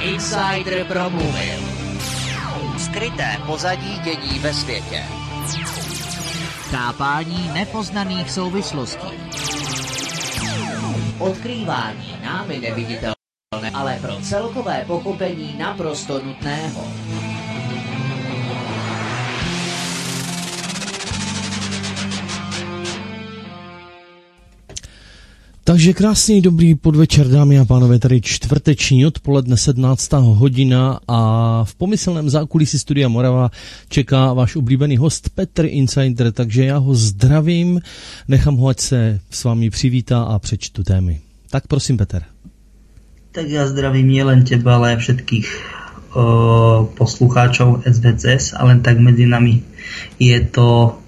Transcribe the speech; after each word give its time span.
Insider 0.00 0.84
promluvil. 0.84 1.60
Skryté 2.78 3.36
pozadí 3.46 3.98
dění 3.98 4.38
ve 4.38 4.54
světě. 4.54 5.04
Chápání 6.70 7.50
nepoznaných 7.52 8.30
souvislostí. 8.30 9.08
Odkrývání 11.18 12.16
námi 12.24 12.58
neviditelné, 12.58 13.70
ale 13.74 13.98
pro 14.02 14.16
celkové 14.20 14.84
pochopení 14.86 15.54
naprosto 15.58 16.20
nutného. 16.24 16.84
Takže 25.70 25.92
krásný 25.92 26.42
dobrý 26.42 26.74
podvečer, 26.74 27.28
dámy 27.28 27.58
a 27.58 27.64
pánové, 27.64 27.98
tady 27.98 28.20
čtvrteční 28.20 29.06
odpoledne 29.06 29.56
17. 29.56 30.12
hodina 30.12 31.00
a 31.08 31.18
v 31.64 31.74
pomyslném 31.74 32.30
zákulisí 32.30 32.78
Studia 32.78 33.08
Morava 33.08 33.50
čeká 33.88 34.32
váš 34.32 34.56
oblíbený 34.56 34.96
host 34.96 35.28
Petr 35.28 35.64
Insider, 35.64 36.32
takže 36.32 36.64
já 36.64 36.78
ho 36.78 36.94
zdravím, 36.94 37.80
nechám 38.28 38.56
ho, 38.56 38.68
ať 38.68 38.80
se 38.80 39.20
s 39.30 39.44
vámi 39.44 39.70
přivítá 39.70 40.22
a 40.22 40.38
přečtu 40.38 40.82
témy. 40.82 41.20
Tak 41.50 41.66
prosím, 41.66 41.96
Petr. 41.96 42.22
Tak 43.32 43.48
já 43.48 43.66
zdravím 43.66 44.08
nielen 44.08 44.44
teba, 44.44 44.74
ale 44.74 44.96
všetkých 44.96 45.66
o, 46.14 46.90
poslucháčov 46.98 47.82
SVCS, 47.92 48.54
ale 48.56 48.78
tak 48.78 48.98
mezi 48.98 49.26
nami 49.26 49.62
je 50.18 50.40
to 50.40 50.98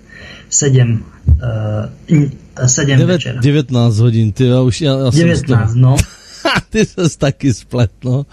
7 0.48 1.05
uh, 1.27 2.41
7 2.66 2.87
Devět, 2.87 3.06
večer. 3.06 3.38
19 3.41 3.98
hodin, 3.98 4.33
ty 4.33 4.47
já 4.47 4.61
už, 4.61 4.80
já, 4.80 4.92
já 4.98 5.11
19, 5.11 5.70
jsem 5.73 5.80
no. 5.80 5.97
ty 6.70 6.87
ses 6.87 7.16
taky 7.16 7.55
splet, 7.55 7.91
no. 8.05 8.27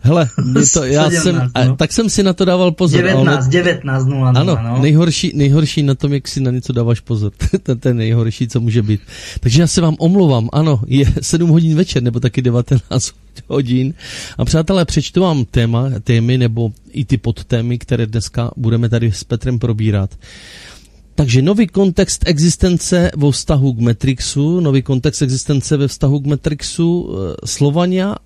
Hele, 0.00 0.28
to, 0.74 0.84
já 0.84 1.10
17, 1.10 1.22
jsem, 1.22 1.50
a, 1.54 1.64
no. 1.64 1.76
tak 1.76 1.92
jsem 1.92 2.10
si 2.10 2.22
na 2.22 2.32
to 2.32 2.44
dával 2.44 2.72
pozor. 2.72 3.00
ale 3.00 3.08
19, 3.12 3.48
19, 3.48 4.06
0, 4.06 4.28
Ano, 4.36 4.58
no. 4.62 4.82
nejhorší, 4.82 5.32
nejhorší 5.34 5.82
na 5.82 5.94
tom, 5.94 6.12
jak 6.12 6.28
si 6.28 6.40
na 6.40 6.50
něco 6.50 6.72
dáváš 6.72 7.00
pozor. 7.00 7.32
to 7.62 7.72
je 7.72 7.76
ten 7.76 7.96
nejhorší, 7.96 8.48
co 8.48 8.60
může 8.60 8.82
být. 8.82 9.00
Takže 9.40 9.60
já 9.60 9.66
se 9.66 9.80
vám 9.80 9.96
omlouvám. 9.98 10.48
Ano, 10.52 10.80
je 10.86 11.04
7 11.20 11.50
hodin 11.50 11.76
večer, 11.76 12.02
nebo 12.02 12.20
taky 12.20 12.42
19 12.42 13.12
hodin. 13.48 13.94
A 14.38 14.44
přátelé, 14.44 14.84
přečtu 14.84 15.20
vám 15.20 15.44
téma, 15.44 15.90
témy, 16.04 16.38
nebo 16.38 16.72
i 16.92 17.04
ty 17.04 17.16
podtémy, 17.18 17.78
které 17.78 18.06
dneska 18.06 18.50
budeme 18.56 18.88
tady 18.88 19.12
s 19.12 19.24
Petrem 19.24 19.58
probírat. 19.58 20.10
Takže 21.14 21.42
nový 21.42 21.66
kontext 21.66 22.28
existence 22.28 23.10
vo 23.16 23.30
vztahu 23.30 23.72
k 23.72 23.80
Matrixu, 23.80 24.60
nový 24.60 24.82
kontext 24.82 25.22
existence 25.22 25.76
ve 25.76 25.88
vztahu 25.88 26.20
k 26.20 26.26
Matrixu, 26.26 26.88
eh, 26.90 27.34
Slovania 27.46 28.16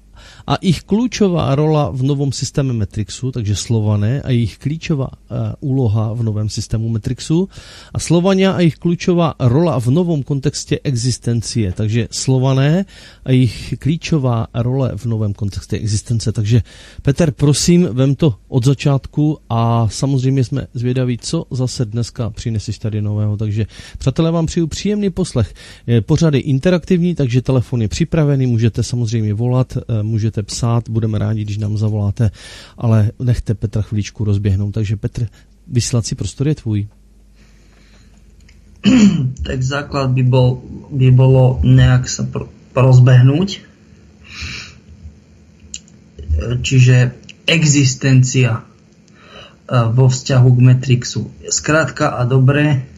a 0.47 0.56
ich 0.61 0.83
klíčová 0.83 1.55
rola 1.55 1.91
v 1.91 2.03
novom 2.03 2.33
systéme 2.33 2.73
Matrixu, 2.73 3.33
takže 3.33 3.56
Slované 3.56 4.23
a 4.23 4.31
jejich 4.31 4.59
klíčová 4.59 5.09
uh, 5.09 5.36
úloha 5.61 6.12
v 6.12 6.23
novém 6.23 6.48
systému 6.48 6.89
Matrixu 6.89 7.48
a 7.95 7.98
Slovania 7.98 8.53
a 8.53 8.61
jejich 8.61 8.77
klíčová 8.77 9.34
rola 9.41 9.81
v 9.81 9.89
novom 9.89 10.23
kontexte 10.23 10.78
existencie, 10.84 11.73
takže 11.73 12.09
Slované 12.11 12.84
a 13.25 13.31
jejich 13.33 13.75
klíčová 13.78 14.47
role 14.55 14.92
v 14.97 15.05
novém 15.06 15.33
kontexte 15.33 15.77
existence. 15.77 16.33
Takže 16.33 16.62
Peter, 17.03 17.31
prosím, 17.31 17.89
vem 17.92 18.14
to 18.14 18.34
od 18.48 18.64
začátku 18.64 19.39
a 19.51 19.89
samozřejmě 19.91 20.45
jsme 20.45 20.67
zvědaví, 20.75 21.19
co 21.19 21.45
zase 21.51 21.84
dneska 21.84 22.31
přineseš 22.31 22.79
tady 22.79 23.03
nového. 23.03 23.36
Takže 23.36 23.67
přátelé, 23.98 24.31
vám 24.31 24.47
přeju 24.47 24.67
příjemný 24.67 25.11
poslech. 25.11 25.55
Je 25.86 26.01
pořad 26.01 26.34
je 26.34 26.41
interaktivní, 26.41 27.14
takže 27.14 27.42
telefon 27.42 27.83
je 27.83 27.89
připravený, 27.89 28.47
můžete 28.47 28.83
samozřejmě 28.83 29.34
volat, 29.34 29.77
eh, 29.77 30.03
můžete 30.35 30.47
psát, 30.55 30.91
budeme 30.91 31.19
rádi, 31.19 31.43
když 31.43 31.59
nám 31.59 31.79
zavoláte, 31.79 32.31
ale 32.79 33.11
nechte 33.23 33.55
Petra 33.55 33.83
chvíličku 33.83 34.25
rozběhnout. 34.25 34.75
Takže 34.75 34.97
Petr, 34.97 35.27
vysílací 35.67 36.14
prostor 36.14 36.48
je 36.48 36.55
tvůj. 36.55 36.89
Tak 39.45 39.63
základ 39.63 40.11
by, 40.11 40.23
bol, 40.23 40.63
by 40.91 41.11
bolo 41.11 41.61
nejak 41.63 42.08
sa 42.08 42.25
pr-. 42.25 42.48
Čiže 46.64 46.97
existencia 47.47 48.51
e, 48.58 48.63
vo 49.92 50.08
vzťahu 50.11 50.48
k 50.48 50.58
Matrixu. 50.58 51.31
Skrátka 51.48 52.19
a 52.19 52.25
dobre, 52.25 52.89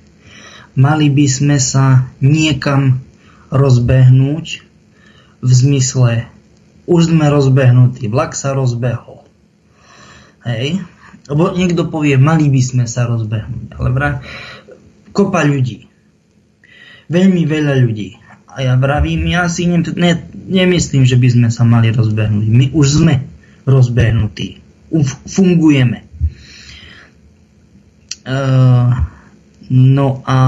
mali 0.79 1.11
by 1.13 1.27
sme 1.29 1.59
sa 1.61 2.09
niekam 2.23 3.05
rozbehnúť 3.51 4.47
v 5.43 5.51
zmysle 5.51 6.36
už 6.87 7.11
sme 7.11 7.27
rozbehnutí, 7.27 8.07
vlak 8.07 8.39
sa 8.39 8.55
rozbehol. 8.55 9.27
Hej? 10.47 10.83
Lebo 11.27 11.51
niekto 11.51 11.91
povie, 11.91 12.15
mali 12.15 12.47
by 12.47 12.63
sme 12.63 12.85
sa 12.87 13.11
rozbehnúť, 13.11 13.75
ale 13.75 13.89
vraj, 13.91 14.15
kopa 15.11 15.43
ľudí. 15.43 15.91
Veľmi 17.11 17.43
veľa 17.47 17.75
ľudí. 17.83 18.19
A 18.47 18.63
ja 18.63 18.75
vravím, 18.79 19.27
ja 19.29 19.51
si 19.51 19.67
ne, 19.69 19.83
ne, 19.83 20.13
nemyslím, 20.33 21.05
že 21.05 21.19
by 21.19 21.29
sme 21.29 21.49
sa 21.51 21.67
mali 21.67 21.91
rozbehnúť. 21.93 22.47
My 22.47 22.67
už 22.73 22.87
sme 23.03 23.27
rozbehnutí. 23.67 24.63
Uf, 24.95 25.19
fungujeme. 25.27 26.07
Uh, 28.27 28.91
no 29.71 30.23
a 30.27 30.39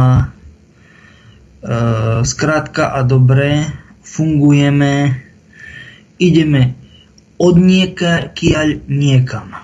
uh, 1.62 2.20
skrátka 2.22 2.90
a 2.94 3.02
dobre, 3.02 3.66
fungujeme 4.02 5.27
ideme 6.18 6.78
od 7.38 7.54
niekiaľ 7.56 8.84
niekam. 8.90 9.54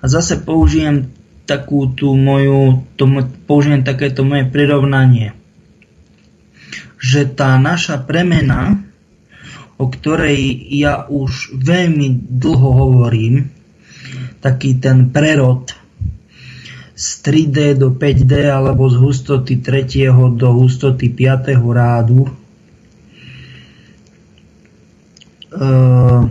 A 0.00 0.04
zase 0.06 0.38
použijem 0.38 1.10
takú 1.46 1.94
tú 1.94 2.14
moju, 2.14 2.86
to, 2.98 3.06
použijem 3.46 3.86
takéto 3.86 4.26
moje 4.26 4.46
prirovnanie, 4.50 5.34
že 6.98 7.26
tá 7.26 7.54
naša 7.58 8.02
premena, 8.02 8.82
o 9.78 9.86
ktorej 9.86 10.66
ja 10.74 11.06
už 11.06 11.54
veľmi 11.54 12.26
dlho 12.40 12.70
hovorím, 12.86 13.50
taký 14.42 14.78
ten 14.78 15.10
prerod 15.10 15.74
z 16.96 17.06
3D 17.22 17.76
do 17.76 17.92
5D 17.92 18.48
alebo 18.48 18.88
z 18.88 18.96
hustoty 18.96 19.60
3. 19.60 20.08
do 20.32 20.48
hustoty 20.56 21.12
5. 21.12 21.60
rádu, 21.76 22.30
Uh, 25.52 26.26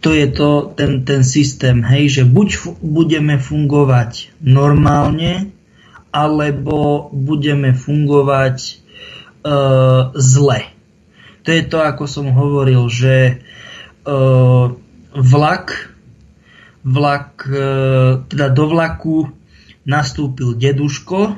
to 0.00 0.16
je 0.16 0.32
to, 0.32 0.72
ten, 0.72 1.04
ten 1.04 1.20
systém, 1.20 1.84
hej, 1.84 2.08
že 2.08 2.22
buď 2.24 2.80
budeme 2.80 3.36
fungovať 3.36 4.32
normálne, 4.40 5.52
alebo 6.08 7.12
budeme 7.12 7.76
fungovať 7.76 8.80
uh, 9.44 10.10
zle. 10.16 10.60
To 11.44 11.48
je 11.52 11.62
to, 11.68 11.78
ako 11.84 12.04
som 12.08 12.32
hovoril, 12.32 12.88
že 12.88 13.44
uh, 14.08 14.72
vlak, 15.12 15.92
vlak, 16.80 17.44
uh, 17.44 18.24
teda 18.24 18.48
do 18.56 18.64
vlaku 18.72 19.28
nastúpil 19.84 20.56
deduško, 20.56 21.36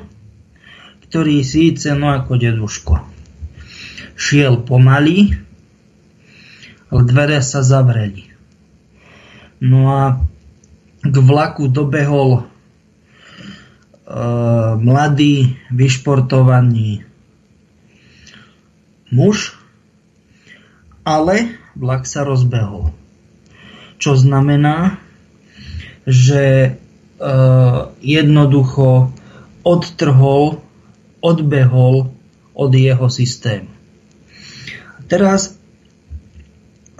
ktorý 1.11 1.43
síce, 1.43 1.91
no 1.99 2.15
ako 2.15 2.39
deduško, 2.39 2.95
šiel 4.15 4.63
pomaly, 4.63 5.42
ale 6.93 7.01
dvere 7.09 7.41
sa 7.41 7.65
zavreli. 7.65 8.29
No 9.57 9.89
a 9.89 10.21
k 11.01 11.15
vlaku 11.17 11.65
dobehol 11.73 12.45
uh, 14.05 14.77
mladý, 14.77 15.57
vyšportovaný 15.73 17.01
muž, 19.09 19.57
ale 21.01 21.57
vlak 21.73 22.05
sa 22.05 22.21
rozbehol. 22.21 22.93
Čo 23.97 24.13
znamená, 24.13 25.01
že 26.05 26.77
uh, 27.17 27.89
jednoducho 28.05 29.09
odtrhol, 29.65 30.61
odbehol 31.25 32.13
od 32.53 32.71
jeho 32.75 33.09
systému. 33.09 33.71
Teraz 35.09 35.57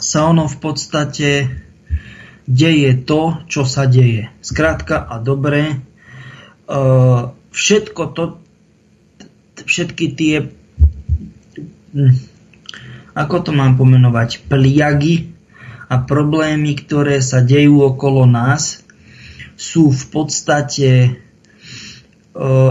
sa 0.04 0.28
ono 0.28 0.52
v 0.52 0.58
podstate 0.60 1.30
deje 2.44 2.92
to, 3.08 3.40
čo 3.48 3.64
sa 3.64 3.88
deje. 3.88 4.28
Skrátka 4.44 5.00
a 5.00 5.16
dobre, 5.24 5.80
všetko 7.56 8.02
to, 8.12 8.24
všetky 9.64 10.06
tie, 10.12 10.52
ako 13.16 13.36
to 13.40 13.52
mám 13.56 13.80
pomenovať, 13.80 14.44
pliagy 14.52 15.32
a 15.88 16.04
problémy, 16.04 16.76
ktoré 16.76 17.24
sa 17.24 17.40
dejú 17.40 17.80
okolo 17.80 18.28
nás, 18.28 18.84
sú 19.56 19.88
v 19.88 20.04
podstate 20.12 20.92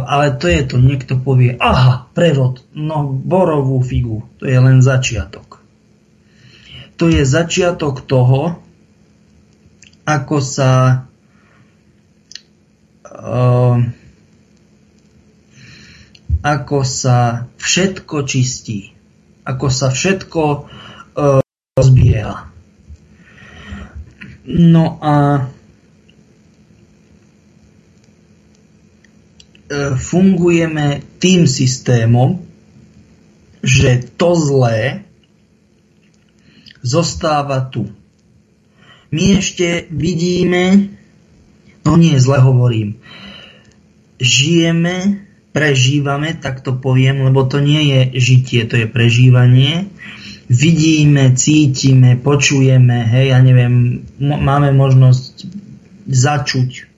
ale 0.02 0.35
to 0.43 0.50
je 0.50 0.67
to, 0.67 0.76
niekto 0.82 1.14
povie, 1.23 1.55
aha, 1.55 2.11
prevod, 2.19 2.67
no 2.75 3.06
borovú 3.06 3.78
figu, 3.78 4.26
to 4.43 4.50
je 4.50 4.58
len 4.58 4.82
začiatok. 4.82 5.51
To 7.02 7.10
je 7.10 7.26
začiatok 7.26 8.06
toho, 8.06 8.62
ako 10.06 10.38
sa 10.38 11.02
uh, 13.10 13.76
ako 16.46 16.78
sa 16.87 17.50
všetko 17.58 18.16
čistí, 18.22 18.94
ako 19.43 19.66
sa 19.66 19.90
všetko 19.90 20.43
uh, 20.46 21.43
rozbieha. 21.75 22.46
No 24.46 25.02
a 25.02 25.46
E, 29.72 29.96
fungujeme 29.96 31.00
tým 31.16 31.49
systémom, 31.49 32.44
že 33.64 34.04
to 34.20 34.37
zlé 34.37 35.01
zostáva 36.82 37.62
tu. 37.70 37.88
My 39.12 39.38
ešte 39.38 39.87
vidíme, 39.93 40.93
no 41.87 41.96
nie, 41.96 42.19
zle 42.19 42.43
hovorím, 42.43 42.99
žijeme, 44.19 45.26
prežívame, 45.52 46.32
tak 46.34 46.64
to 46.64 46.75
poviem, 46.75 47.29
lebo 47.29 47.44
to 47.44 47.61
nie 47.61 47.93
je 47.93 48.00
žitie, 48.19 48.64
to 48.64 48.81
je 48.81 48.87
prežívanie. 48.88 49.93
Vidíme, 50.52 51.32
cítime, 51.37 52.19
počujeme, 52.20 53.08
hej, 53.08 53.32
ja 53.32 53.38
neviem, 53.40 54.05
máme 54.20 54.73
možnosť 54.75 55.49
začuť, 56.08 56.93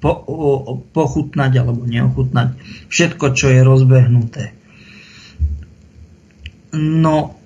po, 0.00 0.12
o, 0.12 0.78
pochutnať 0.94 1.52
alebo 1.58 1.82
neochutnať 1.88 2.54
všetko, 2.86 3.24
čo 3.32 3.46
je 3.50 3.60
rozbehnuté. 3.64 4.44
No, 6.76 7.40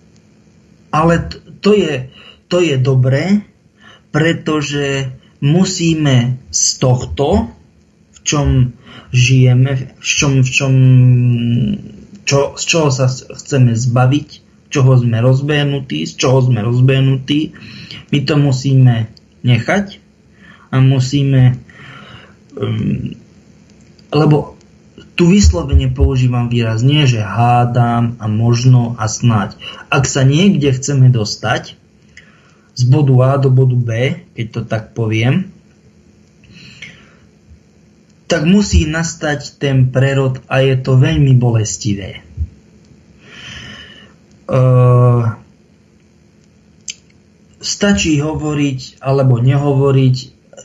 ale 0.90 1.30
to 1.62 1.74
je, 1.74 2.10
to 2.50 2.60
je 2.60 2.76
dobré, 2.78 3.46
pretože 4.10 5.10
musíme 5.40 6.42
z 6.50 6.64
tohto, 6.78 7.48
v 8.10 8.18
čom 8.26 8.48
žijeme, 9.14 9.94
v 9.98 10.04
čom, 10.04 10.32
v 10.42 10.50
čom, 10.50 10.74
čo, 12.26 12.54
z 12.58 12.62
čoho 12.66 12.88
sa 12.90 13.06
chceme 13.10 13.74
zbaviť, 13.74 14.28
čoho 14.70 14.94
sme 14.98 15.18
rozbehnutí, 15.18 16.06
z 16.06 16.14
čoho 16.14 16.46
sme 16.46 16.62
rozbehnutí, 16.62 17.40
my 18.10 18.18
to 18.22 18.34
musíme 18.38 19.10
nechať 19.42 19.98
a 20.70 20.76
musíme 20.78 21.58
um, 22.54 23.14
lebo 24.10 24.58
tu 25.20 25.28
vyslovene 25.28 25.92
používam 25.92 26.48
výraz 26.48 26.80
nie, 26.80 27.04
že 27.04 27.20
hádam 27.20 28.16
a 28.16 28.24
možno 28.24 28.96
a 28.96 29.04
snáď. 29.04 29.52
Ak 29.92 30.08
sa 30.08 30.24
niekde 30.24 30.72
chceme 30.72 31.12
dostať 31.12 31.76
z 32.72 32.82
bodu 32.88 33.12
A 33.28 33.36
do 33.36 33.52
bodu 33.52 33.76
B, 33.76 34.16
keď 34.32 34.46
to 34.48 34.60
tak 34.64 34.96
poviem, 34.96 35.52
tak 38.32 38.48
musí 38.48 38.88
nastať 38.88 39.60
ten 39.60 39.92
prerod 39.92 40.40
a 40.48 40.64
je 40.64 40.80
to 40.80 40.96
veľmi 40.96 41.36
bolestivé. 41.36 42.24
Uh, 44.48 45.36
stačí 47.60 48.16
hovoriť 48.24 49.04
alebo 49.04 49.36
nehovoriť 49.36 50.16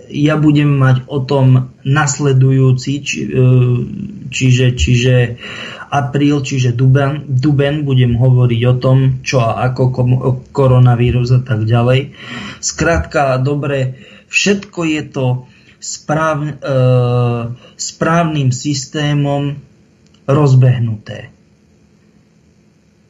ja 0.09 0.37
budem 0.37 0.69
mať 0.69 1.09
o 1.09 1.21
tom 1.23 1.73
nasledujúci, 1.81 2.91
či, 3.01 3.17
e, 3.25 3.29
čiže, 4.30 4.75
čiže 4.75 5.16
apríl, 5.89 6.42
čiže 6.42 6.74
duben, 6.74 7.25
duben 7.30 7.86
budem 7.86 8.18
hovoriť 8.18 8.62
o 8.68 8.75
tom, 8.77 8.98
čo 9.22 9.42
a 9.42 9.69
ako 9.69 9.94
koronavírus 10.50 11.31
a 11.31 11.42
tak 11.42 11.63
ďalej. 11.63 12.18
Skrátka, 12.60 13.38
dobre, 13.39 14.01
všetko 14.27 14.80
je 14.86 15.01
to 15.07 15.27
správ, 15.80 16.38
e, 16.42 16.51
správnym 17.77 18.50
systémom 18.50 19.62
rozbehnuté. 20.25 21.30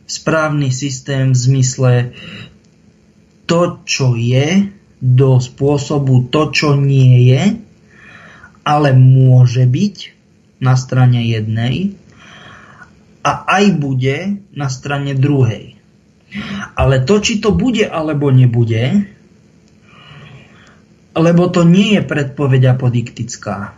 Správny 0.06 0.70
systém 0.70 1.34
v 1.34 1.40
zmysle 1.40 1.94
to, 3.50 3.82
čo 3.88 4.14
je, 4.14 4.70
do 5.02 5.38
spôsobu 5.38 6.30
to, 6.34 6.50
čo 6.50 6.74
nie 6.78 7.30
je, 7.30 7.44
ale 8.66 8.90
môže 8.98 9.64
byť 9.70 10.15
na 10.60 10.75
strane 10.80 11.25
jednej 11.25 11.96
a 13.25 13.31
aj 13.57 13.63
bude 13.81 14.18
na 14.54 14.68
strane 14.69 15.18
druhej. 15.18 15.75
Ale 16.75 17.02
to, 17.07 17.24
či 17.24 17.40
to 17.40 17.56
bude 17.56 17.88
alebo 17.88 18.30
nebude, 18.30 19.07
lebo 21.16 21.44
to 21.48 21.63
nie 21.63 21.96
je 21.96 22.02
predpoveď 22.04 22.75
apodiktická. 22.75 23.74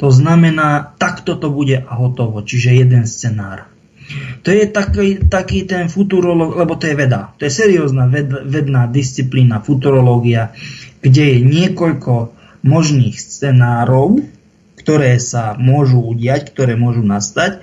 To 0.00 0.08
znamená, 0.08 0.96
takto 0.96 1.36
to 1.36 1.52
bude 1.52 1.76
a 1.76 1.92
hotovo, 1.94 2.40
čiže 2.40 2.80
jeden 2.80 3.04
scenár. 3.04 3.68
To 4.46 4.54
je 4.54 4.70
taký, 4.70 5.26
taký 5.26 5.66
ten 5.66 5.90
futurolog, 5.90 6.54
lebo 6.54 6.78
to 6.78 6.86
je 6.86 6.94
veda. 6.94 7.34
To 7.36 7.42
je 7.42 7.52
seriózna 7.52 8.06
ved, 8.06 8.30
vedná 8.46 8.86
disciplína, 8.86 9.58
futurológia, 9.58 10.54
kde 11.02 11.22
je 11.34 11.38
niekoľko 11.42 12.14
možných 12.62 13.18
scenárov, 13.18 14.22
ktoré 14.86 15.18
sa 15.18 15.58
môžu 15.58 15.98
udiať, 15.98 16.54
ktoré 16.54 16.78
môžu 16.78 17.02
nastať. 17.02 17.58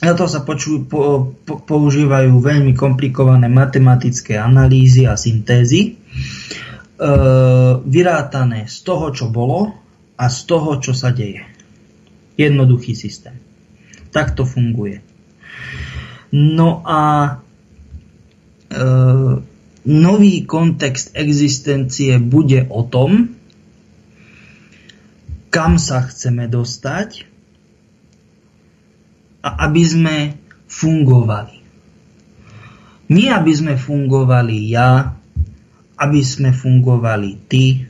Na 0.00 0.16
to 0.16 0.24
sa 0.24 0.40
počujú, 0.40 0.88
po, 0.88 1.36
po, 1.44 1.60
používajú 1.60 2.40
veľmi 2.40 2.72
komplikované 2.72 3.52
matematické 3.52 4.40
analýzy 4.40 5.04
a 5.04 5.12
syntézy, 5.12 5.92
e, 5.92 5.92
vyrátané 7.84 8.64
z 8.64 8.80
toho, 8.80 9.12
čo 9.12 9.28
bolo 9.28 9.76
a 10.16 10.24
z 10.32 10.38
toho, 10.48 10.80
čo 10.80 10.96
sa 10.96 11.12
deje. 11.12 11.44
Jednoduchý 12.40 12.96
systém. 12.96 13.36
Tak 14.08 14.32
to 14.32 14.48
funguje. 14.48 15.04
No 16.32 16.80
a 16.80 17.00
e, 17.28 17.32
nový 19.84 20.48
kontext 20.48 21.12
existencie 21.12 22.16
bude 22.16 22.64
o 22.72 22.88
tom, 22.88 23.36
kam 25.50 25.76
sa 25.82 26.06
chceme 26.06 26.46
dostať 26.46 27.26
a 29.42 29.66
aby 29.66 29.82
sme 29.82 30.16
fungovali. 30.70 31.56
Nie 33.10 33.34
aby 33.34 33.52
sme 33.52 33.74
fungovali 33.74 34.56
ja, 34.70 35.18
aby 35.98 36.20
sme 36.22 36.54
fungovali 36.54 37.30
ty, 37.50 37.82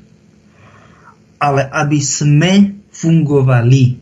ale 1.36 1.68
aby 1.68 2.00
sme 2.00 2.52
fungovali. 2.88 4.00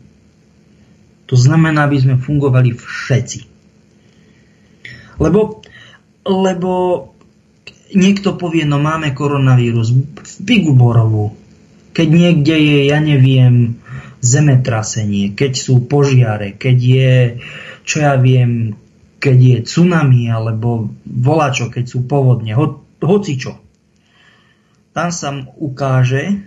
To 1.27 1.35
znamená, 1.35 1.85
aby 1.85 1.97
sme 1.99 2.15
fungovali 2.17 2.73
všetci. 2.73 3.39
Lebo, 5.19 5.59
lebo 6.23 6.71
niekto 7.91 8.39
povie, 8.39 8.63
no 8.63 8.79
máme 8.79 9.11
koronavírus 9.11 9.91
v 9.91 10.01
Biguborovu. 10.41 11.48
Keď 11.99 12.07
niekde 12.07 12.55
je, 12.55 12.79
ja 12.87 13.03
neviem, 13.03 13.75
zemetrasenie, 14.23 15.35
keď 15.35 15.51
sú 15.51 15.83
požiare, 15.83 16.55
keď 16.55 16.77
je, 16.79 17.13
čo 17.83 17.99
ja 17.99 18.15
viem, 18.15 18.79
keď 19.19 19.35
je 19.35 19.57
tsunami 19.67 20.31
alebo 20.31 20.95
volačo, 21.03 21.67
keď 21.67 21.83
sú 21.83 22.07
povodne, 22.07 22.55
ho, 22.55 22.87
hocičo. 23.03 23.59
Tam 24.95 25.11
sa 25.11 25.43
ukáže, 25.59 26.39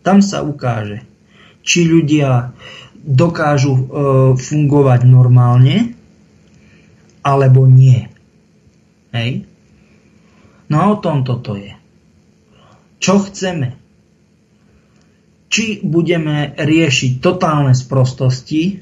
tam 0.00 0.24
sa 0.24 0.40
ukáže, 0.40 1.04
či 1.60 1.84
ľudia 1.84 2.56
dokážu 2.96 3.76
e, 3.76 3.82
fungovať 4.40 5.04
normálne, 5.04 5.92
alebo 7.20 7.68
nie. 7.68 8.08
Hej? 9.12 9.44
No 10.72 10.76
a 10.80 10.84
o 10.88 10.96
tom 11.04 11.20
toto 11.20 11.52
je. 11.52 11.76
Čo 12.96 13.28
chceme? 13.28 13.79
Či 15.50 15.82
budeme 15.82 16.54
riešiť 16.54 17.18
totálne 17.18 17.74
sprostosti, 17.74 18.78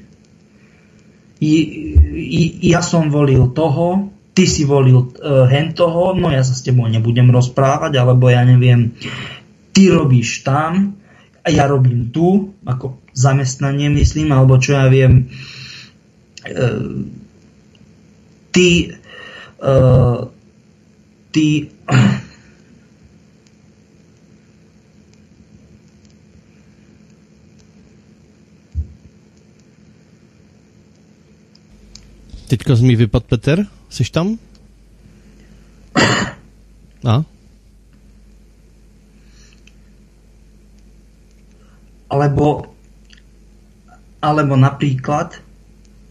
ja 2.61 2.81
som 2.83 3.09
volil 3.09 3.49
toho, 3.55 4.11
ty 4.35 4.47
si 4.47 4.63
volil 4.63 5.11
uh, 5.19 5.47
hen 5.47 5.75
toho, 5.75 6.15
no 6.15 6.31
ja 6.31 6.43
sa 6.43 6.55
s 6.55 6.63
tebou 6.63 6.87
nebudem 6.87 7.31
rozprávať, 7.31 7.95
alebo 7.99 8.31
ja 8.31 8.43
neviem, 8.43 8.95
ty 9.71 9.91
robíš 9.91 10.43
tam 10.47 10.99
a 11.43 11.47
ja 11.47 11.67
robím 11.67 12.11
tu, 12.11 12.55
ako 12.67 12.99
zamestnanie 13.15 13.87
myslím, 13.95 14.35
alebo 14.35 14.59
čo 14.59 14.79
ja 14.79 14.87
viem, 14.91 15.31
uh, 16.47 17.07
ty, 18.51 18.95
uh, 19.63 20.27
ty 21.31 21.71
Teďka 32.49 32.73
z 32.73 32.81
mý 32.81 32.97
vypad 32.97 33.29
Peter, 33.29 33.57
jsi 33.93 34.03
tam? 34.09 34.41
A? 37.05 37.21
Alebo, 42.09 42.73
alebo 44.17 44.53
napríklad 44.57 45.37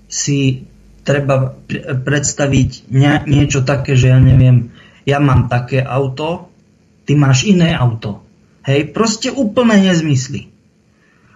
si 0.06 0.62
treba 1.02 1.58
predstaviť 2.06 2.86
nie, 2.94 3.12
niečo 3.26 3.66
také, 3.66 3.98
že 3.98 4.14
ja 4.14 4.22
neviem, 4.22 4.70
ja 5.02 5.18
mám 5.18 5.50
také 5.50 5.82
auto, 5.82 6.54
ty 7.02 7.18
máš 7.18 7.50
iné 7.50 7.74
auto. 7.74 8.22
Hej, 8.62 8.94
proste 8.94 9.34
úplné 9.34 9.90
nezmysly. 9.90 10.54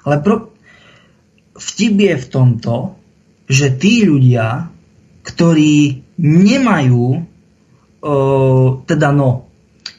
Ale 0.06 0.22
pro, 0.22 0.54
vtip 1.58 1.94
je 1.98 2.14
v 2.22 2.26
tomto, 2.30 2.94
že 3.50 3.74
tí 3.74 4.06
ľudia, 4.06 4.71
ktorí 5.22 6.02
nemajú, 6.18 7.06
o, 7.18 8.14
teda 8.86 9.14
no, 9.14 9.46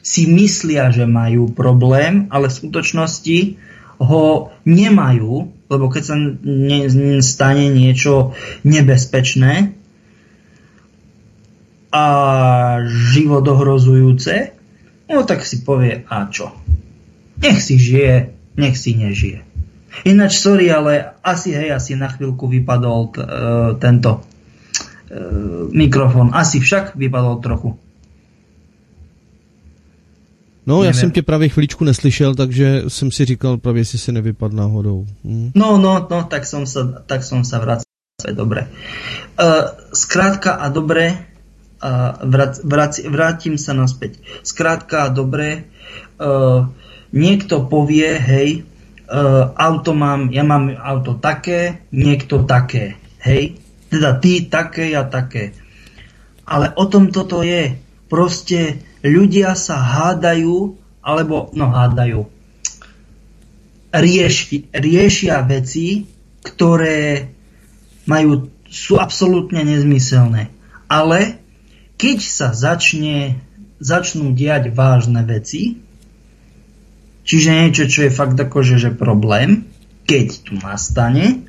si 0.04 0.28
myslia, 0.28 0.92
že 0.92 1.08
majú 1.08 1.48
problém, 1.48 2.28
ale 2.28 2.52
v 2.52 2.58
skutočnosti 2.60 3.38
ho 4.04 4.52
nemajú, 4.68 5.32
lebo 5.72 5.86
keď 5.88 6.02
sa 6.04 6.16
ne, 6.18 6.80
stane 7.24 7.72
niečo 7.72 8.36
nebezpečné 8.68 9.72
a 11.94 12.04
život 13.14 13.46
ohrozujúce, 13.48 14.52
no 15.08 15.24
tak 15.24 15.46
si 15.46 15.64
povie, 15.64 16.04
a 16.04 16.28
čo? 16.28 16.52
Nech 17.40 17.64
si 17.64 17.80
žije, 17.80 18.34
nech 18.60 18.76
si 18.76 18.92
nežije. 18.98 19.46
Ináč, 20.02 20.42
sorry, 20.42 20.68
ale 20.74 21.14
asi, 21.22 21.54
hej, 21.54 21.70
asi 21.70 21.94
na 21.94 22.10
chvíľku 22.10 22.50
vypadol 22.50 23.14
t, 23.14 23.22
e, 23.22 23.26
tento 23.78 24.26
mikrofon. 25.72 26.30
Asi 26.32 26.60
však 26.60 26.96
vypadol 26.96 27.36
trochu. 27.36 27.78
No, 30.66 30.74
Nevím. 30.80 30.86
já 30.86 31.00
jsem 31.00 31.10
tě 31.10 31.22
právě 31.22 31.48
chvíličku 31.48 31.84
neslyšel, 31.84 32.34
takže 32.34 32.82
jsem 32.88 33.10
si 33.10 33.24
říkal 33.24 33.56
právě, 33.56 33.80
jestli 33.80 33.98
si 33.98 34.12
nevypadl 34.12 34.56
náhodou. 34.56 35.06
Hm. 35.24 35.50
No, 35.54 35.78
no, 35.78 36.06
no, 36.10 36.22
tak 36.24 36.46
som 36.46 36.66
sa, 36.66 37.04
tak 37.06 37.20
som 37.22 37.44
sa 37.44 37.58
vracel. 37.58 37.84
Dobre. 38.32 38.72
Uh, 39.36 39.68
skrátka 39.92 40.56
a 40.56 40.68
dobre, 40.72 41.12
uh, 41.84 42.16
vrac, 42.24 42.64
vrac, 42.64 42.96
vrátim 43.04 43.58
sa 43.58 43.76
naspäť. 43.76 44.16
Skrátka 44.40 45.04
a 45.04 45.12
dobre, 45.12 45.68
uh, 46.16 46.64
niekto 47.12 47.68
povie, 47.68 48.16
hej, 48.16 48.64
uh, 49.12 49.52
auto 49.52 49.92
mám, 49.92 50.32
ja 50.32 50.46
mám 50.46 50.72
auto 50.72 51.20
také, 51.20 51.84
niekto 51.92 52.48
také, 52.48 52.96
hej, 53.20 53.60
teda 53.94 54.18
ty 54.18 54.50
také, 54.50 54.90
ja 54.90 55.06
také. 55.06 55.54
Ale 56.42 56.74
o 56.74 56.84
tom 56.90 57.14
toto 57.14 57.46
je. 57.46 57.78
Proste 58.10 58.82
ľudia 59.06 59.54
sa 59.54 59.78
hádajú, 59.78 60.74
alebo 61.00 61.54
no 61.54 61.70
hádajú, 61.70 62.26
rieši, 63.94 64.74
riešia 64.74 65.38
veci, 65.46 66.10
ktoré 66.42 67.30
majú, 68.10 68.50
sú 68.66 68.98
absolútne 68.98 69.62
nezmyselné. 69.62 70.50
Ale 70.90 71.38
keď 71.96 72.18
sa 72.20 72.48
začne, 72.52 73.38
začnú 73.78 74.34
diať 74.34 74.74
vážne 74.74 75.22
veci, 75.24 75.80
čiže 77.24 77.50
niečo, 77.50 77.84
čo 77.88 78.10
je 78.10 78.12
fakt 78.12 78.36
akože 78.36 78.76
že 78.76 78.90
problém, 78.92 79.64
keď 80.04 80.26
tu 80.44 80.52
nastane, 80.60 81.43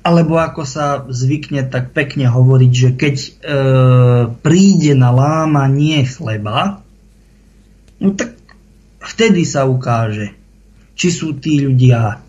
alebo 0.00 0.40
ako 0.40 0.64
sa 0.64 1.04
zvykne 1.04 1.68
tak 1.68 1.92
pekne 1.92 2.32
hovoriť, 2.32 2.72
že 2.72 2.90
keď 2.96 3.16
e, 3.20 3.30
príde 4.40 4.92
na 4.96 5.12
lámanie 5.12 6.08
chleba, 6.08 6.80
no 8.00 8.16
tak 8.16 8.32
vtedy 9.04 9.44
sa 9.44 9.68
ukáže, 9.68 10.32
či 10.96 11.08
sú 11.12 11.36
tí 11.36 11.60
ľudia 11.60 12.24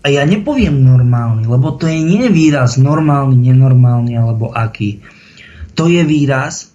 a 0.00 0.06
ja 0.08 0.24
nepoviem 0.24 0.80
normálny, 0.80 1.44
lebo 1.44 1.76
to 1.76 1.84
je 1.84 2.00
nie 2.00 2.32
výraz 2.32 2.80
normálny, 2.80 3.36
nenormálny 3.52 4.16
alebo 4.16 4.48
aký. 4.48 5.04
To 5.76 5.92
je 5.92 6.00
výraz, 6.08 6.72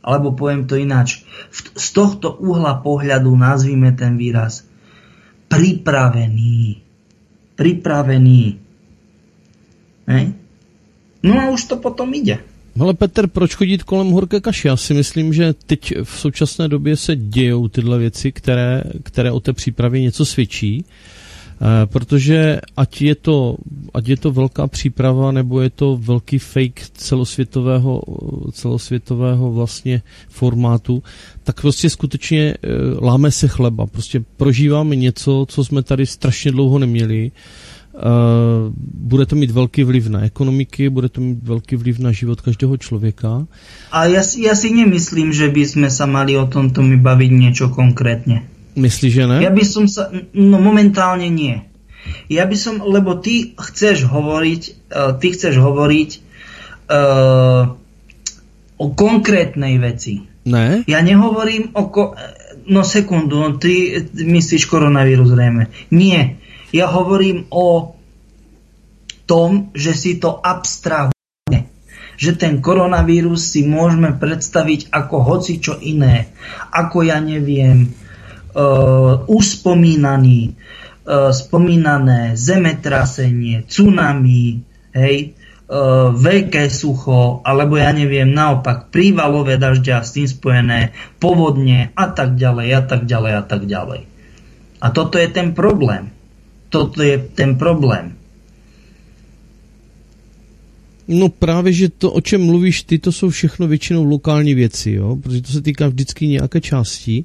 alebo 0.00 0.32
poviem 0.32 0.64
to 0.64 0.80
ináč, 0.80 1.20
z 1.52 1.86
tohto 1.92 2.32
uhla 2.40 2.80
pohľadu 2.80 3.28
nazvime 3.36 3.92
ten 3.92 4.16
výraz 4.16 4.64
pripravený. 5.52 6.80
Pripravený 7.60 8.61
Hej? 10.12 10.32
No 11.22 11.40
a 11.40 11.50
už 11.50 11.64
to 11.64 11.76
potom 11.76 12.14
jde. 12.14 12.38
Ale 12.80 12.94
Petr, 12.94 13.26
proč 13.26 13.54
chodit 13.54 13.82
kolem 13.82 14.10
horké 14.10 14.40
kaše? 14.40 14.68
Já 14.68 14.76
si 14.76 14.94
myslím, 14.94 15.32
že 15.32 15.54
teď 15.66 15.92
v 16.02 16.20
současné 16.20 16.68
době 16.68 16.96
se 16.96 17.16
dějou 17.16 17.68
tyhle 17.68 17.98
věci, 17.98 18.32
které, 18.32 18.82
které 19.02 19.30
o 19.32 19.40
té 19.40 19.52
přípravě 19.52 20.00
něco 20.00 20.24
svědčí. 20.24 20.84
E, 21.62 21.86
protože 21.86 22.60
ať 22.76 23.02
je, 23.02 23.14
to, 23.14 23.56
ať 23.94 24.08
je 24.08 24.16
to 24.16 24.32
velká 24.32 24.66
příprava, 24.66 25.32
nebo 25.32 25.60
je 25.60 25.70
to 25.70 25.96
velký 25.96 26.38
fake 26.38 26.80
celosvětového, 26.92 28.02
celosvětového 28.52 29.52
vlastně 29.52 30.02
formátu, 30.28 31.02
tak 31.44 31.60
prostě 31.60 31.90
skutečně 31.90 32.42
e, 32.42 32.56
láme 33.00 33.30
se 33.30 33.48
chleba. 33.48 33.86
Prostě 33.86 34.24
prožíváme 34.36 34.96
něco, 34.96 35.46
co 35.48 35.64
jsme 35.64 35.82
tady 35.82 36.06
strašně 36.06 36.52
dlouho 36.52 36.78
neměli. 36.78 37.30
Uh, 37.92 38.72
bude 38.94 39.26
to 39.26 39.36
mít 39.36 39.50
velký 39.50 39.84
vliv 39.84 40.08
na 40.08 40.24
ekonomiky, 40.24 40.88
bude 40.88 41.08
to 41.08 41.20
mít 41.20 41.42
velký 41.42 41.76
vliv 41.76 41.98
na 41.98 42.12
život 42.12 42.40
každého 42.40 42.76
člověka. 42.76 43.46
A 43.92 44.04
já 44.04 44.22
si, 44.22 44.42
já 44.42 44.54
si 44.54 44.72
nemyslím, 44.74 45.32
že 45.32 45.48
by 45.48 45.66
jsme 45.66 45.90
se 45.90 46.06
mali 46.06 46.36
o 46.36 46.46
tomto 46.46 46.82
mi 46.82 46.96
bavit 46.96 47.28
něco 47.30 47.68
konkrétně. 47.68 48.42
Myslíš, 48.76 49.14
že 49.14 49.26
ne? 49.26 49.44
Já 49.44 49.50
by 49.50 49.64
som 49.64 49.88
sa, 49.88 50.08
no 50.34 50.60
momentálně 50.60 51.28
nie. 51.28 51.60
Ja 52.28 52.46
by 52.46 52.56
som, 52.56 52.80
lebo 52.80 53.14
ty 53.14 53.52
chceš 53.60 54.08
hovoriť, 54.08 54.62
uh, 54.90 55.12
ty 55.20 55.30
chceš 55.30 55.60
hovoriť 55.60 56.10
uh, 56.88 57.76
o 58.76 58.86
konkrétnej 58.90 59.78
veci. 59.78 60.26
Ne? 60.48 60.82
Ja 60.90 60.98
nehovorím 61.04 61.70
o, 61.76 61.86
ko- 61.86 62.18
no 62.66 62.82
sekundu, 62.82 63.38
no 63.38 63.54
ty 63.58 64.02
myslíš 64.14 64.66
koronavírus 64.66 65.30
zrejme. 65.30 65.70
Nie, 65.94 66.41
ja 66.72 66.88
hovorím 66.88 67.46
o 67.52 67.94
tom, 69.28 69.70
že 69.76 69.92
si 69.92 70.16
to 70.16 70.40
abstrahuje. 70.40 71.12
Že 72.16 72.32
ten 72.36 72.54
koronavírus 72.64 73.52
si 73.52 73.64
môžeme 73.64 74.16
predstaviť 74.16 74.88
ako 74.88 75.16
hoci 75.20 75.60
čo 75.60 75.76
iné. 75.80 76.32
Ako 76.72 77.04
ja 77.04 77.20
neviem, 77.20 77.92
uh, 78.56 79.24
uspomínaný, 79.28 80.52
uh, 80.52 81.28
spomínané 81.32 82.36
zemetrasenie, 82.36 83.68
tsunami, 83.68 84.64
hej, 84.96 85.16
uh, 85.32 86.12
veľké 86.12 86.68
sucho, 86.72 87.44
alebo 87.44 87.80
ja 87.80 87.92
neviem, 87.92 88.28
naopak 88.32 88.92
prívalové 88.92 89.56
dažďa 89.56 90.04
s 90.04 90.10
tým 90.16 90.28
spojené, 90.28 90.80
povodne 91.16 91.92
a 91.96 92.12
tak 92.12 92.36
ďalej, 92.36 92.68
a 92.76 92.82
tak 92.84 93.02
ďalej, 93.08 93.32
a 93.32 93.42
tak 93.44 93.62
ďalej. 93.68 94.00
A 94.82 94.86
toto 94.90 95.16
je 95.16 95.28
ten 95.32 95.56
problém 95.56 96.21
toto 96.72 97.04
je 97.04 97.28
ten 97.36 97.60
problém. 97.60 98.16
No 101.08 101.28
právě, 101.28 101.72
že 101.72 101.88
to, 101.88 102.12
o 102.12 102.20
čem 102.20 102.40
mluvíš 102.46 102.82
ty, 102.82 102.98
to 102.98 103.12
jsou 103.12 103.28
všechno 103.30 103.68
většinou 103.68 104.04
lokální 104.04 104.54
věci, 104.54 104.90
jo? 104.90 105.16
protože 105.16 105.42
to 105.42 105.52
se 105.52 105.60
týká 105.60 105.88
vždycky 105.88 106.26
nějaké 106.26 106.60
části, 106.60 107.24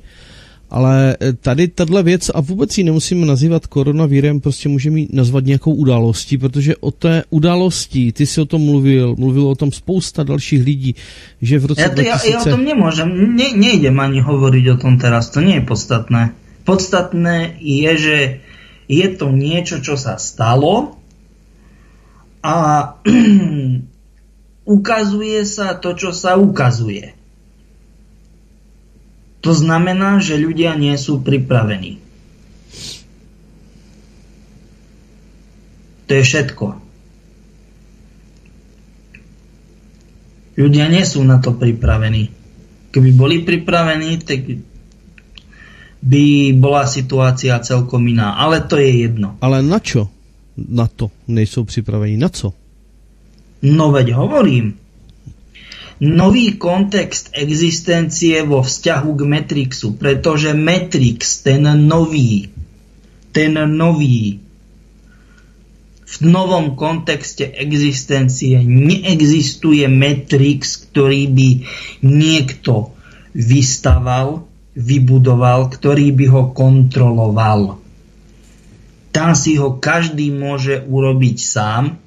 ale 0.70 1.16
eh, 1.22 1.34
tady 1.34 1.68
tahle 1.68 2.04
věc, 2.04 2.30
a 2.36 2.42
vůbec 2.42 2.77
ji 2.77 2.84
nemusíme 2.84 3.25
nazývat 3.25 3.68
koronavírem, 3.68 4.39
prostě 4.39 4.70
můžeme 4.70 5.00
ji 5.00 5.08
nazvat 5.13 5.46
nějakou 5.46 5.74
událostí, 5.74 6.38
protože 6.38 6.75
o 6.75 6.92
té 6.92 7.24
události, 7.30 8.12
ty 8.12 8.25
si 8.25 8.42
o 8.42 8.46
tom 8.46 8.62
mluvil, 8.62 9.16
mluvil 9.16 9.48
o 9.48 9.56
tom 9.56 9.72
spousta 9.72 10.24
dalších 10.24 10.63
lidí, 10.63 10.96
že 11.42 11.60
v 11.60 11.66
roce 11.66 11.82
ja, 11.82 11.89
to, 11.89 11.96
2000... 11.96 12.27
ja, 12.27 12.34
ja 12.34 12.42
o 12.42 12.50
tom 12.58 12.66
nemůžem, 12.66 13.36
ne, 13.36 13.48
nejdem 13.56 14.00
ani 14.00 14.20
hovoriť 14.20 14.66
o 14.70 14.77
tom 14.77 14.98
teraz, 14.98 15.30
to 15.30 15.39
nie 15.39 15.56
je 15.56 15.63
podstatné. 15.63 16.36
Podstatné 16.68 17.56
je, 17.63 17.92
že 17.98 18.18
je 18.88 19.08
to 19.20 19.32
niečo, 19.36 19.84
čo 19.84 20.00
sa 20.00 20.15
stalo 20.15 20.96
a 22.39 22.56
ukazuje 24.77 25.44
sa 25.44 25.75
to, 25.75 25.91
čo 25.96 26.15
sa 26.15 26.39
ukazuje. 26.39 27.15
To 29.44 29.51
znamená, 29.56 30.20
že 30.20 30.39
ľudia 30.39 30.75
nie 30.75 30.96
sú 31.00 31.24
pripravení. 31.24 32.03
To 36.08 36.12
je 36.15 36.24
všetko. 36.24 36.65
Ľudia 40.58 40.89
nie 40.89 41.03
sú 41.03 41.22
na 41.22 41.38
to 41.38 41.53
pripravení. 41.53 42.34
Keby 42.96 43.10
boli 43.13 43.44
pripravení, 43.44 44.24
tak 44.24 44.48
by 46.08 46.56
bola 46.56 46.88
situácia 46.88 47.60
celkom 47.60 48.08
iná. 48.08 48.40
Ale 48.40 48.64
to 48.64 48.80
je 48.80 49.04
jedno. 49.04 49.36
Ale 49.44 49.60
na 49.60 49.84
čo 49.84 50.08
na 50.58 50.88
to 50.88 51.12
nejsou 51.28 51.64
připraveni? 51.64 52.18
Na 52.18 52.30
co? 52.30 52.54
No 53.62 53.92
veď 53.92 54.16
hovorím. 54.16 54.74
Nový 56.00 56.62
kontext 56.62 57.34
existencie 57.34 58.46
vo 58.46 58.62
vzťahu 58.62 59.10
k 59.18 59.22
Matrixu, 59.26 59.98
pretože 59.98 60.54
Matrix, 60.54 61.42
ten 61.42 61.66
nový, 61.90 62.54
ten 63.34 63.58
nový, 63.66 64.38
v 66.08 66.16
novom 66.24 66.80
kontexte 66.80 67.44
existencie 67.44 68.64
neexistuje 68.64 69.90
Matrix, 69.92 70.88
ktorý 70.88 71.28
by 71.34 71.50
niekto 72.06 72.96
vystaval, 73.36 74.47
vybudoval, 74.78 75.74
ktorý 75.74 76.14
by 76.14 76.26
ho 76.30 76.44
kontroloval. 76.54 77.82
Tam 79.10 79.34
si 79.34 79.58
ho 79.58 79.82
každý 79.82 80.30
môže 80.30 80.86
urobiť 80.86 81.38
sám 81.42 81.98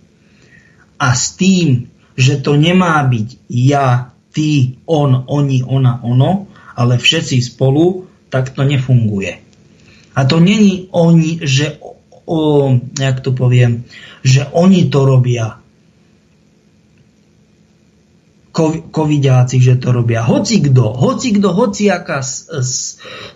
a 0.95 1.09
s 1.11 1.35
tým, 1.35 1.91
že 2.15 2.39
to 2.39 2.55
nemá 2.55 3.03
byť 3.03 3.29
ja, 3.51 4.15
ty, 4.31 4.79
on, 4.87 5.27
oni, 5.27 5.67
ona, 5.67 5.99
ono, 6.07 6.47
ale 6.79 7.03
všetci 7.03 7.43
spolu, 7.43 8.07
tak 8.31 8.55
to 8.55 8.63
nefunguje. 8.63 9.43
A 10.15 10.21
to 10.25 10.39
není 10.39 10.87
oni, 10.95 11.43
že 11.43 11.81
o, 12.31 12.71
jak 12.95 13.21
to 13.21 13.35
poviem, 13.35 13.85
že 14.23 14.47
oni 14.55 14.87
to 14.87 15.03
robia. 15.03 15.60
Covidiaci, 18.91 19.63
že 19.63 19.79
to 19.79 19.95
robia. 19.95 20.27
Hoci 20.27 20.59
kdo, 20.59 20.91
hoci 20.91 21.39
kdo, 21.39 21.55
hoci 21.55 21.87
aká 21.87 22.19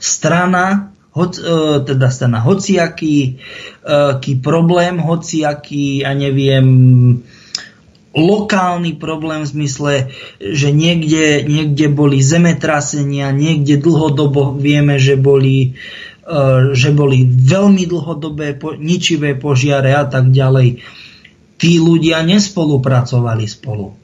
strana 0.02 0.94
hoc, 1.14 1.38
e, 1.38 1.87
teda 1.87 2.11
sa 2.11 2.26
na 2.26 2.42
hociaký 2.42 3.38
aký 3.85 4.40
problém, 4.40 4.97
hociaký, 4.97 6.02
ja 6.02 6.16
neviem, 6.16 6.66
lokálny 8.14 8.97
problém 8.97 9.42
v 9.42 9.52
zmysle, 9.52 9.94
že 10.38 10.71
niekde, 10.71 11.44
niekde 11.44 11.90
boli 11.90 12.23
zemetrasenia, 12.23 13.35
niekde 13.35 13.76
dlhodobo 13.76 14.54
vieme, 14.54 14.97
že 14.97 15.18
boli, 15.18 15.76
e, 16.25 16.38
že 16.73 16.90
boli 16.94 17.26
veľmi 17.26 17.85
dlhodobé 17.90 18.56
ničivé 18.78 19.37
požiare 19.37 19.92
a 19.92 20.06
tak 20.09 20.30
ďalej. 20.33 20.80
Tí 21.54 21.73
ľudia 21.78 22.23
nespolupracovali 22.26 23.47
spolu. 23.47 24.03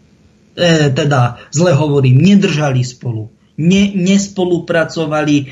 E, 0.61 0.93
teda, 0.93 1.41
zle 1.49 1.73
hovorím, 1.73 2.21
nedržali 2.21 2.85
spolu. 2.85 3.33
Ne, 3.57 3.97
nespolupracovali 3.97 5.49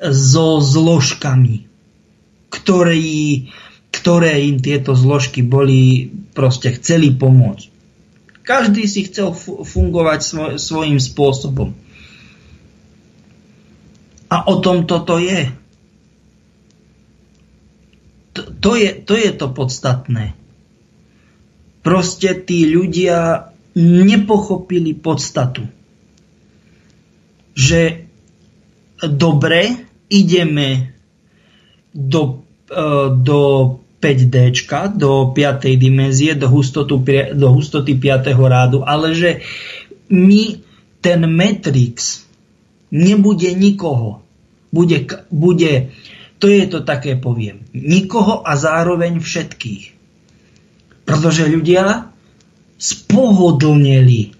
so 0.00 0.64
zložkami, 0.64 1.68
ktoré, 2.48 2.96
ktoré 3.92 4.32
im 4.48 4.56
tieto 4.56 4.96
zložky 4.96 5.44
boli, 5.44 6.08
proste 6.32 6.72
chceli 6.72 7.12
pomôcť. 7.12 7.76
Každý 8.46 8.88
si 8.88 9.04
chcel 9.04 9.36
fungovať 9.66 10.20
svoj, 10.24 10.52
svojím 10.56 11.00
spôsobom. 11.02 11.76
A 14.32 14.36
o 14.48 14.54
tom 14.64 14.88
toto 14.88 15.20
je. 15.20 15.52
To, 18.38 18.40
to 18.56 18.70
je. 18.78 18.90
to 19.04 19.14
je 19.18 19.30
to 19.36 19.46
podstatné. 19.52 20.32
Proste 21.82 22.34
tí 22.38 22.66
ľudia 22.70 23.50
nepochopili 23.76 24.96
podstatu. 24.96 25.68
Že 27.52 28.08
dobre, 29.04 29.84
ideme 30.08 30.96
do, 31.92 32.40
e, 32.72 32.84
do 33.20 33.40
5D, 34.00 34.36
do 34.96 35.32
5. 35.34 35.76
dimenzie, 35.76 36.34
do, 36.34 36.48
hustotu, 36.48 37.04
do 37.32 37.48
hustoty 37.52 37.94
5. 37.94 38.32
rádu, 38.32 38.88
ale 38.88 39.14
že 39.14 39.40
my 40.08 40.60
ten 41.00 41.26
Matrix 41.28 42.24
nebude 42.92 43.52
nikoho. 43.52 44.22
Bude, 44.72 45.06
bude, 45.32 45.88
to 46.38 46.46
je 46.48 46.66
to 46.68 46.84
také 46.84 47.16
poviem, 47.16 47.64
nikoho 47.72 48.44
a 48.44 48.56
zároveň 48.56 49.20
všetkých. 49.20 49.84
Protože 51.06 51.46
ľudia 51.46 52.05
spohodlneli. 52.76 54.32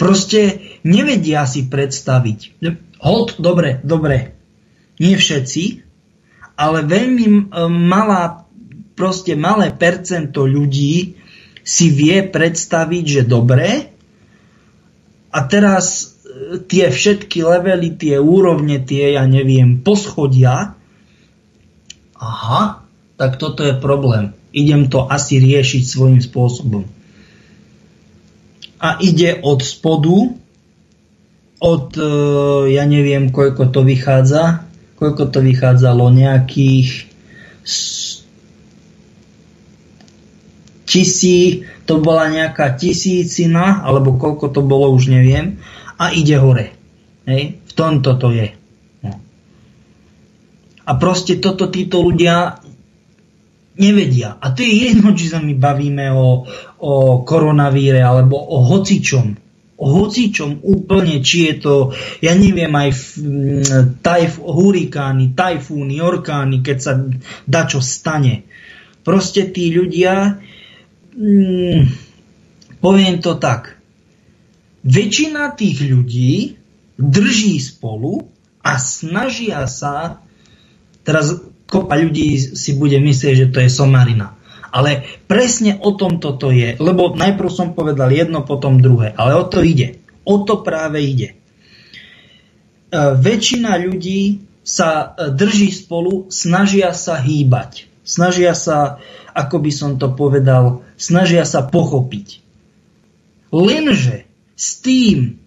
Proste 0.00 0.60
nevedia 0.80 1.44
si 1.44 1.68
predstaviť. 1.68 2.60
Hold, 3.00 3.40
dobre, 3.40 3.80
dobre. 3.84 4.36
Nie 5.00 5.16
všetci, 5.16 5.84
ale 6.56 6.84
veľmi 6.84 7.52
malá, 7.68 8.44
proste 8.96 9.32
malé 9.36 9.72
percento 9.72 10.44
ľudí 10.44 11.16
si 11.64 11.86
vie 11.92 12.20
predstaviť, 12.24 13.04
že 13.04 13.22
dobre, 13.24 13.90
a 15.30 15.38
teraz 15.46 16.18
e, 16.26 16.58
tie 16.58 16.90
všetky 16.90 17.46
levely, 17.46 17.94
tie 17.94 18.18
úrovne, 18.18 18.82
tie, 18.82 19.14
ja 19.14 19.24
neviem, 19.30 19.78
poschodia, 19.78 20.74
aha, 22.18 22.82
tak 23.14 23.38
toto 23.38 23.62
je 23.62 23.78
problém. 23.78 24.34
Idem 24.50 24.90
to 24.90 25.06
asi 25.06 25.38
riešiť 25.38 25.82
svojím 25.86 26.20
spôsobom. 26.20 26.84
A 28.80 28.96
ide 28.98 29.38
od 29.44 29.60
spodu 29.60 30.34
od, 31.60 31.92
e, 31.92 32.10
ja 32.72 32.88
neviem, 32.88 33.28
koľko 33.28 33.68
to 33.68 33.84
vychádza, 33.84 34.64
koľko 34.96 35.28
to 35.28 35.44
vychádzalo, 35.44 36.08
nejakých 36.08 37.12
tisí, 40.88 41.68
to 41.84 42.00
bola 42.00 42.32
nejaká 42.32 42.74
tisícina, 42.74 43.84
alebo 43.84 44.16
koľko 44.16 44.50
to 44.50 44.64
bolo, 44.64 44.90
už 44.90 45.12
neviem, 45.12 45.60
a 46.00 46.10
ide 46.16 46.40
hore. 46.40 46.72
Hej? 47.28 47.60
V 47.60 47.72
tomto 47.76 48.16
to 48.16 48.32
je. 48.32 48.56
No. 49.04 49.20
A 50.88 50.90
proste 50.96 51.38
toto 51.38 51.68
títo 51.68 52.00
ľudia 52.00 52.58
nevedia. 53.78 54.38
A 54.40 54.50
to 54.50 54.66
je 54.66 54.90
jedno, 54.90 55.14
či 55.14 55.30
sa 55.30 55.38
my 55.38 55.54
bavíme 55.54 56.10
o, 56.10 56.46
o 56.82 56.92
koronavíre 57.22 58.02
alebo 58.02 58.38
o 58.38 58.66
hocičom 58.66 59.50
hocičom 59.80 60.60
úplne, 60.60 61.24
či 61.24 61.48
je 61.48 61.54
to, 61.56 61.74
ja 62.20 62.36
neviem, 62.36 62.68
aj 62.68 63.16
tajf, 64.04 64.36
hurikány, 64.36 65.32
tajfúny, 65.32 66.04
orkány, 66.04 66.60
keď 66.60 66.78
sa 66.78 67.00
čo 67.64 67.80
stane. 67.80 68.44
Proste 69.00 69.48
tí 69.48 69.72
ľudia, 69.72 70.36
mm, 71.16 71.80
poviem 72.84 73.24
to 73.24 73.40
tak, 73.40 73.80
väčšina 74.84 75.56
tých 75.56 75.80
ľudí 75.80 76.60
drží 77.00 77.56
spolu 77.56 78.28
a 78.60 78.76
snažia 78.76 79.64
sa, 79.64 80.20
teraz 81.08 81.40
kopa 81.70 81.94
ľudí 81.94 82.36
si 82.58 82.74
bude 82.74 82.98
myslieť, 82.98 83.34
že 83.46 83.50
to 83.54 83.62
je 83.62 83.70
somarina. 83.70 84.34
Ale 84.70 85.06
presne 85.26 85.78
o 85.82 85.94
tom 85.94 86.22
toto 86.22 86.50
je. 86.50 86.78
Lebo 86.78 87.14
najprv 87.14 87.50
som 87.50 87.74
povedal 87.74 88.10
jedno, 88.10 88.46
potom 88.46 88.78
druhé. 88.78 89.14
Ale 89.14 89.34
o 89.38 89.46
to 89.46 89.62
ide. 89.62 90.02
O 90.22 90.46
to 90.46 90.62
práve 90.62 91.02
ide. 91.02 91.34
E, 91.34 91.34
väčšina 93.18 93.78
ľudí 93.82 94.46
sa 94.62 95.14
e, 95.14 95.34
drží 95.34 95.74
spolu, 95.74 96.30
snažia 96.30 96.94
sa 96.94 97.18
hýbať. 97.18 97.90
Snažia 98.06 98.54
sa, 98.54 99.02
ako 99.34 99.58
by 99.58 99.70
som 99.74 99.98
to 99.98 100.10
povedal, 100.14 100.86
snažia 100.94 101.42
sa 101.42 101.66
pochopiť. 101.66 102.42
Lenže 103.50 104.30
s 104.54 104.78
tým, 104.78 105.42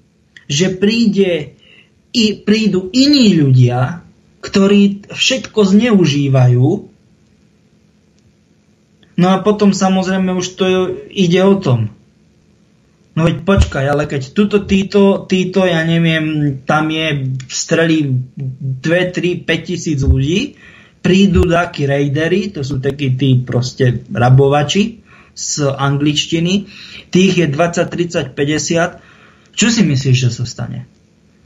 že 0.51 0.75
príde, 0.75 1.55
i, 2.11 2.25
prídu 2.43 2.91
iní 2.91 3.39
ľudia, 3.39 4.02
ktorí 4.43 5.07
všetko 5.07 5.59
zneužívajú, 5.63 6.93
No 9.13 9.29
a 9.29 9.45
potom 9.45 9.73
samozrejme 9.73 10.33
už 10.33 10.57
to 10.57 10.65
ide 11.13 11.41
o 11.45 11.55
tom. 11.61 11.93
No 13.13 13.29
veď 13.29 13.45
počkaj, 13.45 13.85
ale 13.85 14.09
keď 14.09 14.33
tuto 14.33 14.65
títo, 14.65 15.29
títo, 15.29 15.69
ja 15.69 15.85
neviem, 15.85 16.57
tam 16.65 16.89
je 16.89 17.37
strelí 17.45 18.09
2, 18.09 18.81
3, 18.81 19.45
5 19.45 19.69
tisíc 19.69 20.01
ľudí, 20.01 20.57
prídu 21.05 21.45
takí 21.45 21.85
raidery, 21.85 22.49
to 22.49 22.65
sú 22.65 22.81
takí 22.81 23.13
tí 23.13 23.37
proste 23.45 24.01
rabovači 24.09 25.05
z 25.37 25.69
angličtiny, 25.69 26.65
tých 27.13 27.33
je 27.37 27.47
20, 27.53 28.33
30, 28.33 28.33
50. 28.33 29.53
Čo 29.53 29.67
si 29.69 29.81
myslíš, 29.85 30.17
že 30.17 30.29
sa 30.33 30.49
stane? 30.49 30.89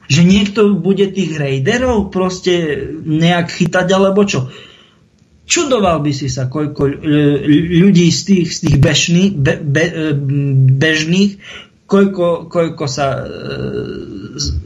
Že 0.08 0.22
niekto 0.24 0.62
bude 0.80 1.12
tých 1.12 1.36
raiderov 1.36 2.10
proste 2.10 2.80
nejak 3.04 3.52
chytať 3.52 3.88
alebo 3.92 4.24
čo? 4.24 4.48
Čudoval 5.48 6.04
by 6.04 6.12
si 6.12 6.28
sa, 6.28 6.52
koľko 6.52 6.92
e, 6.92 6.94
ľudí 7.80 8.12
z 8.12 8.22
tých, 8.24 8.48
z 8.52 8.58
tých 8.68 8.78
bežných, 8.84 9.32
be, 9.32 9.54
be, 9.64 9.84
e, 9.84 10.12
bežných 10.76 11.32
koľko, 11.88 12.52
koľko 12.52 12.86
sa, 12.86 13.08
e, 13.16 13.28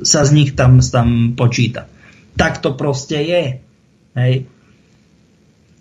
sa 0.01 0.21
z 0.25 0.29
nich 0.33 0.57
tam, 0.57 0.81
tam 0.81 1.37
počíta. 1.37 1.85
Tak 2.35 2.59
to 2.65 2.73
proste 2.73 3.21
je. 3.21 3.61
Hej. 4.17 4.33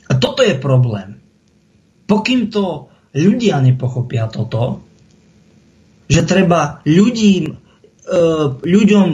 A 0.06 0.12
toto 0.20 0.44
je 0.44 0.54
problém. 0.60 1.16
Pokým 2.04 2.52
to 2.52 2.92
ľudia 3.16 3.58
nepochopia 3.64 4.28
toto, 4.28 4.84
že 6.06 6.28
treba 6.28 6.84
ľudím, 6.84 7.56
e, 7.56 7.56
ľuďom 8.60 9.08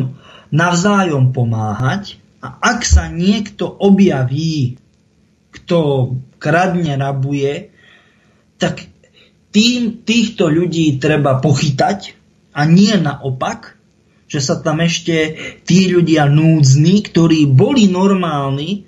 navzájom 0.56 1.36
pomáhať 1.36 2.16
a 2.40 2.56
ak 2.56 2.80
sa 2.88 3.12
niekto 3.12 3.68
objaví, 3.68 4.80
kto 5.52 6.12
kradne, 6.40 6.96
rabuje, 6.96 7.72
tak 8.56 8.88
tým, 9.52 10.04
týchto 10.04 10.48
ľudí 10.52 11.00
treba 11.00 11.40
pochytať 11.40 12.12
a 12.52 12.64
nie 12.68 12.92
naopak, 12.96 13.76
že 14.26 14.40
sa 14.42 14.58
tam 14.60 14.82
ešte 14.82 15.38
tí 15.64 15.88
ľudia 15.88 16.28
núdzni, 16.28 17.00
ktorí 17.00 17.46
boli 17.48 17.88
normálni, 17.88 18.84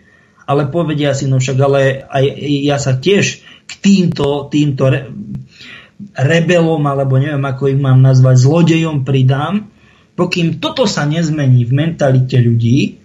ale 0.48 0.68
povedia 0.68 1.12
si, 1.12 1.28
no 1.28 1.38
však 1.38 1.58
ale 1.60 2.04
aj 2.08 2.24
ja 2.64 2.76
sa 2.80 2.96
tiež 2.96 3.44
k 3.68 3.72
týmto, 3.80 4.48
týmto 4.48 4.88
re, 4.88 5.08
rebelom, 6.16 6.80
alebo 6.88 7.20
neviem 7.20 7.44
ako 7.44 7.70
ich 7.70 7.80
mám 7.80 8.00
nazvať, 8.00 8.36
zlodejom 8.40 9.04
pridám, 9.04 9.68
pokým 10.18 10.58
toto 10.58 10.90
sa 10.90 11.06
nezmení 11.06 11.62
v 11.62 11.72
mentalite 11.72 12.34
ľudí, 12.42 12.98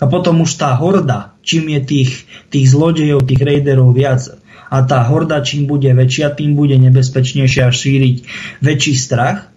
a 0.00 0.08
potom 0.08 0.40
už 0.40 0.56
tá 0.56 0.72
horda, 0.80 1.36
čím 1.44 1.76
je 1.76 1.80
tých, 1.84 2.10
tých 2.48 2.72
zlodejov, 2.72 3.28
tých 3.28 3.44
rejderov 3.44 3.92
viac, 3.92 4.24
a 4.70 4.86
tá 4.86 5.04
horda 5.04 5.44
čím 5.44 5.68
bude 5.68 5.92
väčšia, 5.92 6.32
tým 6.32 6.56
bude 6.56 6.78
nebezpečnejšia 6.78 7.68
šíriť 7.68 8.16
väčší 8.64 8.94
strach. 8.96 9.50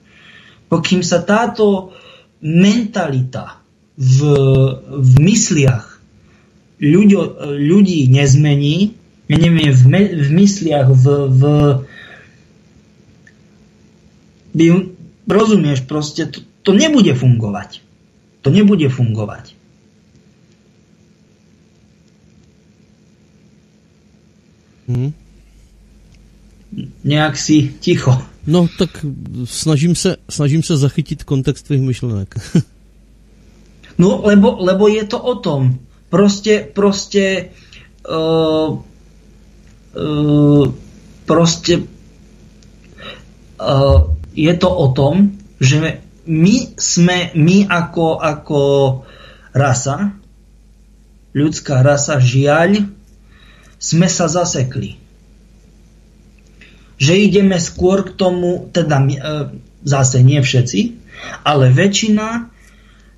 Pokým 0.67 1.05
sa 1.05 1.21
táto 1.21 1.95
mentalita 2.41 3.61
v, 3.95 4.17
v 4.83 5.13
mysliach 5.21 6.01
ľuďo, 6.81 7.21
ľudí 7.55 8.09
nezmení, 8.09 8.99
ja 9.31 9.37
neviem, 9.39 9.71
v, 9.71 9.83
me, 9.87 10.01
v 10.17 10.29
mysliach, 10.43 10.91
v, 10.91 11.05
v 11.31 11.41
by, 14.53 14.65
rozumieš, 15.29 15.87
proste 15.87 16.27
to, 16.27 16.43
to 16.63 16.73
nebude 16.73 17.13
fungovať. 17.15 17.81
To 18.41 18.49
nebude 18.49 18.89
fungovať. 18.89 19.55
Hmm. 24.87 25.13
Nějak 27.03 27.37
si 27.37 27.73
ticho. 27.79 28.21
No, 28.47 28.67
tak 28.77 29.05
snažím 29.43 29.95
se, 29.95 30.17
snažím 30.29 30.63
se 30.63 30.77
zachytit 30.77 31.23
kontext 31.23 31.65
tvých 31.65 31.81
myšlenek. 31.81 32.35
no, 33.97 34.21
lebo, 34.23 34.57
lebo 34.59 34.87
je 34.87 35.03
to 35.03 35.19
o 35.19 35.35
tom. 35.35 35.79
Prostě, 36.09 36.67
prostě, 36.73 37.49
uh, 38.09 38.79
uh, 39.95 40.73
prostě 41.25 41.77
uh, 43.61 44.01
je 44.35 44.53
to 44.57 44.75
o 44.75 44.91
tom, 44.91 45.31
že 45.59 46.01
my 46.25 46.55
jsme, 46.79 47.35
my 47.35 47.67
ako, 47.67 48.19
ako 48.21 48.61
rasa, 49.53 50.15
ľudská 51.33 51.83
rasa, 51.83 52.19
žiaľ, 52.21 52.87
sme 53.79 54.07
sa 54.07 54.31
zasekli 54.31 55.03
že 57.03 57.19
ideme 57.19 57.59
skôr 57.59 58.07
k 58.07 58.15
tomu, 58.15 58.71
teda 58.71 58.97
e, 59.03 59.17
zase 59.83 60.23
nie 60.23 60.39
všetci, 60.39 60.81
ale 61.43 61.67
väčšina 61.67 62.47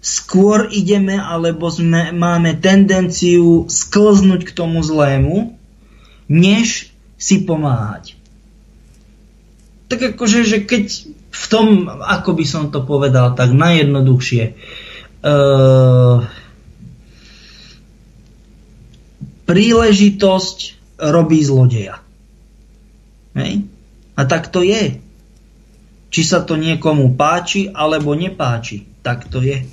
skôr 0.01 0.69
ideme, 0.73 1.17
alebo 1.17 1.69
sme, 1.69 2.09
máme 2.09 2.57
tendenciu 2.57 3.69
sklznúť 3.69 4.41
k 4.49 4.55
tomu 4.57 4.81
zlému, 4.81 5.57
než 6.29 6.93
si 7.17 7.45
pomáhať. 7.45 8.17
Tak 9.85 10.17
akože, 10.17 10.41
že 10.45 10.57
keď 10.65 10.85
v 11.35 11.45
tom, 11.51 11.67
ako 11.89 12.31
by 12.33 12.45
som 12.47 12.71
to 12.71 12.87
povedal, 12.87 13.35
tak 13.35 13.51
najjednoduchšie, 13.51 14.43
uh, 15.21 16.23
príležitosť 19.45 20.57
robí 21.11 21.43
zlodeja. 21.43 21.99
Hej? 23.35 23.67
A 24.15 24.21
tak 24.23 24.47
to 24.47 24.63
je. 24.63 25.03
Či 26.09 26.21
sa 26.23 26.39
to 26.47 26.55
niekomu 26.55 27.11
páči 27.19 27.67
alebo 27.67 28.15
nepáči, 28.15 28.87
tak 29.03 29.27
to 29.27 29.43
je. 29.43 29.67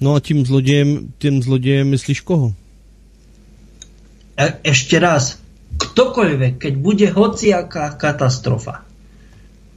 No 0.00 0.14
a 0.14 0.20
tím 0.20 0.46
zlodějem, 0.46 1.12
tím 1.18 1.42
zlodějem 1.42 1.88
myslíš 1.90 2.20
koho? 2.20 2.54
E, 4.36 4.46
ešte 4.62 4.98
raz, 4.98 5.38
ktokoľvek, 5.78 6.54
keď 6.58 6.74
bude 6.78 7.06
hociaká 7.10 7.94
katastrofa, 7.94 8.86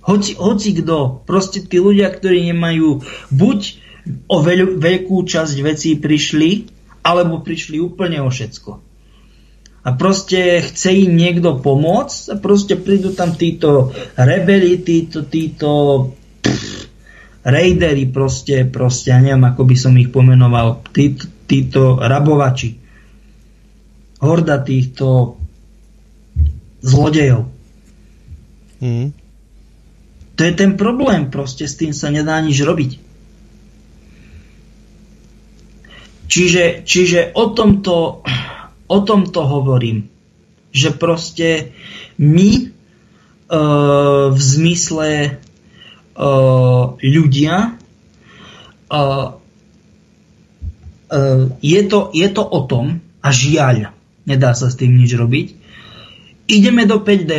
hoci, 0.06 0.40
hoci 0.40 0.72
kto, 0.78 1.28
proste 1.28 1.64
tí 1.64 1.78
ľudia, 1.84 2.08
ktorí 2.14 2.48
nemajú 2.54 3.04
buď 3.34 3.60
o 4.32 4.38
veľ, 4.40 4.80
veľkú 4.80 5.18
časť 5.28 5.56
vecí 5.64 6.00
prišli, 6.00 6.72
alebo 7.04 7.44
prišli 7.44 7.80
úplne 7.80 8.24
o 8.24 8.32
všetko 8.32 8.88
a 9.88 9.96
proste 9.96 10.60
chce 10.60 11.08
im 11.08 11.16
niekto 11.16 11.64
pomôcť 11.64 12.36
a 12.36 12.36
proste 12.36 12.76
prídu 12.76 13.16
tam 13.16 13.32
títo 13.40 13.96
rebeli, 14.20 14.84
títo, 14.84 15.24
títo 15.24 15.72
pff, 16.44 16.92
raidery 17.48 18.04
proste, 18.12 18.68
proste, 18.68 19.16
ja 19.16 19.24
neviem, 19.24 19.48
ako 19.48 19.64
by 19.64 19.76
som 19.80 19.96
ich 19.96 20.12
pomenoval, 20.12 20.84
títo, 20.92 21.32
títo 21.48 21.96
rabovači. 22.04 22.76
Horda 24.20 24.60
týchto 24.60 25.37
zlodejov. 26.82 27.50
Hmm. 28.78 29.14
To 30.38 30.42
je 30.46 30.54
ten 30.54 30.78
problém, 30.78 31.34
proste 31.34 31.66
s 31.66 31.78
tým 31.78 31.98
sa 31.98 32.14
nedá 32.14 32.38
nič 32.42 32.62
robiť. 32.62 32.92
Čiže, 36.28 36.86
čiže 36.86 37.34
o 37.34 37.50
tomto 37.56 38.22
o 38.88 39.00
tom 39.04 39.28
to 39.28 39.44
hovorím. 39.44 40.10
Že 40.72 40.90
proste 40.96 41.48
my 42.18 42.50
e, 42.56 42.66
v 44.32 44.40
zmysle 44.40 45.10
e, 45.28 45.32
ľudia 47.04 47.56
e, 47.58 47.72
e, 51.12 51.22
je, 51.62 51.82
to, 51.88 52.00
je 52.16 52.28
to 52.32 52.44
o 52.44 52.60
tom, 52.68 53.04
a 53.20 53.30
žiaľ, 53.32 53.92
nedá 54.24 54.56
sa 54.56 54.72
s 54.72 54.80
tým 54.80 54.96
nič 54.96 55.12
robiť, 55.20 55.48
ideme 56.48 56.88
do 56.88 57.04
5D, 57.04 57.32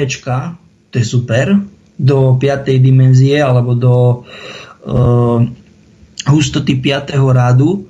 to 0.92 0.94
je 1.00 1.04
super, 1.04 1.56
do 1.98 2.38
5. 2.38 2.68
dimenzie 2.78 3.42
alebo 3.42 3.74
do 3.74 3.94
e, 3.96 4.96
hustoty 6.28 6.78
5. 6.78 7.16
rádu, 7.32 7.88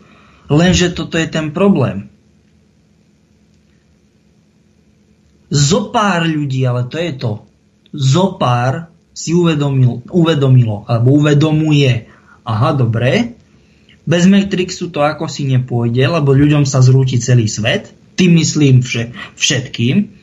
lenže 0.48 0.96
toto 0.96 1.20
je 1.20 1.28
ten 1.28 1.52
problém 1.52 2.08
Zopár 5.48 6.28
ľudí, 6.28 6.60
ale 6.68 6.84
to 6.92 7.00
je 7.00 7.12
to, 7.16 7.32
zopár 7.96 8.92
si 9.16 9.32
uvedomil, 9.32 10.04
uvedomilo, 10.12 10.84
alebo 10.84 11.16
uvedomuje, 11.16 12.04
aha, 12.44 12.76
dobre, 12.76 13.32
bez 14.04 14.28
Matrixu 14.28 14.92
to 14.92 15.00
ako 15.00 15.24
si 15.24 15.48
nepôjde, 15.48 16.04
lebo 16.04 16.36
ľuďom 16.36 16.68
sa 16.68 16.84
zrúti 16.84 17.16
celý 17.16 17.48
svet, 17.48 17.96
tým 18.20 18.36
myslím 18.36 18.84
vše, 18.84 19.16
všetkým, 19.40 20.17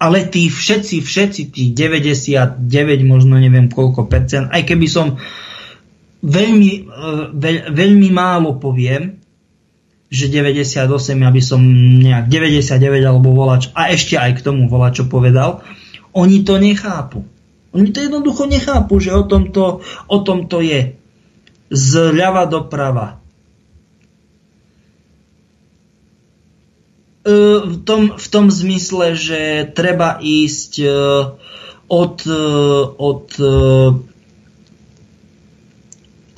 ale 0.00 0.24
tí 0.32 0.48
všetci, 0.48 1.04
všetci, 1.04 1.42
tí 1.52 1.76
99, 1.76 2.64
možno 3.04 3.36
neviem 3.36 3.68
koľko 3.68 4.08
percent, 4.08 4.48
aj 4.48 4.64
keby 4.64 4.88
som 4.88 5.20
veľmi, 6.24 6.70
e, 6.72 6.80
veľ, 7.36 7.56
veľmi 7.76 8.08
málo 8.08 8.56
poviem, 8.56 9.20
že 10.10 10.26
98, 10.26 10.90
aby 11.20 11.40
som 11.44 11.60
nejak 12.00 12.26
99 12.26 12.80
alebo 13.04 13.36
volač, 13.36 13.68
a 13.76 13.92
ešte 13.92 14.16
aj 14.16 14.40
k 14.40 14.44
tomu 14.48 14.66
volač, 14.66 15.04
povedal, 15.06 15.62
oni 16.16 16.42
to 16.42 16.58
nechápu. 16.58 17.22
Oni 17.70 17.94
to 17.94 18.02
jednoducho 18.02 18.50
nechápu, 18.50 18.98
že 18.98 19.14
o 19.14 19.22
tomto, 19.22 19.84
o 20.10 20.18
tomto 20.26 20.58
je. 20.58 20.98
Zľava 21.70 22.50
doprava. 22.50 23.19
V 27.20 27.76
tom, 27.84 28.16
v 28.16 28.26
tom 28.32 28.48
zmysle, 28.48 29.12
že 29.12 29.68
treba 29.76 30.16
ísť 30.24 30.72
e, 30.80 30.88
od, 31.90 32.16
e, 32.24 32.44
od 32.96 33.26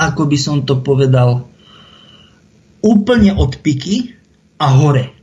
ako 0.02 0.22
by 0.26 0.38
som 0.38 0.66
to 0.66 0.82
povedal, 0.82 1.46
úplne 2.82 3.30
od 3.38 3.62
piky 3.62 4.18
a 4.58 4.66
hore. 4.74 5.14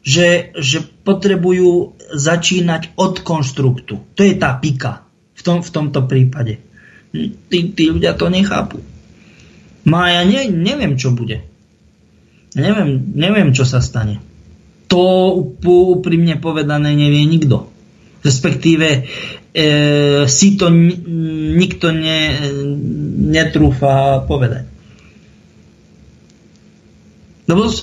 Že, 0.00 0.56
že 0.58 0.78
potrebujú 1.06 1.94
začínať 2.10 2.96
od 2.98 3.22
konstruktu. 3.22 4.02
To 4.16 4.20
je 4.24 4.34
tá 4.34 4.56
pika 4.58 5.06
v, 5.36 5.40
tom, 5.44 5.58
v 5.62 5.70
tomto 5.70 6.02
prípade. 6.08 6.58
Tí, 7.12 7.58
tí 7.70 7.84
ľudia 7.90 8.16
to 8.16 8.26
nechápu. 8.32 8.82
No 9.86 9.96
a 10.02 10.20
ja 10.20 10.22
ne, 10.26 10.50
neviem, 10.50 10.96
čo 10.96 11.14
bude. 11.14 11.49
Neviem, 12.54 13.14
neviem, 13.14 13.54
čo 13.54 13.62
sa 13.62 13.78
stane. 13.78 14.18
To 14.90 15.34
úprimne 15.62 16.34
povedané 16.42 16.98
nevie 16.98 17.22
nikto. 17.22 17.70
Respektíve 18.20 18.88
e, 18.90 19.02
si 20.26 20.48
to 20.58 20.66
nikto 21.56 21.94
ne, 21.94 22.20
netrúfa 23.30 24.26
povedať. 24.26 24.66
Lebo 27.46 27.70
e, 27.70 27.74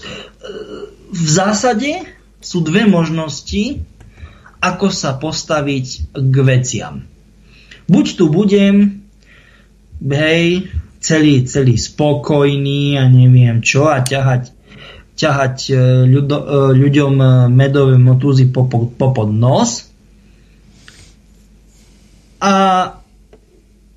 v 1.15 1.27
zásade 1.31 2.03
sú 2.43 2.59
dve 2.61 2.85
možnosti, 2.85 3.81
ako 4.59 4.87
sa 4.91 5.15
postaviť 5.15 6.11
k 6.11 6.35
veciam. 6.43 6.95
Buď 7.87 8.05
tu 8.19 8.27
budem, 8.27 8.99
hej, 10.03 10.67
celý, 10.99 11.47
celý 11.47 11.79
spokojný 11.79 12.99
a 12.99 13.07
neviem 13.07 13.63
čo 13.63 13.87
a 13.87 14.03
ťahať, 14.03 14.56
ťahať 15.17 15.55
e, 15.69 15.75
ľudo, 16.05 16.37
e, 16.37 16.45
ľuďom 16.77 17.13
medové 17.49 17.97
motúzy 17.97 18.47
po, 18.53 18.69
po, 18.69 18.85
po 18.85 19.11
pod 19.11 19.29
nos 19.33 19.89
a, 22.37 22.53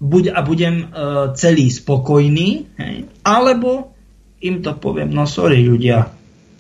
buď, 0.01 0.33
a 0.33 0.41
budem 0.41 0.89
uh, 0.89 1.37
celý 1.37 1.69
spokojný, 1.69 2.73
hej, 2.81 2.97
alebo 3.21 3.93
im 4.41 4.65
to 4.65 4.73
poviem, 4.81 5.13
no 5.13 5.29
sorry 5.29 5.61
ľudia, 5.61 6.09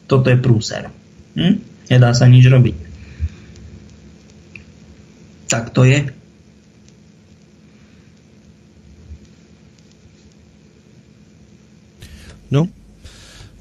toto 0.04 0.28
je 0.28 0.36
prúser. 0.36 0.92
Hm? 1.40 1.54
Nedá 1.88 2.12
sa 2.12 2.28
nič 2.28 2.44
robiť. 2.44 2.76
Tak 5.48 5.72
to 5.72 5.88
je. 5.88 6.12
No, 12.50 12.66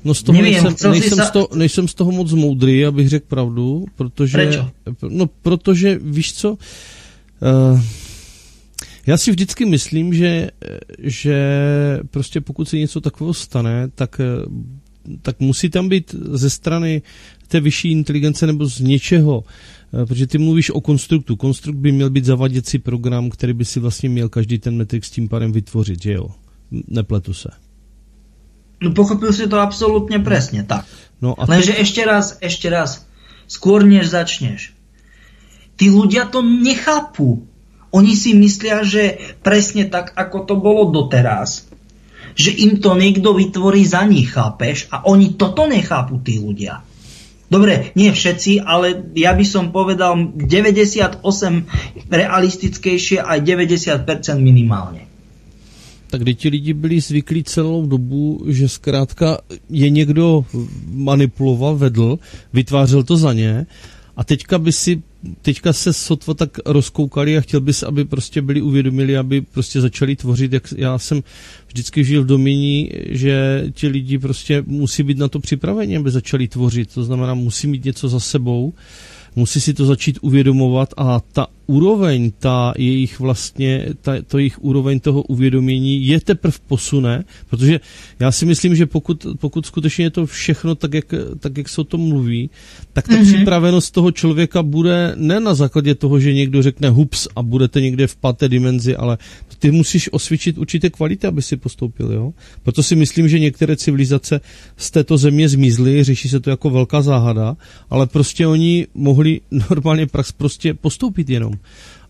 No 0.04 0.14
z 0.14 0.24
toho 0.24 0.42
Nevím, 0.42 0.64
nejsem, 0.64 0.92
nejsem, 0.92 1.18
sa... 1.18 1.26
z 1.26 1.32
toho, 1.32 1.48
nejsem 1.56 1.88
z 1.88 1.94
toho 1.94 2.12
moc 2.12 2.34
moudrý, 2.34 2.86
abych 2.86 3.10
řekl 3.10 3.26
pravdu, 3.28 3.86
protože... 3.96 4.38
Prečo? 4.38 4.70
No, 5.10 5.28
protože, 5.28 6.00
víš 6.04 6.34
co, 6.34 6.52
uh, 6.52 7.82
já 9.08 9.18
si 9.18 9.32
vždycky 9.32 9.66
myslím, 9.66 10.14
že, 10.14 10.50
že 11.00 11.38
prostě 12.12 12.42
pokud 12.42 12.70
se 12.70 12.78
něco 12.78 13.02
takového 13.02 13.34
stane, 13.34 13.90
tak, 13.96 14.22
tak 15.22 15.40
musí 15.40 15.70
tam 15.70 15.90
být 15.90 16.16
ze 16.32 16.50
strany 16.50 17.02
té 17.48 17.60
vyšší 17.60 17.92
inteligence 17.92 18.48
nebo 18.48 18.66
z 18.66 18.80
něčeho, 18.80 19.44
protože 20.08 20.28
ty 20.28 20.38
mluvíš 20.38 20.70
o 20.70 20.82
konstruktu. 20.82 21.36
Konstrukt 21.36 21.76
by 21.76 21.92
měl 21.92 22.10
být 22.10 22.26
zavaděcí 22.26 22.80
program, 22.80 23.30
který 23.30 23.54
by 23.54 23.66
si 23.66 23.80
vlastně 23.80 24.10
měl 24.10 24.30
každý 24.30 24.60
ten 24.60 24.78
Matrix 24.78 25.10
tím 25.10 25.30
pádem 25.30 25.52
vytvořit, 25.52 26.02
že 26.02 26.14
jo? 26.14 26.30
Nepletu 26.88 27.34
se. 27.34 27.50
No 28.82 28.92
pochopil 28.92 29.34
si 29.34 29.48
to 29.48 29.60
absolutně 29.60 30.20
presně, 30.20 30.63
tak. 30.63 30.86
No 31.22 31.36
a 31.36 31.46
Lenže 31.48 31.76
ty... 31.76 31.82
ešte 31.84 32.02
raz, 32.08 32.39
ešte 32.39 32.72
raz, 32.72 33.04
skôr 33.48 33.84
než 33.84 34.08
začneš. 34.08 34.72
Tí 35.76 35.92
ľudia 35.92 36.32
to 36.32 36.39
nechápu. 36.39 37.44
Oni 37.92 38.13
si 38.15 38.32
myslia, 38.38 38.88
že 38.88 39.36
presne 39.44 39.89
tak, 39.89 40.15
ako 40.15 40.48
to 40.48 40.56
bolo 40.56 40.94
doteraz, 40.96 41.68
že 42.39 42.56
im 42.56 42.80
to 42.80 42.96
niekto 42.96 43.36
vytvorí 43.36 43.84
za 43.84 44.06
nich, 44.08 44.32
chápeš? 44.32 44.88
A 44.94 45.04
oni 45.04 45.36
toto 45.36 45.68
nechápu, 45.68 46.24
tí 46.24 46.39
ľudia. 46.39 46.86
Dobre, 47.50 47.89
nie 47.98 48.13
všetci, 48.13 48.62
ale 48.62 49.10
ja 49.18 49.34
by 49.34 49.42
som 49.42 49.74
povedal 49.74 50.38
98 50.38 51.26
realistickejšie 52.13 53.18
aj 53.26 53.38
90% 53.42 54.06
minimálne. 54.38 55.09
Tak 56.10 56.22
kdy 56.22 56.36
ti 56.36 56.50
lidi 56.50 56.74
byli 56.74 57.02
zvyklí 57.02 57.43
celou 57.43 57.86
dobu, 57.86 58.43
že 58.48 58.69
zkrátka 58.69 59.38
je 59.69 59.89
někdo 59.89 60.45
manipuloval, 60.91 61.76
vedl, 61.76 62.19
vytvářel 62.54 63.04
to 63.04 63.17
za 63.17 63.34
ně 63.34 63.65
a 64.19 64.24
teďka 64.24 64.60
by 64.60 64.72
si 64.72 65.02
teďka 65.41 65.74
se 65.74 65.93
sotva 65.93 66.34
tak 66.34 66.58
rozkoukali 66.65 67.38
a 67.38 67.41
chtěl 67.41 67.62
bys, 67.62 67.84
aby 67.84 68.06
prostě 68.06 68.41
byli 68.41 68.62
uvědomili, 68.62 69.17
aby 69.17 69.41
prostě 69.41 69.82
začali 69.82 70.15
tvořit, 70.15 70.54
jak 70.54 70.74
já 70.78 70.98
jsem 70.98 71.24
vždycky 71.67 72.04
žil 72.04 72.24
v 72.24 72.26
domění, 72.26 72.89
že 73.10 73.65
ti 73.72 73.88
lidi 73.88 74.17
prostě 74.17 74.63
musí 74.67 75.04
být 75.04 75.17
na 75.17 75.28
to 75.28 75.39
připraveni, 75.39 75.98
aby 75.98 76.12
začali 76.12 76.48
tvořit, 76.48 76.93
to 76.93 77.04
znamená, 77.04 77.34
musí 77.34 77.67
mít 77.67 77.86
něco 77.86 78.10
za 78.10 78.19
sebou, 78.19 78.74
musí 79.36 79.62
si 79.62 79.74
to 79.74 79.86
začít 79.86 80.18
uvědomovat 80.22 80.94
a 80.98 81.20
ta 81.20 81.48
úroveň, 81.70 82.32
ta 82.39 82.74
jejich 82.78 83.20
vlastně, 83.20 83.86
ta, 84.02 84.13
to 84.28 84.38
jejich 84.38 84.63
úroveň 84.63 85.00
toho 85.00 85.22
uvědomění 85.22 86.08
je 86.08 86.22
teprve 86.22 86.58
posune, 86.68 87.24
protože 87.50 87.80
já 88.20 88.32
si 88.32 88.46
myslím, 88.46 88.76
že 88.76 88.86
pokud, 88.86 89.26
pokud 89.39 89.65
skutečně 89.65 90.06
je 90.06 90.10
to 90.10 90.26
všechno 90.26 90.76
tak 90.76 90.94
jak, 90.94 91.06
tak, 91.39 91.58
jak 91.58 91.70
se 91.70 91.82
o 91.82 91.84
tom 91.84 92.02
mluví, 92.02 92.50
tak 92.94 93.08
ta 93.08 93.13
mm-hmm. 93.13 93.26
připravenost 93.34 93.94
toho 93.94 94.12
člověka 94.12 94.63
bude 94.63 95.13
ne 95.15 95.39
na 95.39 95.54
základě 95.54 95.96
toho, 95.96 96.20
že 96.20 96.34
někdo 96.34 96.62
řekne 96.62 96.89
hups 96.89 97.28
a 97.36 97.44
budete 97.44 97.82
někde 97.82 98.08
v 98.08 98.15
páté 98.15 98.50
dimenzi, 98.50 98.96
ale 98.96 99.18
ty 99.60 99.72
musíš 99.72 100.10
osvědčit 100.12 100.58
určité 100.58 100.89
kvality, 100.89 101.28
aby 101.28 101.41
si 101.41 101.58
postoupil. 101.58 102.12
Jo? 102.12 102.34
Proto 102.63 102.84
si 102.84 102.95
myslím, 102.95 103.30
že 103.30 103.39
některé 103.39 103.76
civilizace 103.76 104.41
z 104.78 104.91
této 104.91 105.17
země 105.17 105.50
zmizly, 105.50 106.04
řeší 106.04 106.30
se 106.30 106.39
to 106.39 106.50
jako 106.50 106.69
velká 106.69 107.02
záhada, 107.02 107.58
ale 107.89 108.08
prostě 108.08 108.48
oni 108.48 108.88
mohli 108.93 109.41
normálně 109.69 110.08
prax 110.08 110.32
prostě 110.32 110.74
postoupit 110.74 111.30
jenom 111.30 111.54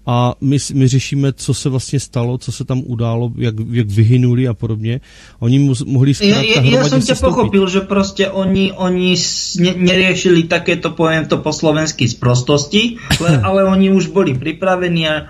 a 0.09 0.33
my, 0.41 0.57
my 0.73 0.87
řešíme, 0.87 1.33
co 1.33 1.53
se 1.53 1.69
vlastně 1.69 1.99
stalo, 1.99 2.37
co 2.37 2.51
se 2.51 2.65
tam 2.65 2.81
událo, 2.85 3.31
jak, 3.37 3.55
jak 3.71 3.87
vyhynuli 3.87 4.47
a 4.47 4.53
podobně. 4.53 5.01
Oni 5.39 5.59
mu, 5.59 5.73
mohli 5.85 6.13
zkrátka 6.13 6.65
Ja, 6.65 6.81
ja 6.81 6.89
som 6.89 6.97
ťa 6.97 7.15
pochopil, 7.15 7.69
že 7.69 7.81
prostě 7.85 8.33
oni, 8.33 8.73
oni 8.73 9.13
ne, 9.59 9.71
neriešili 9.77 10.49
takéto, 10.49 10.97
poviem 10.97 11.29
to 11.29 11.37
po 11.37 11.53
slovensky, 11.53 12.09
z 12.09 12.17
prostosti, 12.17 12.97
ale, 13.21 13.37
ale 13.47 13.59
oni 13.69 13.93
už 13.93 14.09
boli 14.09 14.33
pripravení 14.33 15.05
a 15.07 15.29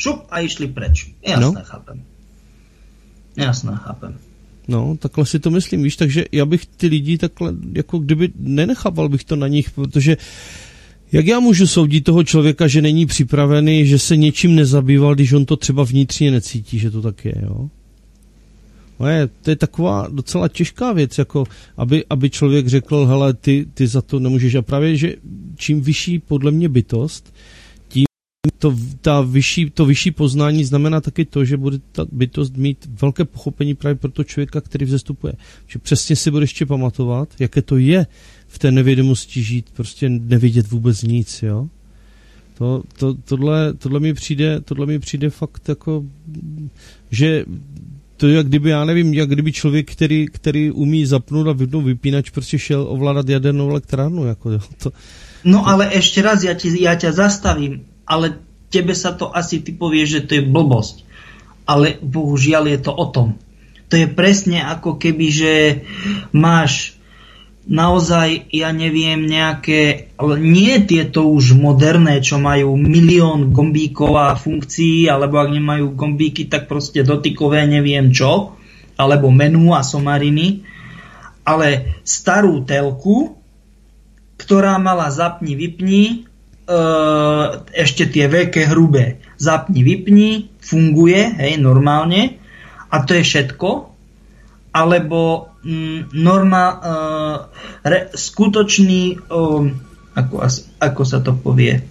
šup 0.00 0.24
a 0.30 0.40
išli 0.40 0.66
preč. 0.66 1.12
Jasné, 1.20 1.44
no. 1.44 1.64
chápem. 1.64 2.02
Jasné, 3.36 3.72
chápem. 3.76 4.18
No, 4.68 4.96
takhle 4.98 5.26
si 5.26 5.38
to 5.38 5.50
myslím, 5.50 5.82
víš, 5.82 5.96
takže 5.96 6.24
já 6.32 6.46
bych 6.46 6.66
ty 6.66 6.86
lidi 6.86 7.18
takhle, 7.18 7.54
jako 7.72 7.98
kdyby 7.98 8.28
nenechával 8.36 9.08
bych 9.08 9.24
to 9.24 9.36
na 9.36 9.48
nich, 9.48 9.70
protože 9.70 10.16
jak 11.12 11.26
já 11.26 11.40
můžu 11.40 11.66
soudit 11.66 12.04
toho 12.04 12.24
člověka, 12.24 12.68
že 12.68 12.82
není 12.82 13.06
připravený, 13.06 13.86
že 13.86 13.98
se 13.98 14.16
něčím 14.16 14.54
nezabýval, 14.54 15.14
když 15.14 15.32
on 15.32 15.44
to 15.44 15.56
třeba 15.56 15.84
vnitřně 15.84 16.30
necítí, 16.30 16.78
že 16.78 16.90
to 16.90 17.02
tak 17.02 17.24
je, 17.24 17.34
jo? 17.42 17.68
No 19.00 19.08
je, 19.08 19.28
to 19.42 19.50
je 19.50 19.56
taková 19.56 20.08
docela 20.12 20.48
těžká 20.48 20.92
věc, 20.92 21.18
jako 21.18 21.44
aby, 21.76 22.04
aby 22.10 22.30
člověk 22.30 22.68
řekl, 22.68 23.06
hele, 23.06 23.34
ty, 23.34 23.66
ty 23.74 23.86
za 23.86 24.02
to 24.02 24.20
nemůžeš. 24.20 24.54
A 24.54 24.62
právě, 24.62 24.96
že 24.96 25.14
čím 25.56 25.80
vyšší 25.80 26.18
podle 26.18 26.50
mě 26.50 26.68
bytost, 26.68 27.32
to, 28.58 28.76
ta 29.00 29.20
vyšší, 29.20 29.70
to 29.70 29.86
vyšší 29.86 30.10
poznání 30.10 30.64
znamená 30.64 31.00
taky 31.00 31.24
to, 31.24 31.44
že 31.44 31.56
bude 31.56 31.78
ta 31.92 32.06
bytost 32.12 32.56
mít 32.56 32.88
velké 33.00 33.24
pochopení 33.24 33.74
právě 33.74 33.94
pro 33.94 34.10
toho 34.10 34.24
člověka, 34.24 34.60
který 34.60 34.86
vzestupuje. 34.86 35.32
Že 35.66 35.78
přesně 35.78 36.16
si 36.16 36.30
bude 36.30 36.42
ještě 36.42 36.66
pamatovat, 36.66 37.28
jaké 37.38 37.62
to 37.62 37.76
je 37.76 38.06
v 38.46 38.58
té 38.58 38.72
nevědomosti 38.72 39.42
žít, 39.42 39.66
prostě 39.76 40.08
nevidět 40.08 40.70
vůbec 40.70 41.02
nic, 41.02 41.42
jo. 41.42 41.68
To, 42.58 42.82
to, 42.98 43.14
tohle, 43.14 43.74
tohle, 43.74 44.00
mi 44.00 44.14
přijde, 44.14 44.60
tohle 44.60 44.86
mi 44.86 44.98
přijde 44.98 45.30
fakt 45.30 45.68
jako, 45.68 46.04
že 47.10 47.44
to 48.16 48.26
je 48.26 48.36
jak 48.36 48.46
kdyby, 48.46 48.70
já 48.70 48.84
nevím, 48.84 49.14
jak 49.14 49.28
kdyby 49.28 49.52
člověk, 49.52 49.92
který, 49.92 50.26
který 50.26 50.70
umí 50.70 51.06
zapnout 51.06 51.48
a 51.48 51.52
vypnout 51.52 51.84
vypínač, 51.84 52.30
prostě 52.30 52.58
šel 52.58 52.86
ovládat 52.88 53.28
jadernou 53.28 53.70
elektrárnu, 53.70 54.26
jako 54.26 54.50
jo. 54.50 54.60
To, 54.82 54.92
no 55.44 55.68
ale 55.68 55.94
ještě 55.94 56.22
raz, 56.22 56.42
já, 56.42 56.54
ti, 56.54 56.82
já 56.82 56.94
tě 56.94 57.12
zastavím, 57.12 57.84
ale 58.10 58.42
tebe 58.74 58.90
sa 58.98 59.14
to 59.14 59.30
asi 59.30 59.62
ty 59.62 59.70
povieš, 59.70 60.08
že 60.10 60.24
to 60.26 60.32
je 60.38 60.42
blbosť. 60.42 61.06
Ale 61.70 62.02
bohužiaľ 62.02 62.66
je 62.74 62.78
to 62.82 62.90
o 62.90 63.06
tom. 63.06 63.38
To 63.90 63.94
je 63.94 64.10
presne 64.10 64.62
ako 64.66 64.98
keby, 64.98 65.26
že 65.30 65.52
máš 66.34 66.98
naozaj, 67.70 68.50
ja 68.50 68.74
neviem, 68.74 69.26
nejaké, 69.26 70.10
ale 70.18 70.42
nie 70.42 70.82
tieto 70.86 71.30
už 71.30 71.54
moderné, 71.54 72.18
čo 72.18 72.42
majú 72.42 72.74
milión 72.74 73.54
gombíkov 73.54 74.10
a 74.18 74.34
funkcií, 74.34 75.06
alebo 75.06 75.38
ak 75.38 75.54
nemajú 75.54 75.94
gombíky, 75.94 76.50
tak 76.50 76.66
proste 76.66 77.06
dotykové 77.06 77.66
neviem 77.70 78.10
čo, 78.10 78.58
alebo 78.98 79.30
menu 79.30 79.74
a 79.74 79.86
somariny, 79.86 80.66
ale 81.46 81.98
starú 82.06 82.62
telku, 82.66 83.38
ktorá 84.38 84.78
mala 84.80 85.10
zapni, 85.12 85.58
vypni, 85.58 86.29
ešte 87.74 88.06
tie 88.06 88.30
veľké 88.30 88.70
hrubé. 88.70 89.18
Zapni, 89.40 89.82
vypni, 89.82 90.54
funguje, 90.62 91.34
hej, 91.34 91.58
normálne, 91.58 92.38
a 92.90 93.02
to 93.06 93.18
je 93.18 93.22
všetko, 93.26 93.90
alebo 94.70 95.50
mm, 95.62 96.14
norma, 96.14 96.64
uh, 96.66 97.36
re, 97.82 98.10
skutočný, 98.14 99.30
um, 99.30 99.74
ako, 100.14 100.46
ako 100.78 101.02
sa 101.06 101.18
to 101.22 101.34
povie, 101.34 101.82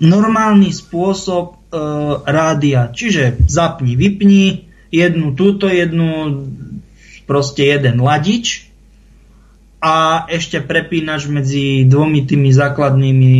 normálny 0.00 0.72
spôsob 0.72 1.56
uh, 1.56 2.24
rádia. 2.24 2.88
Čiže 2.92 3.48
zapni, 3.48 3.96
vypni, 3.96 4.68
jednu 4.88 5.36
túto, 5.36 5.68
jednu, 5.68 6.44
proste 7.28 7.68
jeden 7.68 8.00
ladič 8.00 8.67
a 9.78 10.26
ešte 10.26 10.58
prepínač 10.58 11.30
medzi 11.30 11.86
dvomi 11.86 12.26
tými 12.26 12.50
základnými 12.50 13.34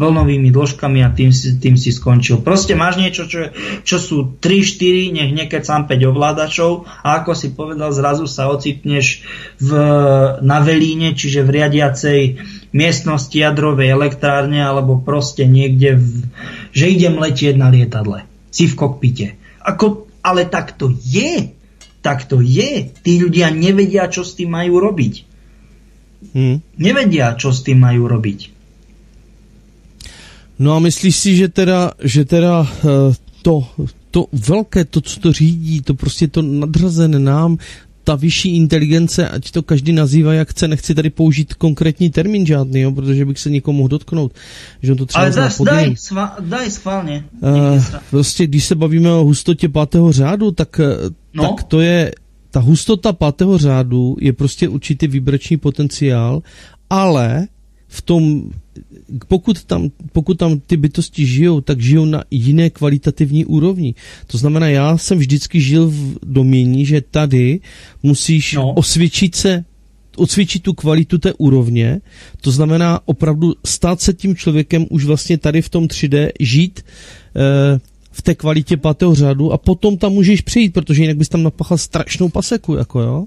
vlnovými 0.00 0.48
dĺžkami 0.48 1.04
a 1.04 1.12
tým 1.12 1.36
si, 1.36 1.60
tým 1.60 1.76
si 1.76 1.92
skončil. 1.92 2.40
Proste 2.40 2.72
máš 2.72 2.96
niečo, 2.96 3.28
čo, 3.28 3.52
čo 3.84 3.96
sú 4.00 4.40
3-4, 4.40 5.12
nech 5.12 5.30
niekedy 5.36 5.60
sám 5.60 5.84
5 5.92 6.00
ovládačov 6.08 6.88
a 6.88 7.20
ako 7.20 7.36
si 7.36 7.52
povedal, 7.52 7.92
zrazu 7.92 8.24
sa 8.24 8.48
ocitneš 8.48 9.20
v, 9.60 9.70
na 10.40 10.64
velíne, 10.64 11.12
čiže 11.12 11.44
v 11.44 11.60
riadiacej 11.60 12.20
miestnosti 12.72 13.36
jadrovej 13.36 13.92
elektrárne 13.92 14.64
alebo 14.64 14.96
proste 14.96 15.44
niekde, 15.44 16.00
v, 16.00 16.24
že 16.72 16.88
idem 16.88 17.20
letieť 17.20 17.60
na 17.60 17.68
lietadle. 17.68 18.24
Si 18.48 18.64
v 18.64 18.80
kokpite. 18.80 19.36
Ako, 19.60 20.08
ale 20.24 20.48
tak 20.48 20.72
to 20.80 20.88
je. 20.88 21.52
Tak 22.00 22.32
to 22.32 22.40
je. 22.40 22.88
Tí 22.96 23.20
ľudia 23.20 23.52
nevedia, 23.52 24.08
čo 24.08 24.24
s 24.24 24.32
tým 24.40 24.56
majú 24.56 24.80
robiť. 24.80 25.31
Hmm. 26.34 26.62
Nevedia, 26.78 27.34
čo 27.34 27.52
s 27.52 27.66
tým 27.66 27.82
majú 27.82 28.08
robiť. 28.08 28.50
No 30.58 30.76
a 30.76 30.78
myslíš 30.78 31.16
si, 31.16 31.30
že 31.36 31.48
teda, 31.48 31.98
že 31.98 32.24
teda 32.24 32.62
eh, 32.62 33.10
to, 33.42 33.66
to 34.10 34.26
velké, 34.32 34.84
to, 34.84 35.00
co 35.00 35.20
to 35.20 35.32
řídí, 35.32 35.80
to 35.82 35.94
prostě 35.94 36.28
to 36.28 36.42
nadřazené 36.42 37.18
nám, 37.18 37.58
ta 38.04 38.14
vyšší 38.14 38.56
inteligence, 38.56 39.28
ať 39.28 39.50
to 39.50 39.62
každý 39.62 39.92
nazývá 39.92 40.34
jak 40.34 40.50
chce, 40.50 40.68
nechci 40.68 40.94
tady 40.94 41.10
použít 41.10 41.54
konkrétní 41.54 42.10
termín 42.10 42.46
žádný, 42.46 42.80
jo, 42.80 42.92
protože 42.92 43.24
bych 43.24 43.38
se 43.38 43.50
někomu 43.50 43.78
mohl 43.78 43.88
dotknout, 43.88 44.32
že 44.82 44.92
on 44.92 44.98
to 44.98 45.06
třeba 45.06 45.24
Ale 45.24 45.34
daj, 45.34 45.50
daj, 45.64 45.96
svá, 45.96 46.36
daj 46.40 46.70
schválně. 46.70 47.24
Uh, 47.40 47.84
prostě, 48.10 48.46
když 48.46 48.64
se 48.64 48.74
bavíme 48.74 49.10
o 49.10 49.24
hustotě 49.24 49.68
pátého 49.68 50.12
řádu, 50.12 50.50
tak, 50.50 50.80
eh, 50.80 51.10
no? 51.34 51.42
tak 51.42 51.64
to 51.64 51.80
je 51.80 52.12
ta 52.52 52.60
hustota 52.60 53.12
pátého 53.12 53.58
řádu 53.58 54.16
je 54.20 54.32
prostě 54.32 54.68
určitý 54.68 55.06
vibrační 55.06 55.56
potenciál, 55.56 56.42
ale 56.90 57.46
v 57.88 58.02
tom, 58.02 58.50
pokud 59.28 59.64
tam, 59.64 59.90
pokud 60.12 60.38
tam 60.38 60.60
ty 60.60 60.76
bytosti 60.76 61.26
žijou, 61.26 61.60
tak 61.60 61.80
žijou 61.80 62.04
na 62.04 62.24
jiné 62.30 62.70
kvalitativní 62.70 63.44
úrovni. 63.44 63.94
To 64.26 64.38
znamená, 64.38 64.68
já 64.68 64.98
jsem 64.98 65.18
vždycky 65.18 65.60
žil 65.60 65.86
v 65.88 66.18
domění, 66.22 66.86
že 66.86 67.00
tady 67.00 67.60
musíš 68.02 68.52
no. 68.52 68.72
osvědčit 68.72 69.34
se 69.34 69.64
odsvědčit 70.16 70.62
tu 70.62 70.72
kvalitu 70.72 71.18
té 71.18 71.32
úrovně, 71.32 72.00
to 72.40 72.50
znamená 72.50 73.00
opravdu 73.04 73.54
stát 73.64 74.00
se 74.00 74.12
tím 74.12 74.36
člověkem 74.36 74.86
už 74.90 75.04
vlastně 75.04 75.38
tady 75.38 75.62
v 75.62 75.68
tom 75.68 75.84
3D, 75.84 76.30
žít 76.40 76.84
eh, 77.36 77.80
v 78.12 78.22
té 78.22 78.34
kvalitě 78.34 78.76
pátého 78.76 79.14
řádu 79.14 79.52
a 79.52 79.58
potom 79.58 79.96
tam 79.96 80.12
můžeš 80.12 80.40
přijít, 80.40 80.72
protože 80.72 81.02
jinak 81.02 81.16
bys 81.16 81.28
tam 81.28 81.42
napachal 81.42 81.78
strašnou 81.78 82.28
paseku, 82.28 82.74
jako 82.74 83.00
jo? 83.00 83.24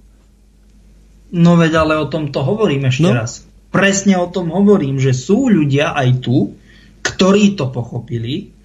No 1.31 1.57
veď, 1.57 1.73
ale 1.73 1.97
o 1.97 2.05
tom 2.05 2.31
to 2.31 2.45
hovorím 2.45 2.85
ešte 2.85 3.09
no? 3.09 3.17
raz. 3.17 3.43
Presne 3.73 4.15
o 4.15 4.29
tom 4.31 4.53
hovorím, 4.53 5.01
že 5.01 5.11
sú 5.11 5.51
ľudia 5.51 5.91
aj 5.91 6.23
tu, 6.23 6.55
ktorí 7.01 7.59
to 7.59 7.67
pochopili 7.67 8.55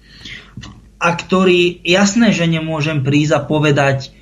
a 1.01 1.17
ktorí, 1.17 1.81
jasné, 1.83 2.31
že 2.31 2.47
nemôžem 2.47 3.03
prísť 3.03 3.33
a 3.35 3.41
povedať, 3.43 4.13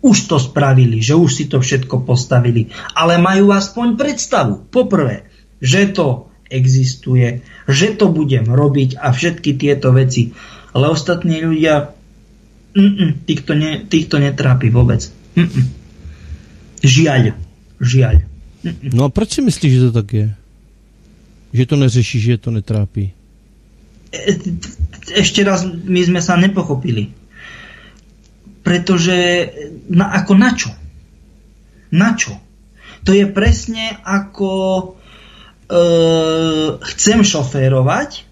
už 0.00 0.16
to 0.30 0.38
spravili, 0.38 1.04
že 1.04 1.18
už 1.18 1.30
si 1.30 1.44
to 1.50 1.60
všetko 1.60 2.06
postavili, 2.06 2.72
ale 2.94 3.20
majú 3.20 3.52
aspoň 3.52 3.98
predstavu. 3.98 4.66
Poprvé, 4.72 5.28
že 5.60 5.90
to 5.92 6.32
existuje, 6.50 7.44
že 7.68 7.94
to 7.94 8.08
budem 8.08 8.48
robiť 8.48 8.98
a 8.98 9.14
všetky 9.14 9.56
tieto 9.56 9.92
veci 9.92 10.34
ale 10.72 10.88
ostatní 10.88 11.44
ľudia, 11.44 11.92
mm, 12.76 13.28
tých, 13.28 13.40
to 13.44 13.52
ne, 13.52 13.84
tých 13.84 14.08
to 14.08 14.16
netrápi 14.16 14.72
vôbec. 14.72 15.04
Mm, 15.36 15.68
žiaľ, 16.80 17.36
žiaľ. 17.80 18.24
Mm. 18.64 18.96
No 18.96 19.06
a 19.06 19.08
proč 19.12 19.38
si 19.38 19.40
myslíš, 19.44 19.72
že 19.72 19.82
to 19.88 19.92
tak 19.92 20.08
je? 20.12 20.26
Že 21.52 21.64
to 21.68 21.76
neřeší, 21.76 22.16
že 22.20 22.40
to 22.40 22.50
netrápi? 22.50 23.12
E, 24.12 24.32
ešte 25.12 25.44
raz, 25.44 25.68
my 25.68 26.00
sme 26.00 26.20
sa 26.24 26.40
nepochopili. 26.40 27.12
Pretože 28.62 29.50
na, 29.92 30.16
ako 30.16 30.32
na 30.38 30.50
čo? 30.56 30.70
Na 31.92 32.16
čo? 32.16 32.32
To 33.02 33.10
je 33.10 33.26
presne 33.26 33.98
ako 34.06 34.50
e, 34.72 34.84
chcem 36.80 37.20
šoférovať, 37.26 38.31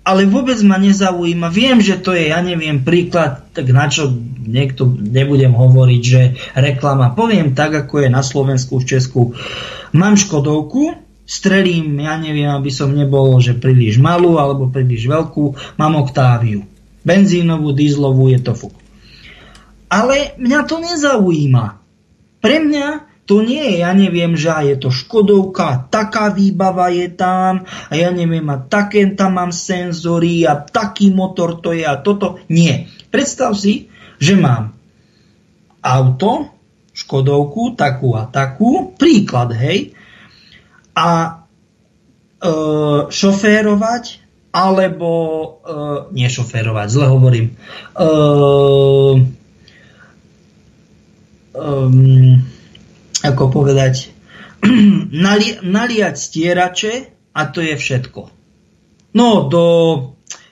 ale 0.00 0.24
vôbec 0.24 0.56
ma 0.64 0.80
nezaujíma. 0.80 1.52
Viem, 1.52 1.84
že 1.84 2.00
to 2.00 2.16
je, 2.16 2.32
ja 2.32 2.40
neviem, 2.40 2.80
príklad, 2.80 3.52
tak 3.52 3.68
na 3.68 3.86
čo 3.92 4.08
niekto, 4.40 4.88
nebudem 4.88 5.52
hovoriť, 5.52 6.02
že 6.02 6.22
reklama. 6.56 7.12
Poviem 7.12 7.52
tak, 7.52 7.76
ako 7.76 8.04
je 8.04 8.08
na 8.08 8.24
Slovensku, 8.24 8.80
v 8.80 8.88
Česku. 8.88 9.22
Mám 9.92 10.16
Škodovku, 10.16 10.96
strelím, 11.28 12.00
ja 12.00 12.16
neviem, 12.16 12.48
aby 12.48 12.72
som 12.72 12.90
nebol, 12.90 13.38
že 13.38 13.54
príliš 13.54 14.00
malú 14.00 14.40
alebo 14.40 14.72
príliš 14.72 15.06
veľkú, 15.06 15.76
mám 15.76 16.00
Oktáviu. 16.00 16.64
Benzínovú, 17.04 17.72
dízlovú, 17.72 18.28
je 18.32 18.40
to 18.40 18.52
fuk. 18.56 18.76
Ale 19.90 20.36
mňa 20.38 20.60
to 20.68 20.76
nezaujíma. 20.80 21.66
Pre 22.40 22.56
mňa 22.62 22.86
to 23.30 23.46
nie 23.46 23.62
je, 23.62 23.86
ja 23.86 23.94
neviem, 23.94 24.34
že 24.34 24.50
je 24.50 24.74
to 24.74 24.90
Škodovka, 24.90 25.86
taká 25.86 26.34
výbava 26.34 26.90
je 26.90 27.06
tam 27.14 27.62
a 27.62 27.92
ja 27.94 28.10
neviem, 28.10 28.42
a 28.50 28.58
také 28.58 29.06
tam 29.14 29.38
mám 29.38 29.54
senzory 29.54 30.42
a 30.42 30.58
taký 30.58 31.14
motor 31.14 31.62
to 31.62 31.70
je 31.70 31.86
a 31.86 31.94
toto. 32.02 32.42
Nie. 32.50 32.90
Predstav 33.14 33.54
si, 33.54 33.86
že 34.18 34.34
mám 34.34 34.74
auto, 35.78 36.50
Škodovku, 36.90 37.78
takú 37.78 38.18
a 38.18 38.26
takú, 38.26 38.98
príklad, 38.98 39.54
hej, 39.54 39.94
a 40.90 41.10
e, 41.22 41.30
šoférovať 43.14 44.26
alebo 44.50 45.10
e, 45.22 45.46
nie 46.18 46.26
šoférovať, 46.26 46.86
zle 46.90 47.06
hovorím. 47.06 47.46
E, 47.46 47.56
e, 51.54 52.58
ako 53.20 53.52
povedať, 53.52 54.12
nali, 55.26 55.60
naliať 55.60 56.14
stierače 56.16 56.92
a 57.36 57.40
to 57.48 57.60
je 57.64 57.74
všetko. 57.76 58.20
No, 59.10 59.50
do, 59.50 59.64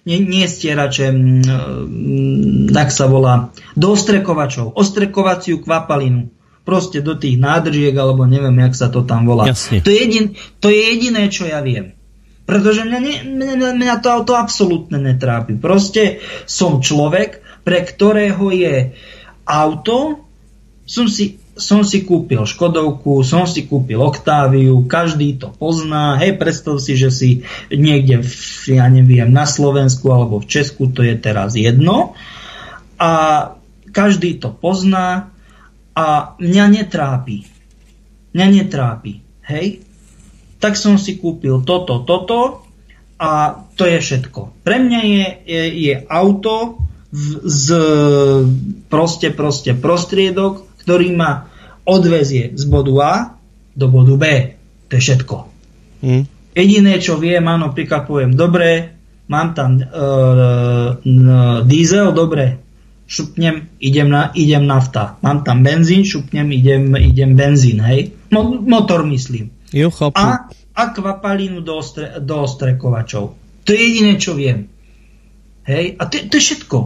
nie, 0.08 0.18
nie 0.24 0.46
stierače, 0.48 1.06
mm, 1.12 2.74
tak 2.74 2.90
sa 2.90 3.06
volá, 3.06 3.54
do 3.78 3.94
ostrekovačov, 3.94 4.74
ostrekovaciu 4.74 5.62
kvapalinu. 5.62 6.32
Proste 6.68 7.00
do 7.00 7.16
tých 7.16 7.40
nádržiek, 7.40 7.96
alebo 7.96 8.28
neviem, 8.28 8.52
jak 8.60 8.76
sa 8.76 8.92
to 8.92 9.00
tam 9.00 9.24
volá. 9.24 9.48
Jasne. 9.48 9.80
To, 9.80 9.88
je 9.88 9.98
jedin, 10.04 10.26
to 10.60 10.68
je 10.68 10.76
jediné, 10.76 11.32
čo 11.32 11.48
ja 11.48 11.64
viem. 11.64 11.96
Pretože 12.44 12.84
mňa, 12.84 13.00
ne, 13.00 13.14
mňa, 13.24 13.72
mňa 13.72 13.94
to 14.04 14.08
auto 14.12 14.32
absolútne 14.36 15.00
netrápi. 15.00 15.56
Proste 15.56 16.20
som 16.44 16.84
človek, 16.84 17.40
pre 17.64 17.84
ktorého 17.84 18.52
je 18.52 18.92
auto, 19.48 20.28
som 20.88 21.08
si 21.08 21.40
som 21.58 21.82
si 21.82 22.06
kúpil 22.06 22.46
Škodovku, 22.46 23.26
som 23.26 23.44
si 23.44 23.66
kúpil 23.66 23.98
Oktáviu, 23.98 24.86
každý 24.86 25.36
to 25.36 25.50
pozná, 25.50 26.16
hej, 26.22 26.38
predstav 26.38 26.78
si, 26.78 26.94
že 26.94 27.10
si 27.10 27.30
niekde, 27.68 28.22
v, 28.22 28.78
ja 28.78 28.86
neviem, 28.86 29.28
na 29.28 29.44
Slovensku 29.44 30.08
alebo 30.14 30.38
v 30.38 30.48
Česku, 30.48 30.88
to 30.94 31.02
je 31.02 31.18
teraz 31.18 31.58
jedno, 31.58 32.14
a 32.98 33.12
každý 33.90 34.38
to 34.38 34.54
pozná 34.54 35.34
a 35.98 36.38
mňa 36.38 36.64
netrápi. 36.70 37.42
Mňa 38.30 38.46
netrápi, 38.62 39.18
hej. 39.50 39.82
Tak 40.62 40.78
som 40.78 40.94
si 40.94 41.18
kúpil 41.18 41.66
toto, 41.66 42.06
toto 42.06 42.66
a 43.18 43.62
to 43.74 43.82
je 43.86 43.98
všetko. 43.98 44.62
Pre 44.62 44.76
mňa 44.78 45.00
je, 45.02 45.26
je, 45.42 45.62
je 45.90 45.94
auto 46.06 46.78
z 47.42 47.66
proste, 48.92 49.32
proste 49.32 49.72
prostriedok, 49.72 50.67
ktorý 50.88 51.12
ma 51.12 51.44
odvezie 51.84 52.56
z 52.56 52.64
bodu 52.64 52.94
A 53.04 53.12
do 53.76 53.92
bodu 53.92 54.16
B. 54.16 54.24
To 54.88 54.96
je 54.96 55.02
všetko. 55.04 55.36
Hmm. 56.00 56.24
Jediné, 56.56 56.96
čo 56.96 57.20
viem, 57.20 57.44
áno, 57.44 57.68
napríklad 57.68 58.08
poviem, 58.08 58.32
dobre, 58.32 58.96
mám 59.28 59.52
tam 59.52 59.76
uh, 59.76 60.96
diesel, 61.68 62.16
dobre, 62.16 62.56
šupnem, 63.04 63.68
idem, 63.84 64.08
na, 64.08 64.32
idem 64.32 64.64
nafta. 64.64 65.20
Mám 65.20 65.44
tam 65.44 65.60
benzín, 65.60 66.08
šupnem, 66.08 66.48
idem, 66.56 66.96
idem 66.96 67.36
benzín, 67.36 67.84
hej. 67.84 68.16
Mo, 68.32 68.56
motor 68.64 69.04
myslím. 69.04 69.52
Jo, 69.68 69.92
chápu. 69.92 70.16
A, 70.16 70.48
a 70.72 70.82
kvapalínu 70.96 71.60
do, 71.60 71.76
ostre, 71.76 72.16
do 72.16 72.48
ostrekovačov. 72.48 73.24
To 73.36 73.68
je 73.68 73.76
jediné, 73.76 74.16
čo 74.16 74.32
viem. 74.32 74.72
Hej, 75.68 76.00
a 76.00 76.08
to, 76.08 76.16
to 76.32 76.40
je 76.40 76.42
všetko. 76.48 76.78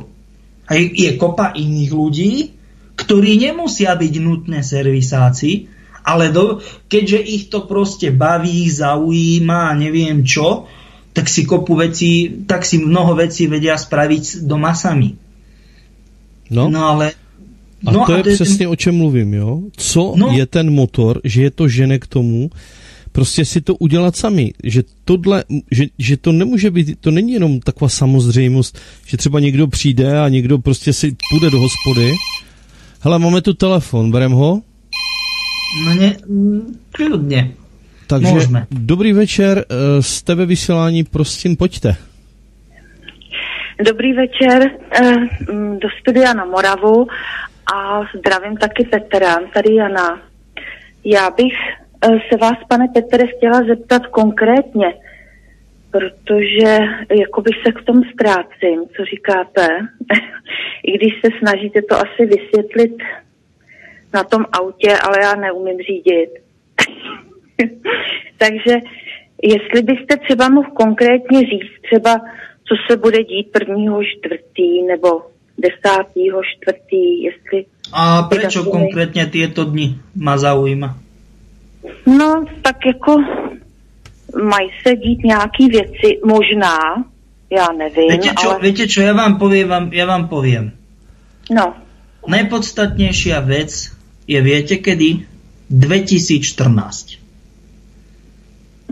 A 0.66 0.70
je, 0.74 0.90
je 0.90 1.11
kopa 1.14 1.55
iných 1.55 1.90
ľudí, 1.94 2.32
ktorí 3.12 3.36
nemusia 3.36 3.92
byť 3.92 4.14
nutné 4.24 4.64
servisáci, 4.64 5.68
ale 6.00 6.32
do, 6.32 6.64
keďže 6.88 7.20
ich 7.20 7.52
to 7.52 7.68
proste 7.68 8.08
baví, 8.08 8.64
zaujíma 8.72 9.68
a 9.68 9.76
neviem 9.76 10.24
čo, 10.24 10.64
tak 11.12 11.28
si 11.28 11.44
kopu 11.44 11.76
veci, 11.76 12.40
tak 12.48 12.64
si 12.64 12.80
mnoho 12.80 13.12
vecí 13.12 13.52
vedia 13.52 13.76
spraviť 13.76 14.48
doma 14.48 14.72
sami. 14.72 15.12
No, 16.48 16.72
no 16.72 16.88
ale 16.88 17.12
A 17.84 17.92
no 17.92 18.08
to 18.08 18.12
a 18.12 18.16
je 18.16 18.22
to 18.22 18.30
přesně 18.30 18.64
ten... 18.64 18.68
o 18.68 18.76
čem 18.76 18.96
mluvím, 18.96 19.34
jo? 19.34 19.60
Co 19.76 20.14
no. 20.16 20.32
je 20.32 20.46
ten 20.46 20.72
motor, 20.72 21.20
že 21.24 21.42
je 21.42 21.50
to 21.50 21.68
žene 21.68 21.98
k 21.98 22.06
tomu, 22.06 22.50
prostě 23.12 23.44
si 23.44 23.60
to 23.60 23.74
udělat 23.74 24.16
sami, 24.16 24.52
že 24.64 24.82
tohle, 25.04 25.44
že, 25.70 25.86
že 25.98 26.16
to 26.16 26.32
nemůže 26.32 26.70
být, 26.70 26.96
to 27.00 27.10
není 27.10 27.32
jenom 27.32 27.60
taková 27.60 27.88
samozřejmost, 27.88 28.78
že 29.06 29.16
třeba 29.16 29.40
někdo 29.40 29.66
přijde 29.66 30.20
a 30.20 30.28
někdo 30.28 30.58
prostě 30.58 30.92
si 30.92 31.16
půjde 31.30 31.50
do 31.50 31.60
hospody. 31.60 32.14
Hele, 33.05 33.18
máme 33.18 33.42
tu 33.42 33.55
telefon, 33.55 34.11
berem 34.11 34.32
ho? 34.32 34.62
No 35.84 35.94
ne, 35.94 36.16
klidně. 36.92 37.50
Takže 38.07 38.32
Můžeme. 38.32 38.66
dobrý 38.70 39.12
večer, 39.12 39.59
eh, 39.59 40.03
jste 40.03 40.34
ve 40.34 40.46
vysílání, 40.46 41.05
prosím, 41.05 41.57
pojďte. 41.57 41.96
Dobrý 43.86 44.12
večer 44.12 44.70
eh, 45.00 45.14
do 45.82 45.88
studia 46.00 46.32
na 46.32 46.44
Moravu 46.44 47.07
a 47.74 48.00
zdravím 48.18 48.57
taky 48.57 48.84
Petra, 48.84 49.36
tady 49.55 49.74
Jana. 49.74 50.20
Já 51.05 51.30
bych 51.30 51.53
eh, 52.05 52.09
se 52.09 52.38
vás, 52.40 52.59
pane 52.68 52.88
Petre, 52.94 53.26
chtěla 53.26 53.61
zeptat 53.68 54.07
konkrétně, 54.07 54.94
protože 55.93 56.78
jakoby 57.20 57.51
se 57.66 57.72
k 57.72 57.84
tomu 57.84 58.03
ztrácím, 58.12 58.78
co 58.97 59.05
říkáte, 59.05 59.68
i 60.84 60.93
když 60.99 61.12
se 61.24 61.28
snažíte 61.38 61.82
to 61.82 61.97
asi 61.97 62.26
vysvětlit 62.26 62.97
na 64.14 64.24
tom 64.24 64.45
autě, 64.53 64.97
ale 64.97 65.16
já 65.22 65.34
neumím 65.34 65.78
řídit. 65.78 66.30
Takže 68.38 68.74
jestli 69.43 69.82
byste 69.82 70.16
třeba 70.16 70.49
mohl 70.49 70.70
konkrétně 70.70 71.40
říct 71.40 71.82
třeba, 71.82 72.20
co 72.64 72.74
se 72.90 72.97
bude 72.97 73.24
dít 73.24 73.53
prvního 73.53 74.01
čtvrtý 74.05 74.82
nebo 74.82 75.22
desátého 75.59 76.40
čtvrtý, 76.45 77.22
jestli... 77.22 77.64
A 77.93 78.22
proč 78.22 78.57
konkrétně 78.57 79.26
tyto 79.26 79.64
dny 79.64 79.95
má 80.16 80.38
zaujíma? 80.38 80.97
No, 82.07 82.45
tak 82.62 82.76
jako 82.86 83.16
mají 84.37 84.70
se 84.87 84.97
dít 84.97 85.24
nějaký 85.24 85.68
věci, 85.68 86.20
možná, 86.24 86.78
já 87.51 87.66
nevím, 87.78 88.11
Víte 88.11 88.35
čo, 88.41 88.51
ale... 88.51 88.59
Víte 88.61 88.89
čo, 88.89 89.01
já 89.01 89.12
vám 89.12 89.39
povím, 89.39 89.68
vám, 89.68 89.93
já 89.93 90.07
vám 90.07 90.28
povím. 90.28 90.72
No. 91.51 91.74
Najpodstatnejšia 92.28 93.41
vec 93.41 93.93
je, 94.26 94.39
viete 94.43 94.76
kedy? 94.78 95.26
2014. 95.70 97.18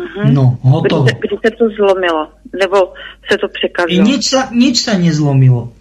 Uh-huh. 0.01 0.32
No, 0.32 0.59
hotovo. 0.62 1.05
Kdy, 1.05 1.14
kdy 1.20 1.36
se 1.45 1.51
to 1.51 1.64
zlomilo? 1.76 2.28
Nebo 2.61 2.93
se 3.30 3.38
to 3.38 3.49
překazilo? 3.49 4.07
Nič 4.07 4.22
sa, 4.28 4.49
nič 4.51 4.76
sa 4.80 4.97
nezlomilo. 4.97 5.72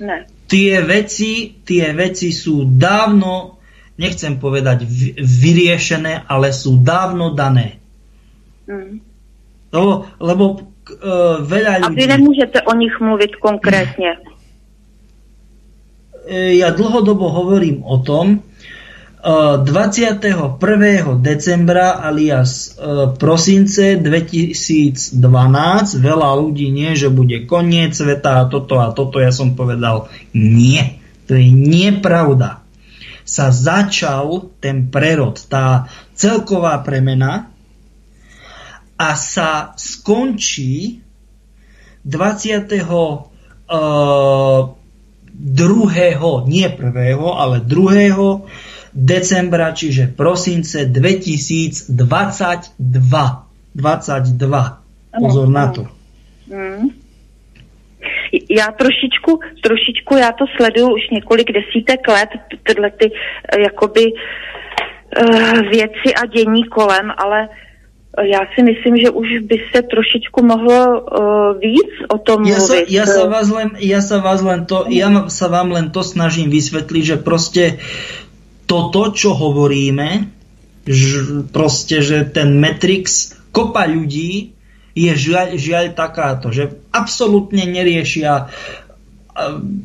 Ne. 0.00 0.30
Tie 0.46 0.78
veci, 0.86 1.58
tie 1.66 1.90
veci 1.90 2.30
sú 2.30 2.62
dávno, 2.62 3.58
nechcem 3.98 4.38
povedať 4.38 4.86
vyriešené, 5.18 6.30
ale 6.30 6.54
sú 6.54 6.78
dávno 6.78 7.34
dané. 7.34 7.82
Mm. 8.66 9.02
To, 9.74 10.06
lebo 10.22 10.44
uh, 10.58 11.42
veľa 11.42 11.86
ľudí... 11.86 11.96
A 11.96 11.98
vy 11.98 12.06
nemôžete 12.06 12.58
o 12.66 12.72
nich 12.78 12.94
mluviť 12.98 13.32
konkrétne? 13.42 14.22
E, 16.26 16.58
ja 16.58 16.74
dlhodobo 16.74 17.30
hovorím 17.30 17.86
o 17.86 18.02
tom, 18.02 18.42
21. 19.26 21.18
decembra 21.18 21.98
alias 21.98 22.78
e, 22.78 23.10
prosince 23.18 23.98
2012 23.98 25.18
veľa 25.98 26.30
ľudí 26.38 26.70
nie, 26.70 26.94
že 26.94 27.10
bude 27.10 27.42
koniec 27.42 27.90
sveta 27.90 28.46
a 28.46 28.46
toto 28.46 28.78
a 28.78 28.94
toto, 28.94 29.18
ja 29.18 29.34
som 29.34 29.58
povedal 29.58 30.06
nie, 30.30 31.02
to 31.26 31.34
je 31.34 31.50
nepravda. 31.50 32.62
Sa 33.26 33.50
začal 33.50 34.54
ten 34.62 34.94
prerod, 34.94 35.42
tá 35.50 35.90
celková 36.14 36.78
premena 36.86 37.50
a 38.98 39.16
sa 39.16 39.72
skončí 39.76 41.00
20. 42.04 42.70
Uh, 43.66 44.76
druhého, 45.36 46.46
nie 46.46 46.68
prvého, 46.70 47.36
ale 47.36 47.60
druhého 47.60 48.46
decembra, 48.96 49.76
čiže 49.76 50.08
prosince 50.16 50.88
2022. 50.88 51.92
22. 53.76 54.80
Pozor 55.20 55.48
na 55.48 55.66
to. 55.68 55.82
Hmm. 56.48 56.88
Já 58.50 58.66
trošičku, 58.72 59.40
trošičku, 59.62 60.16
já 60.16 60.32
to 60.32 60.44
sleduju 60.56 60.94
už 60.94 61.10
několik 61.12 61.52
desítek 61.52 62.08
let, 62.08 62.28
tyhle 62.62 62.90
ty 62.90 63.10
eh, 63.12 63.60
jakoby 63.60 64.12
uh, 64.12 65.60
věci 65.60 66.14
a 66.22 66.26
dění 66.26 66.64
kolem, 66.64 67.12
ale 67.16 67.48
já 68.22 68.40
si 68.54 68.62
myslím, 68.62 68.96
že 68.96 69.10
už 69.10 69.28
by 69.42 69.56
se 69.74 69.82
trošičku 69.82 70.44
mohlo 70.44 71.00
uh, 71.00 71.58
víc 71.60 71.92
o 72.08 72.18
tom 72.18 72.44
ja 72.44 72.56
mluvit. 72.56 72.88
Sa, 72.88 72.92
ja, 72.92 73.04
sa 73.06 73.24
vás 73.28 73.48
len, 73.52 73.68
ja 73.80 74.00
sa 74.00 74.18
vás 74.24 74.40
len 74.40 74.64
to, 74.64 74.88
ja 74.88 75.28
sa 75.28 75.46
vám 75.52 75.72
len 75.72 75.92
to 75.92 76.00
snažím 76.00 76.48
vysvetliť, 76.48 77.04
že 77.04 77.16
proste 77.20 77.64
toto, 78.66 79.12
čo 79.12 79.36
hovoríme, 79.36 80.32
ž, 80.88 81.44
proste, 81.52 82.00
že 82.00 82.24
ten 82.24 82.56
Matrix 82.56 83.36
kopa 83.52 83.84
ľudí 83.84 84.56
je 84.96 85.12
žiaľ, 85.12 85.60
žiaľ 85.60 85.84
takáto, 85.92 86.48
že 86.48 86.72
absolútne 86.92 87.68
neriešia 87.68 88.48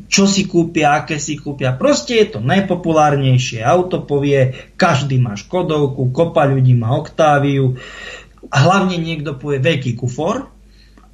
čo 0.08 0.24
si 0.24 0.48
kúpia, 0.48 0.96
aké 0.96 1.20
si 1.20 1.36
kúpia. 1.36 1.76
Proste 1.76 2.16
je 2.16 2.26
to 2.36 2.38
najpopulárnejšie 2.40 3.60
auto, 3.60 4.00
povie, 4.00 4.56
každý 4.80 5.20
má 5.20 5.36
Škodovku, 5.36 6.08
kopa 6.08 6.48
ľudí 6.48 6.72
má 6.72 6.96
Octaviu, 8.42 8.50
hlavne 8.50 8.96
niekto 8.98 9.38
povie 9.38 9.62
veľký 9.62 9.94
kufor, 9.94 10.50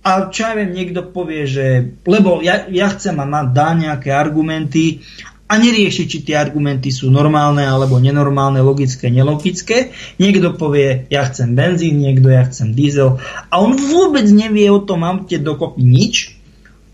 a 0.09 0.31
čo 0.31 0.41
ja 0.47 0.57
viem, 0.57 0.73
niekto 0.73 1.05
povie, 1.05 1.45
že 1.45 1.67
lebo 2.09 2.41
ja, 2.41 2.65
ja 2.71 2.89
chcem 2.89 3.19
a 3.19 3.27
má, 3.27 3.45
dá 3.45 3.75
nejaké 3.75 4.15
argumenty 4.15 5.05
a 5.49 5.57
nerieši, 5.57 6.09
či 6.09 6.19
tie 6.25 6.37
argumenty 6.37 6.93
sú 6.93 7.13
normálne 7.13 7.65
alebo 7.65 8.01
nenormálne, 8.01 8.61
logické, 8.61 9.09
nelogické. 9.13 9.97
Niekto 10.21 10.55
povie, 10.55 11.09
ja 11.09 11.25
chcem 11.29 11.53
benzín, 11.53 12.01
niekto 12.01 12.29
ja 12.31 12.47
chcem 12.47 12.73
diesel 12.73 13.21
a 13.49 13.55
on 13.59 13.75
vôbec 13.75 14.25
nevie 14.29 14.69
o 14.71 14.81
tom 14.81 15.03
aute 15.05 15.41
dokopy 15.41 15.83
nič, 15.83 16.15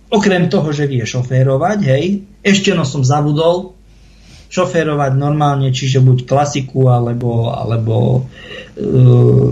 okrem 0.09 0.47
toho, 0.47 0.71
že 0.71 0.87
vie 0.87 1.03
šoférovať, 1.03 1.79
hej. 1.87 2.25
Ešte 2.47 2.73
no 2.73 2.87
som 2.87 3.03
zabudol 3.03 3.75
šoférovať 4.55 5.19
normálne, 5.19 5.75
čiže 5.75 5.99
buď 5.99 6.31
klasiku 6.31 6.87
alebo, 6.87 7.51
alebo 7.51 8.23
uh, 8.79 9.51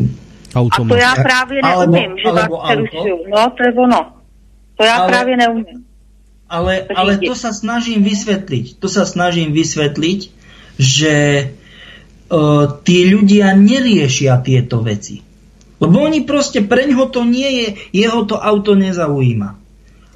Automat. 0.55 0.93
A 0.93 0.95
to 0.95 1.01
já 1.01 1.15
právě 1.15 1.59
neumím, 1.63 2.11
alebo, 2.11 2.19
že 2.19 2.29
alebo 2.29 2.57
vás 2.57 2.65
přerušuju. 2.65 3.17
No, 3.29 3.51
to 3.57 3.63
je 3.63 3.73
ono. 3.73 4.13
To 4.77 4.85
já 4.85 4.97
ale, 4.97 5.09
právě 5.09 5.37
neumím 5.37 5.85
ale, 6.53 6.85
ale 6.93 7.17
to 7.17 7.33
sa 7.33 7.57
snažím 7.57 8.05
vysvetliť. 8.05 8.77
To 8.77 8.89
sa 8.93 9.09
snažím 9.09 9.57
vysvetliť, 9.57 10.21
že 10.77 11.17
uh, 11.49 12.65
tí 12.85 13.09
ľudia 13.09 13.57
neriešia 13.57 14.37
tieto 14.45 14.85
veci. 14.85 15.25
Lebo 15.81 16.05
oni 16.05 16.29
proste, 16.29 16.61
preňho 16.61 17.09
to 17.09 17.25
nie 17.25 17.49
je, 17.49 17.67
jeho 18.05 18.29
to 18.29 18.37
auto 18.37 18.77
nezaujíma. 18.77 19.57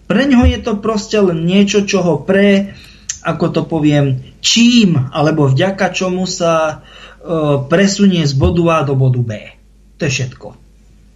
Preňho 0.07 0.45
je 0.47 0.59
to 0.61 0.79
proste 0.79 1.19
len 1.19 1.43
niečo, 1.49 1.89
čo 1.89 2.05
ho 2.05 2.15
pre, 2.21 2.77
ako 3.25 3.47
to 3.51 3.63
poviem, 3.65 4.37
čím, 4.45 4.95
alebo 5.11 5.49
vďaka 5.49 5.91
čomu 5.91 6.29
sa 6.29 6.85
uh, 6.85 7.65
presunie 7.65 8.29
z 8.29 8.37
bodu 8.37 8.63
A 8.77 8.79
do 8.85 8.93
bodu 8.93 9.25
B. 9.25 9.56
To 9.97 10.01
je 10.05 10.13
všetko. 10.13 10.49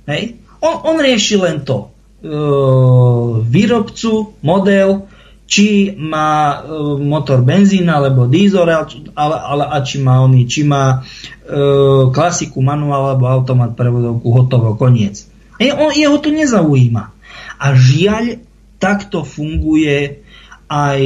Hej? 0.09 0.41
On, 0.61 0.75
on 0.93 0.97
rieši 1.01 1.37
len 1.41 1.65
to. 1.65 1.93
Uh, 2.21 3.41
výrobcu, 3.41 4.37
model, 4.45 5.09
či 5.49 5.97
má 5.97 6.61
uh, 6.61 7.01
motor 7.01 7.41
benzín 7.41 7.89
alebo 7.89 8.29
diesel, 8.29 8.69
ale, 8.69 9.37
ale 9.41 9.65
a 9.67 9.77
či 9.81 10.05
má 10.05 10.21
oný, 10.21 10.45
či 10.45 10.69
má 10.69 11.01
uh, 11.01 12.13
klasiku, 12.13 12.61
manuál 12.61 13.17
alebo 13.17 13.25
automat 13.25 13.73
prevodovku, 13.73 14.29
hotovo, 14.37 14.77
koniec. 14.77 15.25
E, 15.57 15.73
on, 15.73 15.93
jeho 15.97 16.21
to 16.21 16.29
nezaujíma. 16.29 17.13
A 17.61 17.67
žiaľ, 17.77 18.41
takto 18.81 19.29
funguje 19.29 20.25
aj 20.69 21.01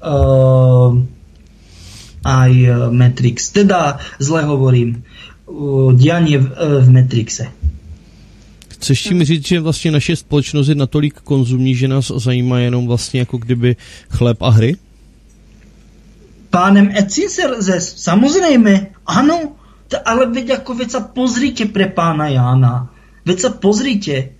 uh, 0.00 0.96
aj 2.24 2.52
Matrix. 2.88 3.52
Teda, 3.52 4.00
zle 4.16 4.48
hovorím, 4.48 5.04
dianie 5.92 6.38
v, 6.38 6.46
uh, 6.50 6.84
v 6.84 6.88
Matrixe. 6.90 7.46
Chceš 8.68 9.02
tím 9.02 9.24
říct, 9.24 9.46
že 9.46 9.60
vlastně 9.60 9.90
naše 9.90 10.16
společnost 10.16 10.68
je 10.68 10.74
natolik 10.74 11.20
konzumní, 11.20 11.74
že 11.74 11.88
nás 11.88 12.12
zajímá 12.16 12.58
jenom 12.58 12.86
vlastně 12.86 13.20
jako 13.20 13.38
kdyby 13.38 13.76
chléb 14.08 14.42
a 14.42 14.48
hry? 14.48 14.76
Pánem 16.50 16.90
Etcinserzes, 16.96 17.94
samozřejmě, 17.96 18.86
ano, 19.06 19.52
ale 20.04 20.26
veď 20.26 20.50
ako 20.50 20.74
veď 20.74 20.90
sa 20.90 21.00
pozrite 21.00 21.66
pre 21.70 21.86
pána 21.86 22.28
Jána. 22.28 22.90
Veď 23.24 23.38
sa 23.40 23.50
pozrite. 23.50 24.34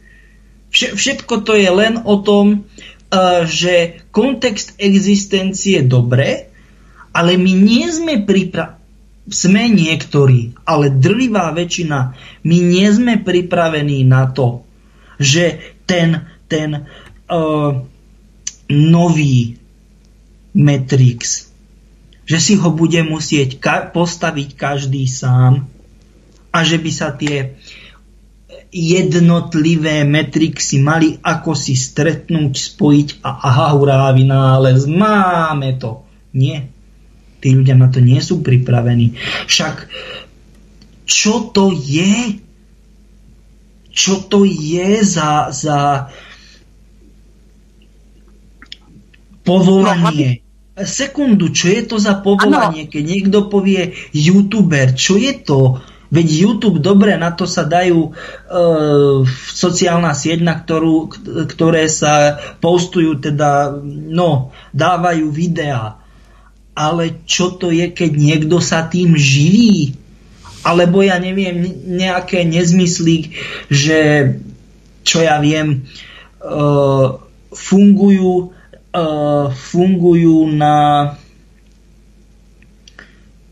Vše, 0.71 0.95
všetko 0.95 1.41
to 1.41 1.55
je 1.55 1.71
len 1.71 2.01
o 2.05 2.17
tom, 2.23 2.65
uh, 2.65 3.47
že 3.47 4.03
kontext 4.11 4.75
existencie 4.79 5.79
je 5.79 5.83
dobré 5.83 6.55
Ale 7.15 7.39
my 7.39 7.53
nie 7.55 7.87
sme 7.95 8.27
pripravení, 8.27 8.83
sme 9.25 9.72
niektorí, 9.72 10.53
ale 10.68 10.93
drvivá 10.93 11.49
väčšina, 11.57 11.99
my 12.45 12.57
nie 12.61 12.89
sme 12.93 13.20
pripravení 13.20 14.05
na 14.05 14.29
to, 14.29 14.68
že 15.16 15.77
ten, 15.89 16.29
ten 16.45 16.85
uh, 16.85 17.72
nový 18.68 19.57
Matrix, 20.55 21.49
že 22.29 22.39
si 22.41 22.55
ho 22.61 22.68
bude 22.68 23.01
musieť 23.05 23.57
ka- 23.61 23.89
postaviť 23.89 24.49
každý 24.55 25.09
sám 25.09 25.66
a 26.55 26.59
že 26.62 26.77
by 26.79 26.91
sa 26.93 27.11
tie 27.16 27.57
jednotlivé 28.75 30.03
metrixy 30.03 30.83
mali 30.83 31.14
ako 31.22 31.55
si 31.55 31.79
stretnúť, 31.79 32.53
spojiť 32.75 33.09
a 33.22 33.31
aha, 33.31 33.66
hurá, 33.79 34.11
vynález, 34.11 34.91
máme 34.91 35.79
to. 35.79 36.03
Nie. 36.35 36.74
Tí 37.45 37.53
ľudia 37.53 37.76
na 37.76 37.92
to 37.92 38.01
nie 38.01 38.24
sú 38.24 38.40
pripravení. 38.40 39.20
Však 39.45 39.92
čo 41.05 41.53
to 41.53 41.76
je? 41.76 42.40
Čo 43.92 44.24
to 44.24 44.49
je 44.49 45.05
za, 45.05 45.53
za 45.53 46.09
povolanie? 49.45 50.40
Sekundu, 50.72 51.53
čo 51.53 51.68
je 51.68 51.84
to 51.84 51.97
za 52.01 52.18
povolanie, 52.18 52.88
keď 52.88 53.03
niekto 53.05 53.38
povie 53.53 53.92
youtuber, 54.16 54.97
čo 54.97 55.20
je 55.20 55.36
to? 55.36 55.84
Veď 56.09 56.26
YouTube, 56.30 56.78
dobre, 56.78 57.18
na 57.18 57.34
to 57.34 57.42
sa 57.42 57.66
dajú 57.66 58.09
e, 58.09 58.11
sociálna 59.53 60.14
sieť, 60.14 60.47
na 60.47 60.55
ktorú, 60.55 61.11
ktoré 61.51 61.90
sa 61.90 62.38
postujú, 62.62 63.18
teda, 63.18 63.74
no, 64.14 64.55
dávajú 64.70 65.26
videá. 65.34 66.04
Ale 66.75 67.22
čo 67.25 67.55
to 67.55 67.70
je, 67.70 67.91
keď 67.95 68.11
niekto 68.18 68.59
sa 68.59 68.87
tým 68.91 69.14
živí? 69.14 69.95
Alebo 70.66 71.05
ja 71.05 71.22
neviem, 71.22 71.62
nejaké 71.87 72.43
nezmysly, 72.43 73.37
že, 73.70 74.33
čo 75.07 75.22
ja 75.22 75.39
viem, 75.39 75.87
e, 76.43 76.51
fungujú, 77.53 78.51
e, 78.91 79.05
fungujú 79.55 80.51
na 80.51 80.77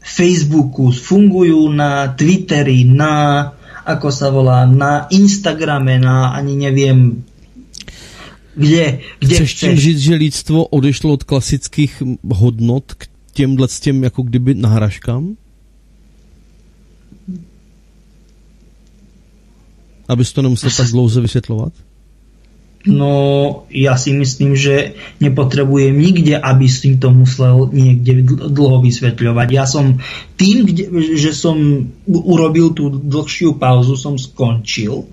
Facebooku, 0.03 0.91
fungujú 0.91 1.71
na 1.71 2.11
Twitteri, 2.11 2.85
na, 2.85 3.49
ako 3.87 4.09
sa 4.11 4.29
volá, 4.29 4.67
na 4.67 5.07
Instagrame, 5.15 5.97
na 6.03 6.35
ani 6.35 6.59
neviem, 6.59 7.23
kde, 8.57 9.01
kde 9.21 9.37
chceš. 9.37 9.55
tím 9.55 9.77
říct, 9.77 10.01
že 10.01 10.15
lidstvo 10.15 10.67
odešlo 10.67 11.13
od 11.13 11.25
klasických 11.25 12.03
hodnot 12.29 12.93
těmhle 13.33 13.69
s 13.69 13.81
těm 13.81 14.05
jako 14.05 14.23
kdyby 14.23 14.55
nahražkám? 14.55 15.37
Abys 20.09 20.33
to 20.33 20.43
nemusel 20.43 20.71
tak 20.77 20.91
dlouze 20.91 21.21
vysvětlovat? 21.21 21.73
No, 22.83 23.63
ja 23.71 23.95
si 23.95 24.11
myslím, 24.11 24.59
že 24.59 24.99
nepotrebujem 25.23 25.95
nikde, 25.95 26.35
aby 26.35 26.67
si 26.67 26.99
to 26.99 27.15
musel 27.15 27.71
niekde 27.71 28.27
dlho 28.27 28.83
vysvetľovať. 28.83 29.49
Ja 29.55 29.71
som 29.71 30.03
tým, 30.35 30.67
kde, 30.67 30.91
že 31.15 31.31
som 31.31 31.87
urobil 32.11 32.75
tú 32.75 32.91
dlhšiu 32.91 33.55
pauzu, 33.55 33.95
som 33.95 34.19
skončil 34.19 35.07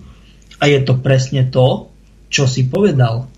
a 0.58 0.66
je 0.66 0.82
to 0.82 0.98
presne 0.98 1.46
to, 1.54 1.94
čo 2.34 2.50
si 2.50 2.66
povedal. 2.66 3.30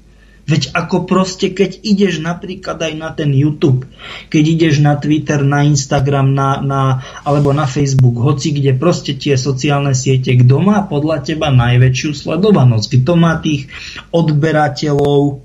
Veď 0.52 0.76
ako 0.76 1.08
proste, 1.08 1.56
keď 1.56 1.80
ideš 1.80 2.20
napríklad 2.20 2.76
aj 2.76 2.94
na 3.00 3.10
ten 3.16 3.32
YouTube, 3.32 3.88
keď 4.28 4.44
ideš 4.44 4.84
na 4.84 5.00
Twitter, 5.00 5.40
na 5.48 5.64
Instagram, 5.64 6.36
na, 6.36 6.60
na, 6.60 6.82
alebo 7.24 7.56
na 7.56 7.64
Facebook, 7.64 8.20
hoci 8.20 8.52
kde 8.52 8.76
proste 8.76 9.16
tie 9.16 9.40
sociálne 9.40 9.96
siete, 9.96 10.36
kto 10.36 10.60
má 10.60 10.84
podľa 10.84 11.24
teba 11.24 11.56
najväčšiu 11.56 12.12
sledovanosť, 12.12 13.00
kto 13.00 13.14
má 13.16 13.40
tých 13.40 13.72
odberateľov, 14.12 15.40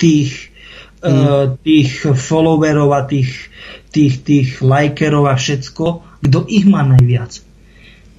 tých, 0.00 0.48
mm. 1.04 1.04
uh, 1.04 1.44
tých 1.60 2.08
followerov 2.16 2.96
a 2.96 3.04
tých, 3.04 3.52
tých, 3.92 4.24
tých 4.24 4.48
lajkerov 4.64 5.28
a 5.28 5.36
všetko, 5.36 5.86
kto 6.24 6.38
ich 6.48 6.64
má 6.64 6.80
najviac 6.80 7.45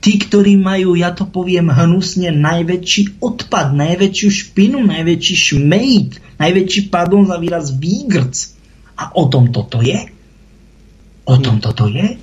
tí, 0.02 0.22
ktorí 0.22 0.58
majú, 0.58 0.94
ja 0.94 1.12
to 1.12 1.26
poviem 1.26 1.74
hnusne, 1.74 2.30
najväčší 2.32 3.22
odpad, 3.22 3.74
najväčšiu 3.74 4.30
špinu, 4.30 4.86
najväčší 4.86 5.36
šmejt, 5.36 6.10
najväčší, 6.38 6.82
pardon 6.94 7.26
za 7.26 7.38
výraz, 7.42 7.74
výgrc. 7.74 8.36
A 8.98 9.14
o 9.14 9.30
tom 9.30 9.54
toto 9.54 9.82
je? 9.82 10.10
O 11.26 11.36
tom 11.38 11.60
toto 11.60 11.86
je? 11.88 12.18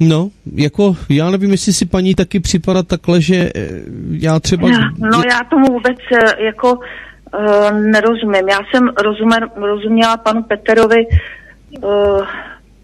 No, 0.00 0.30
jako 0.54 0.96
já 1.08 1.30
nevím, 1.30 1.50
jestli 1.50 1.72
si 1.72 1.86
paní 1.86 2.14
taky 2.14 2.40
připadá 2.40 2.82
takhle, 2.82 3.20
že 3.20 3.50
eh, 3.54 3.68
já 4.10 4.40
třeba... 4.40 4.68
No 4.98 5.22
já 5.30 5.40
tomu 5.50 5.66
vůbec 5.66 5.98
eh, 6.12 6.44
jako 6.44 6.72
uh, 6.72 7.80
nerozumím. 7.80 8.48
Já 8.48 8.58
jsem 8.70 8.88
rozuměla, 9.02 9.50
rozuměla 9.56 10.16
panu 10.16 10.42
Peterovi 10.42 11.06
uh, 11.82 12.26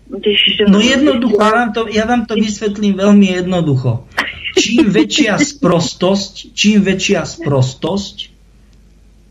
když... 0.08 0.68
No 0.68 0.80
jednoducho, 0.80 1.40
ja 1.40 1.50
vám, 1.50 1.70
to, 1.72 1.80
ja 1.88 2.04
vám 2.04 2.22
to 2.26 2.34
vysvetlím 2.34 3.00
veľmi 3.00 3.26
jednoducho. 3.40 4.04
Čím 4.54 4.92
väčšia 4.92 5.40
sprostosť, 5.40 6.54
čím 6.54 6.84
väčšia 6.86 7.26
sprostosť, 7.26 8.30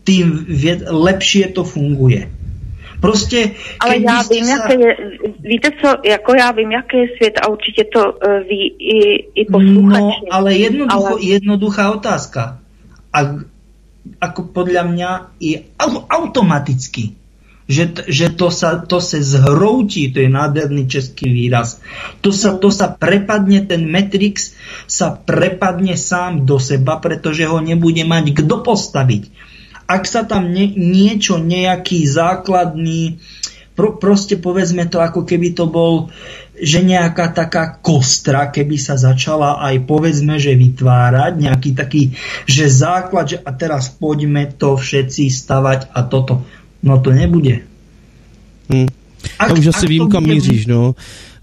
tým 0.04 0.44
lepšie 0.90 1.56
to 1.56 1.64
funguje. 1.64 2.28
Prostě, 3.00 3.50
Ale 3.80 3.98
já 4.00 4.22
vím, 4.32 4.44
sa... 4.44 4.50
jaké 4.50 4.74
je, 4.74 4.96
víte 5.40 5.70
co, 5.82 5.88
jako 6.04 6.34
já 6.34 6.50
vím, 6.50 6.72
jaký 6.72 6.96
je 6.96 7.08
svět 7.16 7.34
a 7.42 7.48
určitě 7.48 7.84
to 7.84 8.12
uh, 8.12 8.38
ví 8.48 8.74
i, 8.78 8.98
i 9.34 9.44
posluchači. 9.44 10.00
No, 10.00 10.10
ale 10.30 10.54
jednoducho, 10.54 11.06
ale... 11.06 11.20
jednoduchá 11.20 11.90
otázka. 11.92 12.58
A, 13.12 13.18
ako 14.20 14.42
podľa 14.56 14.82
mňa 14.88 15.10
je 15.40 15.56
automaticky 16.08 17.12
že, 17.64 18.04
že 18.04 18.28
to, 18.28 18.52
sa, 18.52 18.84
to 18.84 19.00
se 19.00 19.24
zhroutí, 19.24 20.12
to 20.12 20.20
je 20.20 20.28
nádherný 20.28 20.84
český 20.84 21.32
výraz, 21.32 21.80
to 22.20 22.28
sa, 22.28 22.60
to 22.60 22.68
sa 22.68 22.92
prepadne, 22.92 23.64
ten 23.64 23.88
Matrix 23.88 24.52
sa 24.84 25.16
prepadne 25.16 25.96
sám 25.96 26.44
do 26.44 26.60
seba, 26.60 27.00
pretože 27.00 27.48
ho 27.48 27.58
nebude 27.64 28.04
mať 28.04 28.44
kto 28.44 28.60
postaviť. 28.60 29.32
Ak 29.84 30.08
sa 30.08 30.24
tam 30.24 30.52
nie, 30.52 30.72
niečo, 30.76 31.36
nejaký 31.40 32.08
základný, 32.08 33.20
pro, 33.76 33.96
proste 33.96 34.40
povedzme 34.40 34.88
to, 34.88 35.00
ako 35.00 35.28
keby 35.28 35.52
to 35.52 35.68
bol, 35.68 36.08
že 36.56 36.80
nejaká 36.80 37.34
taká 37.36 37.80
kostra, 37.80 38.48
keby 38.48 38.80
sa 38.80 38.96
začala 38.96 39.60
aj 39.60 39.84
povedzme, 39.84 40.40
že 40.40 40.56
vytvárať, 40.56 41.32
nejaký 41.36 41.70
taký, 41.76 42.02
že 42.48 42.68
základ, 42.72 43.36
že 43.36 43.38
a 43.44 43.50
teraz 43.52 43.92
poďme 43.92 44.48
to 44.52 44.76
všetci 44.76 45.28
stavať 45.28 45.92
a 45.92 46.00
toto 46.06 46.44
No 46.84 47.00
to 47.00 47.10
nebude. 47.10 47.58
Hmm. 48.68 48.86
Ak, 49.38 49.48
Já 49.48 49.54
už 49.54 49.66
asi 49.66 49.86
vím, 49.86 50.08
kam 50.08 50.24
míříš, 50.24 50.66
no. 50.66 50.94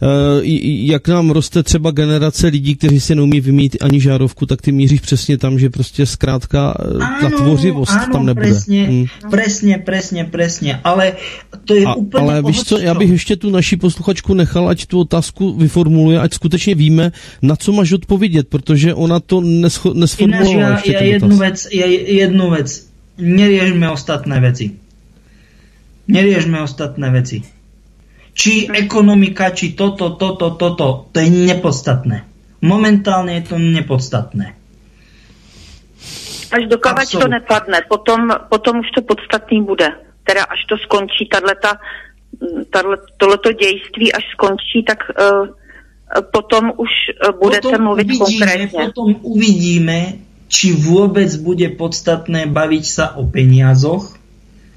Uh, 0.01 0.41
jak 0.85 1.07
nám 1.07 1.29
roste 1.29 1.63
třeba 1.63 1.91
generace 1.91 2.47
lidí, 2.47 2.75
kteří 2.75 2.99
se 2.99 3.15
neumí 3.15 3.41
vymít 3.41 3.77
ani 3.81 4.01
žárovku, 4.01 4.45
tak 4.45 4.61
ty 4.61 4.71
míříš 4.71 4.99
přesně 4.99 5.37
tam, 5.37 5.59
že 5.59 5.69
prostě 5.69 6.05
zkrátka 6.05 6.73
eh, 6.79 7.21
ta 7.21 7.29
tvořivost 7.29 7.91
ano, 7.91 8.13
tam 8.13 8.25
nebude. 8.25 8.47
Presně, 8.47 8.83
hmm. 8.85 9.05
presně, 9.29 9.77
presně, 9.77 10.25
presně, 10.25 10.79
ale 10.83 11.13
to 11.65 11.75
je 11.75 11.85
A, 11.85 11.93
úplně 11.93 12.27
Ale 12.27 12.41
víš 12.41 12.63
co, 12.63 12.79
já 12.79 12.93
bych 12.93 13.09
ještě 13.09 13.35
tu 13.35 13.49
naší 13.49 13.77
posluchačku 13.77 14.33
nechal, 14.33 14.69
ať 14.69 14.85
tu 14.85 14.99
otázku 14.99 15.53
vyformuluje, 15.53 16.19
ať 16.19 16.33
skutečně 16.33 16.75
víme, 16.75 17.11
na 17.41 17.55
co 17.55 17.71
máš 17.71 17.91
odpovědět, 17.91 18.47
protože 18.47 18.93
ona 18.93 19.19
to 19.19 19.41
nescho, 19.41 19.93
nesformulovala 19.93 20.67
Ináč 20.67 20.85
ještě 20.85 21.05
ja 21.05 21.13
jednu 21.13 21.37
vec, 21.37 21.67
ja 21.71 21.85
jednu 21.85 22.49
vec, 22.49 22.87
neriežme 23.17 23.89
ostatné 23.91 24.39
veci. 24.39 24.80
Neriešme 26.11 26.59
ostatné 26.61 27.07
veci. 27.09 27.39
Či 28.35 28.67
ekonomika, 28.67 29.51
či 29.55 29.71
toto, 29.75 30.15
toto, 30.19 30.55
toto, 30.59 31.07
to 31.11 31.17
je 31.19 31.31
nepodstatné. 31.31 32.27
Momentálne 32.61 33.39
je 33.39 33.43
to 33.47 33.57
nepodstatné. 33.57 34.55
Až 36.51 36.63
dokávat 36.67 37.07
to 37.07 37.27
nepadne, 37.27 37.79
potom, 37.87 38.27
potom 38.51 38.83
už 38.83 38.91
to 38.91 39.01
podstatný 39.01 39.63
bude. 39.63 39.87
Teda 40.27 40.43
až 40.43 40.59
to 40.67 40.75
skončí, 40.77 41.31
tato, 41.31 41.79
tohleto 43.17 43.51
dějství, 43.51 44.13
až 44.13 44.23
skončí, 44.31 44.83
tak 44.87 44.99
uh, 45.09 45.47
potom 46.31 46.71
už 46.77 46.89
uh, 47.23 47.39
budete 47.39 47.61
potom 47.61 47.83
mluvit 47.83 48.07
uvidíme, 48.07 48.45
konkrétně. 48.45 48.85
Potom 48.85 49.15
uvidíme, 49.21 50.13
či 50.47 50.73
vůbec 50.73 51.35
bude 51.35 51.69
podstatné 51.69 52.45
bavit 52.45 52.85
se 52.85 53.09
o 53.09 53.23
peniazoch, 53.25 54.20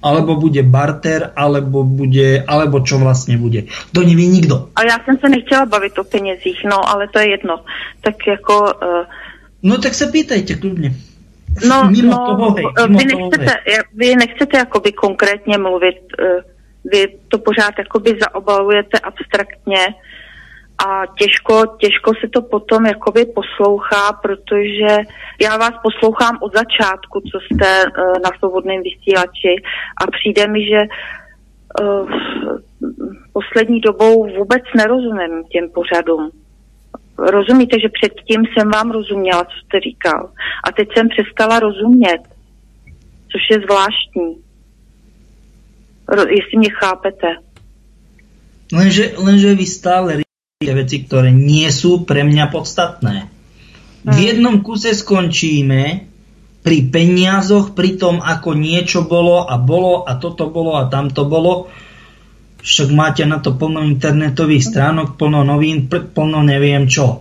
alebo 0.05 0.37
bude 0.37 0.63
barter, 0.63 1.33
alebo, 1.37 1.85
bude, 1.85 2.45
alebo 2.47 2.81
čo 2.81 2.99
vlastně 2.99 3.39
bude. 3.39 3.63
To 3.93 4.01
neví 4.01 4.29
nikdo. 4.29 4.69
A 4.77 4.83
já 4.83 4.99
jsem 5.05 5.19
se 5.19 5.29
nechtěla 5.29 5.67
bavit 5.67 5.99
o 5.99 6.05
penězích, 6.05 6.65
no, 6.65 6.89
ale 6.89 7.09
to 7.09 7.19
je 7.19 7.31
jedno. 7.31 7.65
Tak 8.01 8.15
jako... 8.27 8.61
Uh... 8.61 9.05
No 9.63 9.79
tak 9.79 9.95
se 9.95 10.07
pýtajte 10.07 10.55
klidně. 10.55 10.93
No, 11.69 11.91
mimo 11.91 12.11
no 12.11 12.27
toho, 12.27 12.55
hej, 12.55 12.65
mimo 12.89 12.99
vy, 12.99 13.05
nechcete, 13.05 13.45
toho, 13.45 13.57
hej. 13.67 13.79
vy 13.95 14.17
nechcete 14.17 14.57
jakoby 14.59 14.93
konkrétně 14.93 15.59
mluvit 15.59 15.97
uh, 16.19 16.41
vy 16.85 17.07
to 17.29 17.39
pořád 17.39 17.75
jakoby 17.79 18.19
zaobalujete 18.21 18.99
abstraktně 18.99 19.79
a 20.79 21.03
těžko, 21.19 21.63
těžko 21.79 22.13
se 22.21 22.29
to 22.33 22.43
potom 22.43 22.87
jakoby 22.87 23.25
poslouchá, 23.25 24.13
protože 24.13 24.97
já 25.41 25.57
vás 25.57 25.73
poslouchám 25.83 26.39
od 26.43 26.53
začátku, 26.55 27.21
co 27.21 27.39
jste 27.41 27.85
uh, 27.85 27.93
na 28.25 28.31
svobodném 28.39 28.83
vysílači 28.83 29.55
a 30.03 30.11
přijde 30.11 30.49
mi, 30.49 30.61
že 30.71 30.81
uh, 31.83 32.11
poslední 33.33 33.81
dobou 33.81 34.37
vůbec 34.39 34.63
nerozumím 34.77 35.45
těm 35.53 35.71
pořadům. 35.71 36.31
Rozumíte, 37.19 37.81
že 37.81 37.89
předtím 37.89 38.43
jsem 38.47 38.71
vám 38.71 38.91
rozuměla, 38.91 39.45
co 39.45 39.57
jste 39.65 39.81
říkal. 39.81 40.31
A 40.65 40.73
teď 40.73 40.89
jsem 40.97 41.09
přestala 41.09 41.61
rozumět, 41.61 42.23
což 43.33 43.43
je 43.51 43.57
zvláštní. 43.61 44.37
Ro- 46.09 46.29
jestli 46.29 46.59
mě 46.59 46.71
chápete. 46.71 47.29
Lenže, 48.73 49.13
lenže 49.19 49.55
vy 49.55 49.67
stále 49.67 50.24
riešite 50.65 50.81
veci, 50.81 50.97
ktoré 51.05 51.29
nie 51.29 51.69
sú 51.69 52.09
pre 52.09 52.25
mňa 52.25 52.49
podstatné. 52.49 53.29
V 54.05 54.17
jednom 54.21 54.61
kuse 54.65 54.93
skončíme 54.97 56.09
pri 56.65 56.79
peniazoch, 56.89 57.77
pri 57.77 58.01
tom, 58.01 58.25
ako 58.25 58.57
niečo 58.57 59.05
bolo 59.05 59.45
a 59.45 59.61
bolo 59.61 60.05
a 60.05 60.17
toto 60.17 60.49
bolo 60.49 60.81
a 60.81 60.89
tamto 60.89 61.29
bolo. 61.29 61.69
Však 62.65 62.89
máte 62.97 63.29
na 63.29 63.45
to 63.45 63.53
plno 63.53 63.85
internetových 63.85 64.73
stránok, 64.73 65.21
plno 65.21 65.45
novín, 65.45 65.85
pl- 65.85 66.09
plno 66.09 66.41
neviem 66.41 66.89
čo. 66.89 67.21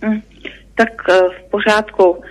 Hm. 0.00 0.24
Tak 0.76 0.92
uh, 1.08 1.32
v 1.32 1.40
pořádku. 1.52 2.24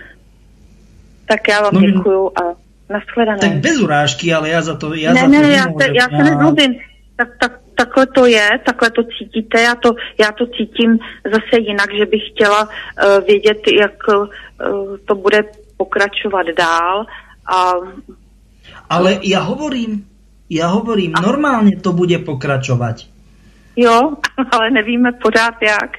Tak 1.26 1.48
já 1.48 1.62
vám 1.62 1.74
No, 1.74 1.80
děkuju 1.80 2.30
a 2.38 2.42
nashledanou. 2.86 3.38
Tak 3.38 3.58
bez 3.58 3.82
urážky, 3.82 4.30
ale 4.34 4.50
ja 4.50 4.62
za 4.62 4.74
to, 4.78 4.94
ja 4.94 5.10
ne, 5.10 5.20
za 5.20 5.26
ne, 5.26 5.38
to 5.42 5.50
já 5.50 5.64
se, 5.66 5.86
já 5.94 6.06
se 6.06 6.22
nezlobím. 6.22 6.74
Tak, 7.16 7.28
tak, 7.40 7.52
takhle 7.76 8.06
to 8.06 8.26
je, 8.26 8.48
takhle 8.66 8.90
to 8.90 9.02
cítíte, 9.04 9.60
já 9.60 9.74
to, 9.74 9.94
já 10.18 10.32
to 10.32 10.46
cítím 10.46 10.98
zase 11.24 11.60
jinak, 11.60 11.94
že 11.98 12.06
bych 12.06 12.22
chtěla 12.32 12.62
uh, 12.64 13.24
vědět, 13.26 13.60
jak 13.80 13.96
uh, 14.08 14.26
to 15.04 15.14
bude 15.14 15.44
pokračovat 15.76 16.46
dál 16.56 17.06
a 17.46 17.72
Ale 18.86 19.18
ja 19.26 19.42
hovorím, 19.42 20.06
ja 20.46 20.70
hovorím, 20.70 21.18
normálne 21.18 21.74
to 21.82 21.90
bude 21.90 22.18
pokračovať. 22.22 23.10
jo, 23.76 24.14
ale 24.54 24.70
nevíme 24.70 25.12
pořád 25.12 25.54
jak. 25.62 25.90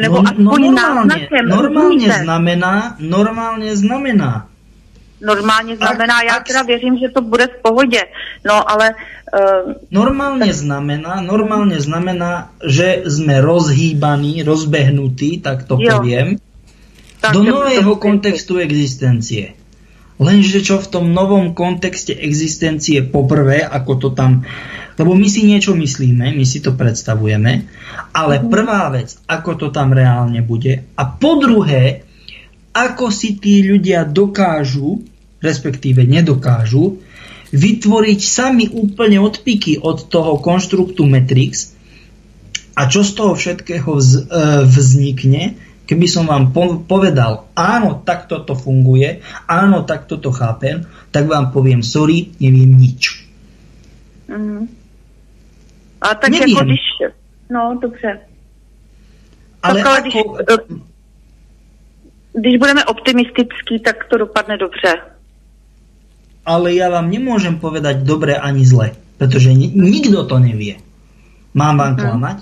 Nebo 0.00 0.22
no, 0.38 0.56
no 0.56 0.70
náznakem, 0.72 1.44
normálne 1.44 2.08
rozumíte? 2.08 2.24
znamená, 2.24 2.96
normálne 3.02 3.68
znamená. 3.76 4.48
Normálně 5.22 5.76
znamená, 5.76 6.14
Ak- 6.20 6.26
já 6.26 6.34
ak- 6.38 6.46
teda 6.46 6.62
věřím, 6.62 6.98
že 6.98 7.08
to 7.14 7.22
bude 7.22 7.46
v 7.46 7.62
pohodě, 7.62 8.02
no 8.44 8.70
ale 8.70 8.94
uh, 9.30 9.72
Normálne 9.94 10.50
znamená, 10.50 11.22
normálne 11.22 11.78
znamená, 11.78 12.50
že 12.58 13.06
sme 13.06 13.38
rozhýbaní, 13.38 14.42
rozbehnutí, 14.42 15.38
tak 15.38 15.62
to 15.70 15.78
Jo. 15.78 16.02
poviem, 16.02 16.42
tak 17.22 17.38
do 17.38 17.46
nového 17.46 17.94
kontextu 18.02 18.58
existencie. 18.58 19.54
Lenže 20.18 20.62
čo 20.62 20.82
v 20.82 20.90
tom 20.90 21.14
novom 21.14 21.54
kontexte 21.54 22.14
existencie 22.14 23.02
poprvé, 23.06 23.62
ako 23.62 23.92
to 23.98 24.08
tam... 24.10 24.42
Lebo 24.98 25.16
my 25.16 25.24
si 25.30 25.46
niečo 25.46 25.72
myslíme, 25.72 26.34
my 26.36 26.44
si 26.44 26.60
to 26.60 26.76
predstavujeme, 26.76 27.64
ale 28.12 28.34
prvá 28.44 28.92
vec, 28.92 29.16
ako 29.24 29.50
to 29.56 29.66
tam 29.72 29.96
reálne 29.96 30.44
bude 30.44 30.84
a 30.94 31.02
po 31.08 31.40
druhé, 31.40 32.04
ako 32.76 33.08
si 33.08 33.40
tí 33.40 33.64
ľudia 33.64 34.04
dokážu, 34.04 35.00
respektíve 35.42 36.06
nedokážu, 36.06 37.02
vytvoriť 37.52 38.20
sami 38.24 38.64
úplne 38.72 39.20
odpiky 39.20 39.76
od 39.76 40.08
toho 40.08 40.40
konštruktu 40.40 41.04
Matrix 41.04 41.76
a 42.72 42.88
čo 42.88 43.04
z 43.04 43.12
toho 43.12 43.36
všetkého 43.36 43.90
vz, 43.92 44.10
e, 44.16 44.20
vznikne, 44.64 45.60
keby 45.84 46.06
som 46.08 46.24
vám 46.24 46.56
po, 46.56 46.80
povedal, 46.80 47.52
áno, 47.52 48.00
takto 48.00 48.40
to 48.40 48.56
funguje, 48.56 49.20
áno, 49.44 49.84
takto 49.84 50.16
to 50.16 50.32
chápem, 50.32 50.88
tak 51.12 51.28
vám 51.28 51.52
poviem, 51.52 51.84
sorry, 51.84 52.32
neviem 52.40 52.72
nič. 52.72 53.28
Mhm. 54.32 54.80
A 56.02 56.14
tak 56.14 56.30
Nevím. 56.30 56.56
jako 56.56 56.64
když, 56.64 56.80
no 57.50 57.78
dobře, 57.82 58.18
Ale 59.62 59.74
Tak 59.74 59.86
ale 59.86 60.00
když- 60.00 60.14
když 62.32 62.58
budeme 62.58 62.84
optimistický, 62.84 63.78
tak 63.84 64.04
to 64.10 64.18
dopadne 64.18 64.56
dobře. 64.56 65.11
Ale 66.44 66.74
ja 66.74 66.90
vám 66.90 67.10
nemôžem 67.10 67.58
povedať 67.58 68.02
dobre 68.02 68.34
ani 68.34 68.66
zle, 68.66 68.94
pretože 69.18 69.54
ni, 69.54 69.70
nikto 69.70 70.26
to 70.26 70.38
nevie. 70.38 70.78
Mám 71.54 71.78
vám 71.78 71.94
klamať? 71.96 72.38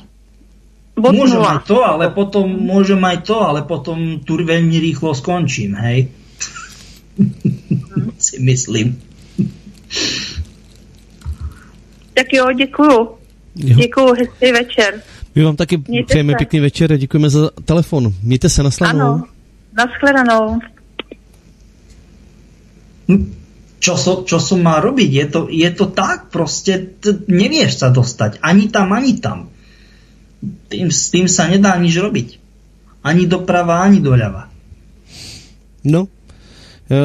Bod 1.01 1.17
Môžem 1.17 1.41
nula. 1.41 1.57
aj 1.57 1.61
to, 1.65 1.79
ale 1.81 2.13
potom 2.13 2.45
môžem 2.47 3.01
aj 3.01 3.25
to, 3.25 3.37
ale 3.41 3.65
potom 3.65 4.21
tu 4.21 4.37
veľmi 4.37 4.77
rýchlo 4.81 5.17
skončím, 5.17 5.73
hej? 5.81 6.09
si 8.19 8.37
myslím. 8.41 9.01
Tak 12.15 12.27
jo, 12.33 12.47
děkuju. 12.57 12.99
Jo. 13.57 13.77
Děkuju, 13.77 14.15
hezký 14.15 14.53
večer. 14.53 15.03
My 15.35 15.43
vám 15.45 15.57
taky 15.57 15.83
Mějte 15.89 16.07
přejeme 16.07 16.33
se. 16.33 16.37
pěkný 16.37 16.61
večer 16.61 16.93
a 16.93 16.97
děkujeme 16.97 17.31
za 17.31 17.51
telefon. 17.65 18.13
Mějte 18.23 18.49
se 18.49 18.63
nasledanou. 18.63 19.01
Ano, 19.01 19.25
nashledanou. 19.77 20.59
Hm, 23.09 23.35
Čo, 23.81 23.97
so, 23.97 24.13
čo 24.29 24.37
som 24.37 24.61
mal 24.61 24.85
robiť? 24.85 25.11
Je 25.11 25.27
to, 25.27 25.41
je 25.49 25.71
to 25.73 25.89
tak, 25.89 26.29
proste 26.29 27.01
t- 27.01 27.25
nevieš 27.33 27.81
sa 27.81 27.89
dostať. 27.89 28.45
Ani 28.45 28.69
tam, 28.69 28.93
ani 28.93 29.17
tam. 29.17 29.49
Tým, 30.69 30.93
s 30.93 31.09
tým 31.09 31.29
sa 31.33 31.49
nedá 31.49 31.73
nič 31.81 31.97
robiť. 31.97 32.29
Ani 33.01 33.25
doprava, 33.25 33.81
ani 33.81 34.05
doľava. 34.05 34.53
No, 35.85 36.09
eh, 36.91 36.97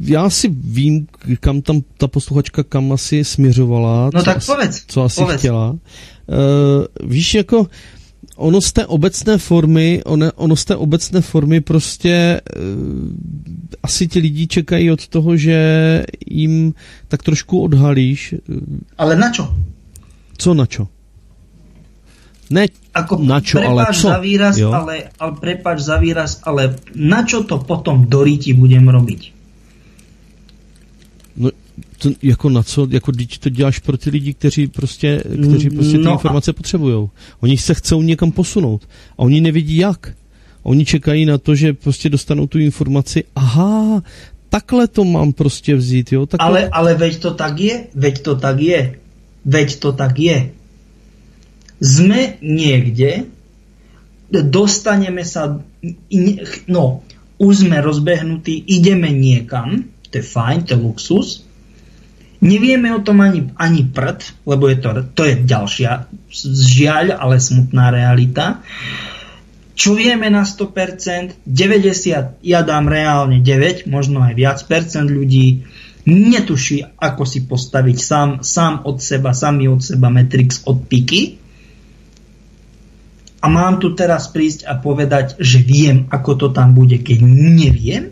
já 0.00 0.30
si 0.30 0.48
vím, 0.48 1.06
kam 1.40 1.60
tam 1.62 1.84
ta 1.98 2.08
posluchačka 2.08 2.62
kam 2.62 2.92
asi 2.92 3.24
směřovala. 3.24 4.10
No 4.14 4.20
co 4.20 4.24
tak 4.24 4.36
asi, 4.36 4.46
povedz, 4.46 4.84
Co 4.88 5.02
asi 5.02 5.20
povedz. 5.20 5.38
chtěla. 5.38 5.70
Uh, 5.70 7.08
víš, 7.08 7.34
jako 7.34 7.66
ono 8.36 8.60
z 8.60 8.72
té 8.72 8.86
obecné 8.86 9.38
formy, 9.38 10.02
ono, 10.04 10.32
ono 10.36 10.56
z 10.56 10.64
té 10.64 10.76
obecné 10.76 11.20
formy 11.20 11.60
prostě 11.60 12.40
uh, 12.56 12.62
asi 13.82 14.08
ti 14.08 14.18
lidi 14.18 14.46
čekají 14.46 14.90
od 14.90 15.08
toho, 15.08 15.36
že 15.36 15.56
jim 16.26 16.74
tak 17.08 17.22
trošku 17.22 17.60
odhalíš, 17.62 18.32
eh, 18.32 18.38
Ale 18.98 19.16
na 19.16 19.30
čo? 19.32 19.48
co 20.38 20.54
na 20.54 20.66
čo. 20.66 20.88
Ne, 22.50 22.68
Ako, 22.94 23.24
Na 23.24 23.40
čo, 23.40 23.56
ale 23.64 23.86
co? 23.96 24.08
za 24.12 24.18
výraz, 24.20 24.58
Jo. 24.60 24.72
ale, 24.72 25.08
ale 25.16 25.32
prepáč 25.40 25.80
za 25.80 25.96
výraz, 25.96 26.44
ale 26.44 26.76
na 26.92 27.24
čo 27.24 27.48
to 27.48 27.56
potom 27.64 28.04
do 28.04 28.20
ríti 28.20 28.52
budem 28.52 28.84
robiť? 28.84 29.32
To, 31.98 32.10
jako 32.22 32.48
na 32.48 32.62
co, 32.62 32.86
jako 32.90 33.12
když 33.12 33.38
to 33.38 33.48
děláš 33.48 33.78
pro 33.78 33.96
ty 33.96 34.10
lidi, 34.10 34.34
kteří 34.34 34.66
prostě, 34.66 35.22
kteří 35.48 35.70
prostě 35.70 35.98
ty 35.98 36.04
No 36.04 36.10
a- 36.10 36.14
informace 36.14 36.52
potřebují. 36.52 37.08
Oni 37.40 37.58
se 37.58 37.74
chcou 37.74 38.02
někam 38.02 38.32
posunout 38.32 38.88
a 39.12 39.18
oni 39.18 39.40
nevidí 39.40 39.76
jak. 39.76 40.14
Oni 40.62 40.84
čekají 40.84 41.26
na 41.26 41.38
to, 41.38 41.54
že 41.54 41.72
prostě 41.72 42.08
dostanou 42.08 42.46
tu 42.46 42.58
informaci, 42.58 43.24
aha, 43.36 44.02
takhle 44.48 44.88
to 44.88 45.04
mám 45.04 45.32
prostě 45.32 45.74
vzít, 45.74 46.12
jo, 46.12 46.26
takhle. 46.26 46.48
Ale, 46.48 46.68
ale 46.68 46.94
veď 46.94 47.18
to 47.18 47.30
tak 47.34 47.60
je, 47.60 47.86
veď 47.94 48.22
to 48.22 48.34
tak 48.36 48.60
je, 48.60 48.94
veď 49.44 49.76
to 49.76 49.92
tak 49.92 50.18
je. 50.18 50.50
Sme 51.82 52.38
niekde, 52.38 53.26
dostaneme 54.30 55.26
sa, 55.26 55.58
ne- 56.14 56.40
no, 56.70 57.02
už 57.42 57.66
sme 57.66 57.82
rozbehnutí, 57.82 58.54
ideme 58.70 59.10
niekam, 59.10 59.90
to 60.14 60.22
je 60.22 60.24
fajn, 60.24 60.62
to 60.62 60.74
je 60.74 60.78
luxus. 60.78 61.42
Nevieme 62.42 62.90
o 62.90 62.98
tom 62.98 63.22
ani, 63.22 63.54
ani 63.54 63.86
prd, 63.86 64.42
lebo 64.50 64.66
je 64.66 64.76
to, 64.82 64.88
to 65.14 65.22
je 65.30 65.34
ďalšia 65.46 66.10
žiaľ, 66.50 67.14
ale 67.14 67.38
smutná 67.38 67.94
realita. 67.94 68.66
Čo 69.78 69.94
vieme 69.94 70.26
na 70.26 70.42
100%, 70.42 71.46
90, 71.46 72.42
ja 72.42 72.60
dám 72.66 72.86
reálne 72.90 73.38
9, 73.38 73.86
možno 73.86 74.26
aj 74.26 74.34
viac 74.34 74.58
percent 74.66 75.06
ľudí 75.06 75.64
netuší, 76.06 76.82
ako 76.98 77.22
si 77.22 77.46
postaviť 77.46 77.96
sám, 77.96 78.28
sám 78.42 78.90
od 78.90 78.98
seba, 78.98 79.30
sami 79.30 79.70
od 79.70 79.78
seba 79.78 80.10
Matrix 80.10 80.66
od 80.66 80.82
piky. 80.82 81.38
A 83.42 83.46
mám 83.50 83.82
tu 83.82 83.94
teraz 83.94 84.30
prísť 84.30 84.66
a 84.70 84.78
povedať, 84.78 85.38
že 85.38 85.62
viem, 85.62 86.06
ako 86.10 86.30
to 86.38 86.48
tam 86.54 86.74
bude, 86.78 86.98
keď 87.02 87.22
neviem? 87.26 88.11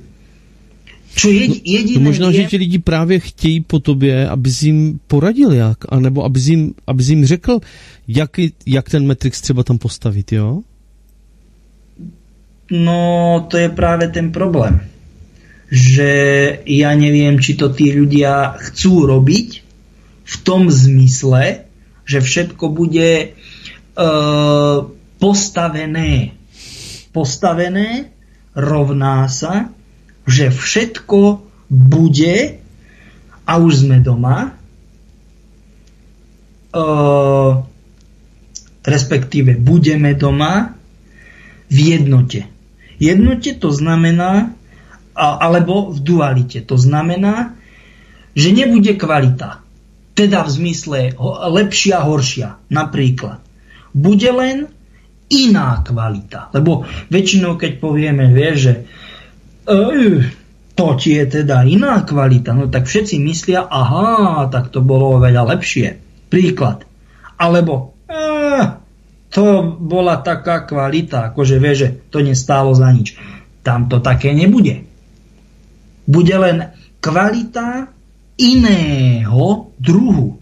Čo 1.11 1.29
je, 1.29 1.59
jediné 1.67 1.99
No 1.99 2.11
možná, 2.11 2.31
viem, 2.31 2.47
že 2.47 2.55
ti 2.55 2.57
lidi 2.57 2.79
právě 2.79 3.21
chtějí 3.21 3.61
po 3.61 3.79
tobě, 3.79 4.29
abys 4.29 4.63
jim 4.63 5.01
poradil 5.07 5.53
jak, 5.53 5.79
anebo 5.89 6.25
abys 6.25 6.47
jim, 6.47 6.75
abys 6.87 7.09
jim 7.09 7.27
řekl, 7.27 7.61
jak, 8.09 8.31
jak 8.67 8.91
ten 8.91 9.07
Matrix 9.07 9.41
třeba 9.41 9.63
tam 9.63 9.79
postavit, 9.79 10.33
jo? 10.33 10.63
No, 12.71 13.47
to 13.51 13.59
je 13.59 13.69
práve 13.69 14.09
ten 14.09 14.31
problém. 14.31 14.81
Že 15.71 16.11
ja 16.67 16.95
neviem, 16.95 17.39
či 17.39 17.55
to 17.59 17.71
tí 17.75 17.91
ľudia 17.95 18.59
chcú 18.59 19.07
robiť 19.07 19.49
v 20.27 20.37
tom 20.47 20.71
zmysle, 20.71 21.67
že 22.07 22.19
všetko 22.23 22.71
bude 22.71 23.11
e, 23.23 23.29
postavené. 25.19 26.35
Postavené 27.11 28.11
rovná 28.55 29.27
sa, 29.27 29.75
že 30.31 30.55
všetko 30.55 31.43
bude, 31.67 32.63
a 33.43 33.53
už 33.59 33.87
sme 33.87 33.99
doma, 33.99 34.55
e, 36.71 36.81
respektíve 38.87 39.59
budeme 39.59 40.15
doma 40.15 40.79
v 41.67 41.79
jednote. 41.99 42.47
Jednote 43.03 43.59
to 43.59 43.75
znamená, 43.75 44.55
alebo 45.19 45.91
v 45.91 45.99
dualite. 45.99 46.63
To 46.63 46.79
znamená, 46.79 47.59
že 48.39 48.55
nebude 48.55 48.95
kvalita. 48.95 49.67
Teda 50.15 50.47
v 50.47 50.51
zmysle 50.51 51.01
lepšia, 51.51 52.07
horšia. 52.07 52.61
Napríklad. 52.71 53.43
Bude 53.91 54.31
len 54.31 54.69
iná 55.33 55.81
kvalita. 55.81 56.53
Lebo 56.53 56.85
väčšinou, 57.09 57.57
keď 57.57 57.73
povieme, 57.81 58.29
vie, 58.31 58.51
že 58.55 58.73
uh, 58.85 59.10
to 60.75 60.87
ti 60.97 61.11
je 61.21 61.25
teda 61.29 61.63
iná 61.69 62.01
kvalita, 62.03 62.57
no 62.57 62.67
tak 62.73 62.89
všetci 62.89 63.21
myslia, 63.21 63.69
aha, 63.69 64.49
tak 64.49 64.73
to 64.73 64.81
bolo 64.81 65.21
veľa 65.21 65.45
lepšie. 65.57 66.01
Príklad. 66.33 66.89
Alebo 67.37 67.95
uh, 68.09 68.81
to 69.29 69.77
bola 69.79 70.19
taká 70.25 70.65
kvalita, 70.65 71.31
akože 71.31 71.57
vie, 71.61 71.75
že 71.77 71.89
to 72.09 72.25
nestálo 72.25 72.73
za 72.73 72.89
nič. 72.91 73.15
Tam 73.61 73.87
to 73.93 74.01
také 74.01 74.33
nebude. 74.33 74.89
Bude 76.09 76.37
len 76.41 76.73
kvalita 76.99 77.93
iného 78.41 79.47
druhu. 79.77 80.41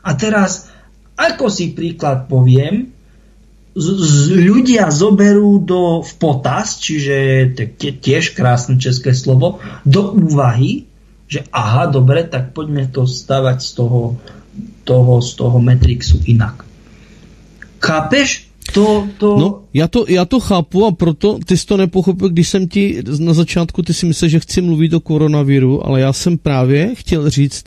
A 0.00 0.10
teraz, 0.16 0.70
ako 1.18 1.52
si 1.52 1.74
príklad 1.76 2.30
poviem, 2.30 2.94
z, 3.70 3.86
z, 4.02 4.16
ľudia 4.34 4.90
zoberú 4.90 5.62
do, 5.62 6.02
v 6.02 6.12
potaz, 6.18 6.82
čiže 6.82 7.50
tiež 7.78 8.34
krásne 8.34 8.76
české 8.82 9.14
slovo, 9.14 9.62
do 9.86 10.10
úvahy, 10.10 10.90
že 11.30 11.46
aha, 11.54 11.86
dobre, 11.86 12.26
tak 12.26 12.50
poďme 12.50 12.90
to 12.90 13.06
stavať 13.06 13.58
z 13.62 13.70
toho, 13.78 14.00
toho, 14.82 15.22
z 15.22 15.30
toho 15.38 15.56
Matrixu 15.62 16.18
inak. 16.26 16.66
Chápeš? 17.78 18.49
To, 18.74 19.08
to... 19.18 19.36
No, 19.38 19.62
já 19.74 19.88
to, 19.88 20.04
já 20.08 20.24
to 20.24 20.40
chápu 20.40 20.86
a 20.86 20.92
proto 20.92 21.38
ty 21.46 21.56
jsi 21.56 21.66
to 21.66 21.76
nepochopil, 21.76 22.28
když 22.28 22.48
jsem 22.48 22.68
ti 22.68 23.02
na 23.18 23.34
začátku, 23.34 23.82
ty 23.82 23.94
si 23.94 24.06
myslel, 24.06 24.28
že 24.28 24.40
chci 24.40 24.60
mluvit 24.62 24.92
o 24.92 25.00
koronaviru, 25.00 25.86
ale 25.86 26.00
já 26.00 26.12
jsem 26.12 26.38
právě 26.38 26.94
chtěl 26.94 27.30
říct, 27.30 27.64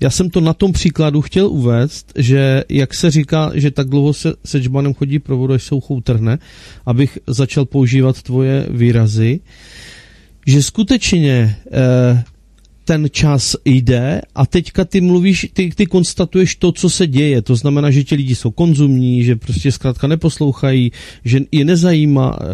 já 0.00 0.10
jsem 0.10 0.30
to 0.30 0.40
na 0.40 0.54
tom 0.54 0.72
příkladu 0.72 1.22
chtěl 1.22 1.46
uvést, 1.46 2.12
že 2.16 2.64
jak 2.68 2.94
se 2.94 3.10
říká, 3.10 3.50
že 3.54 3.70
tak 3.70 3.88
dlouho 3.88 4.12
se 4.12 4.34
se 4.44 4.58
džbanem 4.60 4.94
chodí 4.94 5.18
pro 5.18 5.36
vodu, 5.36 5.54
až 5.54 5.62
se 5.62 5.74
uchou 5.74 6.00
trhne, 6.00 6.38
abych 6.86 7.18
začal 7.26 7.64
používat 7.64 8.22
tvoje 8.22 8.66
výrazy, 8.70 9.40
že 10.46 10.62
skutečně 10.62 11.56
eh, 11.72 12.24
ten 12.86 13.06
čas 13.10 13.56
jde 13.64 14.20
a 14.34 14.46
teďka 14.46 14.84
ty 14.84 15.00
mluvíš, 15.00 15.50
ty, 15.52 15.70
ty 15.74 15.86
konstatuješ 15.86 16.56
to, 16.56 16.72
co 16.72 16.90
se 16.90 17.06
děje. 17.06 17.42
To 17.42 17.56
znamená, 17.56 17.90
že 17.90 18.04
ti 18.04 18.14
lidi 18.14 18.34
jsou 18.34 18.50
konzumní, 18.50 19.24
že 19.24 19.36
prostě 19.36 19.72
zkrátka 19.72 20.06
neposlouchají, 20.06 20.92
že 21.24 21.40
je 21.52 21.64
nezajímá 21.64 22.38
e, 22.40 22.46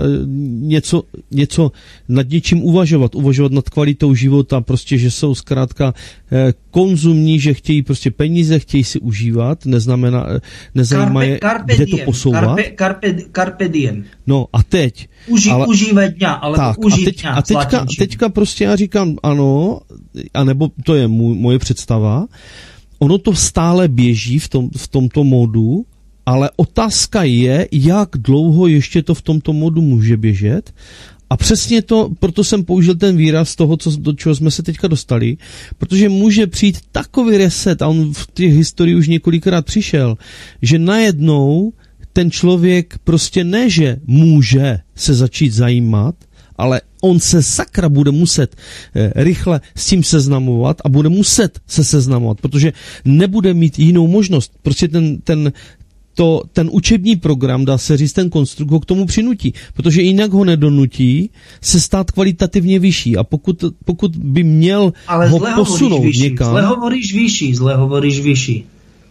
něco, 0.73 1.03
něco 1.31 1.73
nad 2.09 2.29
něčím 2.29 2.65
uvažovat, 2.65 3.15
uvažovat 3.15 3.53
nad 3.53 3.69
kvalitou 3.69 4.15
života, 4.15 4.61
prostě, 4.61 4.99
že 4.99 5.11
jsou 5.11 5.35
zkrátka 5.35 5.95
e, 6.33 6.55
konzumní, 6.71 7.41
že 7.41 7.55
chtějí 7.55 7.83
prostě 7.83 8.11
peníze, 8.11 8.59
chtějí 8.59 8.85
si 8.85 9.01
užívat, 9.01 9.67
neznamená, 9.67 10.33
e, 10.33 10.41
nezajímá 10.75 11.25
je, 11.25 11.39
carpe 11.43 11.77
kde 11.77 11.87
to 11.87 11.97
posouvat. 12.05 12.45
Carpe, 12.45 12.75
carpe, 12.79 13.17
carpe 13.37 13.69
diem. 13.69 14.05
No 14.27 14.47
a 14.53 14.63
teď. 14.63 15.09
Uži, 15.27 15.51
ale, 15.51 15.67
užívat 15.67 16.11
dňa, 16.11 16.33
ale 16.33 16.57
tak, 16.57 16.77
a, 16.79 16.97
teď, 17.05 17.25
a 17.25 17.43
teďka, 17.43 17.87
teďka 17.99 18.29
prostě 18.29 18.65
já 18.65 18.77
říkám, 18.77 19.17
ano, 19.23 19.81
anebo 20.35 20.69
to 20.85 20.95
je 20.95 21.09
můj, 21.09 21.35
moje 21.35 21.59
představa, 21.59 22.27
ono 22.99 23.19
to 23.19 23.35
stále 23.35 23.89
běží 23.89 24.39
v, 24.39 24.49
tom, 24.49 24.71
v 24.77 24.89
tomto 24.89 25.25
modu, 25.25 25.85
ale 26.27 26.51
otázka 26.57 27.23
je, 27.23 27.69
jak 27.73 28.09
dlouho 28.15 28.67
ještě 28.67 29.03
to 29.03 29.15
v 29.15 29.23
tomto 29.23 29.53
modu 29.53 29.83
může 29.83 30.17
běžet. 30.17 30.75
A 31.31 31.37
přesně 31.37 31.83
to, 31.83 32.11
proto 32.19 32.45
jsem 32.45 32.65
použil 32.65 32.95
ten 32.95 33.17
výraz 33.17 33.57
toho, 33.57 33.77
co, 33.77 33.91
do 33.97 34.13
čeho 34.13 34.35
jsme 34.35 34.51
se 34.51 34.63
teďka 34.63 34.89
dostali, 34.89 35.37
protože 35.79 36.09
může 36.09 36.47
přijít 36.47 36.79
takový 36.93 37.37
reset, 37.37 37.83
a 37.83 37.89
on 37.89 38.15
v 38.15 38.27
té 38.27 38.43
historii 38.43 38.95
už 38.95 39.09
několikrát 39.09 39.65
přišel, 39.65 40.17
že 40.63 40.79
najednou 40.79 41.73
ten 42.13 42.31
člověk 42.31 42.99
prostě 43.05 43.45
ne, 43.45 43.71
že 43.71 43.97
může 44.07 44.79
se 44.95 45.15
začít 45.15 45.53
zajímat, 45.53 46.15
ale 46.57 46.81
on 47.03 47.21
se 47.21 47.43
sakra 47.43 47.89
bude 47.89 48.11
muset 48.11 48.57
eh, 48.95 49.13
rychle 49.17 49.61
s 49.77 49.87
tím 49.87 50.05
seznamovat 50.05 50.81
a 50.85 50.89
bude 50.89 51.09
muset 51.09 51.61
se 51.67 51.85
seznamovat, 51.85 52.41
protože 52.41 52.73
nebude 53.05 53.55
mít 53.55 53.79
jinou 53.79 54.07
možnost. 54.07 54.53
Prostě 54.63 54.89
ten, 54.89 55.21
ten, 55.21 55.53
to, 56.15 56.43
ten 56.53 56.69
učební 56.73 57.17
program, 57.17 57.65
dá 57.65 57.79
se 57.79 57.97
říct, 57.97 58.13
ten 58.13 58.31
konstrukt 58.31 58.71
ho 58.71 58.81
k 58.81 58.87
tomu 58.87 59.07
přinutí, 59.07 59.55
protože 59.75 60.03
jinak 60.03 60.33
ho 60.33 60.45
nedonutí 60.45 61.31
se 61.61 61.81
stát 61.81 62.11
kvalitativně 62.11 62.79
vyšší 62.79 63.17
a 63.17 63.25
pokud, 63.25 63.65
pokud 63.85 64.17
by 64.17 64.43
měl 64.43 64.93
Ale 65.07 65.29
ho 65.29 65.39
zle 65.39 65.55
posunout 65.55 66.03
vyšší, 66.03 66.23
někam... 66.23 66.51
Zle 66.51 66.67
hovoríš 66.67 67.15
vyšší, 67.15 67.55
zle 67.55 67.77
hovoríš 67.77 68.21
vyšší. 68.21 68.65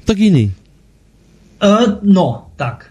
Tak 0.05 0.17
jiný. 0.17 0.51
Uh, 1.63 1.93
no, 2.03 2.45
tak. 2.55 2.90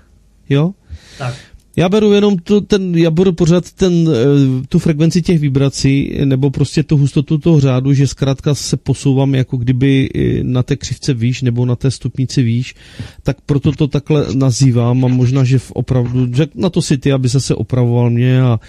Jo? 0.50 0.72
Tak. 1.18 1.34
Já 1.76 1.88
beru 1.88 2.12
jenom 2.12 2.38
tu, 2.38 2.60
ten, 2.60 2.98
já 2.98 3.10
beru 3.10 3.32
pořád 3.32 3.72
ten, 3.72 4.08
eh, 4.08 4.66
tu 4.68 4.78
frekvenci 4.78 5.22
těch 5.22 5.38
vibrací, 5.38 6.12
nebo 6.24 6.50
prostě 6.50 6.82
tu 6.82 6.96
hustotu 6.96 7.38
toho 7.38 7.60
řádu, 7.60 7.92
že 7.92 8.06
zkrátka 8.06 8.54
se 8.54 8.76
posouvám 8.76 9.34
jako 9.34 9.56
kdyby 9.56 10.08
eh, 10.14 10.44
na 10.44 10.62
té 10.62 10.76
křivce 10.76 11.14
výš, 11.14 11.42
nebo 11.42 11.66
na 11.66 11.76
té 11.76 11.90
stupnici 11.90 12.42
výš, 12.42 12.74
tak 13.22 13.36
proto 13.46 13.72
to 13.72 13.88
takhle 13.88 14.26
nazývám 14.34 15.04
a 15.04 15.08
možná, 15.08 15.44
že 15.44 15.58
v 15.58 15.72
opravdu, 15.72 16.34
řek 16.34 16.50
na 16.54 16.70
to 16.70 16.82
si 16.82 16.98
ty, 16.98 17.12
aby 17.12 17.28
se 17.28 17.54
opravoval 17.54 18.10
mě 18.10 18.42
a, 18.42 18.60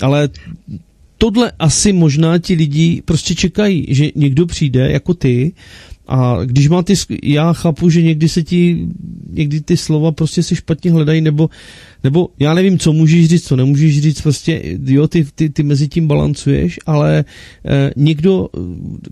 ale 0.00 0.28
tohle 1.18 1.52
asi 1.58 1.92
možná 1.92 2.38
ti 2.38 2.54
lidi 2.54 3.02
prostě 3.04 3.34
čekají, 3.34 3.86
že 3.88 4.10
někdo 4.14 4.46
přijde 4.46 4.90
jako 4.90 5.14
ty 5.14 5.52
a 6.08 6.38
když 6.44 6.68
má 6.68 6.82
ty, 6.82 6.94
já 7.22 7.52
chápu, 7.52 7.90
že 7.90 8.02
někdy 8.02 8.28
se 8.28 8.42
ti, 8.42 8.86
někdy 9.30 9.60
ty 9.60 9.76
slova 9.76 10.12
prostě 10.12 10.42
si 10.42 10.56
špatně 10.56 10.92
hledají, 10.92 11.20
nebo, 11.20 11.50
nebo 12.04 12.28
já 12.38 12.54
nevím, 12.54 12.78
co 12.78 12.92
můžeš 12.92 13.28
říct, 13.28 13.46
co 13.46 13.56
nemůžeš 13.56 14.00
říct, 14.00 14.20
prostě, 14.20 14.62
jo, 14.84 15.08
ty, 15.08 15.26
ty, 15.34 15.50
ty 15.50 15.62
mezi 15.62 15.88
tím 15.88 16.06
balancuješ, 16.06 16.78
ale 16.86 17.24
eh, 17.64 17.90
někdo, 17.96 18.48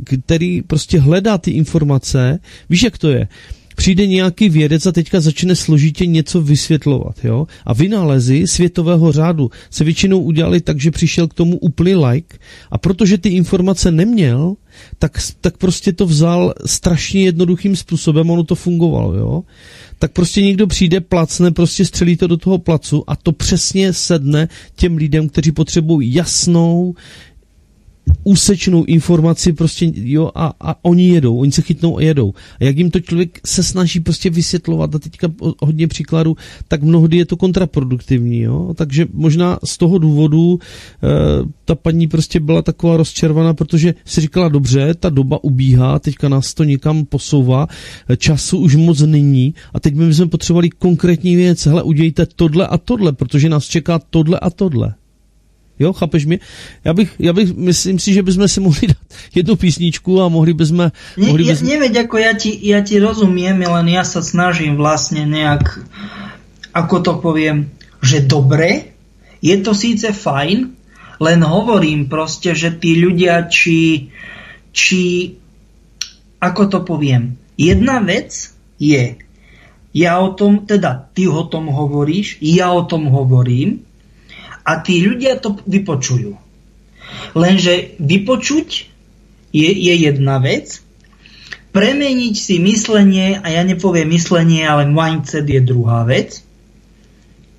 který 0.04 0.62
prostě 0.62 1.00
hledá 1.00 1.38
ty 1.38 1.50
informace, 1.50 2.38
víš, 2.70 2.82
jak 2.82 2.98
to 2.98 3.08
je, 3.08 3.28
přijde 3.76 4.06
nějaký 4.06 4.48
vědec 4.48 4.86
a 4.86 4.92
teďka 4.92 5.20
začne 5.20 5.56
složitě 5.56 6.06
něco 6.06 6.42
vysvětlovat, 6.42 7.24
jo? 7.24 7.46
A 7.64 7.72
vynálezy 7.72 8.46
světového 8.46 9.12
řádu 9.12 9.50
se 9.70 9.84
většinou 9.84 10.20
udělali 10.20 10.60
tak, 10.60 10.80
že 10.80 10.90
přišel 10.90 11.28
k 11.28 11.34
tomu 11.34 11.58
úplný 11.58 11.94
like 11.94 12.36
a 12.70 12.78
protože 12.78 13.18
ty 13.18 13.28
informace 13.28 13.92
neměl, 13.92 14.54
tak, 14.98 15.18
tak 15.40 15.56
prostě 15.56 15.92
to 15.92 16.06
vzal 16.06 16.54
strašně 16.66 17.24
jednoduchým 17.24 17.76
způsobem, 17.76 18.30
ono 18.30 18.44
to 18.44 18.54
fungovalo, 18.54 19.14
jo? 19.14 19.42
Tak 19.98 20.12
prostě 20.12 20.42
někdo 20.42 20.66
přijde, 20.66 21.00
placne, 21.00 21.50
prostě 21.50 21.84
střelí 21.84 22.16
to 22.16 22.26
do 22.26 22.36
toho 22.36 22.58
placu 22.58 23.04
a 23.06 23.16
to 23.16 23.32
přesně 23.32 23.92
sedne 23.92 24.48
těm 24.76 24.96
lidem, 24.96 25.28
kteří 25.28 25.52
potřebují 25.52 26.14
jasnou, 26.14 26.94
úsečnou 28.24 28.84
informaci 28.84 29.52
prostě, 29.52 29.92
jo, 29.94 30.30
a, 30.34 30.52
a 30.60 30.84
oni 30.84 31.08
jedou, 31.08 31.36
oni 31.38 31.52
se 31.52 31.62
chytnou 31.62 31.98
a 31.98 32.02
jedou. 32.02 32.34
A 32.60 32.64
jak 32.64 32.78
jim 32.78 32.90
to 32.90 33.00
člověk 33.00 33.40
se 33.46 33.62
snaží 33.62 34.00
prostě 34.00 34.30
vysvětlovat, 34.30 34.94
a 34.94 34.98
teďka 34.98 35.28
hodně 35.62 35.88
příkladů, 35.88 36.36
tak 36.68 36.82
mnohdy 36.82 37.16
je 37.16 37.26
to 37.26 37.36
kontraproduktivní, 37.36 38.40
jo. 38.40 38.74
Takže 38.74 39.06
možná 39.12 39.58
z 39.64 39.78
toho 39.78 39.98
důvodu 39.98 40.58
e, 40.58 41.08
ta 41.64 41.74
paní 41.74 42.08
prostě 42.08 42.40
byla 42.40 42.62
taková 42.62 42.96
rozčervaná, 42.96 43.54
protože 43.54 43.94
si 44.04 44.20
říkala, 44.20 44.48
dobře, 44.48 44.94
ta 44.94 45.10
doba 45.10 45.44
ubíhá, 45.44 45.98
teďka 45.98 46.28
nás 46.28 46.54
to 46.54 46.64
někam 46.64 47.04
posouvá, 47.04 47.66
času 48.16 48.58
už 48.58 48.76
moc 48.76 49.00
není 49.00 49.54
a 49.74 49.80
teď 49.80 49.94
my 49.94 50.14
jsme 50.14 50.26
potřebovali 50.26 50.70
konkrétní 50.70 51.36
věc, 51.36 51.66
hele, 51.66 51.82
udějte 51.82 52.26
tohle 52.36 52.66
a 52.66 52.78
tohle, 52.78 53.12
protože 53.12 53.48
nás 53.48 53.64
čeká 53.64 53.98
tohle 54.10 54.38
a 54.40 54.50
tohle. 54.50 54.94
Jo, 55.78 55.92
chápeš 55.92 56.24
mě? 56.24 56.38
Já 56.84 56.92
bych, 56.92 57.14
já 57.18 57.32
bych, 57.32 57.56
myslím 57.56 57.98
si, 57.98 58.14
že 58.14 58.22
bychom 58.22 58.48
si 58.48 58.60
mohli 58.60 58.86
dát 58.88 59.06
jednu 59.34 59.56
písničku 59.56 60.22
a 60.22 60.28
mohli 60.28 60.54
bychom... 60.54 60.76
Ne, 60.76 61.26
mohli 61.26 61.44
bychom... 61.44 61.68
Neveď, 61.68 61.96
ako 61.96 62.16
ja 62.18 62.32
ti, 62.32 62.52
ja 62.62 62.80
ti 62.80 62.96
rozumiem, 62.96 63.60
len 63.60 63.86
ja 63.92 64.04
sa 64.04 64.24
snažím 64.24 64.80
vlastne 64.80 65.28
nejak, 65.28 65.84
ako 66.72 66.96
to 67.04 67.12
poviem, 67.20 67.68
že 68.00 68.24
dobre, 68.24 68.96
je 69.44 69.56
to 69.60 69.76
síce 69.76 70.08
fajn, 70.16 70.72
len 71.20 71.40
hovorím 71.44 72.08
proste, 72.08 72.56
že 72.56 72.72
tí 72.72 72.96
ľudia, 72.96 73.48
či, 73.52 74.08
či 74.72 75.32
ako 76.40 76.62
to 76.72 76.78
poviem, 76.84 77.36
Jedna 77.56 78.04
vec 78.04 78.52
je, 78.76 79.16
ja 79.96 80.20
o 80.20 80.36
tom, 80.36 80.68
teda 80.68 81.08
ty 81.16 81.24
o 81.24 81.40
tom 81.48 81.72
hovoríš, 81.72 82.36
ja 82.44 82.68
o 82.68 82.84
tom 82.84 83.08
hovorím 83.08 83.85
a 84.66 84.82
tí 84.82 84.98
ľudia 84.98 85.38
to 85.38 85.54
vypočujú. 85.62 86.34
Lenže 87.38 87.94
vypočuť 88.02 88.68
je, 89.54 89.70
je 89.70 89.94
jedna 89.94 90.42
vec, 90.42 90.82
premeniť 91.70 92.34
si 92.34 92.58
myslenie, 92.58 93.38
a 93.38 93.46
ja 93.46 93.62
nepoviem 93.62 94.10
myslenie, 94.10 94.66
ale 94.66 94.90
mindset 94.90 95.46
je 95.46 95.60
druhá 95.62 96.02
vec, 96.02 96.42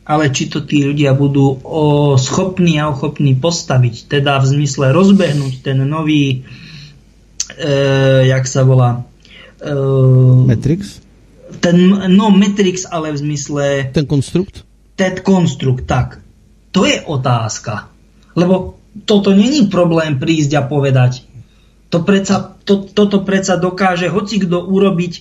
ale 0.04 0.34
či 0.34 0.52
to 0.52 0.64
tí 0.64 0.84
ľudia 0.84 1.16
budú 1.16 1.62
o, 1.64 2.16
schopní 2.20 2.80
a 2.82 2.92
ochopní 2.92 3.38
postaviť, 3.38 4.10
teda 4.12 4.40
v 4.44 4.46
zmysle 4.58 4.92
rozbehnúť 4.92 5.54
ten 5.64 5.80
nový, 5.84 6.48
e, 7.56 7.76
jak 8.26 8.44
sa 8.50 8.66
volá? 8.66 9.04
E, 9.60 9.74
Matrix? 10.48 11.04
Ten, 11.62 11.78
no 12.12 12.32
Matrix, 12.34 12.84
ale 12.88 13.14
v 13.14 13.18
zmysle... 13.22 13.64
Ten 13.94 14.08
konstrukt? 14.08 14.64
Ten 14.98 15.22
konstrukt, 15.22 15.86
tak. 15.86 16.26
To 16.78 16.86
je 16.86 17.02
otázka. 17.02 17.90
Lebo 18.38 18.78
toto 19.10 19.34
není 19.34 19.66
problém 19.66 20.22
prísť 20.22 20.62
a 20.62 20.64
povedať, 20.70 21.26
to 21.90 22.06
predsa, 22.06 22.54
to, 22.68 22.86
toto 22.86 23.26
predsa 23.26 23.58
dokáže 23.58 24.12
hoci 24.12 24.44
kto 24.44 24.62
urobiť, 24.62 25.14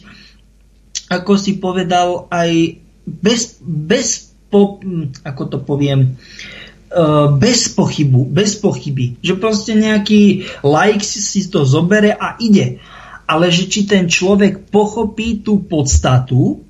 ako 1.09 1.33
si 1.41 1.57
povedal, 1.57 2.29
aj 2.29 2.77
bez, 3.07 3.63
bez 3.63 4.35
po, 4.51 4.83
ako 5.23 5.43
to 5.47 5.59
poviem, 5.63 6.19
e, 6.91 6.99
bez 7.39 7.71
pochybu, 7.71 8.27
bez 8.27 8.59
pochyby. 8.59 9.17
Že 9.23 9.35
proste 9.39 9.73
nejaký 9.79 10.51
like 10.67 11.07
si, 11.07 11.41
to 11.47 11.63
zobere 11.63 12.11
a 12.11 12.35
ide. 12.43 12.83
Ale 13.27 13.51
že 13.51 13.71
či 13.71 13.87
ten 13.87 14.11
človek 14.11 14.71
pochopí 14.71 15.43
tú 15.43 15.63
podstatu, 15.63 16.63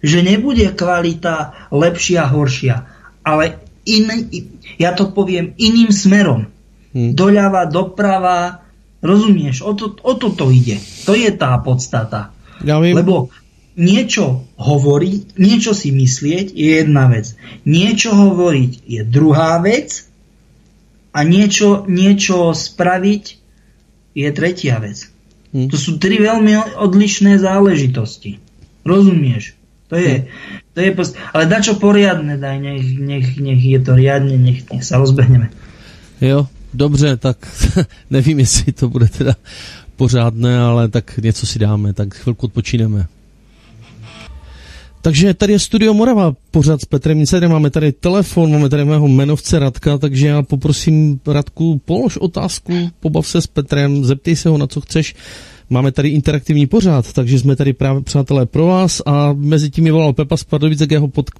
že 0.00 0.20
nebude 0.24 0.64
kvalita 0.72 1.68
lepšia, 1.72 2.28
horšia, 2.28 2.76
ale 3.24 3.65
in, 3.86 4.10
ja 4.76 4.92
to 4.92 5.14
poviem 5.14 5.54
iným 5.56 5.94
smerom. 5.94 6.50
Hmm. 6.92 7.14
Doľava, 7.14 7.70
doprava, 7.70 8.66
Rozumieš? 9.06 9.62
O, 9.62 9.72
to, 9.78 9.94
o 10.02 10.12
toto 10.18 10.50
ide. 10.50 10.82
To 11.06 11.14
je 11.14 11.30
tá 11.30 11.54
podstata. 11.62 12.34
Ja 12.64 12.82
viem. 12.82 12.96
Lebo 12.96 13.30
niečo 13.76 14.48
hovoriť, 14.56 15.36
niečo 15.36 15.76
si 15.76 15.92
myslieť 15.92 16.56
je 16.56 16.70
jedna 16.82 17.12
vec. 17.12 17.36
Niečo 17.68 18.16
hovoriť 18.16 18.72
je 18.88 19.00
druhá 19.04 19.60
vec 19.60 20.08
a 21.12 21.22
niečo, 21.22 21.84
niečo 21.84 22.56
spraviť 22.56 23.24
je 24.16 24.28
tretia 24.32 24.80
vec. 24.80 25.12
Hm. 25.52 25.68
To 25.68 25.76
sú 25.76 26.00
tri 26.00 26.16
veľmi 26.16 26.80
odlišné 26.80 27.36
záležitosti. 27.36 28.40
Rozumieš? 28.88 29.55
To 29.88 29.96
je, 29.96 30.26
to 30.74 30.80
je 30.80 30.90
post... 30.90 31.14
Ale 31.32 31.46
dačo 31.46 31.78
poriadne 31.78 32.36
daj, 32.36 32.58
nech, 32.58 32.98
nech, 32.98 33.38
nech 33.38 33.62
je 33.64 33.78
to 33.78 33.94
riadne, 33.94 34.34
nech, 34.34 34.66
nech 34.66 34.82
sa 34.82 34.98
rozbehneme. 34.98 35.50
Jo, 36.20 36.46
Dobře, 36.76 37.16
tak 37.16 37.36
nevím, 38.10 38.38
jestli 38.38 38.72
to 38.72 38.88
bude 38.88 39.08
teda 39.08 39.34
pořádné, 39.96 40.58
ale 40.58 40.88
tak 40.88 41.18
něco 41.18 41.46
si 41.46 41.58
dáme, 41.58 41.92
tak 41.92 42.14
chvilku 42.14 42.46
odpočíneme. 42.46 43.06
Takže 45.06 45.34
tady 45.34 45.52
je 45.52 45.58
Studio 45.58 45.94
Morava, 45.94 46.32
pořád 46.50 46.80
s 46.80 46.84
Petrem 46.84 47.20
Insiderem, 47.20 47.50
máme 47.50 47.70
tady 47.70 47.92
telefon, 47.92 48.52
máme 48.52 48.68
tady 48.68 48.84
mého 48.84 49.06
jmenovce 49.06 49.58
Radka, 49.58 49.98
takže 49.98 50.26
já 50.26 50.42
poprosím 50.42 51.20
Radku, 51.26 51.80
polož 51.84 52.16
otázku, 52.16 52.90
pobav 53.00 53.26
se 53.26 53.42
s 53.42 53.46
Petrem, 53.46 54.04
zeptej 54.04 54.36
se 54.36 54.48
ho 54.48 54.58
na 54.58 54.66
co 54.66 54.80
chceš. 54.80 55.14
Máme 55.70 55.92
tady 55.92 56.08
interaktivní 56.08 56.66
pořád, 56.66 57.12
takže 57.12 57.38
jsme 57.38 57.56
tady 57.56 57.72
právě 57.72 58.02
přátelé 58.02 58.46
pro 58.46 58.66
vás 58.66 59.02
a 59.06 59.32
mezi 59.32 59.70
tím 59.70 59.86
je 59.86 59.92
volal 59.92 60.12
Pepa 60.12 60.36
z 60.36 60.44
Pardubic, 60.44 60.78
tak 60.78 60.90
já 60.90 61.00
ho 61.00 61.08
pod, 61.08 61.30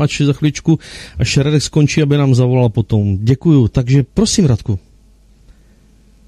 až 0.00 0.20
za 0.20 0.32
chvíličku, 0.32 0.78
až 1.18 1.36
Radek 1.36 1.62
skončí, 1.62 2.02
aby 2.02 2.16
nám 2.16 2.34
zavolal 2.34 2.68
potom. 2.68 3.18
Děkuju, 3.20 3.68
takže 3.68 4.02
prosím 4.14 4.46
Radku. 4.46 4.78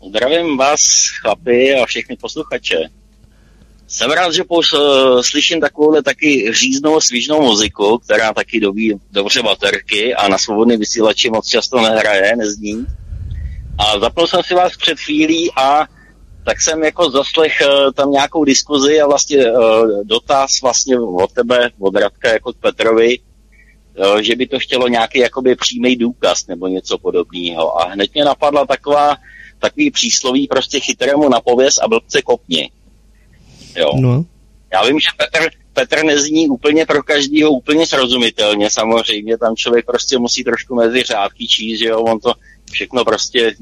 Zdravím 0.08 0.56
vás, 0.56 1.08
chlapi 1.22 1.74
a 1.82 1.86
všechny 1.86 2.16
posluchače. 2.16 3.01
Jsem 3.92 4.10
rád, 4.10 4.32
že 4.32 4.44
pos, 4.44 4.72
uh, 4.72 5.20
slyším 5.20 5.60
takovouhle 5.60 6.02
taky 6.02 6.52
říznou, 6.52 7.00
svížnou 7.00 7.42
muziku, 7.42 7.98
která 7.98 8.32
taky 8.32 8.60
dobí 8.60 9.00
dobře 9.10 9.42
baterky 9.42 10.14
a 10.14 10.28
na 10.28 10.38
svobodný 10.38 10.76
vysílači 10.76 11.30
moc 11.30 11.46
často 11.46 11.80
nehraje, 11.80 12.36
nezní. 12.36 12.86
A 13.78 13.98
zapnul 13.98 14.26
jsem 14.26 14.42
si 14.42 14.54
vás 14.54 14.76
před 14.76 15.00
chvílí 15.00 15.50
a 15.56 15.86
tak 16.44 16.60
jsem 16.60 16.84
jako 16.84 17.10
zaslech 17.10 17.52
uh, 17.62 17.92
tam 17.92 18.10
nějakou 18.10 18.44
diskuzi 18.44 19.00
a 19.00 19.06
vlastně 19.06 19.52
uh, 19.52 19.86
dotaz 20.04 20.50
vlastně 20.62 21.00
od 21.00 21.32
tebe, 21.32 21.70
od 21.78 21.96
Radka 21.96 22.32
jako 22.32 22.52
k 22.52 22.56
Petrovi, 22.56 23.18
uh, 23.18 24.18
že 24.18 24.36
by 24.36 24.46
to 24.46 24.58
chtělo 24.58 24.88
nějaký 24.88 25.18
jakoby 25.18 25.56
přímý 25.56 25.96
důkaz 25.96 26.46
nebo 26.46 26.66
něco 26.66 26.98
podobného. 26.98 27.80
A 27.80 27.88
hned 27.88 28.14
mě 28.14 28.24
napadla 28.24 28.66
taková, 28.66 29.16
takový 29.58 29.90
přísloví 29.90 30.46
prostě 30.46 30.80
chytrému 30.80 31.28
na 31.28 31.40
pověst 31.40 31.78
a 31.78 31.88
blbce 31.88 32.22
kopni. 32.22 32.70
Jo. 33.76 33.92
No. 34.00 34.24
Já 34.72 34.84
vím, 34.86 35.00
že 35.00 35.08
Petr, 35.16 35.50
Petr 35.72 36.04
nezní 36.04 36.48
úplně 36.48 36.86
pro 36.86 37.02
každýho 37.02 37.50
úplně 37.50 37.86
srozumitelně, 37.86 38.70
samozřejmě, 38.70 39.38
tam 39.38 39.56
člověk 39.56 39.86
prostě 39.86 40.18
musí 40.18 40.44
trošku 40.44 40.74
mezi 40.74 41.02
řádky 41.02 41.46
číst, 41.46 41.78
že 41.78 41.86
jo, 41.86 42.00
on 42.00 42.20
to 42.20 42.32
všechno 42.72 43.04
prostě 43.04 43.54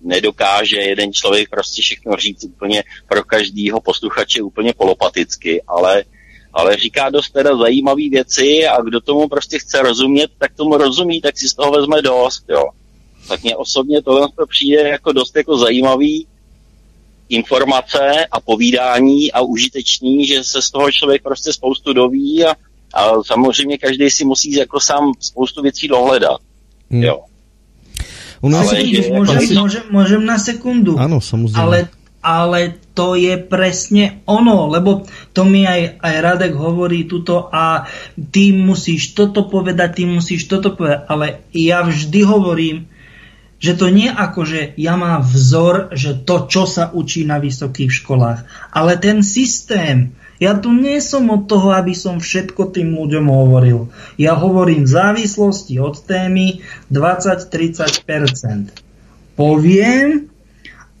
nedokáže 0.00 0.76
jeden 0.76 1.12
člověk 1.12 1.48
prostě 1.48 1.82
všechno 1.82 2.16
říct 2.16 2.44
úplně 2.44 2.84
pro 3.08 3.24
každýho 3.24 3.80
posluchače 3.80 4.42
úplně 4.42 4.72
polopaticky, 4.72 5.62
ale, 5.68 6.04
ale 6.52 6.76
říká 6.76 7.10
dost 7.10 7.30
teda 7.30 7.56
zajímavé 7.56 8.08
věci 8.10 8.66
a 8.66 8.82
kdo 8.82 9.00
tomu 9.00 9.28
prostě 9.28 9.58
chce 9.58 9.82
rozumět, 9.82 10.30
tak 10.38 10.54
tomu 10.54 10.76
rozumí, 10.76 11.20
tak 11.20 11.38
si 11.38 11.48
z 11.48 11.54
toho 11.54 11.72
vezme 11.72 12.02
dost, 12.02 12.44
jo. 12.48 12.64
Tak 13.28 13.42
mně 13.42 13.56
osobně 13.56 14.02
tohle 14.02 14.28
to 14.38 14.46
přijde 14.46 14.88
jako 14.88 15.12
dost 15.12 15.36
jako 15.36 15.58
zajímavý 15.58 16.26
informace 17.28 18.26
a 18.32 18.40
povídání 18.40 19.32
a 19.32 19.40
užitečný, 19.40 20.26
že 20.26 20.44
se 20.44 20.62
z 20.62 20.70
toho 20.70 20.90
člověk 20.92 21.22
prostě 21.22 21.52
spoustu 21.52 21.92
doví 21.92 22.44
a, 22.44 22.54
a 22.94 23.22
samozřejmě 23.22 23.78
každý 23.78 24.10
si 24.10 24.24
musí 24.24 24.52
jako 24.52 24.80
sám 24.80 25.12
spoustu 25.20 25.62
věcí 25.62 25.88
dohledat. 25.88 26.40
Hmm. 26.90 27.02
Jo. 27.02 27.20
U 28.40 28.48
nás 28.48 28.70
ale 28.70 28.86
je, 28.86 29.10
môžem, 29.10 29.42
asi... 29.42 29.54
môžem, 29.54 29.84
môžem 29.90 30.22
na 30.22 30.38
sekundu. 30.38 30.94
Áno, 30.94 31.18
samozrejme. 31.18 31.58
Ale, 31.58 31.78
ale 32.22 32.60
to 32.94 33.18
je 33.18 33.34
presne 33.34 34.22
ono, 34.30 34.70
lebo 34.70 35.02
to 35.34 35.42
mi 35.42 35.66
aj, 35.66 35.98
aj 35.98 36.14
Radek 36.22 36.54
hovorí 36.54 37.10
tuto 37.10 37.50
a 37.50 37.90
ty 38.30 38.54
musíš 38.54 39.18
toto 39.18 39.50
povedať, 39.50 40.02
ty 40.02 40.04
musíš 40.06 40.46
toto 40.46 40.78
povedať, 40.78 41.02
ale 41.10 41.26
ja 41.50 41.82
vždy 41.82 42.20
hovorím, 42.22 42.86
že 43.58 43.74
to 43.74 43.90
nie 43.90 44.06
ako, 44.06 44.46
že 44.46 44.70
ja 44.78 44.94
mám 44.94 45.26
vzor, 45.26 45.90
že 45.94 46.14
to, 46.14 46.46
čo 46.46 46.66
sa 46.66 46.90
učí 46.94 47.26
na 47.26 47.38
vysokých 47.42 47.90
školách, 47.90 48.46
ale 48.70 48.96
ten 48.98 49.22
systém, 49.26 50.14
ja 50.38 50.54
tu 50.54 50.70
nie 50.70 51.02
som 51.02 51.26
od 51.34 51.50
toho, 51.50 51.74
aby 51.74 51.98
som 51.98 52.22
všetko 52.22 52.70
tým 52.70 52.94
ľuďom 52.94 53.26
hovoril. 53.26 53.90
Ja 54.14 54.38
hovorím 54.38 54.86
v 54.86 54.94
závislosti 54.94 55.82
od 55.82 55.98
témy 55.98 56.62
20-30%. 56.94 58.70
Poviem 59.34 60.30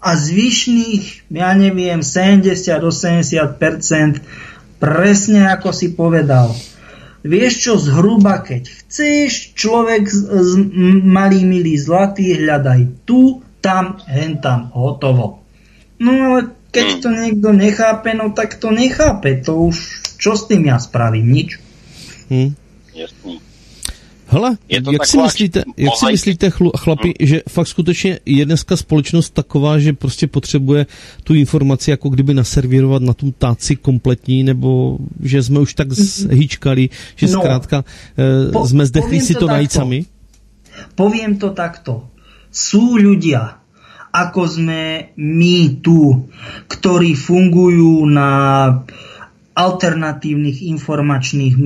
a 0.02 0.18
zvyšných, 0.18 1.30
ja 1.30 1.54
neviem, 1.54 2.02
70-80% 2.02 4.18
presne 4.82 5.54
ako 5.54 5.70
si 5.70 5.94
povedal. 5.94 6.50
Vieš 7.28 7.52
čo, 7.60 7.72
zhruba 7.76 8.40
keď 8.40 8.64
chceš, 8.64 9.52
človek 9.52 10.08
s 10.08 10.56
malý 11.04 11.44
milý 11.44 11.76
zlatý, 11.76 12.40
hľadaj 12.40 13.04
tu, 13.04 13.44
tam, 13.60 14.00
hen 14.08 14.40
tam, 14.40 14.72
hotovo. 14.72 15.44
No 16.00 16.10
ale 16.16 16.56
keď 16.72 16.86
hmm. 16.88 17.00
to 17.04 17.08
niekto 17.12 17.48
nechápe, 17.52 18.10
no 18.16 18.32
tak 18.32 18.56
to 18.56 18.72
nechápe. 18.72 19.44
To 19.44 19.68
už, 19.68 19.76
čo 20.16 20.32
s 20.40 20.48
tým 20.48 20.72
ja 20.72 20.80
spravím? 20.80 21.28
Nič. 21.28 21.60
Hmm. 22.32 22.56
Jasný. 22.96 23.44
Hele, 24.30 24.56
jak 24.68 25.06
si 25.06 25.18
myslíte, 25.18 25.64
jak 25.76 25.96
si 25.96 26.06
myslíte 26.06 26.50
chlapi, 26.76 27.14
hmm. 27.20 27.28
že 27.28 27.42
fakt 27.48 27.66
skutečně 27.66 28.18
je 28.26 28.44
dneska 28.44 28.76
společnost 28.76 29.30
taková, 29.30 29.78
že 29.78 29.92
prostě 29.92 30.26
potřebuje 30.26 30.86
tu 31.24 31.34
informaci 31.34 31.90
jako 31.90 32.08
kdyby 32.08 32.34
naservírovat 32.34 33.02
na 33.02 33.14
tu 33.14 33.30
táci 33.30 33.76
kompletní, 33.76 34.42
nebo 34.42 34.98
že 35.22 35.42
jsme 35.42 35.60
už 35.60 35.74
tak 35.74 35.92
zhýčkali, 35.92 36.88
že 37.16 37.26
no, 37.26 37.40
zkrátka 37.40 37.84
eh, 38.18 38.52
po, 38.52 38.68
jsme 38.68 38.86
zdechli 38.86 39.20
si 39.20 39.34
to, 39.34 39.40
to 39.40 39.46
najít 39.46 39.72
sami? 39.72 40.04
Poviem 40.94 41.42
to 41.42 41.50
takto. 41.50 42.06
Sú 42.54 43.00
ľudia, 43.00 43.58
ako 44.14 44.40
sme 44.46 45.10
my 45.16 45.82
tu, 45.82 46.30
ktorí 46.70 47.18
fungujú 47.18 48.06
na 48.06 48.30
alternatívnych 49.58 50.62
informačných 50.62 51.54
e, 51.58 51.62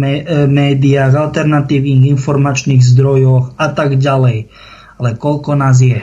médiách, 0.49 1.13
alternatívnych 1.13 2.09
informačných 2.17 2.81
zdrojoch 2.81 3.53
a 3.61 3.69
tak 3.69 4.01
ďalej. 4.01 4.49
Ale 4.97 5.09
koľko 5.21 5.53
nás 5.61 5.85
je? 5.85 6.01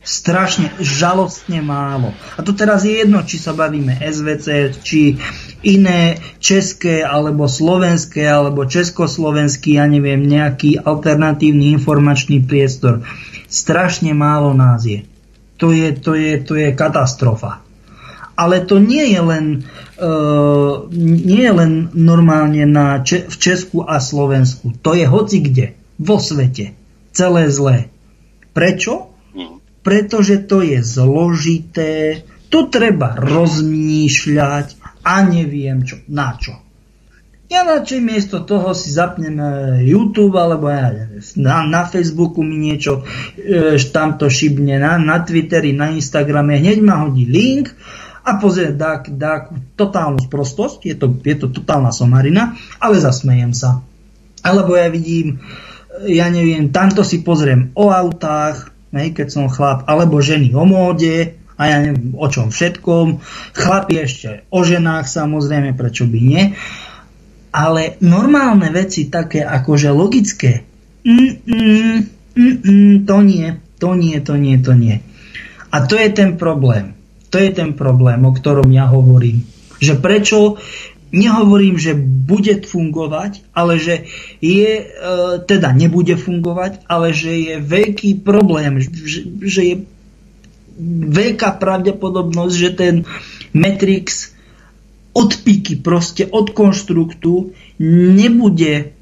Strašne, 0.00 0.72
žalostne 0.80 1.60
málo. 1.60 2.16
A 2.38 2.40
to 2.40 2.56
teraz 2.56 2.88
je 2.88 3.04
jedno, 3.04 3.20
či 3.26 3.36
sa 3.36 3.52
bavíme 3.52 4.00
SVC, 4.00 4.72
či 4.80 5.20
iné 5.60 6.16
české 6.40 7.04
alebo 7.04 7.44
slovenské 7.44 8.24
alebo 8.24 8.64
československý, 8.64 9.76
ja 9.76 9.84
neviem, 9.84 10.24
nejaký 10.24 10.80
alternatívny 10.80 11.76
informačný 11.76 12.40
priestor. 12.48 13.04
Strašne 13.50 14.16
málo 14.16 14.56
nás 14.56 14.88
je. 14.88 15.04
To 15.60 15.68
je, 15.74 15.92
to 15.92 16.16
je, 16.16 16.40
to 16.40 16.56
je 16.56 16.72
katastrofa. 16.72 17.60
Ale 18.40 18.64
to 18.64 18.80
nie 18.80 19.04
je 19.12 19.20
len, 19.20 19.44
uh, 19.60 19.89
nie 20.90 21.42
je 21.44 21.52
len 21.52 21.92
normálne 21.92 22.64
na 22.64 23.00
v 23.04 23.34
Česku 23.36 23.84
a 23.84 24.00
Slovensku. 24.00 24.72
To 24.80 24.96
je 24.96 25.04
hoci 25.04 25.44
kde, 25.44 25.76
vo 26.00 26.16
svete. 26.16 26.72
Celé 27.12 27.50
zlé. 27.52 27.92
Prečo? 28.56 29.12
Mhm. 29.36 29.84
Pretože 29.84 30.44
to 30.44 30.64
je 30.64 30.80
zložité, 30.80 32.24
to 32.50 32.66
treba 32.66 33.14
rozmýšľať 33.16 34.66
a 35.06 35.14
neviem 35.24 35.86
čo, 35.86 36.02
na 36.10 36.34
čo. 36.36 36.58
Ja 37.50 37.66
radšej 37.66 37.98
miesto 37.98 38.46
toho 38.46 38.70
si 38.78 38.94
zapnem 38.94 39.34
YouTube 39.82 40.38
alebo 40.38 40.70
ja, 40.70 40.94
na, 41.34 41.66
na 41.66 41.82
Facebooku 41.82 42.46
mi 42.46 42.54
niečo 42.62 43.02
e, 43.34 43.74
tam 43.90 44.14
to 44.22 44.30
šibne, 44.30 44.78
na, 44.78 45.02
na 45.02 45.18
Twitteri, 45.26 45.74
na 45.74 45.90
Instagrame, 45.90 46.62
hneď 46.62 46.78
ma 46.78 47.02
hodí 47.02 47.26
link 47.26 47.74
a 48.20 48.30
pozrie 48.36 48.72
dák, 48.76 49.12
dák 49.16 49.76
totálnu 49.76 50.20
sprostosť, 50.20 50.84
je 50.84 50.96
to, 50.96 51.06
je 51.24 51.36
to 51.36 51.46
totálna 51.50 51.90
somarina, 51.90 52.56
ale 52.76 53.00
zasmejem 53.00 53.56
sa. 53.56 53.80
Alebo 54.40 54.76
ja 54.76 54.88
vidím, 54.92 55.40
ja 56.08 56.28
neviem, 56.32 56.72
tamto 56.72 57.04
si 57.04 57.20
pozriem 57.20 57.72
o 57.76 57.92
autách, 57.92 58.72
hej, 58.92 59.12
keď 59.12 59.28
som 59.28 59.52
chlap, 59.52 59.84
alebo 59.88 60.20
ženy 60.20 60.52
o 60.56 60.64
móde, 60.64 61.40
a 61.60 61.68
ja 61.68 61.76
neviem 61.84 62.16
o 62.16 62.24
čom 62.24 62.48
všetkom. 62.48 63.20
Chlapi 63.52 64.00
ešte 64.00 64.48
o 64.48 64.64
ženách 64.64 65.04
samozrejme, 65.04 65.76
prečo 65.76 66.08
by 66.08 66.18
nie. 66.18 66.42
Ale 67.52 68.00
normálne 68.00 68.72
veci 68.72 69.12
také 69.12 69.44
akože 69.44 69.92
logické, 69.92 70.64
mm, 71.04 71.32
mm, 71.44 71.98
mm, 72.32 72.56
mm, 72.64 72.94
to 73.04 73.16
nie, 73.20 73.48
to 73.76 73.90
nie, 73.92 74.16
to 74.24 74.34
nie, 74.40 74.56
to 74.56 74.72
nie. 74.72 74.96
A 75.68 75.84
to 75.84 76.00
je 76.00 76.08
ten 76.14 76.40
problém. 76.40 76.96
To 77.30 77.36
je 77.38 77.50
ten 77.54 77.74
problém, 77.78 78.18
o 78.26 78.34
ktorom 78.34 78.66
ja 78.74 78.90
hovorím. 78.90 79.46
Že 79.78 79.94
prečo 80.02 80.38
nehovorím, 81.10 81.78
že 81.78 81.94
bude 81.98 82.62
fungovať, 82.62 83.50
ale 83.54 83.78
že 83.82 84.06
je, 84.38 84.70
e, 84.82 84.84
teda 85.42 85.74
nebude 85.74 86.14
fungovať, 86.14 86.86
ale 86.86 87.10
že 87.10 87.32
je 87.34 87.54
veľký 87.58 88.22
problém, 88.22 88.78
že, 88.82 89.26
že 89.42 89.62
je 89.62 89.76
veľká 91.10 91.58
pravdepodobnosť, 91.58 92.54
že 92.54 92.70
ten 92.72 92.94
Matrix 93.50 94.32
od 95.10 95.34
píky, 95.42 95.76
proste 95.82 96.30
od 96.30 96.54
konštruktu 96.54 97.50
nebude 97.82 98.94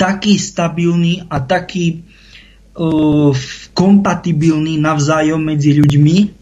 taký 0.00 0.40
stabilný 0.40 1.28
a 1.28 1.44
taký 1.44 2.00
uh, 2.00 3.36
kompatibilný 3.76 4.80
navzájom 4.80 5.44
medzi 5.44 5.76
ľuďmi, 5.76 6.39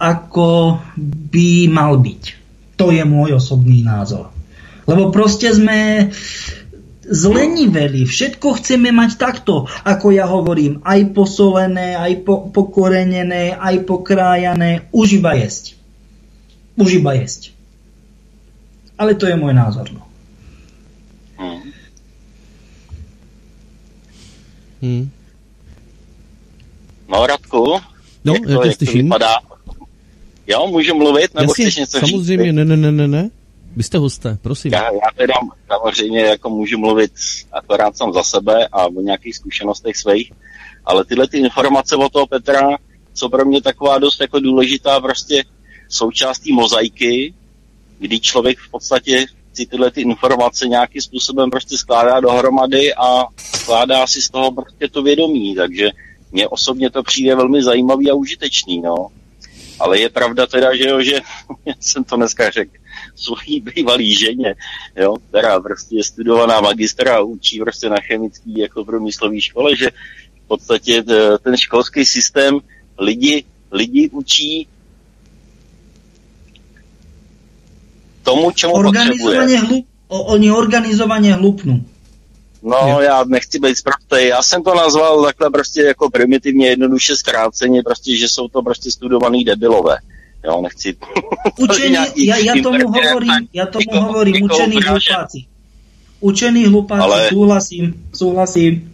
ako 0.00 0.80
by 1.28 1.68
mal 1.68 2.00
byť. 2.00 2.22
To 2.80 2.88
je 2.88 3.04
môj 3.04 3.36
osobný 3.36 3.84
názor. 3.84 4.32
Lebo 4.88 5.12
proste 5.12 5.52
sme 5.52 6.08
zleniveli. 7.04 8.08
Všetko 8.08 8.56
chceme 8.56 8.88
mať 8.96 9.10
takto, 9.20 9.68
ako 9.84 10.06
ja 10.16 10.24
hovorím, 10.24 10.80
aj 10.88 11.12
posolené, 11.12 12.00
aj 12.00 12.24
po, 12.24 12.48
pokorenené, 12.48 13.52
aj 13.52 13.84
pokrájané. 13.84 14.88
Už 14.88 15.20
iba 15.20 15.36
jesť. 15.36 15.76
Už 16.80 17.04
iba 17.04 17.12
jesť. 17.18 17.52
Ale 18.96 19.12
to 19.20 19.28
je 19.28 19.36
môj 19.36 19.52
názor. 19.52 19.92
No. 19.92 20.08
Hmm. 21.36 21.68
Hmm. 24.80 25.04
No, 27.10 27.26
Radku, 27.26 27.82
no, 28.24 28.32
jak, 28.32 28.46
to, 28.46 28.64
jak 28.64 28.78
to 28.78 28.86
vypadá? 28.86 29.49
Jo, 30.50 30.66
můžu 30.66 30.94
mluvit, 30.94 31.34
nebo 31.34 31.50
Jasně, 31.52 31.64
chceš 31.64 31.76
něco 31.76 31.98
samozřejmě, 31.98 32.44
říct? 32.44 32.54
ne, 32.54 32.64
ne, 32.64 32.76
ne, 32.76 32.92
ne, 32.92 33.08
ne. 33.08 33.30
Vy 33.76 33.82
jste 33.82 33.98
hosté, 33.98 34.38
prosím. 34.42 34.72
Já, 34.72 34.84
já 34.84 35.10
teda 35.16 35.34
samozřejmě 35.66 36.20
jako 36.20 36.50
můžu 36.50 36.78
mluvit 36.78 37.12
akorát 37.52 37.96
sám 37.96 38.12
za 38.12 38.22
sebe 38.22 38.68
a 38.72 38.86
o 38.86 39.00
nějakých 39.00 39.36
zkušenostech 39.36 39.96
svých, 39.96 40.32
ale 40.84 41.04
tyhle 41.04 41.28
ty 41.28 41.38
informace 41.38 41.96
o 41.96 42.08
toho 42.08 42.26
Petra 42.26 42.68
jsou 43.14 43.28
pro 43.28 43.44
mě 43.44 43.62
taková 43.62 43.98
dost 43.98 44.20
jako 44.20 44.40
důležitá 44.40 45.00
prostě 45.00 45.44
součástí 45.88 46.52
mozaiky, 46.52 47.34
kdy 47.98 48.20
člověk 48.20 48.58
v 48.58 48.70
podstatě 48.70 49.26
si 49.52 49.66
tyhle 49.66 49.90
ty 49.90 50.00
informace 50.00 50.68
nějakým 50.68 51.02
způsobem 51.02 51.50
prostě 51.50 51.78
skládá 51.78 52.20
dohromady 52.20 52.94
a 52.94 53.24
skládá 53.36 54.06
si 54.06 54.22
z 54.22 54.30
toho 54.30 54.52
prostě 54.52 54.88
to 54.88 55.02
vědomí, 55.02 55.54
takže 55.54 55.90
mně 56.32 56.48
osobně 56.48 56.90
to 56.90 57.02
přijde 57.02 57.34
velmi 57.34 57.62
zajímavý 57.62 58.10
a 58.10 58.14
užitečný, 58.14 58.80
no. 58.80 59.08
Ale 59.80 60.00
je 60.00 60.08
pravda 60.08 60.46
teda, 60.46 60.76
že 60.76 60.88
jo, 60.88 61.02
že 61.02 61.20
jsem 61.80 62.04
to 62.04 62.16
dneska 62.16 62.50
řekl, 62.50 62.72
svojí 63.14 63.60
bývalý 63.60 64.14
ženě, 64.14 64.54
jo, 64.96 65.16
která 65.28 65.60
prostě 65.60 65.96
je 65.96 66.04
studovaná 66.04 66.60
magistra 66.60 67.16
a 67.16 67.20
učí 67.20 67.60
prostě 67.60 67.88
na 67.88 67.96
chemický 68.00 68.58
jako 68.58 68.84
průmyslový 68.84 69.40
škole, 69.40 69.76
že 69.76 69.90
v 70.44 70.48
podstatě 70.48 71.04
e, 71.08 71.38
ten 71.38 71.56
školský 71.56 72.04
systém 72.04 72.58
lidi, 72.98 73.44
lidi 73.72 74.10
učí 74.12 74.68
tomu, 78.22 78.50
čemu 78.50 78.72
potřebuje. 78.82 79.58
Hlup, 79.58 79.86
oni 80.08 80.50
organizovaně 80.52 81.34
hlupnou. 81.34 81.80
No, 82.62 83.00
já 83.00 83.24
nechci 83.24 83.58
být 83.58 83.78
zprostej. 83.78 84.28
Já 84.28 84.42
jsem 84.42 84.62
to 84.62 84.74
nazval 84.74 85.24
takhle 85.24 85.50
prostě 85.50 85.82
jako 85.82 86.10
primitivně, 86.10 86.68
jednoduše 86.68 87.16
zkráceně, 87.16 87.82
prostě, 87.82 88.16
že 88.16 88.28
jsou 88.28 88.48
to 88.48 88.62
prostě 88.62 88.90
studovaný 88.90 89.44
debilové. 89.44 89.96
Jo, 90.44 90.60
nechci... 90.62 90.96
Učení, 91.58 91.96
já, 92.16 92.36
já 92.36 92.62
tomu 92.62 92.88
hovorím, 92.88 93.48
já 93.52 93.66
tomu 93.66 94.00
hovorím, 94.00 94.34
někoho 94.34 94.58
učený 94.58 94.76
hlupáci. 94.82 95.44
Učený 96.20 96.66
hlupáci, 96.66 97.02
Ale... 97.02 97.28
souhlasím, 97.28 98.08
souhlasím. 98.14 98.92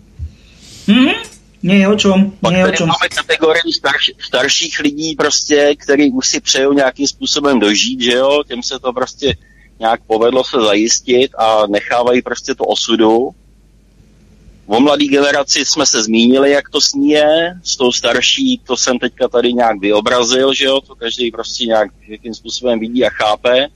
Hm? 0.88 1.36
Nie 1.62 1.88
o 1.88 1.96
čom, 1.96 2.32
nie 2.50 2.62
o 2.62 2.70
čom. 2.70 2.86
máme 2.86 3.08
kategorii 3.08 3.72
starš, 3.72 4.10
starších 4.18 4.78
lidí 4.80 5.16
prostě, 5.16 5.74
který 5.78 6.10
už 6.12 6.28
si 6.28 6.40
přejou 6.40 6.72
nějakým 6.72 7.06
způsobem 7.06 7.60
dožít, 7.60 8.00
že 8.00 8.12
jo, 8.12 8.42
těm 8.46 8.62
se 8.62 8.78
to 8.78 8.92
prostě 8.92 9.34
nějak 9.78 10.00
povedlo 10.06 10.44
se 10.44 10.56
zajistit 10.60 11.34
a 11.34 11.66
nechávají 11.66 12.22
prostě 12.22 12.54
to 12.54 12.64
osudu 12.64 13.30
O 14.66 14.80
mladé 14.80 15.04
generaci 15.04 15.64
jsme 15.64 15.86
se 15.86 16.02
zmínili, 16.02 16.50
jak 16.50 16.70
to 16.70 16.80
s 16.80 16.92
ní 16.94 17.10
je, 17.10 17.54
s 17.62 17.76
tou 17.76 17.92
starší, 17.92 18.60
to 18.64 18.76
jsem 18.76 18.98
teďka 18.98 19.28
tady 19.28 19.52
nějak 19.52 19.80
vyobrazil, 19.80 20.54
že 20.54 20.64
jo, 20.64 20.80
to 20.80 20.94
každý 20.94 21.30
prostě 21.30 21.66
nějak 21.66 21.90
jakým 22.08 22.34
způsobem 22.34 22.78
vidí 22.78 23.04
a 23.04 23.10
chápe. 23.10 23.68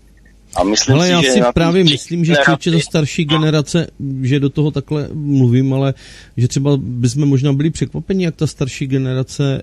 A 0.56 0.64
myslím 0.64 0.96
ale 0.96 1.06
si, 1.06 1.12
já 1.12 1.22
že 1.22 1.30
si 1.30 1.40
právě 1.54 1.84
myslím, 1.84 2.24
že 2.24 2.32
generaci... 2.32 2.70
do 2.70 2.80
starší 2.80 3.24
generace, 3.24 3.86
že 4.22 4.40
do 4.40 4.50
toho 4.50 4.70
takhle 4.70 5.08
mluvím, 5.14 5.74
ale 5.74 5.94
že 6.36 6.48
třeba 6.48 6.76
bychom 6.76 7.26
možná 7.26 7.52
byli 7.52 7.70
překvapeni, 7.70 8.24
jak 8.24 8.36
ta 8.36 8.46
starší 8.46 8.86
generace 8.86 9.62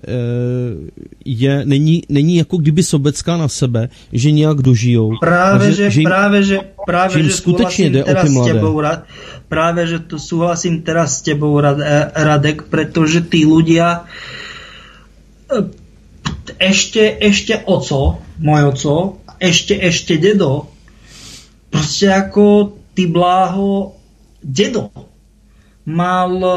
je, 1.24 1.62
není, 1.64 2.02
není 2.08 2.36
jako 2.36 2.56
kdyby 2.56 2.82
sobecká 2.82 3.36
na 3.36 3.48
sebe, 3.48 3.88
že 4.12 4.30
nějak 4.30 4.62
dožijou. 4.62 5.10
Právě, 5.20 5.72
že, 5.72 5.90
že, 5.90 6.00
jim, 6.00 6.08
právě, 6.08 6.42
že, 6.42 6.58
právě, 6.86 7.22
že, 7.22 7.28
že 7.28 7.36
skutečně 7.36 7.90
jde 7.90 8.04
o 8.04 8.14
ty 8.14 8.28
mladé. 8.28 8.52
Tebou, 8.52 8.82
práve, 9.48 9.86
že 9.86 9.98
to 9.98 10.18
súhlasím 10.18 10.82
teraz 10.82 11.18
s 11.18 11.22
tebou, 11.22 11.60
Radek, 12.14 12.68
pretože 12.68 13.20
tí 13.20 13.44
ľudia 13.48 14.04
e, 15.48 15.68
ešte, 16.60 17.16
ešte 17.20 17.60
oco, 17.64 18.20
môj 18.40 18.62
oco, 18.72 18.94
ešte, 19.40 19.76
ešte 19.76 20.16
dedo, 20.16 20.77
proste 21.68 22.08
ako 22.08 22.76
ty 22.96 23.06
bláho 23.06 23.94
dedo 24.42 24.90
mal 25.88 26.30
e, 26.36 26.50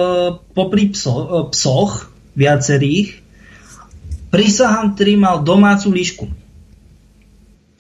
popri 0.51 0.91
pso, 0.91 1.13
e, 1.15 1.25
psoch 1.55 2.11
viacerých, 2.35 3.23
prisahám, 4.27 4.95
ktorý 4.95 5.13
mal 5.15 5.43
domácu 5.43 5.87
líšku. 5.91 6.25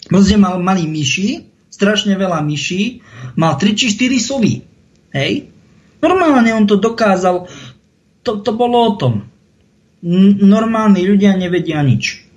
Proste 0.07 0.35
mal, 0.39 0.59
mali 0.59 0.87
myši, 0.87 1.47
strašne 1.71 2.15
veľa 2.15 2.43
myší, 2.43 3.03
mal 3.35 3.59
3 3.59 3.75
či 3.75 3.91
4 3.95 4.19
sovy. 4.19 4.63
Hej? 5.11 5.51
Normálne 5.99 6.51
on 6.55 6.67
to 6.67 6.79
dokázal. 6.79 7.47
To, 8.23 8.31
to 8.39 8.51
bolo 8.55 8.77
o 8.79 8.91
tom. 8.95 9.13
N- 10.01 10.39
normálni 10.41 11.03
ľudia 11.03 11.35
nevedia 11.35 11.79
nič. 11.83 12.30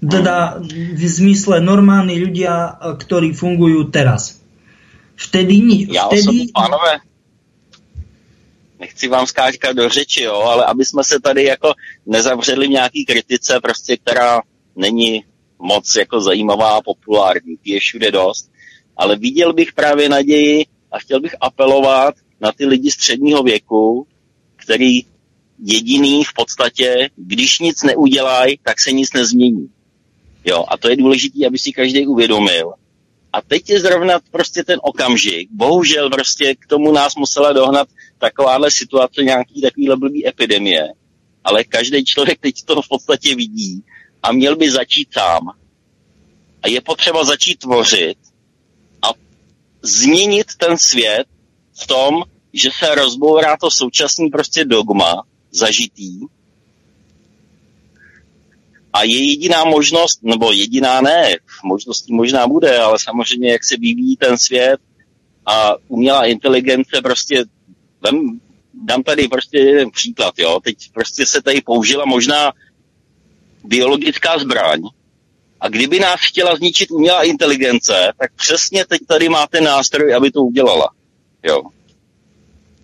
Teda 0.00 0.60
v 0.92 1.04
zmysle 1.08 1.60
normálni 1.64 2.20
ľudia, 2.20 2.76
ktorí 3.00 3.32
fungujú 3.32 3.88
teraz. 3.88 4.44
Vtedy 5.16 5.60
nič. 5.64 5.88
Já 5.88 6.06
vtedy... 6.06 6.20
osobně, 6.20 6.46
pánové, 6.54 7.00
nechci 8.80 9.08
vám 9.08 9.26
skáčkat 9.26 9.76
do 9.76 9.88
řeči, 9.88 10.22
jo, 10.22 10.34
ale 10.34 10.64
aby 10.64 10.84
jsme 10.84 11.04
se 11.04 11.20
tady 11.20 11.44
jako 11.44 11.74
nezavřeli 12.06 12.66
v 12.66 12.70
nějaký 12.70 13.04
kritice, 13.04 13.60
prostě, 13.62 13.96
která 13.96 14.42
není 14.76 15.24
moc 15.58 15.96
jako 15.96 16.20
zajímavá 16.20 16.76
a 16.76 16.80
populární, 16.80 17.56
je 17.64 17.80
všude 17.80 18.10
dost, 18.10 18.50
ale 18.96 19.16
viděl 19.16 19.52
bych 19.52 19.72
právě 19.72 20.08
naději 20.08 20.66
a 20.92 20.98
chtěl 20.98 21.20
bych 21.20 21.34
apelovat 21.40 22.14
na 22.40 22.52
ty 22.52 22.66
lidi 22.66 22.90
středního 22.90 23.42
věku, 23.42 24.06
který 24.56 25.00
jediný 25.58 26.24
v 26.24 26.32
podstatě, 26.34 27.10
když 27.16 27.58
nic 27.58 27.82
neudělají, 27.82 28.58
tak 28.62 28.80
se 28.80 28.92
nic 28.92 29.12
nezmění. 29.12 29.68
Jo, 30.46 30.64
a 30.68 30.76
to 30.76 30.88
je 30.88 30.96
důležité, 30.96 31.46
aby 31.46 31.58
si 31.58 31.72
každý 31.72 32.06
uvědomil. 32.06 32.72
A 33.32 33.42
teď 33.42 33.70
je 33.70 33.80
zrovna 33.80 34.20
prostě 34.30 34.64
ten 34.64 34.80
okamžik. 34.82 35.48
Bohužel 35.52 36.10
prostě 36.10 36.54
k 36.54 36.66
tomu 36.66 36.92
nás 36.92 37.16
musela 37.16 37.52
dohnat 37.52 37.88
takováhle 38.18 38.70
situace, 38.70 39.22
nějaký 39.22 39.60
takovýhle 39.60 39.96
blbý 39.96 40.28
epidemie. 40.28 40.88
Ale 41.44 41.64
každý 41.64 42.04
člověk 42.04 42.40
teď 42.40 42.62
to 42.64 42.82
v 42.82 42.88
podstatě 42.88 43.34
vidí 43.34 43.84
a 44.22 44.32
měl 44.32 44.56
by 44.56 44.70
začít 44.70 45.08
sám. 45.12 45.50
A 46.62 46.68
je 46.68 46.80
potřeba 46.80 47.24
začít 47.24 47.58
tvořit 47.58 48.18
a 49.02 49.10
změnit 49.82 50.46
ten 50.56 50.78
svět 50.78 51.26
v 51.82 51.86
tom, 51.86 52.22
že 52.52 52.70
se 52.78 52.94
rozbourá 52.94 53.56
to 53.56 53.70
současný 53.70 54.30
prostě 54.30 54.64
dogma 54.64 55.22
zažitý 55.50 56.20
a 58.96 59.02
je 59.02 59.30
jediná 59.30 59.64
možnost, 59.64 60.18
nebo 60.22 60.52
jediná 60.52 61.00
ne, 61.00 61.36
možností 61.64 62.14
možná 62.14 62.46
bude, 62.46 62.78
ale 62.78 62.98
samozřejmě 62.98 63.52
jak 63.52 63.64
se 63.64 63.76
vyvíjí 63.76 64.16
ten 64.16 64.38
svět 64.38 64.80
a 65.46 65.74
umělá 65.88 66.26
inteligence 66.26 67.00
prostě, 67.02 67.44
vem, 68.00 68.40
dám 68.74 69.02
tady 69.02 69.28
prostě 69.28 69.58
jeden 69.58 69.90
příklad, 69.90 70.34
jo, 70.38 70.60
teď 70.64 70.76
prostě 70.94 71.26
se 71.26 71.42
tady 71.42 71.60
použila 71.60 72.04
možná 72.04 72.52
biologická 73.64 74.38
zbraň 74.38 74.80
a 75.60 75.68
kdyby 75.68 76.00
nás 76.00 76.20
chtěla 76.28 76.56
zničit 76.56 76.90
umělá 76.90 77.22
inteligence, 77.22 78.12
tak 78.20 78.32
přesně 78.34 78.84
teď 78.84 79.00
tady 79.08 79.28
máte 79.28 79.60
nástroj, 79.60 80.14
aby 80.14 80.30
to 80.30 80.40
udělala, 80.40 80.90
jo. 81.42 81.62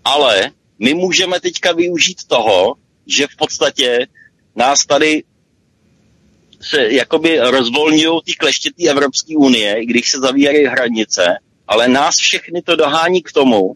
Ale 0.04 0.50
my 0.78 0.94
můžeme 0.94 1.40
teďka 1.40 1.72
využít 1.72 2.24
toho, 2.26 2.74
že 3.06 3.26
v 3.26 3.36
podstatě 3.36 4.06
nás 4.56 4.86
tady 4.86 5.24
se 6.62 6.92
jakoby 6.92 7.38
rozvolňují 7.38 8.20
ty 8.24 8.32
kleštětý 8.32 8.88
Evropské 8.88 9.36
unie, 9.36 9.82
i 9.82 9.86
když 9.86 10.10
se 10.10 10.18
zavírají 10.18 10.66
hranice, 10.66 11.38
ale 11.68 11.88
nás 11.88 12.16
všechny 12.16 12.62
to 12.62 12.76
dohání 12.76 13.22
k 13.22 13.32
tomu, 13.32 13.74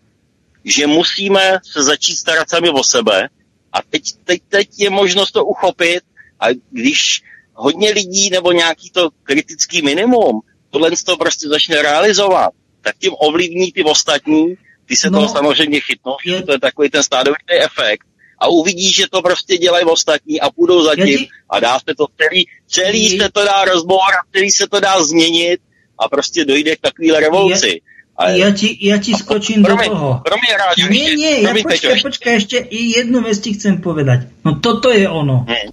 že 0.65 0.87
musíme 0.87 1.59
se 1.73 1.83
začít 1.83 2.17
starat 2.17 2.51
sami 2.51 2.71
o 2.71 2.85
sebe. 2.85 3.29
A 3.73 3.83
teď, 3.91 4.03
teď, 4.25 4.43
teď 4.49 4.69
je 4.79 4.91
možnost 4.91 5.33
to 5.33 5.45
uchopit. 5.45 6.03
A 6.41 6.47
když 6.71 7.23
hodně 7.55 7.91
lidí 7.91 8.31
nebo 8.31 8.53
nějaký 8.53 8.91
to 8.91 9.11
kritický 9.23 9.83
minimum 9.83 10.41
tohle 10.71 10.91
to 11.07 11.17
prostě 11.17 11.49
začne 11.49 11.83
realizovat, 11.83 12.51
tak 12.81 12.97
tím 12.99 13.13
ovlivní 13.19 13.73
ty 13.73 13.85
ostatní, 13.85 14.55
ty 14.87 14.97
se 14.97 15.11
no, 15.11 15.19
toho 15.19 15.33
samozřejmě 15.33 15.81
chytnou, 15.81 16.17
je... 16.25 16.43
to 16.43 16.53
je 16.53 16.61
takový 16.61 16.91
ten 16.91 17.03
stádovitý 17.03 17.55
efekt 17.61 18.07
a 18.39 18.49
uvidí, 18.49 18.93
že 18.93 19.07
to 19.11 19.23
prostě 19.23 19.59
dělají 19.59 19.85
ostatní 19.85 20.41
a 20.41 20.51
půjdou 20.51 20.85
za 20.85 20.95
tím 20.95 21.27
a 21.51 21.61
dá 21.61 21.79
se 21.79 21.95
to 21.97 22.07
celý, 22.21 22.47
celý 22.67 23.19
se 23.19 23.29
to 23.33 23.45
dá 23.45 23.65
rozbor 23.65 24.13
a 24.21 24.27
celý 24.33 24.51
se 24.51 24.67
to 24.69 24.81
dá 24.81 25.05
změnit 25.05 25.61
a 25.99 26.09
prostě 26.09 26.45
dojde 26.45 26.77
k 26.77 26.81
takovéhle 26.81 27.21
revoluci. 27.21 27.69
Je... 27.69 27.81
A 28.17 28.33
ja 28.33 28.49
ti, 28.49 28.73
ja 28.81 28.97
ti 28.97 29.13
skočím 29.13 29.61
promiň, 29.61 29.89
do 29.89 29.93
toho. 29.93 30.11
Promiň, 30.25 30.51
rád, 30.57 30.75
nie, 30.89 31.21
nie, 31.21 31.45
ja 31.45 31.53
počkaj, 31.53 32.01
počkaj, 32.01 32.33
ešte 32.41 32.57
i 32.65 32.97
jednu 32.97 33.21
vec 33.21 33.37
ti 33.37 33.53
chcem 33.53 33.85
povedať. 33.85 34.33
No 34.41 34.57
toto 34.57 34.89
je 34.89 35.05
ono. 35.05 35.45
Hmm. 35.45 35.69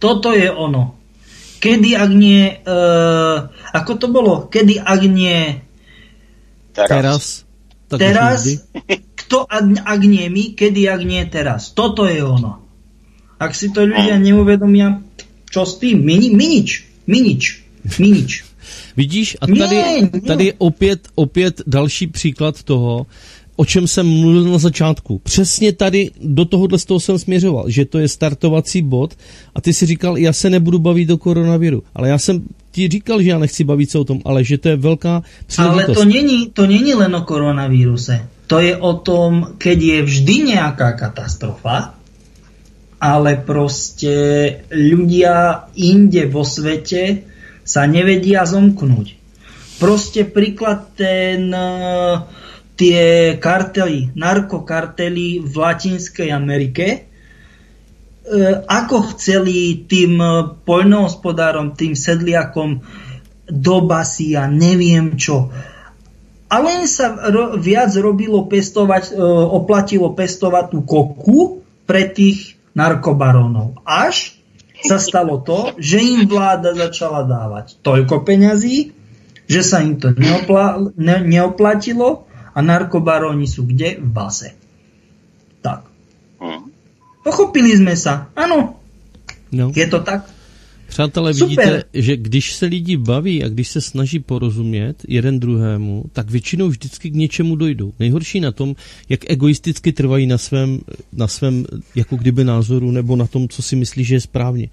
Toto 0.00 0.32
je 0.32 0.48
ono. 0.48 0.96
Kedy, 1.60 1.92
ak 1.92 2.10
nie... 2.10 2.56
Uh, 2.64 3.52
ako 3.68 3.92
to 4.00 4.06
bolo? 4.08 4.48
Kedy, 4.48 4.80
ak 4.80 5.00
nie... 5.04 5.60
Teraz. 6.72 6.88
Teraz. 6.88 7.24
Tak 7.92 7.98
teraz 8.00 8.40
kto, 9.32 9.48
ak, 9.48 10.00
nie 10.04 10.28
my, 10.28 10.52
kedy, 10.52 10.92
ak 10.92 11.02
nie 11.08 11.24
teraz. 11.24 11.72
Toto 11.72 12.04
je 12.04 12.20
ono. 12.20 12.60
Ak 13.40 13.56
si 13.56 13.72
to 13.72 13.88
ľudia 13.88 14.20
neuvedomia, 14.20 15.00
čo 15.48 15.64
s 15.64 15.80
tým? 15.80 16.04
My, 16.04 16.20
my 16.20 16.46
nič. 16.60 16.84
My 17.08 17.18
nič. 17.24 17.64
My 17.96 18.08
nič. 18.12 18.44
Vidíš, 18.96 19.36
a 19.40 19.46
tady, 19.46 19.80
tady 20.26 20.44
je 20.44 20.54
opět, 20.58 21.08
opět 21.14 21.62
další 21.66 22.06
příklad 22.06 22.62
toho, 22.62 23.06
o 23.56 23.64
čem 23.64 23.88
jsem 23.88 24.06
mluvil 24.06 24.44
na 24.44 24.58
začátku. 24.58 25.18
Přesně 25.18 25.72
tady 25.72 26.10
do 26.20 26.44
tohohle 26.44 26.78
z 26.78 26.84
toho 26.84 27.00
jsem 27.00 27.18
směřoval, 27.18 27.70
že 27.70 27.84
to 27.84 27.98
je 27.98 28.08
startovací 28.08 28.82
bod 28.82 29.16
a 29.54 29.60
ty 29.60 29.72
si 29.72 29.86
říkal, 29.86 30.18
já 30.18 30.32
se 30.32 30.50
nebudu 30.50 30.78
bavit 30.78 31.10
o 31.10 31.18
koronaviru, 31.18 31.82
ale 31.94 32.08
já 32.08 32.18
jsem 32.18 32.42
ti 32.70 32.88
říkal, 32.88 33.22
že 33.22 33.30
já 33.30 33.38
nechci 33.38 33.64
bavit 33.64 33.90
se 33.90 33.98
o 33.98 34.04
tom, 34.04 34.20
ale 34.24 34.44
že 34.44 34.58
to 34.58 34.68
je 34.68 34.76
velká 34.76 35.22
příležitost. 35.46 35.84
Ale 35.88 35.94
to 35.94 36.04
není, 36.04 36.50
to 36.50 36.66
není 36.66 36.94
len 36.94 37.16
o 37.16 37.20
koronavíruse. 37.20 38.28
To 38.52 38.60
je 38.60 38.76
o 38.76 38.92
tom, 39.00 39.56
keď 39.56 39.78
je 39.80 39.98
vždy 40.04 40.36
nejaká 40.52 40.92
katastrofa, 41.00 41.96
ale 43.00 43.40
proste 43.40 44.12
ľudia 44.68 45.66
inde 45.72 46.28
vo 46.28 46.44
svete 46.44 47.24
sa 47.64 47.88
nevedia 47.88 48.44
zomknúť. 48.44 49.16
Proste 49.80 50.28
príklad 50.28 50.92
ten, 51.00 51.48
e, 51.48 51.68
tie 52.76 53.40
kartely, 53.40 54.12
narkokartely 54.12 55.40
v 55.40 55.54
Latinskej 55.56 56.28
Amerike, 56.28 56.86
e, 56.92 56.98
ako 58.68 59.16
chceli 59.16 59.88
tým 59.88 60.20
poľnohospodárom, 60.68 61.72
tým 61.72 61.96
sedliakom 61.96 62.84
do 63.48 63.76
basy 63.80 64.36
a 64.36 64.44
neviem 64.44 65.16
čo, 65.16 65.48
a 66.52 66.60
len 66.60 66.84
sa 66.84 67.16
ro, 67.32 67.56
viac 67.56 67.96
robilo 67.96 68.44
pestovať, 68.44 69.16
e, 69.16 69.24
oplatilo 69.56 70.12
pestovať 70.12 70.76
tú 70.76 70.84
koku 70.84 71.64
pre 71.88 72.12
tých 72.12 72.60
narkobarónov. 72.76 73.80
Až 73.88 74.36
sa 74.84 75.00
stalo 75.00 75.40
to, 75.40 75.72
že 75.80 75.96
im 76.02 76.28
vláda 76.28 76.76
začala 76.76 77.24
dávať 77.24 77.80
toľko 77.80 78.28
peňazí, 78.28 78.92
že 79.48 79.62
sa 79.64 79.80
im 79.80 79.96
to 79.96 80.12
neopla, 80.12 80.92
ne, 81.00 81.24
neoplatilo 81.24 82.28
a 82.52 82.58
narkobaróni 82.60 83.48
sú 83.48 83.64
kde? 83.64 83.96
V 83.96 84.08
base. 84.12 84.52
Tak. 85.64 85.88
Hm. 86.42 86.68
Pochopili 87.24 87.72
sme 87.78 87.96
sa. 87.96 88.28
Áno. 88.36 88.76
No. 89.54 89.72
Je 89.72 89.86
to 89.88 90.04
tak? 90.04 90.28
Přátelé, 90.92 91.34
Super. 91.34 91.48
vidíte, 91.48 91.84
že 91.92 92.16
když 92.16 92.52
se 92.52 92.66
lidi 92.66 92.96
baví 92.96 93.44
a 93.44 93.48
když 93.48 93.68
se 93.68 93.80
snaží 93.80 94.18
porozumět 94.18 94.94
jeden 95.08 95.40
druhému, 95.40 96.04
tak 96.12 96.30
většinou 96.30 96.68
vždycky 96.68 97.10
k 97.10 97.14
něčemu 97.14 97.56
dojdou. 97.56 97.92
Nejhorší 97.98 98.40
na 98.40 98.52
tom, 98.52 98.76
jak 99.08 99.30
egoisticky 99.30 99.92
trvají 99.92 100.26
na 100.26 100.38
svém, 100.38 100.78
na 101.12 101.28
svém 101.28 101.64
jako 101.94 102.16
kdyby 102.16 102.44
názoru 102.44 102.90
nebo 102.90 103.16
na 103.16 103.26
tom, 103.26 103.48
co 103.48 103.62
si 103.62 103.76
myslí, 103.76 104.04
že 104.04 104.14
je 104.14 104.20
správně. 104.20 104.68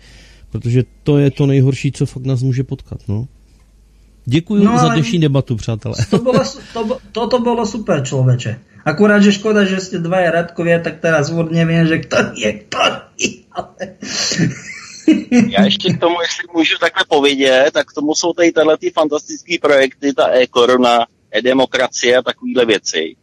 Protože 0.52 0.84
to 1.04 1.18
je 1.18 1.32
to 1.32 1.46
nejhorší, 1.46 1.92
co 1.92 2.06
fakt 2.06 2.26
nás 2.26 2.44
může 2.44 2.64
potkat. 2.64 3.00
No. 3.08 3.28
Děkuji 4.26 4.64
no, 4.64 4.78
za 4.80 4.88
dnešní 4.88 5.20
debatu, 5.20 5.56
přátelé. 5.56 5.96
To 6.10 6.18
bylo, 6.18 6.44
to, 6.74 6.98
to, 7.12 7.28
to 7.28 7.40
bylo 7.40 7.66
super, 7.66 8.04
člověče. 8.04 8.60
Akurát, 8.86 9.20
že 9.20 9.32
škoda, 9.32 9.66
že 9.66 9.80
jste 9.80 10.00
dva 10.00 10.32
Radkovia, 10.32 10.80
tak 10.80 11.00
teraz 11.00 11.32
vůd 11.32 11.52
nevím, 11.52 11.88
že 11.88 11.98
kto 11.98 12.18
je, 12.36 12.54
kto 12.54 12.78
je, 13.18 13.30
ale... 13.52 13.68
Já 15.50 15.66
ještě 15.66 15.94
k 15.94 16.00
tomu, 16.00 16.22
jestli 16.22 16.44
můžu 16.54 16.78
takhle 16.78 17.06
povědět, 17.10 17.72
tak 17.74 17.88
k 17.88 17.94
tomu 17.94 18.16
jsou 18.16 18.34
tady 18.34 18.52
tyhle 18.52 18.78
ty 18.78 18.90
fantastické 18.90 19.56
projekty, 19.62 20.14
ta 20.14 20.30
e-korona, 20.36 21.06
e-demokracie 21.32 22.18
a 22.18 22.22
takovéhle 22.22 22.66
věci. 22.66 23.16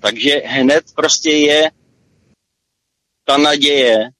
Takže 0.00 0.42
hned 0.44 0.84
prostě 0.94 1.30
je 1.30 1.70
ta 3.24 3.36
naděje, 3.36 4.10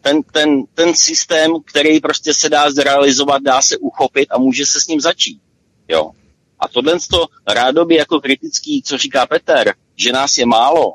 ten, 0.00 0.22
ten, 0.22 0.62
ten 0.74 0.94
systém, 0.94 1.52
který 1.66 2.00
prostě 2.00 2.34
se 2.34 2.48
dá 2.48 2.70
zrealizovat, 2.70 3.42
dá 3.42 3.62
se 3.62 3.76
uchopit 3.76 4.28
a 4.32 4.38
může 4.38 4.66
se 4.66 4.80
s 4.80 4.86
ním 4.86 5.00
začít. 5.00 5.40
Jo. 5.88 6.10
A 6.58 6.68
tohle 6.68 6.98
to 7.10 7.26
rádoby 7.48 7.94
jako 7.94 8.20
kritický, 8.20 8.82
co 8.82 8.98
říká 8.98 9.26
Petr, 9.26 9.72
že 9.96 10.12
nás 10.12 10.38
je 10.38 10.46
málo 10.46 10.94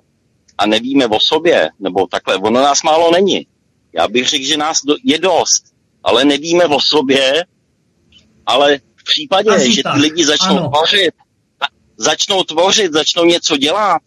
a 0.57 0.65
nevíme 0.65 1.07
o 1.07 1.19
sobě, 1.19 1.69
nebo 1.79 2.07
takhle, 2.07 2.35
ono 2.35 2.61
nás 2.61 2.83
málo 2.83 3.11
není. 3.11 3.47
Já 3.95 4.07
bych 4.07 4.29
řekl, 4.29 4.45
že 4.45 4.57
nás 4.57 4.85
do, 4.85 4.95
je 5.03 5.19
dost, 5.19 5.63
ale 6.03 6.25
nevíme 6.25 6.65
o 6.65 6.81
sobě, 6.81 7.45
ale 8.45 8.79
v 8.95 9.03
případě, 9.03 9.49
Asi 9.49 9.71
že 9.71 9.81
ty 9.83 9.99
lidi 9.99 10.25
začnou 10.25 10.57
ano. 10.57 10.69
tvořit, 10.69 11.13
začnou 11.97 12.43
tvořit, 12.43 12.93
začnou 12.93 13.25
něco 13.25 13.57
dělat, 13.57 14.01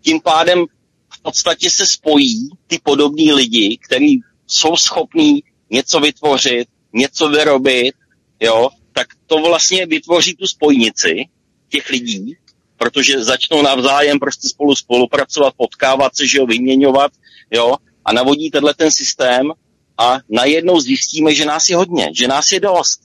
tím 0.00 0.20
pádem 0.20 0.64
v 1.12 1.22
podstatě 1.22 1.70
se 1.70 1.86
spojí 1.86 2.48
ty 2.66 2.78
podobní 2.82 3.32
lidi, 3.32 3.78
kteří 3.84 4.20
jsou 4.46 4.76
schopní 4.76 5.42
něco 5.70 6.00
vytvořit, 6.00 6.68
něco 6.92 7.28
vyrobit, 7.28 7.94
jo, 8.40 8.68
tak 8.92 9.06
to 9.26 9.36
vlastně 9.38 9.86
vytvoří 9.86 10.34
tu 10.34 10.46
spojnici 10.46 11.24
těch 11.68 11.88
lidí, 11.88 12.36
protože 12.76 13.24
začnou 13.24 13.62
navzájem 13.62 14.18
prostě 14.18 14.48
spolu 14.48 14.76
spolupracovat, 14.76 15.54
potkávat 15.56 16.16
se, 16.16 16.26
že 16.26 16.38
jo, 16.38 16.46
vyměňovat, 16.46 17.12
jo, 17.50 17.76
a 18.04 18.12
navodí 18.12 18.50
tenhle 18.50 18.74
ten 18.74 18.90
systém 18.90 19.52
a 19.98 20.18
najednou 20.28 20.80
zjistíme, 20.80 21.34
že 21.34 21.44
nás 21.44 21.68
je 21.68 21.76
hodně, 21.76 22.10
že 22.14 22.28
nás 22.28 22.52
je 22.52 22.60
dost. 22.60 23.00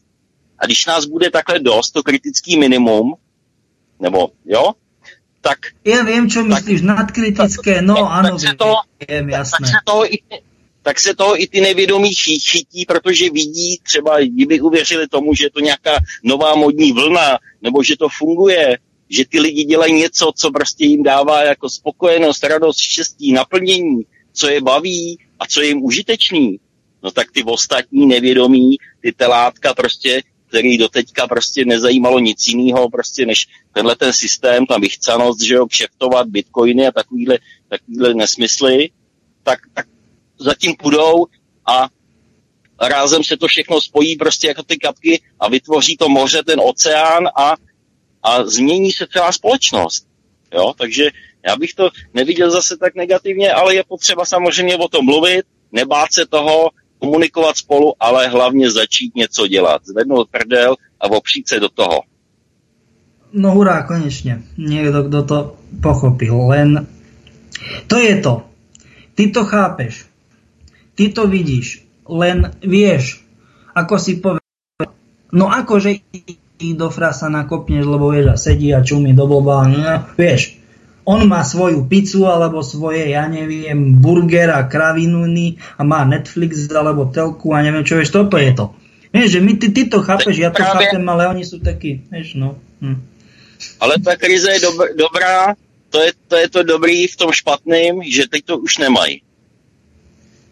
A 0.60 0.66
když 0.66 0.86
nás 0.86 1.06
bude 1.06 1.32
takhle 1.32 1.60
dost, 1.60 1.92
to 1.92 2.04
kritický 2.04 2.60
minimum, 2.60 3.14
nebo 4.00 4.30
jo, 4.46 4.72
tak... 5.42 5.60
Já 5.86 6.04
vím, 6.04 6.30
co 6.30 6.44
myslíš, 6.44 6.82
nadkritické, 6.82 7.82
no 7.82 7.96
tak, 7.96 8.06
ano, 8.10 8.30
tak 8.30 8.40
se 8.40 8.56
to, 8.56 8.74
vím, 9.10 9.30
jasné. 9.30 9.58
Tak 9.60 9.68
se 9.68 9.78
toho 9.86 10.14
i, 10.14 10.18
tak 10.82 11.00
se 11.00 11.16
toho 11.16 11.42
i 11.42 11.48
ty 11.48 11.62
nevědomí 11.62 12.14
chytí, 12.14 12.86
protože 12.88 13.30
vidí 13.30 13.80
třeba, 13.84 14.20
kdyby 14.20 14.62
uvěřili 14.62 15.08
tomu, 15.08 15.34
že 15.34 15.46
je 15.46 15.50
to 15.50 15.60
nějaká 15.60 15.98
nová 16.24 16.56
modní 16.56 16.92
vlna, 16.92 17.40
nebo 17.62 17.84
že 17.84 17.98
to 17.98 18.10
funguje, 18.10 18.78
že 19.10 19.26
ty 19.26 19.40
lidi 19.40 19.64
dělají 19.64 19.94
něco, 19.94 20.32
co 20.36 20.52
prostě 20.52 20.86
jim 20.86 21.04
dává 21.04 21.44
jako 21.44 21.70
spokojenost, 21.70 22.44
radost, 22.44 22.80
štěstí, 22.80 23.32
naplnění, 23.32 24.02
co 24.36 24.50
je 24.50 24.62
baví 24.62 25.18
a 25.40 25.46
co 25.48 25.62
je 25.62 25.68
jim 25.68 25.84
užitečný, 25.84 26.60
no 27.04 27.12
tak 27.12 27.32
ty 27.32 27.44
ostatní 27.44 28.06
nevědomí, 28.06 28.78
ty 29.02 29.12
telátka 29.12 29.74
prostě, 29.74 30.22
který 30.48 30.78
doteďka 30.78 31.28
prostě 31.28 31.66
nezajímalo 31.66 32.20
nic 32.20 32.48
jiného 32.48 32.90
prostě 32.90 33.26
než 33.26 33.48
tenhle 33.74 33.96
ten 33.96 34.14
systém, 34.14 34.66
ta 34.66 34.78
vychcanost, 34.78 35.42
že 35.42 35.56
jo, 35.56 35.68
kšeftovat 35.68 36.28
bitcoiny 36.28 36.88
a 36.88 36.92
takovýhle, 36.92 37.40
takovýhle 37.70 38.14
nesmysly, 38.14 38.90
tak, 39.44 39.60
tak 39.74 39.88
zatím 40.40 40.76
půjdou 40.76 41.26
a 41.68 41.90
rázem 42.82 43.24
se 43.24 43.38
to 43.38 43.48
všechno 43.48 43.82
spojí 43.82 44.16
prostě 44.16 44.48
jako 44.48 44.64
ty 44.64 44.78
kapky 44.78 45.22
a 45.40 45.50
vytvoří 45.50 45.98
to 45.98 46.10
moře, 46.10 46.44
ten 46.44 46.60
oceán 46.64 47.28
a, 47.38 47.56
a 48.24 48.44
změní 48.46 48.92
se 48.92 49.08
celá 49.12 49.32
společnost. 49.32 50.08
Jo? 50.54 50.74
Takže 50.78 51.10
já 51.48 51.56
bych 51.56 51.74
to 51.74 51.90
neviděl 52.14 52.52
zase 52.52 52.78
tak 52.78 52.96
negativně, 52.96 53.52
ale 53.52 53.76
je 53.76 53.84
potřeba 53.88 54.26
samozřejmě 54.26 54.78
o 54.78 54.88
tom 54.88 55.06
mluvit, 55.06 55.46
nebát 55.72 56.14
se 56.14 56.26
toho, 56.26 56.70
komunikovat 57.00 57.58
spolu, 57.58 57.94
ale 58.00 58.28
hlavně 58.28 58.72
začít 58.72 59.16
něco 59.16 59.48
dělat. 59.48 59.86
Zvednout 59.86 60.30
prdel 60.32 60.76
a 61.00 61.06
opřít 61.06 61.48
se 61.48 61.60
do 61.60 61.70
toho. 61.70 62.02
No 63.34 63.52
hurá, 63.52 63.84
konečně. 63.84 64.42
Někdo, 64.58 65.04
kdo 65.04 65.24
to 65.24 65.56
pochopil. 65.82 66.48
Len 66.48 66.88
to 67.88 68.00
je 68.00 68.22
to. 68.22 68.44
Ty 69.16 69.28
to 69.28 69.46
chápeš. 69.46 70.06
Ty 70.96 71.10
to 71.10 71.28
vidíš. 71.28 71.86
Len 72.10 72.54
vieš, 72.62 73.26
ako 73.74 73.98
si 73.98 74.22
povedal, 74.22 74.94
no 75.34 75.50
akože 75.50 76.06
do 76.78 76.88
frasa 76.94 77.34
nakopneš, 77.34 77.82
lebo 77.82 78.14
vieš 78.14 78.28
a 78.30 78.38
sedí 78.38 78.70
a 78.72 78.86
čumí 78.86 79.18
do 79.18 79.26
blba, 79.26 79.68
no, 79.68 79.82
vieš, 80.16 80.62
on 81.06 81.22
má 81.30 81.46
svoju 81.46 81.86
pizzu 81.86 82.26
alebo 82.26 82.66
svoje, 82.66 83.14
ja 83.14 83.30
neviem, 83.30 84.02
burger 84.02 84.50
a 84.58 84.66
kravinuny 84.66 85.62
a 85.78 85.86
má 85.86 86.02
Netflix 86.02 86.66
alebo 86.74 87.06
telku 87.14 87.54
a 87.54 87.62
neviem 87.62 87.86
čo, 87.86 88.02
vieš, 88.02 88.10
toto 88.10 88.42
je 88.42 88.52
to. 88.58 88.74
Vieš, 89.14 89.38
že 89.38 89.40
my, 89.40 89.54
ty, 89.56 89.68
ty 89.72 89.88
to 89.88 90.02
chápeš, 90.02 90.36
ja 90.36 90.52
to 90.52 90.60
Právě... 90.60 90.92
chápem, 90.92 91.06
ale 91.10 91.30
oni 91.32 91.46
sú 91.46 91.64
takí, 91.64 92.04
vieš, 92.12 92.36
no. 92.36 92.60
Hm. 92.82 93.00
Ale 93.80 93.96
ta 94.04 94.20
krize 94.20 94.52
je 94.52 94.60
dob- 94.60 94.92
dobrá, 94.98 95.56
to 95.90 96.02
je, 96.02 96.12
to 96.28 96.36
je 96.36 96.48
to 96.50 96.62
dobrý 96.64 97.08
v 97.08 97.16
tom 97.16 97.32
špatným, 97.32 98.04
že 98.04 98.28
teď 98.28 98.46
to 98.46 98.58
už 98.58 98.78
nemají. 98.78 99.22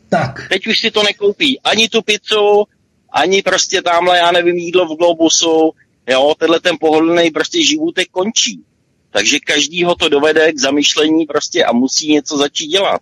Tak. 0.09 0.47
Teď 0.49 0.67
už 0.67 0.79
si 0.79 0.91
to 0.91 1.03
nekoupí 1.03 1.59
ani 1.59 1.89
tu 1.89 2.01
pizzu, 2.01 2.63
ani 3.11 3.41
prostě 3.41 3.81
tamhle, 3.81 4.17
já 4.17 4.31
nevím, 4.31 4.57
jídlo 4.57 4.85
v 4.85 4.97
Globusu, 4.97 5.71
jo, 6.09 6.33
tenhle 6.37 6.59
ten 6.59 6.75
pohodlný 6.79 7.31
prostě 7.31 7.63
životek 7.63 8.07
končí. 8.11 8.63
Takže 9.13 9.39
každýho 9.39 9.95
to 9.95 10.09
dovede 10.09 10.51
k 10.51 10.59
zamýšlení 10.59 11.25
prostě 11.25 11.65
a 11.65 11.73
musí 11.73 12.11
něco 12.11 12.37
začít 12.37 12.67
dělat. 12.67 13.01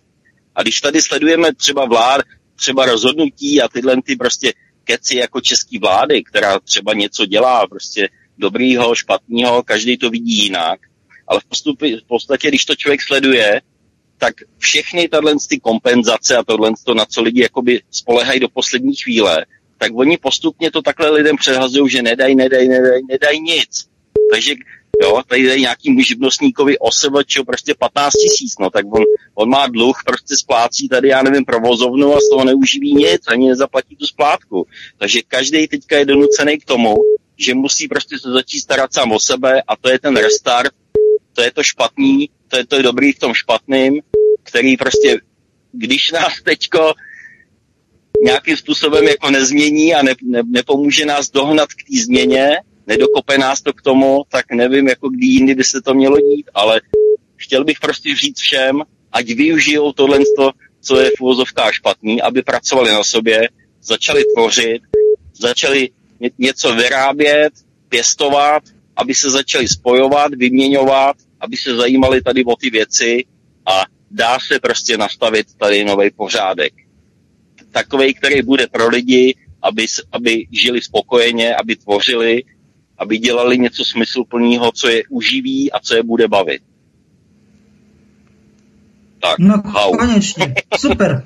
A 0.54 0.62
když 0.62 0.80
tady 0.80 1.02
sledujeme 1.02 1.54
třeba 1.54 1.84
vlád, 1.84 2.20
třeba 2.56 2.86
rozhodnutí 2.86 3.62
a 3.62 3.68
tyhle 3.68 3.96
ty 4.02 4.16
prostě 4.16 4.52
keci 4.84 5.16
jako 5.16 5.40
český 5.40 5.78
vlády, 5.78 6.22
která 6.22 6.60
třeba 6.60 6.94
něco 6.94 7.26
dělá, 7.26 7.66
prostě 7.66 8.08
dobrýho, 8.38 8.94
špatného, 8.94 9.62
každý 9.62 9.96
to 9.96 10.10
vidí 10.10 10.42
jinak. 10.42 10.80
Ale 11.26 11.40
v, 11.40 11.44
postupi, 11.44 11.96
v 11.96 12.06
podstatě, 12.06 12.48
když 12.48 12.64
to 12.64 12.76
člověk 12.76 13.02
sleduje, 13.02 13.60
tak 14.18 14.34
všechny 14.58 15.08
tato 15.08 15.36
ty 15.48 15.60
kompenzace 15.60 16.36
a 16.36 16.44
tohle, 16.44 16.72
to, 16.84 16.94
na 16.94 17.06
co 17.06 17.22
lidi 17.22 17.42
jakoby 17.42 17.82
spolehají 17.90 18.40
do 18.40 18.48
poslední 18.48 18.94
chvíle, 18.94 19.46
tak 19.78 19.92
oni 19.94 20.18
postupně 20.18 20.70
to 20.70 20.82
takhle 20.82 21.10
lidem 21.10 21.36
přehazují, 21.36 21.90
že 21.90 22.02
nedají, 22.02 22.34
nedají, 22.34 22.68
nedají, 22.68 23.02
nedají 23.08 23.40
nic. 23.40 23.88
Takže 24.32 24.54
jo, 25.02 25.22
tady 25.26 25.46
dají 25.46 25.60
nějakým 25.60 26.00
živnostníkovi 26.00 26.78
OSVČ 26.78 27.38
prostě 27.46 27.74
15 27.74 28.12
tisíc, 28.12 28.58
no 28.60 28.70
tak 28.70 28.86
on, 28.92 29.02
on 29.34 29.48
má 29.48 29.66
dluh, 29.66 30.02
prostě 30.06 30.36
splácí 30.36 30.88
tady, 30.88 31.08
já 31.08 31.22
nevím, 31.22 31.44
provozovnu 31.44 32.14
a 32.14 32.18
z 32.20 32.28
toho 32.30 32.44
neuživí 32.44 32.94
nic, 32.94 33.22
ani 33.28 33.48
nezaplatí 33.48 33.96
tu 33.96 34.06
splátku. 34.06 34.66
Takže 34.98 35.20
každý 35.28 35.68
teďka 35.68 35.96
je 35.96 36.04
donucený 36.04 36.58
k 36.58 36.64
tomu, 36.64 36.94
že 37.36 37.54
musí 37.54 37.88
prostě 37.88 38.18
se 38.18 38.30
začít 38.30 38.60
starat 38.60 38.94
sám 38.94 39.12
o 39.12 39.20
sebe 39.20 39.62
a 39.68 39.76
to 39.76 39.90
je 39.90 39.98
ten 39.98 40.16
restart, 40.16 40.72
to 41.32 41.42
je 41.42 41.50
to 41.50 41.62
špatný, 41.62 42.30
to 42.48 42.56
je 42.56 42.66
to 42.66 42.82
dobrý 42.82 43.12
v 43.12 43.18
tom 43.18 43.34
špatným, 43.34 44.02
který 44.42 44.76
prostě, 44.76 45.20
když 45.72 46.10
nás 46.10 46.32
teďko 46.44 46.92
nějakým 48.24 48.56
způsobem 48.56 49.04
jako 49.04 49.30
nezmění 49.30 49.94
a 49.94 50.02
ne, 50.02 50.14
ne, 50.22 50.42
nepomůže 50.46 51.06
nás 51.06 51.30
dohnat 51.30 51.68
k 51.72 51.82
té 51.90 52.02
změně, 52.04 52.56
nedokope 52.86 53.38
nás 53.38 53.62
to 53.62 53.72
k 53.72 53.82
tomu, 53.82 54.22
tak 54.28 54.52
nevím, 54.52 54.88
jako 54.88 55.08
kdy 55.08 55.26
jindy 55.26 55.54
by 55.54 55.64
se 55.64 55.80
to 55.82 55.94
mělo 55.94 56.16
dít, 56.16 56.50
ale 56.54 56.80
chtěl 57.36 57.64
bych 57.64 57.80
prostě 57.80 58.16
říct 58.16 58.40
všem, 58.40 58.82
ať 59.12 59.26
využijou 59.26 59.92
tohle, 59.92 60.18
co 60.80 61.00
je 61.00 61.10
v 61.16 61.20
úvozovkách 61.20 61.72
špatný, 61.72 62.22
aby 62.22 62.42
pracovali 62.42 62.90
na 62.90 63.04
sobě, 63.04 63.48
začali 63.82 64.22
tvořit, 64.34 64.82
začali 65.34 65.90
něco 66.38 66.74
vyrábět, 66.74 67.52
pěstovat, 67.88 68.62
aby 68.96 69.14
se 69.14 69.30
začali 69.30 69.68
spojovat, 69.68 70.34
vyměňovat, 70.34 71.16
aby 71.40 71.56
se 71.56 71.76
zajímali 71.76 72.22
tady 72.22 72.44
o 72.44 72.56
ty 72.56 72.70
věci 72.70 73.24
a 73.66 73.84
dá 74.10 74.38
se 74.40 74.60
prostě 74.60 74.96
nastavit 74.98 75.46
tady 75.58 75.84
nový 75.84 76.10
pořádek. 76.10 76.72
Takový, 77.70 78.14
který 78.14 78.42
bude 78.42 78.66
pro 78.66 78.88
lidi, 78.88 79.34
aby, 79.62 79.86
aby 80.12 80.46
žili 80.50 80.82
spokojeně, 80.82 81.54
aby 81.54 81.76
tvořili, 81.76 82.42
aby 83.02 83.18
dělali 83.18 83.58
něco 83.58 83.84
smysluplného, 83.84 84.72
co 84.74 84.88
je 84.88 85.02
uživí 85.10 85.72
a 85.72 85.80
co 85.82 85.94
je 85.94 86.02
bude 86.02 86.28
bavit. 86.28 86.62
Tak, 89.22 89.38
no 89.38 89.62
hau. 89.64 89.92
konečne, 89.98 90.54
super. 90.78 91.22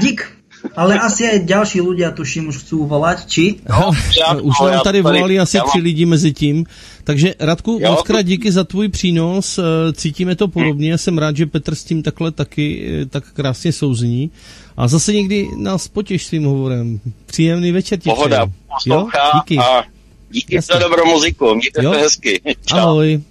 Dík. 0.00 0.40
Ale 0.76 1.00
asi 1.00 1.24
aj 1.24 1.48
ďalší 1.48 1.80
ľudia, 1.80 2.12
tuším, 2.12 2.52
už 2.52 2.60
chcú 2.60 2.84
volať, 2.84 3.18
či? 3.24 3.44
No, 3.64 3.96
ja, 4.12 4.36
už 4.36 4.60
nám 4.60 4.84
tady 4.84 5.00
volali 5.00 5.40
asi 5.40 5.56
tři 5.56 5.80
lidi 5.80 6.04
mezi 6.04 6.32
tím. 6.32 6.68
Takže 7.04 7.34
Radku, 7.40 7.78
jo, 7.80 7.90
moc 7.90 8.02
krát 8.02 8.22
díky 8.22 8.52
za 8.52 8.64
tvůj 8.64 8.88
přínos, 8.88 9.58
eh, 9.58 9.62
cítíme 9.92 10.36
to 10.36 10.48
podobně, 10.48 10.98
jsem 10.98 11.18
rád, 11.18 11.36
že 11.36 11.46
Petr 11.46 11.74
s 11.74 11.84
tím 11.84 12.02
takhle 12.02 12.30
taky 12.30 12.66
eh, 13.02 13.06
tak 13.06 13.32
krásně 13.32 13.72
souzní. 13.72 14.30
A 14.76 14.88
zase 14.88 15.12
někdy 15.12 15.48
nás 15.56 15.88
potěš 15.88 16.26
svým 16.26 16.44
hovorem. 16.44 17.00
Příjemný 17.26 17.72
večer 17.72 17.98
ti 17.98 18.08
Pohoda, 18.10 18.46
poslouchá 18.74 19.18
díky. 19.34 19.56
a 19.56 19.82
díky 20.30 20.54
Jasně. 20.54 20.72
za 20.72 20.78
dobrou 20.78 21.06
muziku, 21.06 21.54
mějte 21.54 21.84
jo? 21.84 21.92
se 21.92 21.98
hezky. 21.98 22.42
Čau. 22.66 22.76
Ahoj. 22.78 23.22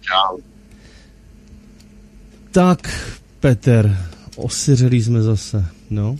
Čau. 0.00 0.38
Tak, 2.50 3.10
Petr, 3.40 3.96
osiřelí 4.36 5.02
jsme 5.02 5.22
zase, 5.22 5.66
no. 5.90 6.16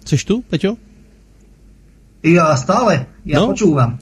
Chceš 0.00 0.24
tu, 0.24 0.42
Peťo? 0.42 0.76
Já 2.22 2.56
stále, 2.56 3.06
já 3.24 3.40
no? 3.40 3.46
počúvam. 3.46 3.98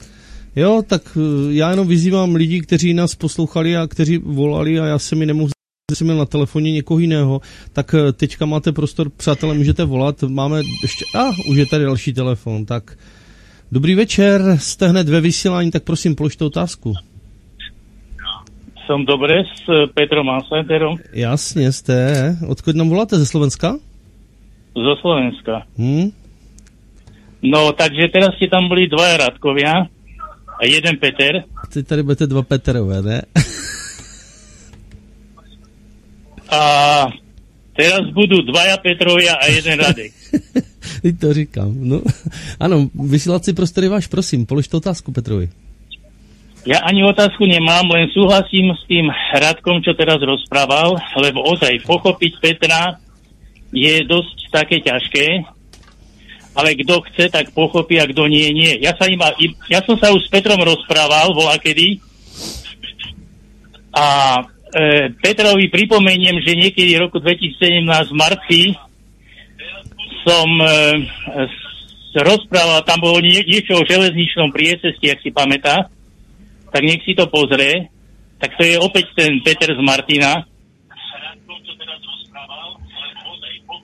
Jo, 0.55 0.83
tak 0.87 1.17
eh, 1.17 1.53
já 1.53 1.69
jenom 1.69 1.87
vyzývám 1.87 2.35
lidi, 2.35 2.61
kteří 2.61 2.93
nás 2.93 3.15
poslouchali 3.15 3.77
a 3.77 3.87
kteří 3.87 4.17
volali 4.17 4.79
a 4.79 4.85
já 4.85 4.99
se 4.99 5.15
mi 5.15 5.25
nemohu 5.25 5.49
jsem 5.95 6.07
měl 6.07 6.17
na 6.17 6.25
telefoně 6.25 6.71
někoho 6.71 6.99
jiného, 6.99 7.41
tak 7.73 7.93
eh, 7.93 8.11
teďka 8.11 8.45
máte 8.45 8.71
prostor, 8.71 9.09
přátelé, 9.09 9.53
můžete 9.53 9.85
volat, 9.85 10.23
máme 10.23 10.61
ještě, 10.81 11.05
a 11.15 11.21
ah, 11.21 11.33
už 11.49 11.57
je 11.57 11.65
tady 11.65 11.83
další 11.83 12.13
telefon, 12.13 12.65
tak 12.65 12.97
dobrý 13.71 13.95
večer, 13.95 14.41
jste 14.59 14.87
hned 14.87 15.09
ve 15.09 15.21
vysílání, 15.21 15.71
tak 15.71 15.83
prosím, 15.83 16.15
položte 16.15 16.45
otázku. 16.45 16.93
Jsem 18.85 19.05
dobré 19.05 19.43
s 19.43 19.69
eh, 19.69 19.87
Petrom 19.93 20.29
Ansenterom. 20.29 20.97
Jasně, 21.13 21.71
jste. 21.71 22.35
Odkud 22.47 22.75
nám 22.75 22.89
voláte, 22.89 23.17
ze 23.17 23.25
Slovenska? 23.25 23.75
Zo 24.75 24.95
Slovenska. 24.95 25.63
Hmm? 25.77 26.11
No, 27.43 27.71
takže 27.71 28.11
teraz 28.11 28.35
ste 28.35 28.51
tam 28.51 28.67
byli 28.67 28.91
dva 28.91 29.17
Radkovia 29.17 29.87
a 30.59 30.63
jeden 30.65 30.97
Peter. 30.99 31.43
Teď 31.73 31.87
tady 31.87 32.03
budete 32.03 32.27
dva 32.27 32.41
Peterové, 32.41 33.01
ne? 33.01 33.21
a 36.49 36.61
teraz 37.75 38.03
budú 38.11 38.41
dvaja 38.41 38.77
Petrovia 38.79 39.35
a 39.35 39.45
jeden 39.51 39.79
Radek. 39.83 40.11
Teď 41.01 41.19
to 41.19 41.33
říkám. 41.33 41.71
No, 41.77 42.01
ano, 42.59 42.89
vysílací 42.95 43.53
prostory 43.53 43.87
váš, 43.87 44.07
prosím, 44.07 44.45
položte 44.45 44.77
otázku 44.77 45.11
Petrovi. 45.11 45.49
Ja 46.67 46.83
ani 46.83 46.99
otázku 47.07 47.47
nemám, 47.47 47.87
len 47.95 48.11
súhlasím 48.11 48.75
s 48.75 48.83
tým 48.91 49.07
Radkom, 49.39 49.79
čo 49.79 49.95
teraz 49.95 50.19
rozprával, 50.19 50.99
lebo 51.15 51.39
ozaj 51.47 51.79
pochopiť 51.87 52.43
Petra 52.43 52.99
je 53.71 54.03
dosť 54.03 54.51
také 54.51 54.83
ťažké, 54.83 55.47
ale 56.51 56.75
kto 56.75 57.07
chce, 57.07 57.31
tak 57.31 57.55
pochopí 57.55 57.95
a 58.03 58.09
kto 58.09 58.27
nie, 58.27 58.51
nie. 58.51 58.83
Ja, 58.83 58.91
sa 58.99 59.07
iba, 59.07 59.31
ja 59.71 59.79
som 59.87 59.95
sa 59.95 60.11
už 60.11 60.27
s 60.27 60.31
Petrom 60.33 60.59
rozprával, 60.59 61.31
volá 61.31 61.55
kedy, 61.55 62.03
a 63.97 64.05
Petrovi 65.23 65.71
pripomeniem, 65.71 66.43
že 66.43 66.59
niekedy 66.59 66.99
v 66.99 67.03
roku 67.07 67.23
2017 67.23 67.87
v 67.87 68.15
marci 68.15 68.61
som 70.27 70.47
e, 70.59 70.67
rozprával, 72.19 72.83
tam 72.83 72.99
bolo 72.99 73.23
nie, 73.23 73.39
niečo 73.47 73.79
o 73.79 73.87
železničnom 73.87 74.51
prieceste, 74.51 75.07
ak 75.07 75.23
si 75.23 75.31
pamätá, 75.31 75.87
tak 76.71 76.83
nech 76.83 76.99
si 77.07 77.15
to 77.15 77.31
pozrie. 77.31 77.87
Tak 78.37 78.59
to 78.59 78.63
je 78.67 78.75
opäť 78.77 79.15
ten 79.17 79.39
Peter 79.41 79.71
z 79.71 79.81
Martina. 79.81 80.45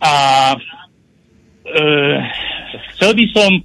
A 0.04 0.14
e, 1.64 1.80
chcel 2.94 3.12
by 3.16 3.26
som 3.32 3.52
e, 3.56 3.62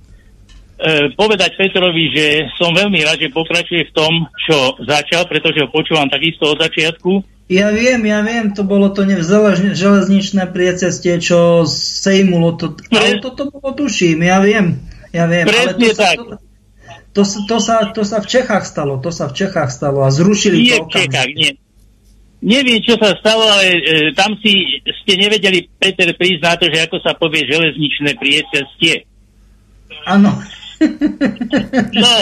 povedať 1.19 1.59
Petrovi, 1.59 2.15
že 2.15 2.27
som 2.55 2.71
veľmi 2.71 3.03
rád, 3.03 3.19
že 3.19 3.35
pokračuje 3.35 3.91
v 3.91 3.95
tom, 3.95 4.13
čo 4.47 4.79
začal, 4.87 5.27
pretože 5.27 5.67
ho 5.67 5.69
počúvam 5.75 6.07
takisto 6.07 6.55
od 6.55 6.63
začiatku. 6.63 7.27
Ja 7.49 7.73
viem, 7.73 8.05
ja 8.05 8.21
viem, 8.21 8.53
to 8.53 8.63
bolo 8.63 8.93
to 8.93 9.09
železničné 9.09 10.53
priecestie, 10.53 11.17
čo 11.17 11.65
sejmulo 11.67 12.61
to, 12.61 12.77
ale 12.93 13.25
toto 13.25 13.49
bolo 13.49 13.73
tuším, 13.73 14.21
ja 14.21 14.39
viem, 14.45 14.85
ja 15.17 15.25
viem. 15.25 15.49
Presne 15.49 15.73
ale 15.73 15.97
to 15.97 15.97
tak. 15.97 16.17
Sa, 16.21 16.37
to, 17.17 17.23
to, 17.25 17.39
to, 17.49 17.57
sa, 17.57 17.77
to 17.89 18.03
sa 18.05 18.19
v 18.21 18.29
Čechách 18.29 18.65
stalo, 18.69 19.01
to 19.01 19.09
sa 19.09 19.33
v 19.33 19.35
Čechách 19.35 19.73
stalo 19.73 20.05
a 20.05 20.13
zrušili 20.13 20.61
Nie 20.61 20.77
to 20.77 20.87
v 20.87 20.93
Čechách, 20.93 21.31
nie. 21.33 21.53
Neviem, 22.39 22.79
čo 22.87 22.95
sa 23.01 23.19
stalo, 23.19 23.43
ale 23.43 23.67
e, 23.67 23.81
tam 24.15 24.37
si 24.39 24.79
ste 25.03 25.19
nevedeli, 25.19 25.67
Peter, 25.75 26.07
prísť 26.15 26.43
na 26.45 26.55
to, 26.55 26.71
že 26.71 26.87
ako 26.87 27.03
sa 27.03 27.17
povie 27.19 27.49
železničné 27.49 28.15
priecestie. 28.15 29.09
Áno. 30.07 30.31
No, 31.99 32.15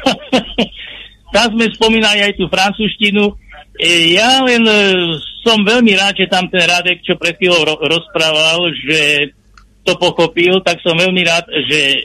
tam 1.34 1.46
sme 1.54 1.66
spomínali 1.76 2.20
aj 2.24 2.32
tú 2.36 2.48
francúzštinu. 2.48 3.36
E, 3.80 4.14
ja 4.16 4.42
len 4.44 4.64
e, 4.66 4.76
som 5.44 5.60
veľmi 5.62 5.92
rád, 5.96 6.20
že 6.20 6.32
tam 6.32 6.48
ten 6.48 6.64
Radek, 6.64 7.04
čo 7.04 7.16
pred 7.16 7.36
chvíľou 7.36 7.62
ro- 7.64 7.82
rozprával, 7.84 8.60
že 8.84 9.32
to 9.80 9.96
pochopil, 9.96 10.60
tak 10.60 10.76
som 10.84 10.92
veľmi 10.92 11.22
rád, 11.24 11.48
že 11.48 11.80
e, 11.96 11.98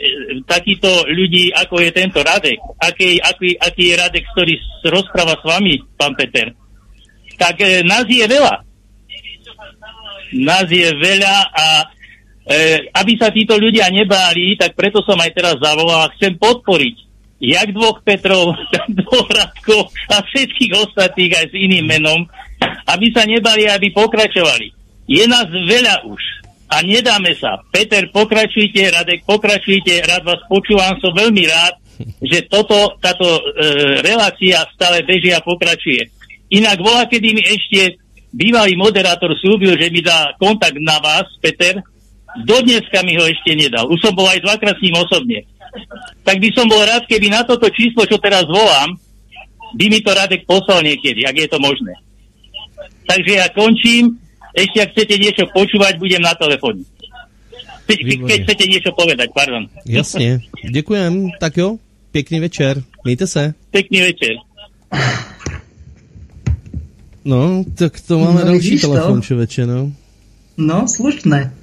takýto 0.47 0.87
ľudí, 1.11 1.51
ako 1.51 1.83
je 1.83 1.91
tento 1.91 2.19
Radek, 2.23 2.59
aký, 2.79 3.19
aký, 3.19 3.59
aký 3.59 3.83
je 3.91 3.95
Radek, 3.99 4.25
ktorý 4.31 4.53
rozpráva 4.87 5.35
s 5.35 5.43
vami, 5.43 5.75
pán 5.99 6.15
Peter, 6.15 6.55
tak 7.35 7.59
e, 7.59 7.83
nás 7.83 8.07
je 8.07 8.23
veľa. 8.23 8.55
Nás 10.35 10.67
je 10.67 10.89
veľa 10.89 11.35
a 11.53 11.94
e, 12.45 12.89
aby 12.93 13.13
sa 13.17 13.33
títo 13.33 13.57
ľudia 13.57 13.89
nebáli, 13.89 14.55
tak 14.55 14.77
preto 14.77 15.01
som 15.01 15.17
aj 15.17 15.31
teraz 15.33 15.55
zavolal 15.57 16.05
a 16.05 16.13
chcem 16.15 16.37
podporiť 16.37 17.05
jak 17.39 17.69
dvoch 17.75 17.99
Petrov, 18.01 18.55
tak 18.73 18.87
dvoch 18.89 19.27
Radkov 19.27 19.91
a 20.11 20.23
všetkých 20.23 20.71
ostatných 20.73 21.33
aj 21.35 21.45
s 21.51 21.55
iným 21.55 21.85
menom, 21.85 22.19
aby 22.87 23.11
sa 23.11 23.27
nebali, 23.27 23.67
aby 23.67 23.91
pokračovali. 23.91 24.71
Je 25.05 25.23
nás 25.29 25.45
veľa 25.45 26.07
už 26.09 26.21
a 26.71 26.81
nedáme 26.81 27.37
sa. 27.37 27.61
Peter, 27.69 28.09
pokračujte, 28.09 28.81
Radek, 28.89 29.21
pokračujte, 29.27 30.01
rád 30.01 30.25
vás 30.25 30.41
počúvam, 30.49 30.97
som 30.97 31.13
veľmi 31.13 31.45
rád, 31.45 31.77
že 32.19 32.49
toto, 32.49 32.97
táto 32.99 33.23
e, 33.23 33.41
relácia 34.01 34.65
stále 34.73 35.05
beží 35.05 35.29
a 35.31 35.45
pokračuje. 35.45 36.09
Inak 36.51 36.81
volá, 36.81 37.05
kedy 37.05 37.37
mi 37.37 37.43
ešte 37.45 38.01
bývalý 38.33 38.75
moderátor 38.75 39.31
slúbil, 39.37 39.77
že 39.77 39.93
mi 39.93 40.01
dá 40.01 40.33
kontakt 40.41 40.75
na 40.81 40.97
vás, 40.99 41.29
Peter, 41.39 41.79
dodneska 42.43 42.99
mi 43.01 43.15
ho 43.15 43.23
ešte 43.23 43.55
nedal. 43.55 43.87
Už 43.87 44.01
som 44.01 44.11
bol 44.11 44.27
aj 44.27 44.43
dvakrát 44.43 44.75
s 44.75 44.83
ním 44.83 44.97
osobne. 44.97 45.39
Tak 46.23 46.39
by 46.39 46.49
som 46.51 46.67
bol 46.67 46.81
rád, 46.81 47.03
keby 47.05 47.29
na 47.29 47.43
toto 47.43 47.67
číslo, 47.69 48.03
čo 48.03 48.19
teraz 48.19 48.43
volám, 48.43 48.95
by 49.75 49.85
mi 49.87 49.99
to 49.99 50.11
Radek 50.11 50.43
poslal 50.43 50.83
niekedy, 50.83 51.23
ak 51.23 51.35
je 51.35 51.47
to 51.47 51.59
možné. 51.59 51.93
Takže 53.05 53.31
ja 53.35 53.47
končím. 53.51 54.19
Ešte, 54.55 54.77
ak 54.79 54.91
chcete 54.95 55.15
niečo 55.19 55.43
počúvať, 55.51 55.99
budem 55.99 56.23
na 56.23 56.31
telefóne. 56.31 56.87
Keď, 57.85 57.97
Výborně. 58.01 58.27
keď 58.31 58.37
chcete 58.47 58.65
niečo 58.65 58.91
povedať, 58.97 59.29
pardon. 59.35 59.67
Jasně, 59.85 60.39
děkujem. 60.71 61.29
Tak 61.39 61.57
jo, 61.57 61.77
pěkný 62.11 62.39
večer. 62.39 62.83
Mějte 63.03 63.27
se. 63.27 63.53
Pekný 63.71 63.99
večer. 64.01 64.33
No, 67.25 67.63
tak 67.75 68.01
to 68.01 68.19
máme 68.19 68.39
No, 68.41 68.45
další 68.45 68.79
to? 68.79 68.87
telefon, 68.87 69.21
člověče, 69.21 69.65
no. 69.65 69.91
No, 70.57 70.87
slušné. 70.87 71.53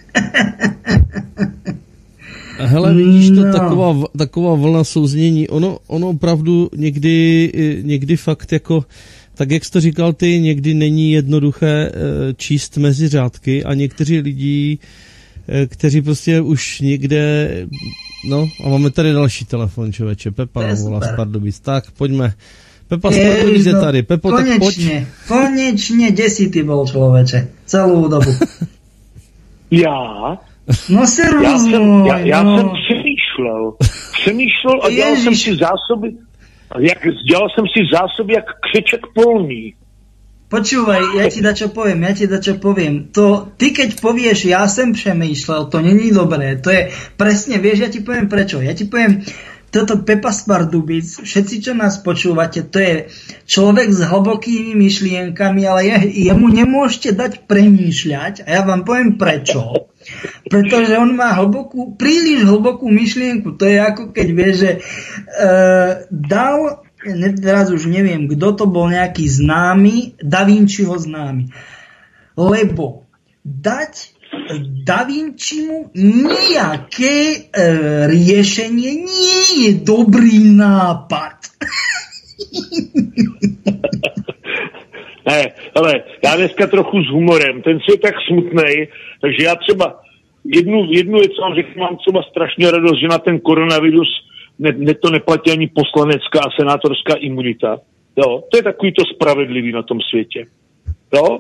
A 2.59 2.66
Hele, 2.66 2.94
vidíš 2.94 3.28
to, 3.28 3.34
No. 3.44 3.52
taková, 3.52 4.06
taková 4.18 4.55
vlna 4.55 4.84
souznění, 4.84 5.48
ono, 5.48 5.78
ono 5.86 6.09
opravdu 6.09 6.70
někdy, 6.76 7.52
někdy 7.82 8.16
fakt 8.16 8.52
jako, 8.52 8.84
tak 9.34 9.51
jak 9.51 9.64
jsi 9.64 9.70
to 9.70 9.80
říkal 9.80 10.12
ty, 10.12 10.40
někdy 10.40 10.74
není 10.74 11.12
jednoduché 11.12 11.90
eh, 11.90 11.93
číst 12.36 12.76
mezi 12.76 13.09
řádky 13.09 13.64
a 13.64 13.74
někteří 13.74 14.18
lidi, 14.18 14.78
eh, 15.48 15.66
kteří 15.66 16.02
prostě 16.02 16.40
už 16.40 16.80
někde, 16.80 17.48
no 18.28 18.48
a 18.64 18.68
máme 18.68 18.90
tady 18.90 19.12
další 19.12 19.44
telefon, 19.44 19.93
člověče, 19.93 20.30
Pepa 20.30 20.74
volá 20.74 21.01
z. 21.01 21.16
Pardubic, 21.16 21.60
tak 21.60 21.90
pojďme. 21.90 22.34
Pepa 22.89 23.10
z 23.10 23.18
Pardubic 23.18 23.66
je 23.66 23.72
tady, 23.72 24.02
Pepo, 24.02 24.30
tak 24.30 24.47
pojď. 24.59 24.89
konečne, 25.28 26.10
kde 26.10 26.30
si 26.30 26.48
ty 26.48 26.62
bol 26.62 26.86
človeče? 26.86 27.48
Celú 27.66 28.09
dobu. 28.09 28.30
Já? 29.73 30.36
No 30.89 31.07
servus 31.07 31.44
Já 31.44 31.59
jsem, 31.59 32.07
já, 32.07 32.19
já 32.19 32.43
no. 32.43 32.57
jsem 32.57 32.69
přemýšlel. 32.69 33.73
Přemýšlel 34.12 34.77
a 34.82 34.90
dělal 34.90 35.11
Ježiš. 35.11 35.24
jsem 35.24 35.35
si 35.35 35.51
zásoby, 35.57 36.09
jak, 36.78 36.99
dělal 37.28 37.49
jsem 37.49 37.65
si 37.66 37.81
zásoby 37.93 38.32
jak 38.35 38.44
křeček 38.44 39.01
polný. 39.15 39.74
Počúvaj, 40.53 41.16
ja 41.16 41.32
ti 41.32 41.40
dačo 41.40 41.73
poviem, 41.73 42.05
ja 42.05 42.12
ti 42.12 42.28
dačo 42.28 42.61
poviem. 42.61 43.09
To, 43.16 43.49
ty 43.57 43.73
keď 43.73 43.97
povieš, 44.05 44.53
ja 44.53 44.69
som 44.69 44.93
přemýšlel, 44.93 45.73
to 45.73 45.81
není 45.81 46.12
dobré. 46.12 46.61
To 46.61 46.69
je 46.69 46.93
presne, 47.16 47.57
vieš, 47.57 47.78
ja 47.81 47.89
ti 47.89 48.05
poviem 48.05 48.28
prečo. 48.28 48.61
Ja 48.61 48.77
ti 48.77 48.85
poviem, 48.85 49.24
toto 49.73 50.05
Pepa 50.05 50.28
z 50.36 50.44
Pardubic, 50.44 51.24
všetci, 51.24 51.65
čo 51.65 51.73
nás 51.73 51.97
počúvate, 52.05 52.61
to 52.69 52.77
je 52.77 52.94
človek 53.49 53.89
s 53.89 54.05
hlbokými 54.05 54.77
myšlienkami, 54.77 55.65
ale 55.65 55.81
je, 55.89 56.28
jemu 56.28 56.47
nemôžete 56.53 57.16
dať 57.16 57.32
premýšľať 57.49 58.44
a 58.44 58.49
ja 58.53 58.62
vám 58.69 58.85
poviem 58.85 59.16
prečo. 59.16 59.89
Pretože 60.44 60.93
on 61.01 61.16
má 61.16 61.32
hlbokú, 61.32 61.97
príliš 61.97 62.44
hlbokú 62.44 62.93
myšlienku. 62.93 63.57
To 63.57 63.65
je 63.65 63.78
ako 63.81 64.12
keď 64.12 64.28
vie, 64.28 64.51
že 64.53 64.70
uh, 64.85 66.05
dal, 66.12 66.85
ne, 67.09 67.32
teraz 67.32 67.73
už 67.73 67.89
neviem, 67.89 68.28
kto 68.28 68.49
to 68.53 68.65
bol 68.69 68.93
nejaký 68.93 69.24
známy, 69.24 70.20
Da 70.20 70.44
Vinciho 70.44 70.93
známy. 70.93 71.49
Lebo 72.36 73.09
dať 73.40 74.11
Da 74.85 75.05
Vincimu 75.05 75.93
nejaké 75.93 77.17
e, 77.17 77.39
riešenie 78.09 79.05
nie 79.05 79.41
je 79.61 79.71
dobrý 79.85 80.57
nápad. 80.57 81.37
Ne, 85.27 85.53
ale 85.75 86.03
já 86.25 86.37
dneska 86.37 86.67
trochu 86.67 87.03
s 87.03 87.11
humorem. 87.11 87.63
Ten 87.63 87.81
svět 87.81 88.01
je 88.05 88.11
tak 88.11 88.15
smutný, 88.27 88.87
takže 89.21 89.45
já 89.45 89.55
třeba 89.55 90.01
jednu, 90.45 90.87
jednu 90.91 91.19
věc 91.19 91.33
vám 91.43 91.55
řeknu, 91.55 91.83
mám 91.83 91.97
třeba 91.97 92.23
strašně 92.23 92.71
radost, 92.71 93.01
že 93.01 93.09
na 93.09 93.19
ten 93.19 93.41
koronavirus 93.41 94.09
ne, 94.59 94.73
ne, 94.77 94.95
to 94.95 95.11
neplatí 95.11 95.51
ani 95.51 95.71
poslanecká 95.75 96.41
a 96.41 96.61
senátorská 96.61 97.15
imunita. 97.15 97.79
Jo, 98.17 98.43
to 98.51 98.57
je 98.57 98.63
takový 98.63 98.93
to 98.93 99.05
spravedlivý 99.15 99.73
na 99.73 99.83
tom 99.83 99.99
světě. 100.11 100.47
Jo? 101.15 101.39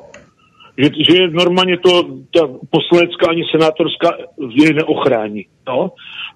Že, 0.78 0.90
že 1.08 1.28
normálně 1.28 1.78
to 1.78 2.02
ta 2.30 2.48
poslanecká 2.70 3.26
ani 3.30 3.42
senátorská 3.50 4.16
je 4.54 4.72
neochrání. 4.74 5.46
Jo? 5.68 5.90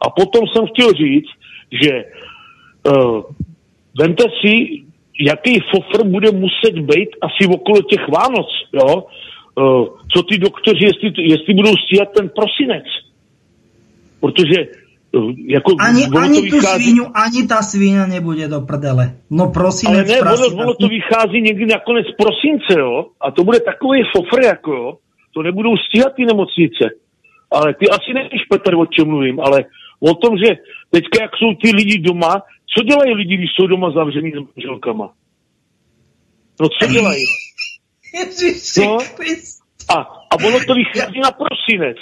A 0.07 0.11
potom 0.11 0.43
jsem 0.47 0.67
chtěl 0.67 0.93
říct, 0.93 1.31
že 1.83 2.05
uh, 2.87 3.23
vemte 4.01 4.25
si, 4.41 4.83
jaký 5.21 5.61
fofr 5.71 6.07
bude 6.07 6.31
muset 6.31 6.79
být 6.79 7.09
asi 7.23 7.49
okolo 7.55 7.83
těch 7.83 8.09
Vánoc, 8.09 8.47
jo? 8.73 9.05
Uh, 9.59 9.87
co 10.13 10.23
ty 10.23 10.39
doktoři, 10.39 10.85
jestli, 10.85 11.23
jestli 11.23 11.55
budou 11.55 11.73
stíhat 11.77 12.09
ten 12.13 12.29
prosinec. 12.29 12.85
Protože 14.21 14.86
jako 15.49 15.73
Ani, 15.81 16.05
ani 16.19 16.51
tu 16.51 16.57
vychází- 16.57 16.85
svíňu, 16.85 17.05
ani 17.15 17.47
ta 17.47 17.63
svíňa 17.63 18.07
nebude 18.07 18.49
do 18.49 18.61
prdele. 18.61 19.17
No 19.31 19.51
prosím, 19.51 19.89
ale 19.89 20.05
ne, 20.05 20.21
ono, 20.21 20.47
ono 20.63 20.75
to 20.75 20.89
vychází 20.89 21.41
někdy 21.41 21.67
na 21.67 21.79
konec 21.87 22.07
prosince, 22.19 22.81
jo, 22.81 23.07
a 23.21 23.31
to 23.31 23.45
bude 23.45 23.61
takový 23.61 24.01
fofr, 24.17 24.43
jako 24.45 24.73
jo, 24.73 24.97
to 25.35 25.43
nebudou 25.43 25.77
stíhat 25.77 26.13
ty 26.17 26.25
nemocnice. 26.25 26.85
Ale 27.51 27.75
ty 27.75 27.89
asi 27.89 28.13
nevíš, 28.15 28.43
Petr, 28.51 28.75
o 28.75 28.87
čem 28.87 29.09
mluvím, 29.09 29.41
ale 29.41 29.65
o 30.01 30.15
tom, 30.15 30.39
že 30.39 30.55
teďka, 30.91 31.23
jak 31.23 31.31
jsou 31.37 31.55
ty 31.63 31.71
lidi 31.77 31.99
doma, 31.99 32.43
co 32.79 32.85
dělají 32.85 33.15
lidi, 33.15 33.37
když 33.37 33.51
jsou 33.55 33.67
doma 33.67 33.91
zavřený 33.91 34.31
s 34.33 34.41
manželkama? 34.57 35.13
No 36.61 36.69
co 36.69 36.87
dělají? 36.93 37.25
Ježiši 38.19 38.81
No. 38.81 38.99
A, 39.89 39.97
a 40.31 40.35
ono 40.47 40.59
to 40.67 40.75
vychází 40.75 41.21
na 41.21 41.31
prosinec. 41.31 41.97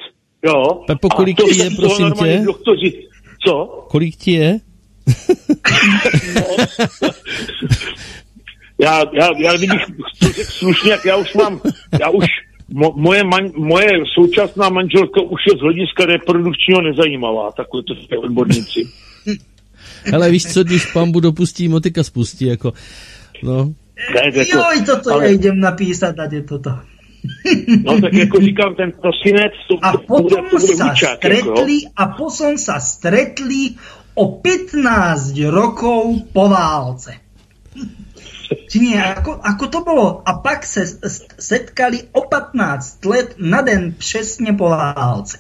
Jo? 0.45 0.83
Pepo, 0.87 1.09
kolik 1.09 1.37
ti 1.37 1.59
je, 1.59 1.71
prosím 1.71 2.05
normálně 2.05 2.39
tě? 2.39 2.45
Doktoři, 2.45 3.09
co? 3.47 3.85
Kolik 3.89 4.17
ti 4.17 4.33
je? 4.33 4.59
Já, 8.79 9.03
já, 9.13 9.29
já 9.39 9.57
kdybych 9.57 9.81
to 10.21 10.29
řekl 10.29 10.51
slušně, 10.51 10.91
jak 10.91 11.05
já 11.05 11.17
už 11.17 11.35
mám, 11.35 11.61
já 12.01 12.11
už, 12.11 12.25
mo, 12.69 12.93
moje, 12.97 13.25
man, 13.25 13.51
moje 13.57 13.91
současná 14.15 14.69
manželka 14.69 15.21
už 15.23 15.41
je 15.53 15.59
z 15.59 15.61
hlediska 15.61 16.07
reprodukčního 16.07 16.83
nezajímavá, 16.83 17.53
takhle 17.53 17.83
to 17.83 17.95
jsou 17.95 18.21
odborníci. 18.21 18.81
Hele, 20.05 20.31
víš 20.31 20.53
co, 20.53 20.65
když 20.65 20.93
pambu 20.93 21.21
dopustí, 21.21 21.69
motika 21.69 22.03
spustí, 22.03 22.47
jako, 22.47 22.73
no. 23.43 23.65
Ne, 24.15 24.39
jako, 24.39 24.59
Joj, 24.59 24.85
toto 24.87 25.13
ale- 25.13 25.25
ja 25.25 25.31
idem 25.31 25.61
napísať 25.61 26.19
a 26.19 26.35
je 26.35 26.43
toto. 26.43 26.71
No 27.85 28.01
tak 28.01 28.13
jako 28.13 28.41
říkám, 28.41 28.75
ten 28.75 28.93
prosinec, 28.93 29.53
to, 29.69 29.75
A 29.83 29.93
to 29.93 29.99
bude, 29.99 30.07
potom 30.07 30.45
to 30.51 30.57
bude 30.57 30.77
sa 30.77 30.93
učák, 30.93 31.11
jako, 31.11 31.17
stretli 31.17 31.77
a 31.97 32.05
potom 32.07 32.53
sa 32.59 32.77
stretli 32.81 33.63
o 34.15 34.25
15 34.41 35.41
rokov 35.49 36.29
po 36.33 36.45
válce. 36.49 37.17
Či 38.69 38.77
nie, 38.79 38.99
ako, 39.01 39.41
ako 39.41 39.65
to 39.73 39.81
bolo? 39.81 40.07
A 40.23 40.39
pak 40.39 40.69
se 40.69 40.85
setkali 41.39 42.13
o 42.13 42.29
15 42.29 43.05
let 43.05 43.35
na 43.39 43.61
den 43.63 43.95
přesně 43.99 44.53
po 44.53 44.69
válce. 44.69 45.39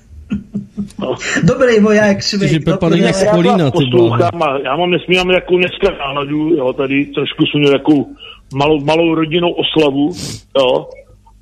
No. 0.99 1.15
Dobrý 1.45 1.81
voják 1.81 2.23
švejk. 2.23 2.51
Čiže 2.51 2.61
Pepa 2.61 2.89
není 2.89 3.13
z 3.13 3.25
Kolína, 3.31 3.71
ty 3.71 3.79
poslouchám 3.79 4.43
a 4.43 4.59
já 4.65 4.77
mám 4.77 4.91
nesmírně 4.91 5.35
jako 5.35 5.57
dneska 5.57 5.89
náladu, 5.99 6.55
jo, 6.57 6.73
tady 6.73 7.07
trošku 7.07 7.45
jsem 7.47 7.61
měl 7.61 7.73
takovou 7.73 8.07
malou, 8.55 8.85
malou 8.85 9.15
rodinnou 9.15 9.53
oslavu, 9.53 10.13
jo. 10.59 10.89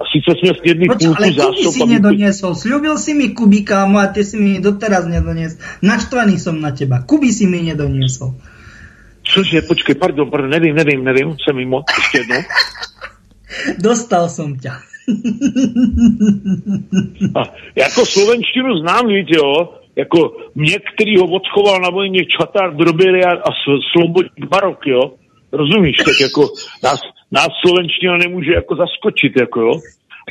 A 0.03 0.05
sice 0.11 0.35
jsme 0.39 0.51
snědli 0.61 0.87
Proč, 0.87 0.99
půlku 0.99 1.23
ale 1.23 1.33
zásob. 1.33 1.73
si 1.75 1.81
a 1.81 1.85
vypili- 1.87 1.95
nedoniesol. 1.95 2.53
Sľúbil 2.59 2.99
si 2.99 3.15
mi 3.15 3.29
Kuby, 3.31 3.63
kámo, 3.63 3.99
a 4.03 4.07
ty 4.11 4.25
si 4.27 4.35
mi 4.37 4.59
doteraz 4.59 5.07
nedoniesol. 5.07 5.63
Naštvaný 5.83 6.43
som 6.43 6.59
na 6.59 6.75
teba. 6.75 7.07
Kuby 7.07 7.31
si 7.31 7.47
mi 7.47 7.63
nedoniesol. 7.63 8.35
Cože, 9.23 9.63
počkej, 9.63 9.95
pardon, 9.95 10.27
pardon, 10.27 10.51
nevím, 10.51 10.75
nevím, 10.75 11.05
nevím, 11.07 11.39
jsem 11.39 11.55
mimo, 11.57 11.87
ještě 11.87 12.19
jednou. 12.19 12.43
Dostal 13.79 14.27
ťa. 14.59 14.83
A 17.35 17.43
jako 17.77 18.07
slovenštinu 18.07 18.79
znám, 18.83 19.07
víte, 19.07 19.37
jo, 19.37 19.69
jako 19.97 20.37
mě, 20.55 20.79
který 20.95 21.17
ho 21.17 21.25
odchoval 21.27 21.81
na 21.81 21.91
vojně 21.91 22.21
Čatár 22.39 22.77
Droberia 22.77 23.31
a 23.31 23.51
S- 23.51 23.83
Slobodník 23.93 24.47
Barok, 24.49 24.87
jo, 24.87 25.01
rozumíš, 25.53 25.97
tak 25.97 26.21
jako 26.21 26.49
nás, 26.83 27.01
nás 27.33 27.49
slovenština 27.67 28.17
nemůže 28.17 28.53
jako 28.53 28.77
zaskočit, 28.77 29.33
jako 29.41 29.61
jo, 29.61 29.73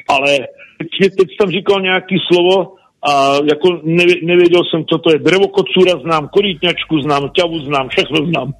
ale 0.07 0.37
teď, 0.77 1.15
teď 1.17 1.27
tam 1.39 1.49
říkal 1.49 1.81
nějaký 1.81 2.15
slovo 2.27 2.73
a 3.09 3.33
jako 3.35 3.81
nevě, 3.83 4.15
nevěděl 4.23 4.61
jsem, 4.69 4.85
co 4.85 4.97
to 4.97 5.11
je. 5.11 5.19
Drevokocura 5.19 5.99
znám, 6.03 6.29
korítňačku 6.33 7.01
znám, 7.01 7.29
ťavu 7.35 7.59
znám, 7.59 7.89
všechno 7.89 8.25
znám. 8.25 8.53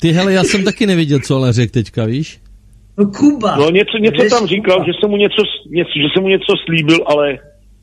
Ty 0.00 0.08
hele, 0.12 0.32
já 0.32 0.44
jsem 0.44 0.64
taky 0.64 0.86
nevěděl, 0.86 1.18
co 1.20 1.36
ale 1.36 1.52
řekl 1.52 1.72
teďka, 1.72 2.04
víš? 2.04 2.40
No 2.98 3.06
Kuba. 3.06 3.56
No 3.56 3.70
něco, 3.70 3.98
něco 3.98 4.36
tam 4.36 4.46
říkal, 4.46 4.76
Kuba. 4.76 4.86
že 4.86 4.92
jsem 5.00 5.10
mu 5.10 5.16
něco, 5.16 5.42
něco, 5.66 5.90
že 5.96 6.06
jsem 6.12 6.22
mu 6.22 6.28
něco 6.28 6.52
slíbil, 6.66 6.98
ale 7.06 7.38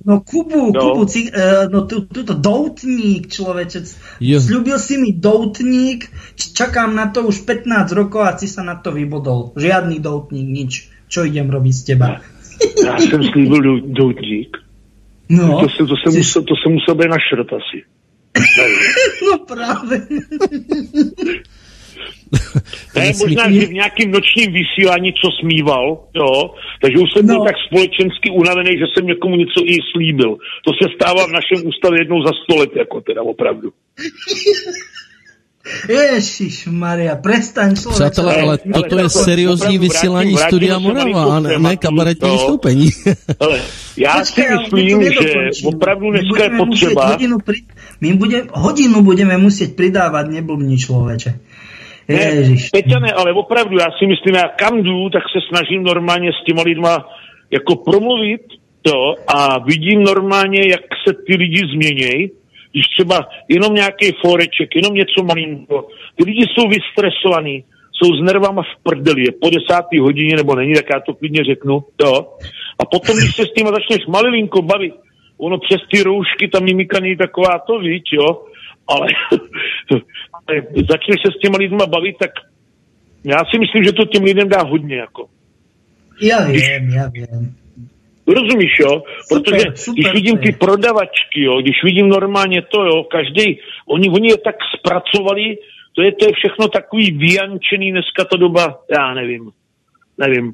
No 0.06 0.22
Kubu, 0.22 0.72
No. 0.74 0.80
Kubu, 0.82 1.02
uh, 1.04 1.68
no 1.72 1.86
tu, 1.90 2.06
tuto 2.06 2.34
doutník, 2.34 3.28
človeče. 3.34 3.80
Jo. 4.22 4.40
Sľúbil 4.40 4.78
si 4.80 4.98
mi 4.98 5.12
doutník, 5.12 6.08
čakám 6.38 6.96
na 6.96 7.10
to 7.10 7.26
už 7.28 7.44
15 7.44 7.92
rokov 7.98 8.22
a 8.24 8.38
si 8.38 8.48
sa 8.48 8.62
na 8.64 8.76
to 8.78 8.92
vybodol. 8.94 9.52
Žiadny 9.58 10.00
doutník, 10.00 10.48
nič. 10.48 10.72
Čo 11.08 11.26
idem 11.26 11.50
robiť 11.50 11.74
z 11.74 11.84
teba? 11.84 12.22
já 12.86 12.98
jsem 13.00 13.24
slíbil 13.24 13.62
dou- 13.62 13.94
doutník. 13.94 14.58
No, 15.30 15.60
To, 15.62 15.70
se, 15.70 15.78
to, 15.88 15.96
jsem 15.98 16.12
si- 16.12 16.18
musel, 16.18 16.42
to 16.42 16.54
jsem 16.56 16.72
musel 16.74 16.96
být 16.96 17.10
na 17.10 17.18
šrt 17.20 17.48
asi. 17.54 17.78
no 19.32 19.38
práve. 19.46 20.08
Ne, 22.96 23.02
Nesmí- 23.08 23.20
možná, 23.26 23.52
že 23.52 23.66
v 23.66 23.74
nějakým 23.74 24.12
nočním 24.12 24.50
vysílání 24.54 25.14
co 25.14 25.28
smíval, 25.40 25.86
jo, 26.16 26.32
takže 26.82 26.98
už 26.98 27.10
jsem 27.14 27.28
No. 27.28 27.34
byl 27.34 27.44
tak 27.46 27.56
společensky 27.68 28.30
unavený, 28.34 28.72
že 28.82 28.86
jsem 28.94 29.08
někomu 29.08 29.36
něco 29.36 29.60
i 29.66 29.76
slíbil. 29.92 30.32
To 30.66 30.72
se 30.80 30.86
stává 30.96 31.26
v 31.28 31.32
našem 31.32 31.68
ústavě 31.68 32.02
jednou 32.02 32.20
za 32.28 32.32
sto 32.44 32.56
let, 32.56 32.70
jako 32.76 33.02
teda 33.02 33.22
opravdu. 33.22 33.70
Ježiš 35.90 36.68
Maria, 36.72 37.16
prestaň 37.16 37.76
človeče. 37.76 38.00
Přátelé, 38.00 38.34
ale 38.36 38.44
ale 38.44 38.58
toto 38.58 38.96
je 38.96 39.04
jako 39.04 39.10
seriózní 39.10 39.78
vysílání 39.78 40.34
vrátím- 40.34 40.48
Studia 40.48 40.80
Morava 40.80 41.36
a 41.36 41.40
ne, 41.40 41.60
ne 41.60 41.78
kabaretní 41.78 42.28
jo. 42.30 42.34
vystoupení. 42.34 42.90
Ale 43.40 43.62
já 43.98 44.26
si 44.26 44.48
ale 44.48 44.62
myslím, 44.64 44.98
my 45.00 45.12
to 45.12 45.24
že 45.24 45.50
opravdu 45.66 46.12
dneska 46.12 46.44
je 46.44 46.50
potřeba, 46.58 47.08
Hodinu, 47.08 47.38
pri... 47.40 47.58
My 48.02 48.14
bude... 48.14 48.44
hodinu 48.54 49.02
budeme 49.02 49.38
musieť 49.38 49.74
pridávať, 49.76 50.30
neblbni 50.40 50.78
Ne. 52.08 52.56
Peťa 52.72 53.00
ne, 53.00 53.12
ale 53.12 53.34
opravdu, 53.34 53.78
já 53.80 53.88
si 54.00 54.08
myslím, 54.08 54.36
já 54.36 54.48
kam 54.48 54.84
jdu, 54.84 55.10
tak 55.10 55.24
se 55.34 55.40
snažím 55.50 55.84
normálně 55.84 56.32
s 56.32 56.44
těma 56.46 56.62
lidma 56.62 57.10
jako 57.52 57.76
promluvit 57.76 58.42
to 58.82 59.16
a 59.28 59.60
vidím 59.60 60.04
normálně, 60.04 60.60
jak 60.70 60.82
se 61.08 61.14
ty 61.28 61.36
lidi 61.38 61.62
změnějí, 61.74 62.32
když 62.72 62.86
třeba 62.98 63.28
jenom 63.50 63.74
nějaký 63.74 64.12
foreček, 64.26 64.76
jenom 64.76 64.94
něco 64.94 65.24
malinko. 65.24 65.88
Ty 66.16 66.24
lidi 66.24 66.44
jsou 66.48 66.68
vystresovaní, 66.68 67.64
jsou 67.92 68.16
s 68.16 68.22
nervama 68.22 68.62
v 68.62 68.84
prdeli, 68.84 69.22
je 69.22 69.32
po 69.42 69.50
desáté 69.50 70.00
hodině, 70.02 70.36
nebo 70.36 70.56
není, 70.56 70.74
tak 70.74 70.86
já 70.94 71.00
to 71.00 71.14
klidně 71.14 71.44
řeknu, 71.44 71.74
jo. 72.04 72.14
A 72.80 72.86
potom, 72.86 73.16
když 73.18 73.36
se 73.36 73.44
s 73.46 73.54
tím 73.54 73.68
začneš 73.68 74.06
malilinko 74.08 74.62
bavit, 74.62 74.94
ono 75.38 75.58
přes 75.58 75.82
ty 75.92 76.04
roušky, 76.04 76.48
ta 76.48 76.60
mimika 76.60 77.00
není 77.00 77.18
taková 77.18 77.60
to, 77.68 77.80
víš, 77.80 78.02
jo, 78.12 78.44
ale 78.88 79.08
začneš 80.90 81.20
se 81.26 81.32
s 81.32 81.42
těma 81.42 81.58
lidma 81.58 81.86
bavit, 81.86 82.16
tak 82.20 82.32
já 83.24 83.38
si 83.52 83.60
myslím, 83.60 83.84
že 83.84 83.92
to 83.92 84.06
těm 84.06 84.24
lidem 84.24 84.50
dá 84.50 84.62
hodně, 84.64 84.96
jako. 84.96 85.30
Ja 86.22 86.50
viem, 86.50 86.90
ja 86.90 87.06
viem. 87.14 87.54
Rozumíš, 88.28 88.74
jo? 88.80 89.04
Protože 89.30 89.66
super, 89.76 89.94
když 89.94 90.14
vidím 90.14 90.38
ty 90.38 90.52
prodavačky, 90.52 91.42
jo, 91.42 91.62
když 91.62 91.84
vidím 91.84 92.10
normálně 92.10 92.62
to, 92.62 92.84
jo, 92.84 93.04
každý, 93.04 93.60
oni, 93.88 94.10
oni 94.10 94.28
je 94.30 94.38
tak 94.38 94.56
zpracovali, 94.76 95.56
to 95.96 96.02
je, 96.02 96.12
to 96.12 96.26
je 96.26 96.32
všechno 96.36 96.68
takový 96.68 97.12
vyjančený 97.12 97.92
dneska 97.92 98.26
ta 98.32 98.38
doba, 98.38 98.80
já 98.92 99.14
nevím, 99.14 99.52
nevím. 100.18 100.54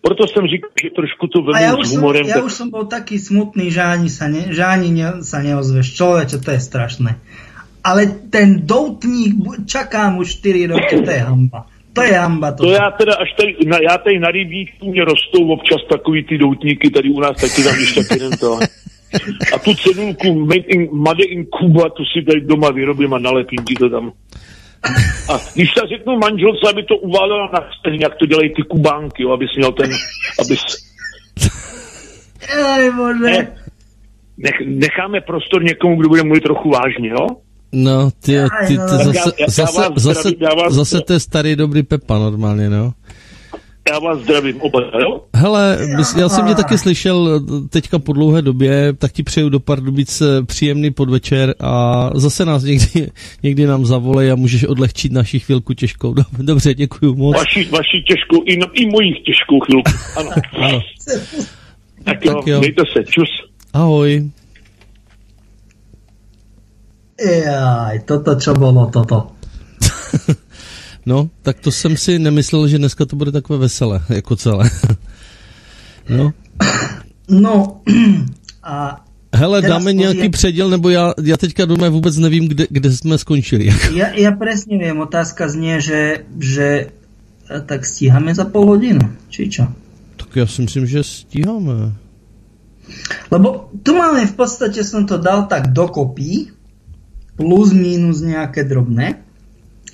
Proto 0.00 0.26
jsem 0.26 0.46
říkal, 0.46 0.70
že 0.82 0.90
trošku 0.90 1.26
to 1.26 1.42
vemu 1.42 1.78
už, 1.78 1.86
s 1.86 1.90
som, 1.90 2.00
humorem. 2.00 2.26
ja 2.26 2.34
tak... 2.38 2.44
už 2.44 2.54
som 2.54 2.68
bol 2.70 2.86
taký 2.86 3.18
smutný, 3.18 3.66
že 3.70 3.82
ani 3.82 4.06
sa, 4.06 4.30
ne, 4.30 4.46
že 4.54 4.62
ani 4.62 4.94
ne, 4.94 5.26
sa 5.26 5.42
neozveš. 5.42 5.90
Človeče, 5.90 6.38
to 6.38 6.50
je 6.54 6.60
strašné. 6.62 7.18
Ale 7.84 8.06
ten 8.06 8.66
doutník, 8.66 9.34
čakám 9.66 10.18
už 10.18 10.36
4 10.36 10.66
roky, 10.66 11.02
to 11.02 11.10
je 11.10 11.18
hamba. 11.18 11.66
To 11.92 12.02
je 12.02 12.12
hamba. 12.12 12.52
To 12.52 12.70
já 12.70 12.90
teda 12.98 13.14
až 13.14 13.28
tady, 13.36 13.56
na, 13.66 13.78
já 13.90 13.98
tady 13.98 14.18
na 14.18 14.28
rybníku 14.28 14.90
mě 14.90 15.04
rostou 15.04 15.48
občas 15.48 15.80
takový 15.90 16.24
ty 16.24 16.38
doutníky, 16.38 16.90
tady 16.90 17.10
u 17.10 17.20
nás 17.20 17.36
taky 17.40 17.62
tam 17.62 17.74
jeden 18.10 18.32
to. 18.38 18.58
A 19.54 19.58
tu 19.58 19.74
cedulku 19.74 20.34
made 20.34 20.68
in, 20.68 20.88
made 20.92 21.24
in 21.24 21.46
Cuba, 21.58 21.88
tu 21.88 22.02
si 22.04 22.24
tady 22.26 22.40
doma 22.40 22.70
vyrobím 22.70 23.14
a 23.14 23.18
nalepím 23.18 23.64
ti 23.64 23.74
to 23.74 23.90
tam. 23.90 24.12
A 25.32 25.40
když 25.54 25.70
tak 25.70 25.88
řeknu 25.88 26.18
manželce, 26.18 26.70
aby 26.70 26.82
to 26.82 26.96
uváděla 26.96 27.50
na 27.52 27.60
stejně, 27.80 27.98
jak 28.02 28.14
to 28.16 28.26
dělají 28.26 28.54
ty 28.54 28.62
kubánky, 28.62 29.22
jo, 29.22 29.32
abys 29.32 29.56
měl 29.56 29.72
ten, 29.72 29.90
abys, 30.40 30.60
ne, 33.20 33.56
nech, 34.38 34.54
necháme 34.66 35.20
prostor 35.20 35.64
někomu, 35.64 35.96
kdo 35.96 36.08
bude 36.08 36.22
mluvit 36.22 36.42
trochu 36.42 36.70
vážně, 36.70 37.08
jo? 37.08 37.26
No, 37.72 38.10
ty, 38.10 38.32
ty, 38.66 38.68
ty 38.68 38.76
zase, 38.76 39.12
já- 39.18 39.24
já 39.40 39.46
zase, 39.48 39.80
vás 39.80 39.92
zase, 39.96 40.20
zdravím, 40.20 40.42
já 40.42 40.54
vás- 40.54 40.72
zase 40.74 41.00
to 41.00 41.12
je 41.12 41.20
starý 41.20 41.56
dobrý 41.56 41.82
Pepa 41.82 42.18
normálně, 42.18 42.70
no. 42.70 42.92
Já 43.92 43.98
vás 43.98 44.18
zdravím 44.20 44.60
oba, 44.60 44.80
jo? 45.00 45.20
Hele, 45.34 45.78
já 46.18 46.28
jsem 46.28 46.46
tě 46.46 46.54
taky 46.54 46.78
slyšel 46.78 47.40
teďka 47.70 47.98
po 47.98 48.12
dlouhé 48.12 48.42
době, 48.42 48.92
tak 48.98 49.12
ti 49.12 49.22
přeju 49.22 49.48
do 49.48 49.60
Pardubic 49.60 50.20
eh, 50.20 50.44
příjemný 50.44 50.90
podvečer 50.90 51.54
a 51.60 52.10
zase 52.14 52.44
nás 52.44 52.62
někdy, 52.62 53.10
někdy 53.42 53.66
nám 53.66 53.86
zavolej 53.86 54.30
a 54.32 54.34
můžeš 54.34 54.64
odlehčit 54.64 55.12
naši 55.12 55.38
chvilku 55.40 55.72
těžkou. 55.74 56.14
Dob- 56.14 56.24
Dobře, 56.38 56.74
děkuji 56.74 57.14
moc. 57.14 57.36
Vaši, 57.36 57.64
vaši 57.70 58.02
těžkou, 58.08 58.42
i, 58.46 58.52
i 58.82 58.86
moji 58.90 59.12
těžkou 59.12 59.60
chvilku, 59.60 59.90
ano. 60.16 60.30
Ano. 60.58 60.80
Tak 62.04 62.24
jo, 62.24 62.34
Tak 62.34 62.46
jo. 62.46 62.58
mějte 62.58 62.82
se, 62.96 63.04
čus. 63.04 63.28
Ahoj. 63.72 64.30
Jaj, 67.18 68.06
toto 68.06 68.38
čo 68.38 68.54
bolo, 68.54 68.86
toto. 68.86 69.34
No, 71.06 71.30
tak 71.42 71.60
to 71.60 71.72
jsem 71.72 71.96
si 71.96 72.18
nemyslel, 72.18 72.68
že 72.68 72.78
dneska 72.78 73.06
to 73.06 73.16
bude 73.16 73.32
takové 73.32 73.58
veselé, 73.58 74.00
jako 74.08 74.36
celé. 74.36 74.70
No, 76.08 76.32
No, 77.28 77.80
a 78.62 79.04
hele, 79.34 79.62
Teraz 79.62 79.78
dáme 79.78 79.92
nějaký 79.92 80.28
předěl, 80.28 80.70
nebo 80.70 80.88
já, 80.88 81.14
já 81.22 81.36
teďka 81.36 81.64
doma 81.64 81.88
vůbec 81.88 82.16
nevím, 82.16 82.48
kde, 82.48 82.66
kde 82.70 82.92
jsme 82.92 83.18
skončili. 83.18 83.68
Ja, 83.92 84.08
ja 84.16 84.32
presne 84.32 84.80
viem, 84.80 85.00
otázka 85.00 85.48
znie, 85.48 85.80
že, 85.80 86.24
že 86.40 86.88
a 87.48 87.60
tak 87.60 87.84
stíhame 87.84 88.34
za 88.34 88.44
pol 88.44 88.64
hodinu, 88.66 89.12
či 89.28 89.48
čo? 89.48 89.68
Tak 90.16 90.36
já 90.36 90.46
si 90.46 90.62
myslím, 90.62 90.86
že 90.86 91.04
stíháme. 91.04 91.92
Lebo 93.30 93.68
tu 93.82 93.96
máme 93.96 94.26
v 94.26 94.34
podstate, 94.34 94.84
som 94.84 95.04
to 95.04 95.20
dal 95.20 95.44
tak 95.44 95.72
dokopy, 95.72 96.48
plus 97.38 97.70
minus 97.70 98.18
nejaké 98.20 98.66
drobné, 98.66 99.22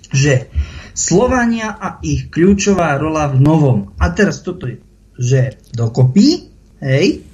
že 0.08 0.48
Slovania 0.96 1.74
a 1.74 2.00
ich 2.00 2.32
kľúčová 2.32 2.96
rola 2.96 3.28
v 3.28 3.42
novom. 3.44 3.78
A 4.00 4.14
teraz 4.14 4.40
toto 4.40 4.70
je, 4.70 4.80
že 5.18 5.60
dokopy, 5.74 6.48
hej, 6.80 7.26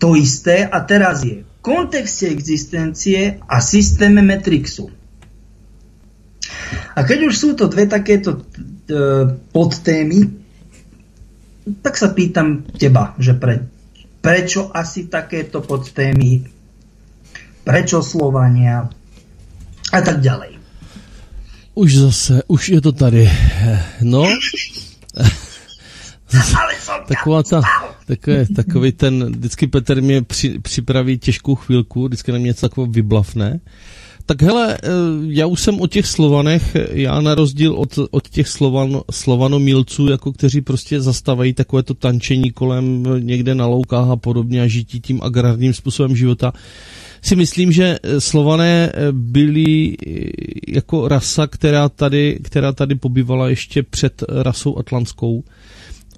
to 0.00 0.18
isté 0.18 0.64
a 0.64 0.82
teraz 0.82 1.22
je 1.22 1.44
v 1.44 1.52
kontexte 1.62 2.26
existencie 2.28 3.38
a 3.46 3.60
systéme 3.62 4.24
Metrixu. 4.24 4.90
A 6.96 7.04
keď 7.04 7.30
už 7.30 7.34
sú 7.36 7.48
to 7.54 7.68
dve 7.68 7.84
takéto 7.86 8.40
e, 8.40 8.40
podtémy, 9.52 10.20
tak 11.80 11.96
sa 11.96 12.12
pýtam 12.12 12.64
teba, 12.76 13.16
že 13.16 13.32
pre, 13.36 13.64
prečo 14.24 14.72
asi 14.72 15.08
takéto 15.08 15.60
podtémy, 15.64 16.48
prečo 17.64 18.04
Slovania 18.04 18.88
a 19.94 20.00
tak 20.02 20.20
ďalej. 20.20 20.48
Už 21.74 21.96
zase, 21.96 22.42
už 22.46 22.68
je 22.68 22.80
to 22.80 22.92
tady. 22.92 23.30
No, 24.02 24.24
taková 27.08 27.42
ta, 27.42 27.62
takové, 28.06 28.46
takový 28.56 28.92
ten, 28.92 29.32
vždycky 29.32 29.66
Petr 29.66 30.02
mě 30.02 30.22
při, 30.22 30.58
připraví 30.58 31.18
těžkou 31.18 31.54
chvilku, 31.54 32.06
vždycky 32.06 32.32
na 32.32 32.38
mě 32.38 32.46
něco 32.46 32.68
takového 32.68 32.92
vyblafne. 32.92 33.60
Tak 34.26 34.42
hele, 34.42 34.78
eh, 34.82 34.88
já 35.26 35.46
už 35.46 35.60
jsem 35.60 35.80
o 35.80 35.86
těch 35.86 36.06
Slovanech, 36.06 36.76
já 36.90 37.20
na 37.20 37.34
rozdíl 37.34 37.74
od, 37.74 37.98
od 38.10 38.28
těch 38.28 38.48
Slovan, 38.48 39.00
Slovanomilců, 39.10 40.10
jako 40.10 40.32
kteří 40.32 40.60
prostě 40.60 41.00
zastávají 41.00 41.52
takové 41.52 41.82
to 41.82 41.94
tančení 41.94 42.50
kolem 42.50 43.06
někde 43.18 43.54
na 43.54 43.66
loukách 43.66 44.08
a 44.08 44.16
podobně 44.16 44.62
a 44.62 44.66
žití 44.66 45.00
tím 45.00 45.20
agrárním 45.22 45.74
způsobem 45.74 46.16
života, 46.16 46.52
si 47.24 47.36
myslím, 47.36 47.72
že 47.72 47.98
Slované 48.18 48.92
eh, 48.92 49.12
byli 49.12 49.96
eh, 49.96 50.20
jako 50.68 51.08
rasa, 51.08 51.46
která 51.46 51.88
tady, 51.88 52.38
která 52.42 52.72
tady 52.72 52.94
pobývala 52.94 53.48
ještě 53.48 53.82
před 53.82 54.24
rasou 54.28 54.78
atlantskou 54.78 55.44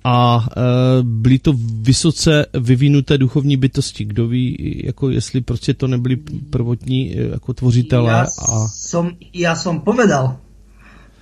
a 0.07 0.47
e, 0.57 0.63
byly 1.03 1.39
to 1.39 1.53
vysoce 1.83 2.47
vyvinuté 2.55 3.19
duchovní 3.19 3.57
bytosti. 3.57 4.05
Kdo 4.05 4.29
ví, 4.29 4.83
jako 4.85 5.11
jestli 5.11 5.41
prostě 5.41 5.75
to 5.75 5.87
nebyli 5.87 6.17
prvotní 6.51 7.17
jako 7.17 7.55
tvořitelé. 7.55 8.13
Ja 8.13 8.23
a... 8.23 8.69
som, 8.71 9.19
ja 9.35 9.59
som 9.59 9.83
povedal, 9.83 10.39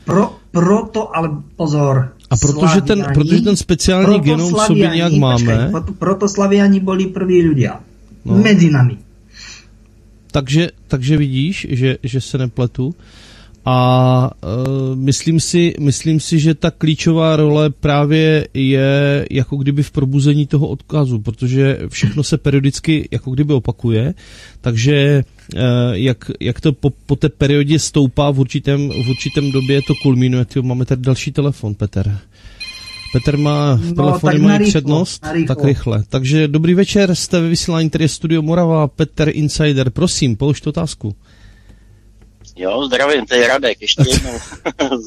pro, 0.05 0.37
proto, 0.53 1.17
ale 1.17 1.29
pozor, 1.57 2.13
a 2.31 2.37
protože 2.37 2.81
ten, 2.81 3.05
protože 3.15 3.41
ten 3.41 3.57
speciální 3.57 4.21
genom 4.21 4.55
v 4.55 4.61
sobě 4.61 4.91
nějak 4.95 5.13
máme. 5.13 5.45
Počkej, 5.45 5.71
proto, 5.71 5.93
proto 5.93 6.25
Slaviani 6.29 6.81
boli 6.81 7.09
prví 7.09 7.41
ľudia. 7.41 7.81
No. 8.25 8.37
Medzi 8.37 8.69
nami. 8.69 9.04
Takže, 10.35 10.71
takže 10.89 11.17
vidíš, 11.17 11.67
že, 11.71 11.99
že 12.03 12.21
se 12.21 12.39
nepletu. 12.39 12.95
A 13.65 14.31
uh, 14.43 14.97
myslím, 14.97 15.41
si, 15.41 15.75
myslím 15.81 16.21
si, 16.21 16.39
že 16.39 16.55
ta 16.55 16.71
klíčová 16.71 17.37
role 17.37 17.71
právě 17.71 18.49
je 18.55 19.27
jako 19.31 19.57
kdyby 19.57 19.83
v 19.83 19.91
probuzení 19.91 20.47
toho 20.47 20.69
odkazu, 20.69 21.19
protože 21.19 21.79
všechno 21.89 22.23
se 22.23 22.39
periodicky 22.39 23.09
jako 23.11 23.31
kdyby 23.31 23.53
opakuje, 23.53 24.15
takže 24.61 25.25
uh, 25.55 25.61
jak, 25.93 26.31
jak 26.41 26.61
to 26.61 26.73
po, 26.73 26.91
po 26.91 27.17
té 27.17 27.29
periodě 27.29 27.79
stoupá 27.79 28.31
v 28.31 28.41
určitém, 28.41 28.89
v 28.89 29.09
určitém 29.09 29.53
době 29.53 29.83
to 29.83 29.95
kulminuje. 30.03 30.45
Tyjo, 30.45 30.63
máme 30.63 30.85
tady 30.85 31.03
další 31.03 31.33
telefon, 31.33 31.75
Petr. 31.75 32.19
Petr 33.15 33.37
má, 33.37 33.75
v 33.75 33.85
no, 33.85 33.95
telefony 33.95 34.39
mají 34.39 34.59
rychlo, 34.59 34.71
přednost, 34.71 35.23
tak 35.49 35.65
rychle. 35.65 36.03
Takže 36.09 36.49
dobrý 36.49 36.75
večer, 36.75 37.15
jste 37.15 37.41
ve 37.41 37.49
vysílání, 37.49 37.91
tady 37.91 38.05
je 38.05 38.09
Studio 38.09 38.43
Morava, 38.43 38.89
Petr 38.89 39.29
Insider, 39.33 39.91
prosím, 39.91 40.37
položte 40.37 40.69
otázku. 40.69 41.17
Jo, 42.57 42.87
zdravím, 42.87 43.27
to 43.27 43.35
je 43.35 43.49
Radek, 43.49 43.83
ještě 43.83 44.03
jednou. 44.11 44.39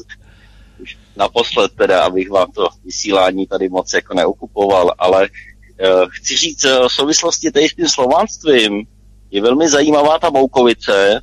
Už 0.82 0.98
naposled 1.16 1.72
teda, 1.72 2.04
abych 2.04 2.30
vám 2.30 2.52
to 2.52 2.68
vysílání 2.84 3.46
tady 3.46 3.68
moc 3.68 3.92
jako 3.92 4.14
neukupoval, 4.14 4.94
ale 4.98 5.28
uh, 5.28 6.08
chci 6.10 6.36
říct, 6.36 6.64
uh, 6.64 6.88
v 6.88 6.92
souvislosti 6.92 7.50
tady 7.50 7.68
s 7.68 7.74
tím 7.74 7.88
slovanstvím 7.88 8.86
je 9.30 9.42
velmi 9.42 9.68
zajímavá 9.68 10.18
ta 10.18 10.30
Boukovice, 10.30 11.20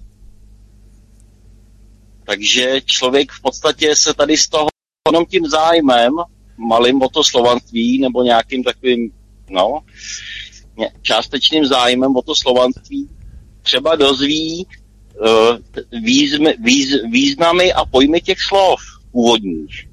takže 2.26 2.82
člověk 2.86 3.32
v 3.32 3.42
podstatě 3.42 3.96
se 3.96 4.14
tady 4.14 4.38
z 4.38 4.48
toho 4.48 4.68
jenom 5.12 5.26
tím 5.26 5.46
zájmem, 5.46 6.12
malým 6.58 7.02
o 7.02 7.10
to 7.10 7.24
slovanství, 7.24 8.00
nebo 8.00 8.24
nějakým 8.24 8.64
takovým, 8.64 9.12
no, 9.50 9.80
částečným 11.02 11.66
zájmem 11.66 12.16
o 12.16 12.22
to 12.22 12.36
slovanství, 12.36 13.10
třeba 13.62 13.96
dozví, 13.96 14.68
uh, 15.22 15.58
výzmy, 16.04 16.56
výz, 16.64 17.02
významy 17.12 17.74
a 17.74 17.86
pojmy 17.86 18.22
těch 18.22 18.42
slov 18.42 18.80
původních. 19.12 19.88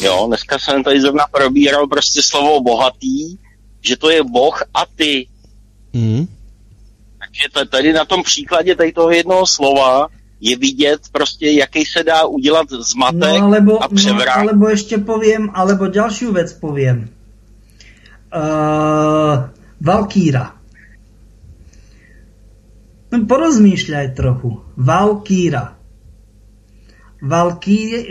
Jo, 0.00 0.24
dneska 0.26 0.58
jsem 0.58 0.84
tady 0.84 1.00
zrovna 1.00 1.24
probíral 1.32 1.86
prostě 1.86 2.22
slovo 2.22 2.60
bohatý, 2.60 3.36
že 3.80 3.96
to 3.96 4.10
je 4.10 4.22
boh 4.22 4.62
a 4.74 4.86
ty. 4.86 5.26
Mm. 5.92 6.26
Takže 7.18 7.66
tady 7.70 7.92
na 7.92 8.04
tom 8.04 8.22
příkladě 8.22 8.76
tady 8.76 8.92
toho 8.92 9.10
jednoho 9.10 9.46
slova 9.46 10.08
je 10.40 10.56
vidět 10.56 11.00
prostě, 11.12 11.50
jaký 11.50 11.84
se 11.84 12.04
dá 12.04 12.24
udělat 12.24 12.66
zmatek 12.70 13.40
no, 13.40 13.46
alebo, 13.46 13.84
a 13.84 13.88
převrát. 13.88 14.36
No, 14.36 14.42
alebo 14.42 14.68
ještě 14.68 14.98
povím, 14.98 15.50
alebo 15.54 15.86
další 15.86 16.26
věc 16.26 16.52
povím. 16.52 17.08
Uh, 18.34 19.50
Valkýra. 19.80 20.54
No 23.10 23.26
porozmýšľaj 23.26 24.14
trochu. 24.14 24.62
Valkýra. 24.78 25.74
Valkýr, 27.22 28.06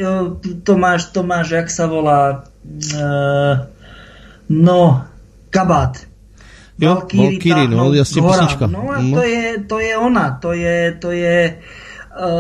to 0.64 0.74
máš, 0.78 1.16
to 1.16 1.24
máš, 1.24 1.56
jak 1.56 1.72
sa 1.72 1.88
volá, 1.88 2.44
uh, 2.68 3.56
no, 4.50 5.08
kabát. 5.50 6.04
Jo, 6.80 7.00
Valkýry, 7.14 7.68
no, 7.68 7.94
jasně 7.94 8.22
hora. 8.22 8.48
No 8.68 8.92
a 8.92 9.00
mm. 9.00 9.14
to 9.14 9.24
je, 9.24 9.64
to 9.68 9.80
je 9.80 9.98
ona, 9.98 10.38
to 10.42 10.52
je, 10.52 10.98
to 11.00 11.12
je 11.12 11.56
uh, 11.56 11.89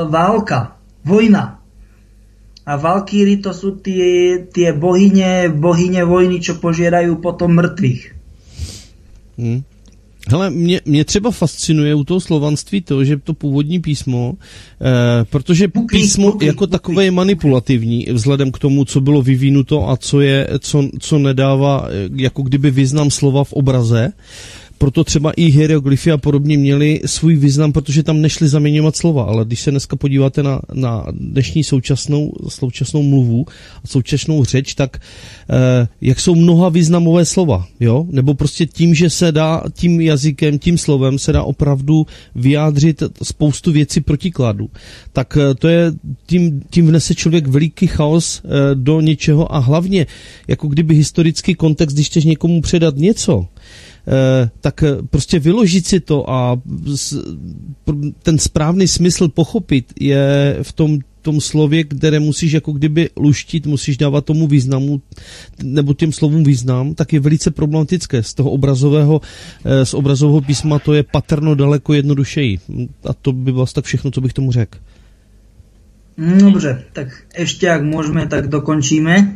válka, 0.09 0.77
vojna. 1.05 1.59
A 2.65 2.77
Valkýry 2.77 3.41
to 3.41 3.49
sú 3.49 3.81
tie, 3.81 4.45
tie 4.45 4.73
bohyně, 4.73 5.49
bohyně 5.49 6.03
vojny, 6.05 6.37
čo 6.39 6.53
požierajú 6.53 7.17
potom 7.17 7.57
mrtvých. 7.57 8.15
Hmm. 9.37 9.63
Hele, 10.27 10.49
mě, 10.49 10.81
mě 10.85 11.05
třeba 11.05 11.31
fascinuje 11.31 11.95
u 11.95 12.03
toho 12.03 12.19
slovanství 12.19 12.81
to, 12.81 13.03
že 13.03 13.17
to 13.17 13.33
původní 13.33 13.79
písmo, 13.79 14.33
eh, 14.81 15.25
protože 15.25 15.67
písmo 15.89 16.37
jako 16.41 16.67
takové 16.67 17.05
je 17.05 17.11
manipulativní 17.11 18.05
vzhledem 18.13 18.51
k 18.51 18.59
tomu, 18.59 18.85
co 18.85 19.01
bylo 19.01 19.21
vyvinuto 19.21 19.89
a 19.89 19.97
co, 19.97 20.21
je, 20.21 20.47
co, 20.59 20.89
co 20.99 21.19
nedává 21.19 21.87
eh, 21.87 22.09
jako 22.15 22.41
kdyby 22.41 22.71
význam 22.71 23.11
slova 23.11 23.43
v 23.43 23.53
obraze, 23.53 24.11
proto 24.79 25.03
třeba 25.03 25.31
i 25.31 25.43
hieroglyfy 25.43 26.11
a 26.11 26.17
podobně 26.17 26.57
měly 26.57 27.01
svůj 27.05 27.35
význam, 27.35 27.71
protože 27.71 28.03
tam 28.03 28.21
nešly 28.21 28.47
zaměňovat 28.47 28.95
slova, 28.95 29.23
ale 29.23 29.45
když 29.45 29.61
se 29.61 29.71
dneska 29.71 29.95
podíváte 29.95 30.43
na, 30.43 30.61
na 30.73 31.05
dnešní 31.11 31.63
současnou, 31.63 32.31
současnou 32.47 33.03
mluvu 33.03 33.45
a 33.83 33.87
současnou 33.87 34.45
řeč, 34.45 34.73
tak 34.73 34.97
eh, 35.49 35.87
jak 36.01 36.19
jsou 36.19 36.35
mnoha 36.35 36.69
významové 36.69 37.25
slova, 37.25 37.67
jo? 37.79 38.05
Nebo 38.09 38.33
prostě 38.33 38.65
tím, 38.65 38.95
že 38.95 39.09
se 39.09 39.31
dá 39.31 39.63
tím 39.73 40.01
jazykem, 40.01 40.59
tím 40.59 40.77
slovem 40.77 41.19
se 41.19 41.31
dá 41.31 41.43
opravdu 41.43 42.05
vyjádřit 42.35 43.03
spoustu 43.23 43.71
věcí 43.71 44.01
protikladu. 44.01 44.69
Tak 45.13 45.37
eh, 45.37 45.55
to 45.55 45.67
je, 45.67 45.91
tím, 46.25 46.61
tím 46.69 46.87
vnese 46.87 47.15
člověk 47.15 47.47
veliký 47.47 47.87
chaos 47.87 48.41
eh, 48.45 48.75
do 48.75 49.01
něčeho 49.01 49.55
a 49.55 49.59
hlavně, 49.59 50.07
jako 50.47 50.67
kdyby 50.67 50.95
historický 50.95 51.55
kontext, 51.55 51.95
když 51.95 52.07
chceš 52.07 52.23
někomu 52.25 52.61
předat 52.61 52.95
něco, 52.97 53.47
tak 54.61 54.83
eh, 54.83 54.97
prostě 55.09 55.39
vyložit 55.39 55.87
si 55.87 55.99
to 55.99 56.29
a 56.29 56.61
ten 58.23 58.37
správný 58.37 58.87
smysl 58.87 59.27
pochopit 59.27 59.93
je 59.99 60.57
v 60.61 60.73
tom 60.73 60.99
tom 61.21 61.41
slově, 61.41 61.83
které 61.83 62.19
musíš 62.19 62.51
jako 62.51 62.71
kdyby 62.71 63.09
luštit, 63.17 63.67
musíš 63.67 63.97
dávat 63.97 64.25
tomu 64.25 64.47
významu, 64.47 65.01
nebo 65.63 65.93
těm 65.93 66.11
slovům 66.11 66.43
význam, 66.43 66.95
tak 66.95 67.13
je 67.13 67.19
velice 67.19 67.51
problematické. 67.51 68.23
Z 68.23 68.33
toho 68.33 68.51
obrazového, 68.51 69.21
eh, 69.65 69.85
z 69.85 69.93
obrazového 69.93 70.41
písma 70.41 70.79
to 70.79 70.93
je 70.93 71.03
patrno 71.03 71.55
daleko 71.55 71.93
jednodušeji. 71.93 72.59
A 73.03 73.13
to 73.13 73.33
by 73.33 73.51
vlastně 73.51 73.75
tak 73.75 73.85
všechno, 73.85 74.11
co 74.11 74.21
bych 74.21 74.33
tomu 74.33 74.51
řekl. 74.51 74.77
Dobře, 76.39 76.83
tak 76.93 77.07
ještě 77.37 77.65
jak 77.65 77.83
můžeme, 77.83 78.27
tak 78.27 78.47
dokončíme. 78.47 79.35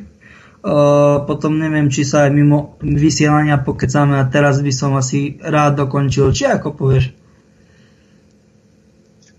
Uh, 0.63 1.27
potom 1.27 1.59
neviem, 1.59 1.91
či 1.91 2.07
sa 2.07 2.23
aj 2.23 2.31
mimo 2.31 2.79
vysielania 2.79 3.59
pokecáme 3.59 4.15
a 4.15 4.23
teraz 4.31 4.63
by 4.63 4.71
som 4.71 4.95
asi 4.95 5.35
rád 5.43 5.75
dokončil. 5.75 6.31
Či 6.31 6.47
ako 6.47 6.71
povieš? 6.71 7.11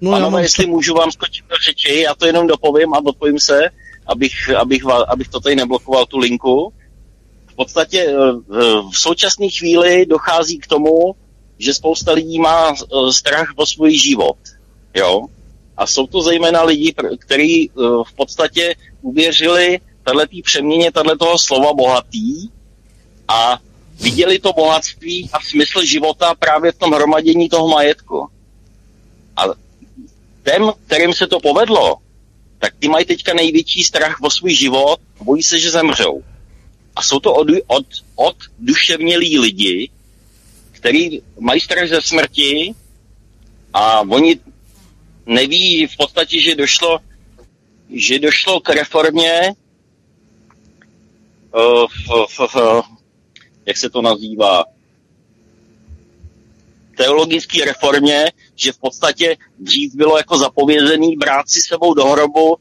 No, 0.05 0.13
Pánové, 0.13 0.31
mám... 0.31 0.43
jestli 0.43 0.67
můžu 0.67 0.95
vám 0.95 1.11
skočit 1.11 1.45
do 1.49 1.57
řeči, 1.57 2.01
já 2.01 2.15
to 2.15 2.27
jenom 2.27 2.47
dopovím 2.47 2.95
a 2.95 3.01
odpovím 3.05 3.41
se, 3.41 3.71
abych, 4.07 4.51
abych, 4.57 4.83
abych 5.09 5.29
to 5.29 5.41
tady 5.41 5.57
neblokoval 5.57 6.07
tu 6.07 6.19
linku. 6.19 6.73
V 7.47 7.55
v 7.55 7.57
podstatě 7.57 8.07
eh, 8.09 8.15
v 8.93 8.99
současné 8.99 9.49
chvíli 9.49 10.07
dochází 10.07 10.59
k 10.59 10.67
tomu, 10.67 11.15
že 11.59 11.75
spousta 11.75 12.13
lidí 12.13 12.39
má 12.39 12.75
eh, 12.75 13.13
strach 13.13 13.49
o 13.57 13.67
svůj 13.67 13.99
život. 13.99 14.37
Jo? 14.95 15.27
A 15.77 15.87
jsou 15.87 16.07
to 16.07 16.23
zejména 16.23 16.63
lidi, 16.63 16.95
kteří 17.19 17.71
v 18.07 18.13
podstatě 18.17 18.75
uvěřili 19.03 19.81
tato 20.05 20.43
přeměně 20.45 20.93
toho 20.93 21.39
slova 21.39 21.73
bohatý 21.73 22.49
a 23.29 23.59
viděli 24.01 24.39
to 24.39 24.53
bohatství 24.53 25.31
a 25.33 25.41
smysl 25.41 25.85
života 25.85 26.35
právě 26.35 26.73
v 26.73 26.79
tom 26.79 26.93
hromadění 26.93 27.49
toho 27.49 27.69
majetku. 27.69 28.29
A 29.37 29.45
těm, 30.45 30.73
kterým 30.87 31.13
se 31.13 31.27
to 31.27 31.41
povedlo, 31.41 31.97
tak 32.59 32.75
ty 32.79 32.89
mají 32.89 33.05
teďka 33.05 33.35
největší 33.35 33.85
strach 33.85 34.17
o 34.23 34.31
svůj 34.31 34.55
život, 34.55 35.01
bojí 35.23 35.43
se, 35.43 35.59
že 35.59 35.71
zemřou. 35.71 36.23
A 36.97 37.03
jsou 37.03 37.21
to 37.21 37.35
od, 37.35 37.49
od, 37.67 37.87
od 38.15 38.37
duševnělí 38.59 39.39
lidi, 39.39 39.91
kteří 40.73 41.23
mají 41.39 41.61
strach 41.61 41.89
ze 41.89 42.03
smrti 42.03 42.75
a 43.73 44.01
oni 44.01 44.41
neví 45.27 45.87
v 45.87 45.97
podstatě, 45.97 46.41
že 46.41 46.55
došlo, 46.55 46.99
že 47.95 48.19
došlo 48.19 48.61
k 48.61 48.69
reformě 48.69 49.55
uh, 51.55 51.85
f, 51.85 52.41
f, 52.41 52.57
f, 52.57 52.83
jak 53.67 53.77
se 53.77 53.91
to 53.91 54.03
nazývá, 54.03 54.65
teologické 56.97 57.65
reformě, 57.65 58.33
že 58.55 58.73
v 58.73 58.79
podstatě 58.79 59.37
dřív 59.59 59.95
bylo 59.95 60.19
jako 60.19 60.39
zapovězený 60.39 61.17
brát 61.17 61.51
si 61.51 61.61
sebou 61.61 61.95
do 61.95 62.05
hrobu 62.05 62.57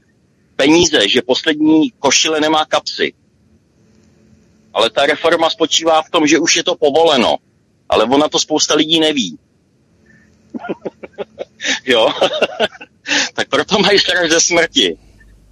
peníze, 0.56 1.10
že 1.10 1.22
poslední 1.22 1.92
košile 1.92 2.40
nemá 2.40 2.66
kapsy. 2.66 3.14
Ale 4.74 4.90
ta 4.90 5.06
reforma 5.06 5.50
spočívá 5.50 6.02
v 6.02 6.10
tom, 6.10 6.28
že 6.28 6.40
už 6.40 6.56
je 6.56 6.64
to 6.64 6.76
povoleno. 6.76 7.38
Ale 7.90 8.06
ona 8.06 8.30
to 8.30 8.40
spousta 8.40 8.76
lidí 8.76 9.00
neví. 9.00 9.38
jo? 11.86 12.10
tak 13.34 13.50
proto 13.50 13.80
mají 13.80 14.00
strach 14.00 14.30
ze 14.30 14.40
smrti. 14.40 14.98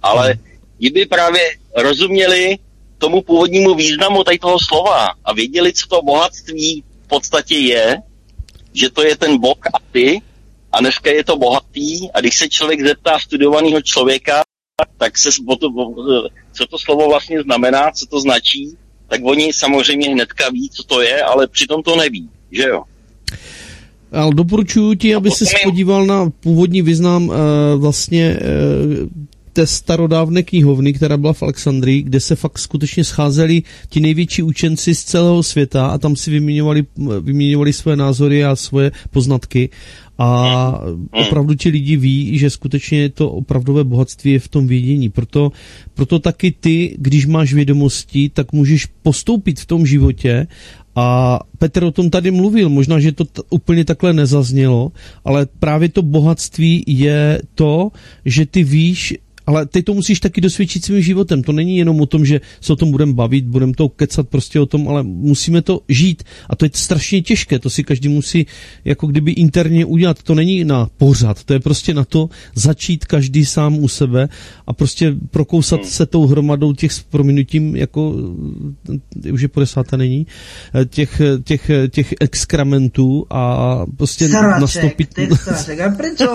Ale 0.02 0.34
kdyby 0.78 1.06
právě 1.06 1.56
rozuměli 1.76 2.58
tomu 3.02 3.22
původnímu 3.22 3.74
významu 3.74 4.24
tady 4.24 4.38
toho 4.38 4.58
slova 4.58 5.10
a 5.24 5.32
věděli, 5.32 5.72
co 5.72 5.86
to 5.88 6.02
bohatství 6.02 6.84
v 7.04 7.08
podstatě 7.08 7.54
je, 7.54 7.96
že 8.74 8.90
to 8.90 9.02
je 9.02 9.16
ten 9.16 9.38
bok 9.38 9.66
a 9.66 9.78
ty, 9.92 10.22
a 10.72 10.80
dneska 10.80 11.10
je 11.10 11.24
to 11.24 11.36
bohatý 11.36 12.10
a 12.14 12.20
když 12.20 12.38
se 12.38 12.48
člověk 12.48 12.86
zeptá 12.86 13.18
studovaného 13.18 13.82
člověka, 13.82 14.42
tak 14.98 15.18
se, 15.18 15.30
co 16.52 16.66
to 16.66 16.78
slovo 16.78 17.08
vlastně 17.08 17.42
znamená, 17.42 17.90
co 17.90 18.06
to 18.06 18.20
značí, 18.20 18.76
tak 19.08 19.20
oni 19.24 19.52
samozřejmě 19.52 20.10
hnedka 20.10 20.50
ví, 20.50 20.70
co 20.70 20.82
to 20.82 21.00
je, 21.02 21.22
ale 21.22 21.46
přitom 21.46 21.82
to 21.82 21.96
neví, 21.96 22.28
že 22.50 22.62
jo? 22.62 22.82
Ale 24.12 24.34
doporučuji 24.34 24.94
ti, 24.94 25.14
aby 25.14 25.30
se 25.30 25.44
podíval 25.64 26.06
na 26.06 26.30
původní 26.40 26.82
význam 26.82 27.28
uh, 27.28 27.34
vlastně 27.76 28.38
uh, 28.40 29.08
té 29.52 29.66
starodávné 29.66 30.42
knihovny, 30.42 30.92
která 30.92 31.16
byla 31.16 31.32
v 31.32 31.42
Alexandrii, 31.42 32.02
kde 32.02 32.20
se 32.20 32.36
fakt 32.36 32.58
skutečně 32.58 33.04
scházeli 33.04 33.62
ti 33.88 34.00
největší 34.00 34.42
učenci 34.42 34.94
z 34.94 35.04
celého 35.04 35.42
světa 35.42 35.86
a 35.86 35.98
tam 35.98 36.16
si 36.16 36.30
vyměňovali, 36.30 36.84
vyměňovali 37.20 37.72
své 37.72 37.96
názory 37.96 38.44
a 38.44 38.56
svoje 38.56 38.92
poznatky. 39.10 39.70
A 40.18 40.80
opravdu 41.12 41.54
ti 41.54 41.68
lidi 41.68 41.96
ví, 41.96 42.38
že 42.38 42.50
skutečně 42.50 43.08
to 43.08 43.30
opravdové 43.30 43.84
bohatství 43.84 44.32
je 44.32 44.38
v 44.38 44.48
tom 44.48 44.66
vědění. 44.66 45.10
Proto, 45.10 45.52
proto 45.94 46.18
taky 46.18 46.54
ty, 46.60 46.96
když 46.98 47.26
máš 47.26 47.54
vědomosti, 47.54 48.30
tak 48.34 48.52
můžeš 48.52 48.86
postoupit 49.02 49.60
v 49.60 49.66
tom 49.66 49.86
životě 49.86 50.46
a 50.96 51.38
Petr 51.58 51.84
o 51.84 51.90
tom 51.90 52.10
tady 52.10 52.30
mluvil, 52.30 52.68
možná, 52.68 53.00
že 53.00 53.12
to 53.12 53.24
t- 53.24 53.42
úplně 53.50 53.84
takhle 53.84 54.12
nezaznělo, 54.12 54.92
ale 55.24 55.46
právě 55.58 55.88
to 55.88 56.02
bohatství 56.02 56.84
je 56.86 57.42
to, 57.54 57.90
že 58.24 58.46
ty 58.46 58.64
víš, 58.64 59.14
ale 59.46 59.66
ty 59.66 59.82
to 59.82 59.94
musíš 59.94 60.20
taky 60.20 60.40
dosvědčit 60.40 60.84
svým 60.84 61.02
životem. 61.02 61.42
To 61.42 61.52
není 61.52 61.76
jenom 61.76 62.00
o 62.00 62.06
tom, 62.06 62.24
že 62.24 62.40
se 62.60 62.72
o 62.72 62.76
tom 62.76 62.90
budeme 62.90 63.12
bavit, 63.12 63.44
budeme 63.44 63.72
to 63.72 63.88
kecat 63.88 64.28
prostě 64.28 64.60
o 64.60 64.66
tom, 64.66 64.88
ale 64.88 65.02
musíme 65.02 65.62
to 65.62 65.80
žít. 65.88 66.22
A 66.50 66.56
to 66.56 66.64
je 66.64 66.70
strašně 66.74 67.22
těžké, 67.22 67.58
to 67.58 67.70
si 67.70 67.84
každý 67.84 68.08
musí 68.08 68.46
jako 68.84 69.06
kdyby 69.06 69.32
interně 69.32 69.84
udělat. 69.84 70.22
To 70.22 70.34
není 70.34 70.64
na 70.64 70.88
pořad, 70.96 71.44
to 71.44 71.52
je 71.52 71.60
prostě 71.60 71.94
na 71.94 72.04
to 72.04 72.28
začít 72.54 73.04
každý 73.04 73.44
sám 73.44 73.78
u 73.78 73.88
sebe 73.88 74.28
a 74.66 74.72
prostě 74.72 75.14
prokousat 75.30 75.80
hmm. 75.80 75.90
se 75.90 76.06
tou 76.06 76.26
hromadou 76.26 76.72
těch 76.72 76.92
s 76.92 77.02
prominutím, 77.02 77.76
jako 77.76 78.14
už 79.32 79.42
je 79.42 79.48
po 79.48 79.60
desáté 79.60 79.96
není, 79.96 80.26
těch, 80.88 81.20
těch, 81.44 81.70
těch 81.90 82.14
exkrementů 82.20 83.26
a 83.30 83.86
prostě 83.96 84.28
Saraček, 84.28 84.60
nastoupit... 84.60 85.18
a 85.86 85.90
prečo? 85.90 86.30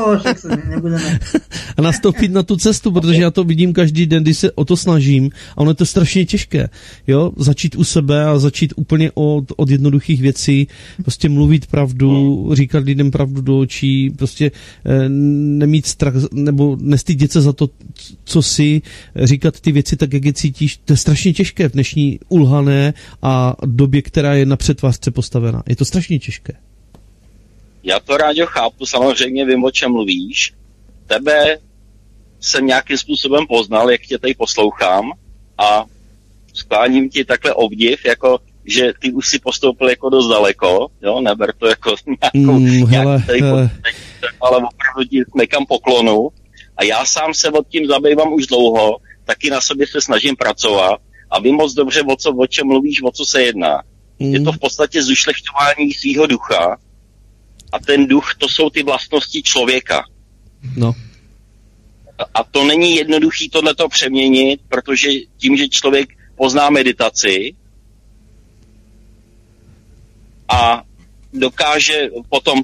a 1.78 1.82
nastoupit 1.82 2.32
na 2.32 2.44
tu 2.44 2.56
cestu, 2.56 2.92
protože 3.02 3.22
já 3.22 3.32
to 3.32 3.44
vidím 3.44 3.74
každý 3.74 4.06
den, 4.06 4.24
když 4.24 4.38
se 4.38 4.52
o 4.52 4.66
to 4.66 4.78
snažím 4.78 5.30
a 5.52 5.58
ono 5.58 5.72
je 5.72 5.76
to 5.76 5.86
strašně 5.86 6.26
těžké, 6.26 6.70
jo, 7.08 7.32
začít 7.38 7.76
u 7.76 7.84
sebe 7.84 8.26
a 8.26 8.40
začít 8.40 8.74
úplně 8.76 9.12
od, 9.14 9.46
od 9.56 9.70
jednoduchých 9.70 10.22
věcí, 10.22 10.68
prostě 11.02 11.30
mluvit 11.30 11.68
pravdu, 11.68 12.50
říkat 12.54 12.84
lidem 12.84 13.12
pravdu 13.12 13.42
do 13.42 13.60
očí, 13.60 14.10
prostě 14.10 14.52
eh, 14.86 15.10
nemít 15.10 15.86
strach 15.86 16.14
nebo 16.32 16.78
nestydět 16.82 17.32
se 17.32 17.42
za 17.42 17.54
to, 17.54 17.70
co 18.24 18.42
si, 18.42 18.82
říkat 19.16 19.60
ty 19.60 19.72
věci 19.72 19.98
tak, 19.98 20.14
jak 20.14 20.26
je 20.26 20.34
cítíš, 20.34 20.78
to 20.86 20.94
je 20.94 20.98
strašně 20.98 21.34
těžké 21.34 21.70
v 21.70 21.72
dnešní 21.72 22.20
ulhané 22.30 22.94
a 23.22 23.56
době, 23.66 24.02
která 24.02 24.34
je 24.34 24.46
na 24.46 24.56
přetvářce 24.56 25.12
postavená. 25.12 25.64
Je 25.70 25.76
to 25.76 25.86
strašně 25.86 26.20
těžké. 26.20 26.54
Já 27.84 28.00
to 28.00 28.18
rád 28.18 28.36
chápu, 28.46 28.86
samozřejmě 28.86 29.46
vím, 29.46 29.64
o 29.64 29.72
čem 29.72 29.92
mluvíš. 29.92 30.54
Tebe 31.08 31.58
jsem 32.40 32.66
nějakým 32.66 32.98
způsobem 32.98 33.48
poznal, 33.48 33.92
jak 33.92 34.02
tě 34.02 34.18
tady 34.18 34.34
poslouchám 34.34 35.12
a 35.58 35.86
skláním 36.54 37.10
ti 37.10 37.26
takhle 37.26 37.54
obdiv, 37.54 38.06
jako 38.06 38.40
že 38.66 38.94
ty 39.00 39.12
už 39.12 39.28
si 39.28 39.40
postoupil 39.40 39.90
jako 39.90 40.10
dost 40.10 40.28
daleko, 40.28 40.88
jo, 41.02 41.22
neber 41.22 41.54
to 41.58 41.68
jako 41.68 41.96
nějakou, 42.22 42.60
mm, 42.60 42.86
hele, 42.86 43.24
tady 43.28 43.42
hele. 43.42 43.70
ale 44.42 44.58
opravdu 44.58 45.04
ti 45.10 45.24
nekam 45.36 45.66
poklonu. 45.66 46.30
A 46.78 46.84
já 46.84 47.06
sám 47.06 47.34
se 47.34 47.50
od 47.50 47.68
tím 47.68 47.88
zabývám 47.88 48.34
už 48.34 48.48
dlouho, 48.48 48.98
taky 49.26 49.50
na 49.50 49.62
sobě 49.62 49.88
se 49.88 50.02
snažím 50.02 50.36
pracovat 50.36 51.02
a 51.32 51.40
vím 51.40 51.56
moc 51.56 51.74
dobře, 51.74 52.02
o, 52.02 52.16
co, 52.16 52.36
o 52.36 52.48
čem 52.48 52.68
mluvíš, 52.68 53.02
o 53.04 53.12
co 53.12 53.26
se 53.26 53.42
jedná. 53.42 53.82
Mm. 54.20 54.34
Je 54.34 54.42
to 54.42 54.52
v 54.52 54.60
podstatě 54.60 55.04
zušlechtování 55.04 55.94
svého 55.94 56.28
ducha 56.28 56.78
a 57.72 57.80
ten 57.80 58.08
duch, 58.08 58.36
to 58.38 58.50
jsou 58.50 58.70
ty 58.70 58.84
vlastnosti 58.84 59.42
člověka. 59.44 60.04
No 60.78 60.94
a 62.34 62.44
to 62.44 62.64
není 62.64 62.96
jednoduchý 62.96 63.50
tohleto 63.50 63.90
přeměnit, 63.90 64.62
protože 64.70 65.10
tím, 65.38 65.58
že 65.58 65.70
člověk 65.70 66.10
pozná 66.36 66.70
meditaci 66.70 67.56
a 70.50 70.84
dokáže 71.34 72.10
potom 72.30 72.62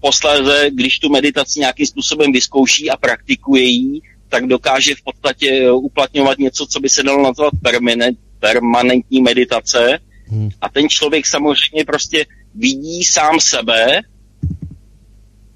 posléze, 0.00 0.70
když 0.72 0.98
tu 0.98 1.08
meditaci 1.08 1.60
nějakým 1.60 1.86
způsobem 1.86 2.32
vyzkouší 2.32 2.90
a 2.90 2.96
praktikuje 2.96 3.62
ji, 3.62 4.00
tak 4.28 4.46
dokáže 4.46 4.94
v 4.94 5.02
podstatě 5.02 5.70
uplatňovat 5.70 6.38
něco, 6.38 6.66
co 6.66 6.80
by 6.80 6.88
se 6.88 7.02
dalo 7.02 7.22
nazvat 7.22 7.52
permanent, 7.62 8.18
permanentní 8.40 9.20
meditace. 9.20 9.98
Hmm. 10.26 10.50
A 10.60 10.68
ten 10.68 10.88
člověk 10.88 11.26
samozřejmě 11.26 11.84
prostě 11.84 12.26
vidí 12.54 13.04
sám 13.04 13.40
sebe 13.40 14.00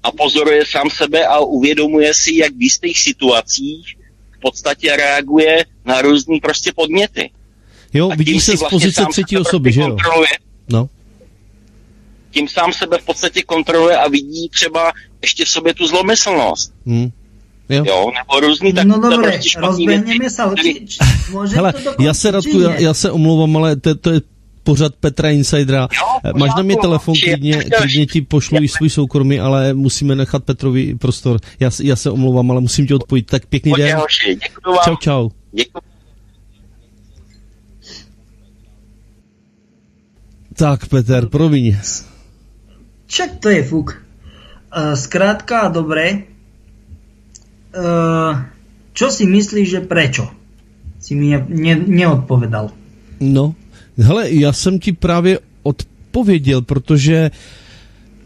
a 0.03 0.11
pozoruje 0.11 0.65
sám 0.65 0.89
sebe 0.89 1.25
a 1.25 1.39
uvědomuje 1.39 2.13
si, 2.13 2.35
jak 2.35 2.53
v 2.53 2.61
jistých 2.61 2.99
situacích 2.99 3.97
v 4.31 4.39
podstatě 4.39 4.95
reaguje 4.95 5.65
na 5.85 6.01
různý 6.01 6.39
prostě 6.39 6.71
podněty. 6.75 7.31
Jo, 7.93 8.09
vidí 8.17 8.39
se 8.39 8.57
z 8.57 8.59
vlastně 8.59 8.75
pozice 8.75 9.05
třetí 9.09 9.37
osoby, 9.37 9.71
že 9.71 9.81
jo? 9.81 9.97
No. 10.69 10.89
Tím 12.31 12.47
sám 12.47 12.73
sebe 12.73 12.97
v 12.97 13.05
podstatě 13.05 13.43
kontroluje 13.43 13.97
a 13.97 14.07
vidí 14.07 14.49
třeba 14.49 14.91
ještě 15.21 15.45
v 15.45 15.49
sobě 15.49 15.73
tu 15.73 15.87
zlomyslnost. 15.87 16.73
Hmm. 16.85 17.11
Jo. 17.69 17.83
jo, 17.87 18.11
nebo 18.17 18.47
různý 18.47 18.73
tak, 18.73 18.87
No 18.87 18.99
dobré, 18.99 19.39
rozbehneme 19.57 20.29
se. 20.29 20.43
Hele, 21.55 21.73
já 21.99 22.13
se, 22.13 22.31
Radku, 22.31 22.59
já, 22.59 22.75
já 22.75 22.93
se 22.93 23.11
omlouvám, 23.11 23.57
ale 23.57 23.75
to, 23.75 23.95
to 23.95 24.11
je 24.11 24.21
pořad 24.63 24.95
Petra 24.95 25.29
Insidera. 25.29 25.87
Jo, 26.25 26.33
Máš 26.37 26.51
na 26.57 26.63
mě 26.63 26.75
telefon, 26.75 27.15
klidně, 27.23 27.63
klidně 27.63 28.05
ti 28.05 28.21
pošlu 28.21 28.57
i 28.61 28.67
svůj 28.67 28.89
soukromý, 28.89 29.39
ale 29.39 29.73
musíme 29.73 30.15
nechat 30.15 30.43
Petrovi 30.43 30.95
prostor. 30.95 31.39
Já, 31.59 31.69
já 31.83 31.95
se 31.95 32.09
omlouvám, 32.09 32.51
ale 32.51 32.61
musím 32.61 32.87
tě 32.87 32.95
odpojit. 32.95 33.25
Tak 33.25 33.45
pěkný 33.45 33.73
den. 33.77 33.99
Čau, 34.83 34.95
čau. 34.95 35.29
Děkuji. 35.51 35.81
Tak, 40.61 40.87
Peter, 40.87 41.25
promiň. 41.25 41.75
Čak 43.07 43.41
to 43.41 43.49
je 43.49 43.63
fuk. 43.63 43.97
Uh, 44.69 44.93
zkrátka, 44.93 45.67
dobre. 45.67 46.29
Uh, 47.73 48.45
čo 48.93 49.09
si 49.09 49.25
myslíš, 49.25 49.67
že 49.67 49.81
prečo? 49.81 50.29
Si 51.01 51.17
mi 51.17 51.33
ne, 51.33 51.41
ne, 51.49 51.73
neodpovedal. 51.81 52.69
No, 53.19 53.55
Hele, 53.97 54.31
já 54.31 54.53
jsem 54.53 54.79
ti 54.79 54.91
právě 54.91 55.39
odpověděl, 55.63 56.61
protože 56.61 57.31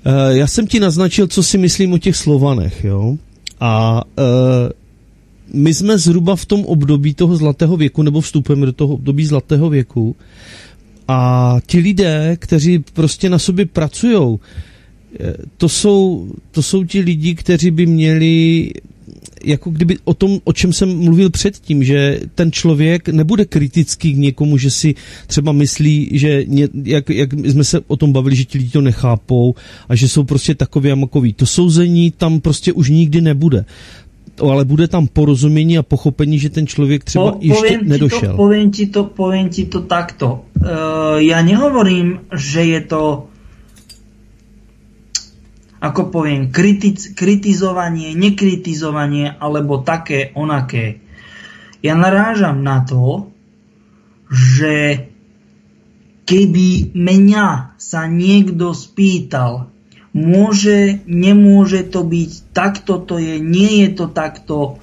uh, 0.06 0.38
já 0.38 0.48
jsem 0.48 0.68
ti 0.68 0.80
naznačil, 0.80 1.28
co 1.28 1.44
si 1.44 1.58
myslím 1.58 1.94
o 1.94 1.98
těch 1.98 2.16
Slovanech, 2.16 2.84
jo. 2.84 3.18
A 3.60 4.02
uh, 4.06 4.24
my 5.54 5.74
jsme 5.74 5.98
zhruba 5.98 6.36
v 6.36 6.46
tom 6.46 6.66
období 6.66 7.14
toho 7.14 7.38
zlatého 7.38 7.78
věku, 7.78 8.04
nebo 8.04 8.22
vstupujeme 8.22 8.66
do 8.66 8.74
toho 8.74 8.94
období 8.94 9.26
zlatého 9.26 9.70
věku. 9.70 10.16
A 11.08 11.58
ti 11.68 11.80
lidé, 11.80 12.38
kteří 12.40 12.80
prostě 12.80 13.30
na 13.30 13.40
sobě 13.40 13.66
pracují, 13.66 14.40
to 15.58 15.70
jsou, 15.70 16.30
to 16.52 16.64
jsou 16.64 16.84
ti 16.84 17.00
lidi, 17.00 17.36
kteří 17.36 17.72
by 17.72 17.86
měli 17.86 18.72
jako 19.44 19.70
kdyby 19.70 19.98
o 20.04 20.14
tom, 20.14 20.40
o 20.44 20.54
čem 20.54 20.74
jsem 20.74 20.98
mluvil 20.98 21.30
předtím, 21.30 21.84
že 21.84 22.20
ten 22.36 22.52
člověk 22.52 23.10
nebude 23.10 23.46
kritický 23.46 24.14
k 24.14 24.18
někomu, 24.18 24.58
že 24.58 24.72
si 24.72 24.96
třeba 25.28 25.52
myslí, 25.52 26.10
že 26.14 26.44
ně, 26.48 26.68
jak, 26.84 27.10
jak 27.10 27.34
jsme 27.34 27.64
se 27.64 27.82
o 27.88 27.96
tom 27.96 28.14
bavili, 28.14 28.36
že 28.36 28.46
ti 28.46 28.58
lidi 28.58 28.70
to 28.70 28.82
nechápou 28.82 29.56
a 29.90 29.96
že 29.96 30.10
jsou 30.10 30.24
prostě 30.24 30.56
takový 30.56 30.92
a 30.92 30.96
makový. 30.96 31.34
To 31.34 31.46
souzení 31.46 32.12
tam 32.12 32.40
prostě 32.40 32.74
už 32.74 32.90
nikdy 32.90 33.22
nebude 33.22 33.66
ale 34.42 34.66
bude 34.66 34.88
tam 34.88 35.08
porozumění 35.08 35.78
a 35.78 35.84
pochopení, 35.84 36.40
že 36.40 36.50
ten 36.50 36.68
člověk 36.68 37.04
třeba 37.04 37.32
po, 37.32 37.40
ještě 37.42 37.80
nedošel. 37.84 38.32
To, 38.32 38.36
poviem, 38.36 38.72
ti 38.72 38.88
to, 38.88 39.04
poviem 39.04 39.50
ti 39.50 39.66
to 39.66 39.82
takto. 39.82 40.44
Uh, 40.60 41.24
ja 41.24 41.40
nehovorím, 41.40 42.20
že 42.36 42.68
je 42.68 42.82
to 42.84 43.32
ako 45.86 46.10
poviem, 46.10 46.50
kritic, 46.50 47.14
kritizovanie, 47.14 48.18
nekritizovanie 48.18 49.38
alebo 49.38 49.86
také, 49.86 50.34
onaké. 50.34 50.98
Ja 51.86 51.94
narážam 51.94 52.66
na 52.66 52.82
to, 52.82 53.30
že 54.34 55.06
keby 56.26 56.98
mňa 56.98 57.78
sa 57.78 58.10
niekto 58.10 58.74
spýtal, 58.74 59.70
môže, 60.10 61.06
nemôže 61.06 61.86
to 61.86 62.02
byť, 62.02 62.32
takto 62.50 62.98
to 62.98 63.22
je, 63.22 63.38
nie 63.38 63.86
je 63.86 63.90
to 63.94 64.06
takto, 64.10 64.82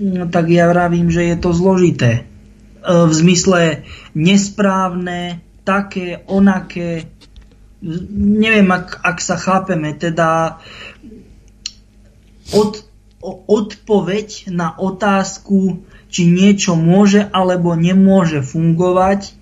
no, 0.00 0.24
tak 0.32 0.48
ja 0.48 0.72
vravím, 0.72 1.12
že 1.12 1.28
je 1.28 1.36
to 1.36 1.52
zložité. 1.52 2.10
E, 2.16 2.22
v 2.88 3.12
zmysle 3.12 3.84
nesprávne, 4.16 5.44
také, 5.68 6.24
onaké, 6.28 7.08
neviem, 7.84 8.68
ak, 8.72 9.04
ak 9.04 9.18
sa 9.20 9.36
chápeme, 9.36 9.92
teda 9.92 10.58
od, 12.56 12.80
odpoveď 13.48 14.48
na 14.48 14.72
otázku, 14.72 15.84
či 16.08 16.30
niečo 16.30 16.78
môže 16.78 17.20
alebo 17.20 17.76
nemôže 17.76 18.40
fungovať, 18.40 19.36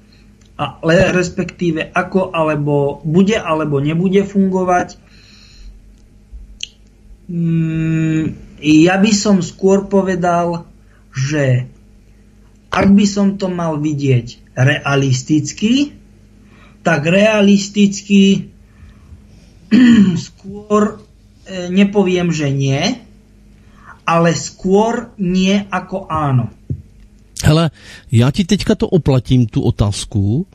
ale 0.59 1.13
respektíve 1.15 1.87
ako 1.91 2.35
alebo 2.35 3.03
bude 3.03 3.39
alebo 3.39 3.79
nebude 3.79 4.23
fungovať. 4.27 4.99
Mm, 7.31 8.37
ja 8.63 8.95
by 8.99 9.13
som 9.15 9.43
skôr 9.43 9.87
povedal, 9.87 10.67
že 11.13 11.67
ak 12.73 12.89
by 12.89 13.05
som 13.05 13.37
to 13.37 13.53
mal 13.53 13.77
vidieť 13.77 14.57
realisticky, 14.57 16.02
tak 16.83 17.07
realisticky 17.07 18.53
skôr 20.27 20.83
e, 21.47 21.67
nepoviem, 21.71 22.29
že 22.35 22.51
nie, 22.51 22.83
ale 24.05 24.35
skôr 24.35 25.15
nie 25.19 25.63
ako 25.71 26.07
áno. 26.11 26.51
Hele, 27.43 27.75
já 28.13 28.31
ti 28.31 28.47
teďka 28.47 28.75
to 28.79 28.87
oplatím, 28.87 29.51
tu 29.51 29.63
otázku, 29.67 30.47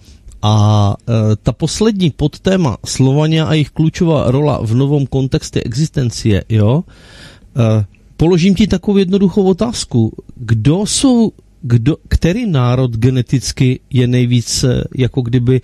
a 0.42 0.54
e, 0.94 1.36
ta 1.36 1.52
poslední 1.52 2.14
podtéma 2.14 2.78
Slovania 2.86 3.50
a 3.50 3.58
jejich 3.58 3.74
klíčová 3.74 4.30
rola 4.32 4.62
v 4.62 4.78
novom 4.78 5.04
kontexte 5.10 5.60
existencie, 5.66 6.46
jo, 6.50 6.86
e, 6.86 7.86
položím 8.18 8.56
ti 8.56 8.68
takovou 8.68 8.98
jednoduchou 8.98 9.44
otázku. 9.44 10.14
Kdo 10.36 10.86
jsou, 10.86 11.32
kdo, 11.62 11.98
který 12.08 12.46
národ 12.46 12.92
geneticky 12.98 13.80
je 13.90 14.08
nejvíc 14.08 14.64
e, 14.64 14.84
jako 14.96 15.22
kdyby 15.22 15.62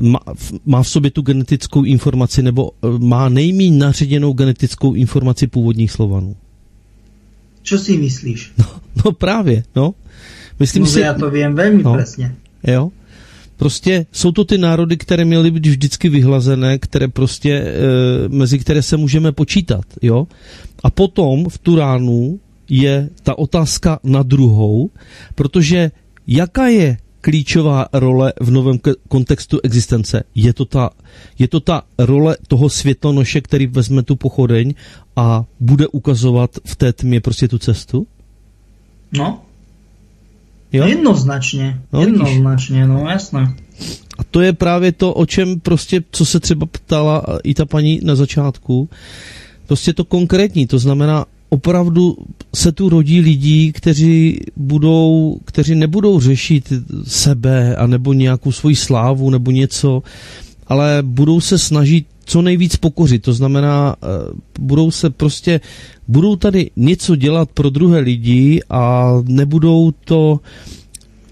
má, 0.00 0.20
má 0.66 0.82
v 0.82 0.88
sobě 0.88 1.10
tu 1.10 1.22
genetickou 1.22 1.84
informaci 1.84 2.42
nebo 2.42 2.70
eh, 2.70 2.98
má 2.98 3.28
nejméně 3.28 3.78
naředěnou 3.78 4.32
genetickou 4.32 4.94
informaci 4.94 5.46
původních 5.46 5.92
Slovanů. 5.92 6.36
Co 7.62 7.78
si 7.78 7.96
myslíš? 7.96 8.52
No, 8.58 8.64
no 9.04 9.12
právě, 9.12 9.62
no. 9.76 9.94
Myslím 10.60 10.82
no, 10.82 10.88
si... 10.88 11.00
Já 11.00 11.14
to 11.14 11.30
vím 11.30 11.54
velmi 11.54 11.82
no, 11.82 11.96
přesně. 11.96 12.34
Jo. 12.66 12.90
Prostě 13.56 14.06
jsou 14.12 14.32
to 14.32 14.44
ty 14.44 14.58
národy, 14.58 14.96
které 14.96 15.24
měly 15.24 15.50
být 15.50 15.66
vždycky 15.66 16.08
vyhlazené, 16.08 16.78
které 16.78 17.08
prostě, 17.08 17.52
e, 17.52 17.74
mezi 18.28 18.58
které 18.58 18.82
se 18.82 18.96
můžeme 18.96 19.32
počítat, 19.32 19.84
jo. 20.02 20.26
A 20.82 20.90
potom 20.90 21.48
v 21.48 21.58
Turánu 21.58 22.40
je 22.68 23.08
ta 23.22 23.38
otázka 23.38 23.98
na 24.04 24.22
druhou, 24.22 24.90
protože 25.34 25.90
jaká 26.26 26.66
je 26.66 26.96
klíčová 27.22 27.86
role 27.92 28.32
v 28.40 28.50
novém 28.50 28.78
kontextu 29.08 29.60
existence. 29.62 30.22
Je 30.34 30.52
to, 30.52 30.64
ta, 30.64 30.90
je 31.38 31.48
to 31.48 31.60
ta 31.60 31.82
role 31.98 32.36
toho 32.48 32.68
světlonoše, 32.68 33.40
který 33.40 33.66
vezme 33.66 34.02
tu 34.02 34.16
pochodeň 34.16 34.74
a 35.16 35.44
bude 35.60 35.86
ukazovat 35.86 36.50
v 36.64 36.76
té 36.76 36.92
tmě 36.92 37.20
prostě 37.20 37.48
tu 37.48 37.58
cestu? 37.58 38.06
No. 39.12 39.40
Jo? 40.72 40.86
Jednoznačně. 40.86 41.80
No, 41.92 42.00
Jednoznačně, 42.00 42.86
no 42.86 43.06
jasné. 43.10 43.54
A 44.18 44.24
to 44.24 44.40
je 44.40 44.52
právě 44.52 44.92
to, 44.92 45.14
o 45.14 45.26
čem 45.26 45.60
prostě, 45.60 46.02
co 46.10 46.26
se 46.26 46.40
třeba 46.40 46.66
ptala 46.66 47.22
i 47.44 47.54
ta 47.54 47.66
paní 47.66 48.00
na 48.02 48.14
začátku, 48.14 48.88
prostě 49.66 49.92
to 49.92 50.04
konkrétní, 50.04 50.66
to 50.66 50.78
znamená, 50.78 51.24
opravdu 51.52 52.16
se 52.54 52.72
tu 52.72 52.88
rodí 52.88 53.20
lidí, 53.20 53.72
kteří 53.72 54.40
budou, 54.56 55.36
kteří 55.44 55.74
nebudou 55.74 56.20
řešit 56.20 56.72
sebe 57.04 57.76
a 57.76 57.86
nebo 57.86 58.12
nějakou 58.12 58.52
svoji 58.52 58.76
slávu 58.76 59.30
nebo 59.30 59.50
něco, 59.50 60.02
ale 60.66 60.98
budou 61.02 61.40
se 61.40 61.58
snažit 61.58 62.06
co 62.24 62.42
nejvíc 62.42 62.76
pokořit. 62.76 63.22
To 63.22 63.32
znamená, 63.32 63.96
eh, 64.02 64.06
budou 64.60 64.90
se 64.90 65.10
prostě, 65.10 65.60
budou 66.08 66.36
tady 66.36 66.70
něco 66.76 67.16
dělat 67.16 67.48
pro 67.54 67.70
druhé 67.70 68.00
lidi 68.00 68.60
a 68.70 69.12
nebudou 69.26 69.92
to, 70.04 70.40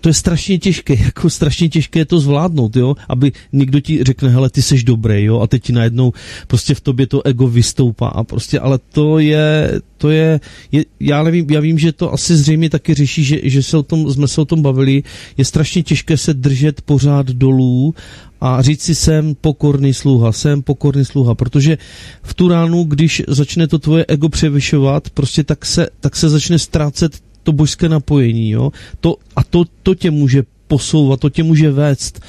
to 0.01 0.09
je 0.09 0.15
strašně 0.15 0.59
těžké, 0.59 0.95
jako 1.05 1.31
strašně 1.31 1.69
těžké 1.69 1.99
je 1.99 2.05
to 2.05 2.21
zvládnout, 2.21 2.77
jo, 2.77 2.95
aby 3.09 3.33
někdo 3.53 3.81
ti 3.81 4.05
řekne, 4.05 4.29
hele, 4.29 4.51
ty 4.51 4.63
seš 4.63 4.85
dobrý, 4.85 5.25
jo, 5.25 5.41
a 5.41 5.47
teď 5.47 5.63
ti 5.63 5.73
najednou 5.73 6.13
prostě 6.47 6.75
v 6.75 6.81
tobě 6.81 7.07
to 7.07 7.27
ego 7.27 7.47
vystoupá. 7.47 8.09
A 8.09 8.25
prostě, 8.25 8.61
ale 8.61 8.79
to 8.93 9.19
je, 9.19 9.81
to 9.97 10.11
je, 10.11 10.41
je 10.73 10.85
já 11.01 11.23
nevím, 11.23 11.47
já 11.51 11.61
vím, 11.61 11.79
že 11.79 11.93
to 11.93 12.13
asi 12.13 12.37
zřejmě 12.37 12.71
taky 12.71 12.95
řeší, 12.95 13.25
že, 13.25 13.39
že 13.43 13.63
se 13.63 13.77
o 13.77 13.83
tom, 13.83 14.13
jsme 14.13 14.29
se 14.29 14.41
o 14.41 14.45
tom 14.45 14.63
bavili, 14.63 15.03
je 15.37 15.45
strašně 15.45 15.83
těžké 15.83 16.17
se 16.17 16.35
držet 16.35 16.81
pořád 16.83 17.27
dolů 17.27 17.95
a 18.41 18.63
říct 18.63 18.83
si 18.83 18.95
jsem 18.95 19.35
pokorný 19.41 19.95
sluha, 19.95 20.33
jsem 20.33 20.63
pokorný 20.63 21.05
sluha, 21.05 21.35
protože 21.35 21.79
v 22.23 22.35
tu 22.35 22.49
ránu, 22.49 22.85
když 22.85 23.23
začne 23.29 23.69
to 23.69 23.79
tvoje 23.79 24.05
ego 24.09 24.29
převyšovat, 24.29 25.11
prostě 25.11 25.45
tak 25.45 25.67
se, 25.67 25.89
tak 26.01 26.17
se 26.17 26.29
začne 26.29 26.59
ztrácet 26.59 27.30
to 27.43 27.53
božské 27.53 27.89
napojení, 27.89 28.51
jo? 28.51 28.73
To, 29.01 29.17
a 29.37 29.45
to, 29.45 29.65
to 29.83 29.95
tě 29.95 30.11
může 30.11 30.43
posouvat, 30.69 31.21
to 31.21 31.31
tě 31.31 31.43
může 31.43 31.71
vést. 31.71 32.21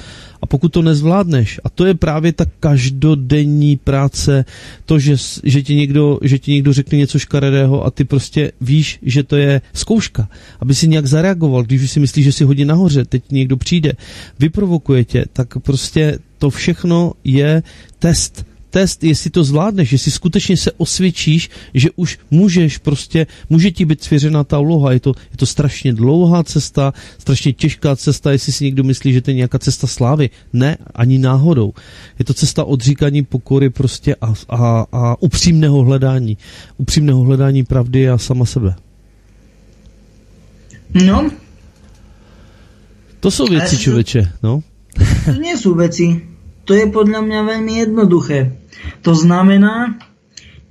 A 0.42 0.46
pokud 0.46 0.72
to 0.72 0.82
nezvládneš, 0.82 1.60
a 1.64 1.70
to 1.70 1.86
je 1.86 1.94
právě 1.94 2.32
ta 2.32 2.44
každodenní 2.60 3.76
práce, 3.76 4.44
to, 4.84 4.98
že, 4.98 5.16
že, 5.44 5.62
ti 5.62 5.74
někdo, 5.74 6.18
že 6.22 6.38
ti 6.38 6.52
někdo 6.52 6.72
řekne 6.72 6.98
něco 6.98 7.18
škaredého 7.18 7.84
a 7.84 7.90
ty 7.90 8.04
prostě 8.04 8.52
víš, 8.60 8.98
že 9.02 9.22
to 9.22 9.36
je 9.36 9.60
zkouška, 9.72 10.28
aby 10.60 10.74
si 10.74 10.88
nějak 10.88 11.06
zareagoval, 11.06 11.62
když 11.62 11.90
si 11.90 12.00
myslíš, 12.00 12.24
že 12.24 12.32
si 12.32 12.44
hodí 12.44 12.64
nahoře, 12.64 13.04
teď 13.04 13.22
někdo 13.30 13.56
přijde, 13.56 13.92
vyprovokuje 14.38 15.04
tě, 15.04 15.24
tak 15.32 15.58
prostě 15.58 16.18
to 16.38 16.50
všechno 16.50 17.12
je 17.24 17.62
test 17.98 18.44
test, 18.72 19.04
jestli 19.04 19.30
to 19.30 19.44
zvládneš, 19.44 19.92
jestli 19.92 20.10
skutečně 20.10 20.56
se 20.56 20.72
osvědčíš, 20.72 21.50
že 21.74 21.88
už 21.96 22.18
můžeš 22.30 22.78
prostě, 22.78 23.26
může 23.50 23.70
ti 23.70 23.84
být 23.84 24.02
svěřena 24.02 24.44
ta 24.44 24.58
úloha. 24.58 24.92
Je 24.92 25.00
to, 25.00 25.12
je 25.30 25.36
to 25.36 25.46
strašně 25.46 25.92
dlouhá 25.92 26.42
cesta, 26.44 26.92
strašně 27.18 27.52
těžká 27.52 27.96
cesta, 27.96 28.32
jestli 28.32 28.52
si 28.52 28.64
někdo 28.64 28.84
myslí, 28.84 29.12
že 29.12 29.20
to 29.20 29.30
je 29.30 29.34
nějaká 29.44 29.58
cesta 29.58 29.86
slávy. 29.86 30.30
Ne, 30.52 30.76
ani 30.94 31.18
náhodou. 31.18 31.72
Je 32.18 32.24
to 32.24 32.34
cesta 32.34 32.64
odříkání 32.64 33.22
pokory 33.22 33.70
prostě 33.70 34.16
a, 34.16 34.32
a, 34.48 34.86
a 34.92 35.22
upřímného 35.22 35.84
hledání. 35.84 36.38
Upřímného 36.76 37.20
hledání 37.20 37.64
pravdy 37.64 38.08
a 38.08 38.18
sama 38.18 38.44
sebe. 38.44 38.74
No. 41.06 41.30
To 43.20 43.30
jsou 43.30 43.46
věci, 43.46 43.78
člověče, 43.78 44.32
no. 44.42 44.62
To 45.24 45.32
nie 45.32 45.56
sú 45.56 45.72
veci. 45.74 46.31
To 46.66 46.74
je 46.74 46.86
podľa 46.90 47.22
mňa 47.26 47.42
veľmi 47.42 47.72
jednoduché. 47.82 48.50
To 49.02 49.14
znamená, 49.14 49.98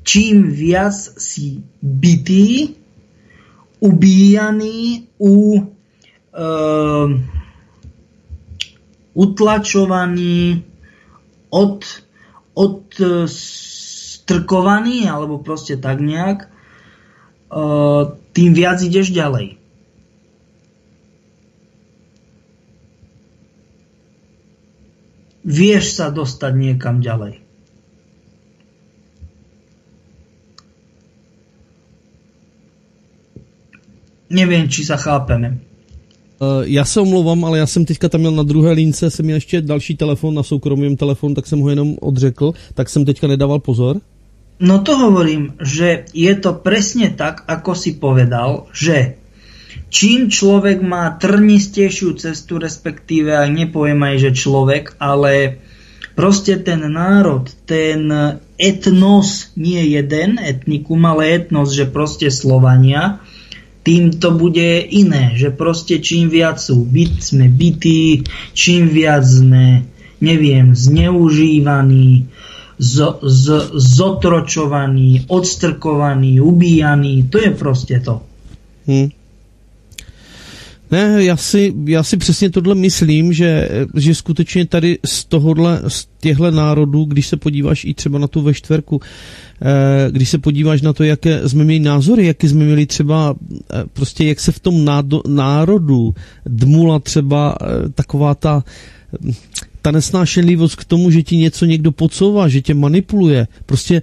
čím 0.08 0.52
viac 0.52 0.94
si 0.96 1.64
bytý, 1.84 2.76
ubíjaný 3.82 5.08
u, 5.18 5.58
uh, 5.58 5.64
utlačovaní, 9.14 10.64
od, 11.52 11.84
odstrkovaní, 12.56 15.10
alebo 15.10 15.38
proste 15.44 15.76
tak 15.76 16.00
nejak, 16.00 16.48
tým 18.32 18.56
viac 18.56 18.80
ideš 18.80 19.12
ďalej. 19.12 19.60
Vieš 25.42 25.98
sa 25.98 26.14
dostať 26.14 26.54
niekam 26.54 27.02
ďalej. 27.02 27.42
Nevím, 34.32 34.72
či 34.72 34.88
sa 34.88 34.96
chápeme. 34.96 35.60
Uh, 36.42 36.64
já 36.64 36.86
se 36.86 37.00
omlouvám, 37.00 37.46
ale 37.46 37.58
já 37.58 37.68
jsem 37.68 37.86
teďka 37.86 38.10
tam 38.10 38.22
měl 38.22 38.32
na 38.32 38.44
druhé 38.44 38.72
lince, 38.72 39.10
jsem 39.10 39.26
měl 39.26 39.38
ještě 39.38 39.62
další 39.62 39.96
telefon 39.96 40.34
na 40.34 40.44
soukromém 40.44 40.96
telefonu, 40.96 41.36
tak 41.36 41.48
jsem 41.48 41.60
ho 41.60 41.70
jenom 41.70 41.96
odřekl, 42.02 42.54
tak 42.74 42.90
jsem 42.90 43.06
teďka 43.06 43.28
nedával 43.28 43.60
pozor. 43.60 44.02
No 44.60 44.80
to 44.80 44.98
hovorím, 44.98 45.54
že 45.62 46.06
je 46.14 46.36
to 46.36 46.54
presne 46.54 47.10
tak, 47.18 47.50
ako 47.50 47.74
si 47.74 47.98
povedal, 47.98 48.70
že 48.74 49.21
čím 49.92 50.32
človek 50.32 50.80
má 50.80 51.12
trnistejšiu 51.20 52.16
cestu, 52.16 52.58
respektíve 52.58 53.36
aj 53.36 53.50
nepoviem 53.52 54.00
aj, 54.00 54.16
že 54.24 54.32
človek, 54.32 54.96
ale 55.04 55.60
proste 56.16 56.56
ten 56.64 56.80
národ, 56.88 57.52
ten 57.68 58.08
etnos, 58.56 59.52
nie 59.60 59.84
jeden 59.92 60.40
etnikum, 60.40 61.04
ale 61.04 61.44
etnos, 61.44 61.76
že 61.76 61.92
proste 61.92 62.32
Slovania, 62.32 63.20
tým 63.84 64.16
to 64.16 64.32
bude 64.32 64.88
iné, 64.88 65.36
že 65.36 65.52
proste 65.52 66.00
čím 66.00 66.32
viac 66.32 66.62
sú 66.62 66.88
byt, 66.88 67.20
sme 67.20 67.52
bytí, 67.52 68.24
čím 68.56 68.88
viac 68.88 69.28
sme, 69.28 69.84
neviem, 70.24 70.72
zneužívaní, 70.72 72.32
z, 72.82 72.98
z, 73.22 73.46
zotročovaní, 73.78 75.26
odstrkovaní, 75.30 76.42
ubíjaní, 76.42 77.30
to 77.30 77.38
je 77.38 77.52
prostě 77.52 78.00
to. 78.00 78.22
Hmm. 78.88 79.21
Ne, 80.92 81.24
já 81.24 81.38
si, 81.38 81.74
já 81.86 82.04
si 82.04 82.18
přesně 82.18 82.50
tohle 82.50 82.76
myslím, 82.76 83.34
že, 83.34 83.70
že 83.96 84.16
skutečně 84.16 84.66
tady 84.66 85.00
z 85.06 85.26
tohohle, 85.26 85.82
z 85.88 86.08
těchto 86.20 86.52
národů, 86.52 87.06
když 87.06 87.28
se 87.28 87.38
podíváš 87.38 87.86
i 87.86 87.94
třeba 87.94 88.20
na 88.20 88.28
tu 88.28 88.42
ve 88.42 88.54
čtverku, 88.54 89.02
eh, 89.62 90.12
když 90.12 90.30
se 90.30 90.38
podíváš 90.38 90.82
na 90.82 90.94
to, 90.94 91.04
jaké 91.04 91.50
jsme 91.50 91.64
měli 91.64 91.80
názory, 91.80 92.26
jaké 92.26 92.50
jsme 92.50 92.66
měli 92.66 92.86
třeba, 92.86 93.36
eh, 93.74 93.84
prostě 93.94 94.26
jak 94.26 94.40
se 94.40 94.52
v 94.52 94.60
tom 94.60 94.86
národu 95.28 96.16
dmula 96.46 97.00
třeba 97.00 97.56
eh, 97.62 97.90
taková 97.90 98.36
ta 98.36 98.64
ta 99.82 99.92
nesnášenlivost 99.92 100.76
k 100.76 100.86
tomu, 100.86 101.12
že 101.12 101.24
ti 101.24 101.38
něco 101.38 101.66
někdo 101.66 101.92
podsouvá, 101.92 102.48
že 102.48 102.62
tě 102.62 102.74
manipuluje. 102.74 103.48
Prostě 103.66 104.02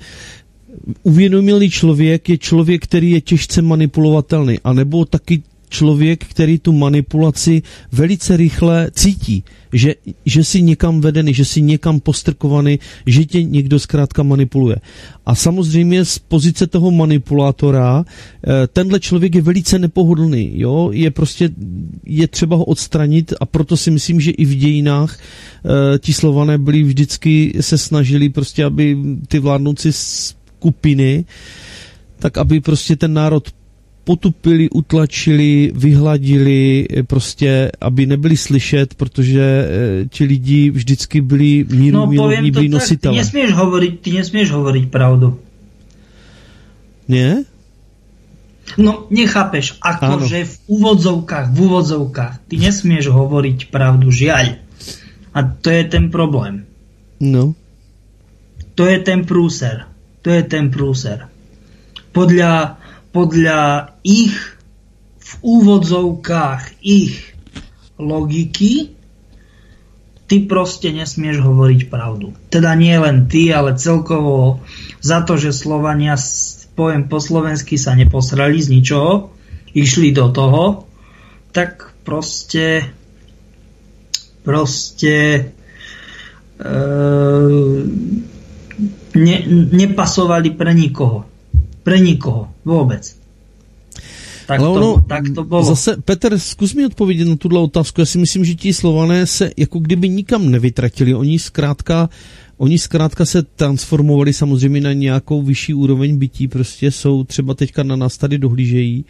uvědomilý 1.02 1.70
člověk 1.70 2.28
je 2.28 2.39
člověk, 2.39 2.82
který 2.82 3.10
je 3.10 3.20
těžce 3.20 3.62
manipulovatelný, 3.62 4.59
anebo 4.65 5.05
taky 5.05 5.43
člověk, 5.69 6.24
který 6.24 6.59
tu 6.59 6.73
manipulaci 6.73 7.62
velice 7.93 8.36
rychle 8.36 8.90
cítí, 8.93 9.45
že, 9.73 9.95
že 10.27 10.45
si 10.45 10.62
někam 10.62 11.01
vedený, 11.01 11.35
že 11.35 11.45
si 11.45 11.62
někam 11.62 12.01
postrkovaný, 12.01 12.78
že 13.07 13.24
tě 13.24 13.43
někdo 13.43 13.78
zkrátka 13.78 14.23
manipuluje. 14.23 14.77
A 15.27 15.35
samozřejmě 15.35 16.05
z 16.05 16.19
pozice 16.19 16.66
toho 16.66 16.90
manipulátora 16.90 18.05
eh, 18.05 18.66
tenhle 18.66 19.01
člověk 19.01 19.35
je 19.35 19.43
velice 19.43 19.78
nepohodlný, 19.78 20.51
jo? 20.55 20.90
je 20.93 21.11
prostě, 21.11 21.51
je 22.05 22.28
třeba 22.28 22.57
ho 22.57 22.65
odstranit 22.65 23.32
a 23.40 23.47
proto 23.47 23.77
si 23.77 23.90
myslím, 23.90 24.20
že 24.20 24.31
i 24.31 24.45
v 24.45 24.57
dějinách 24.57 25.19
eh, 25.19 25.99
ti 25.99 26.12
slované 26.12 26.59
byli 26.59 26.82
vždycky 26.82 27.55
se 27.61 27.78
snažili 27.78 28.28
prostě, 28.28 28.65
aby 28.65 28.97
ty 29.28 29.39
vládnoucí 29.39 29.89
skupiny 29.93 31.24
tak 32.19 32.39
aby 32.39 32.61
prostě 32.61 32.97
ten 32.97 33.12
národ 33.12 33.49
potupili, 34.09 34.72
utlačili, 34.72 35.68
vyhladili, 35.76 36.89
eh, 36.89 37.02
prostě, 37.02 37.68
aby 37.80 38.06
nebyli 38.06 38.36
slyšet, 38.36 38.94
protože 38.97 39.44
e, 39.44 40.09
ti 40.09 40.24
lidi 40.24 40.70
vždycky 40.70 41.20
byli 41.20 41.68
míru, 41.68 41.97
no, 41.97 42.06
milovní, 42.06 42.51
byli 42.51 42.68
nositele. 42.68 43.12
Ty 43.12 43.20
nesmieš 43.20 43.52
hovoriť, 43.52 43.93
ty 44.01 44.10
nesmieš 44.16 44.48
hovoriť 44.56 44.85
pravdu. 44.89 45.36
Nie? 47.09 47.44
No, 48.80 49.05
nechápeš, 49.12 49.76
akože 49.80 50.44
v 50.44 50.55
úvodzovkách, 50.66 51.52
v 51.52 51.59
úvodzovkách, 51.68 52.48
ty 52.48 52.56
nesmieš 52.56 53.12
hovoriť 53.12 53.68
pravdu, 53.68 54.09
žiaľ. 54.09 54.56
A 55.36 55.39
to 55.44 55.68
je 55.68 55.85
ten 55.85 56.09
problém. 56.09 56.64
No. 57.20 57.52
To 58.72 58.89
je 58.89 59.05
ten 59.05 59.28
prúser. 59.28 59.85
To 60.24 60.32
je 60.32 60.43
ten 60.48 60.72
prúser. 60.72 61.28
Podľa 62.12 62.77
podľa 63.12 63.94
ich 64.05 64.36
v 65.18 65.32
úvodzovkách 65.44 66.80
ich 66.80 67.36
logiky 68.01 68.97
ty 70.28 70.44
proste 70.44 70.93
nesmieš 70.93 71.40
hovoriť 71.40 71.89
pravdu. 71.89 72.36
Teda 72.52 72.76
nie 72.76 72.93
len 73.01 73.26
ty, 73.32 73.48
ale 73.48 73.80
celkovo 73.80 74.60
za 75.01 75.24
to, 75.24 75.40
že 75.40 75.56
Slovania, 75.56 76.20
poviem 76.76 77.09
po 77.09 77.16
slovensky, 77.16 77.80
sa 77.80 77.97
neposrali 77.97 78.60
z 78.60 78.68
ničoho, 78.76 79.32
išli 79.72 80.12
do 80.12 80.28
toho, 80.28 80.85
tak 81.56 81.97
proste 82.05 82.93
proste 84.44 85.16
e, 86.56 86.70
ne, 89.12 89.36
nepasovali 89.72 90.56
pre 90.56 90.72
nikoho. 90.72 91.28
Pre 91.89 92.01
nikoho. 92.01 92.48
Vůbec. 92.65 93.16
Tak, 94.47 94.60
Ale 94.60 94.69
ono, 94.69 94.94
to, 94.94 95.01
tak 95.01 95.24
to 95.35 95.44
bylo. 95.44 95.65
Zase, 95.65 95.97
Petr, 96.05 96.39
zkus 96.39 96.74
mi 96.74 96.86
odpovědět 96.86 97.24
na 97.24 97.36
tuhle 97.36 97.60
otázku. 97.60 98.01
Já 98.01 98.06
si 98.06 98.19
myslím, 98.19 98.44
že 98.44 98.55
ti 98.55 98.74
slované 98.74 99.27
se 99.27 99.51
jako 99.56 99.78
kdyby 99.78 100.09
nikam 100.09 100.51
nevytratili. 100.51 101.15
Oni 101.15 101.39
zkrátka, 101.39 102.09
oni 102.56 102.78
zkrátka 102.78 103.24
se 103.24 103.43
transformovali 103.43 104.32
samozřejmě 104.32 104.81
na 104.81 104.93
nějakou 104.93 105.43
vyšší 105.43 105.74
úroveň 105.74 106.16
bytí. 106.16 106.48
Prostě 106.48 106.90
jsou 106.90 107.24
třeba 107.24 107.55
teďka 107.55 107.82
na 107.82 107.97
nás 107.97 108.19
tady 108.19 108.39
dohlížejí. 108.39 109.05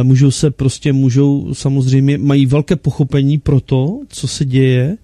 E, 0.00 0.02
můžou 0.02 0.30
se 0.30 0.50
prostě, 0.50 0.92
můžou 0.92 1.54
samozřejmě, 1.54 2.18
mají 2.18 2.46
velké 2.46 2.76
pochopení 2.76 3.38
pro 3.38 3.60
to, 3.60 4.00
co 4.08 4.28
se 4.28 4.44
děje 4.44 4.96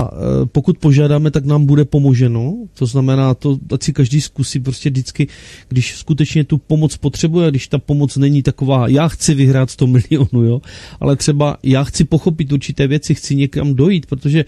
a 0.00 0.10
e, 0.12 0.46
pokud 0.46 0.78
požádáme, 0.78 1.30
tak 1.30 1.44
nám 1.44 1.66
bude 1.66 1.84
pomoženo. 1.84 2.54
To 2.74 2.86
znamená, 2.86 3.34
to 3.34 3.58
ať 3.74 3.82
si 3.82 3.92
každý 3.92 4.20
zkusí 4.20 4.60
prostě 4.60 4.90
vždycky, 4.90 5.28
když 5.68 5.96
skutečně 5.96 6.44
tu 6.44 6.58
pomoc 6.58 6.96
potřebuje, 6.96 7.50
když 7.50 7.68
ta 7.68 7.78
pomoc 7.78 8.16
není 8.16 8.42
taková, 8.42 8.88
já 8.88 9.08
chci 9.08 9.34
vyhrát 9.34 9.70
100 9.70 9.86
milionů, 9.86 10.42
jo, 10.42 10.60
ale 11.00 11.16
třeba 11.16 11.56
já 11.62 11.84
chci 11.84 12.04
pochopit 12.04 12.52
určité 12.52 12.86
věci, 12.86 13.14
chci 13.14 13.36
někam 13.36 13.74
dojít, 13.74 14.06
protože 14.06 14.44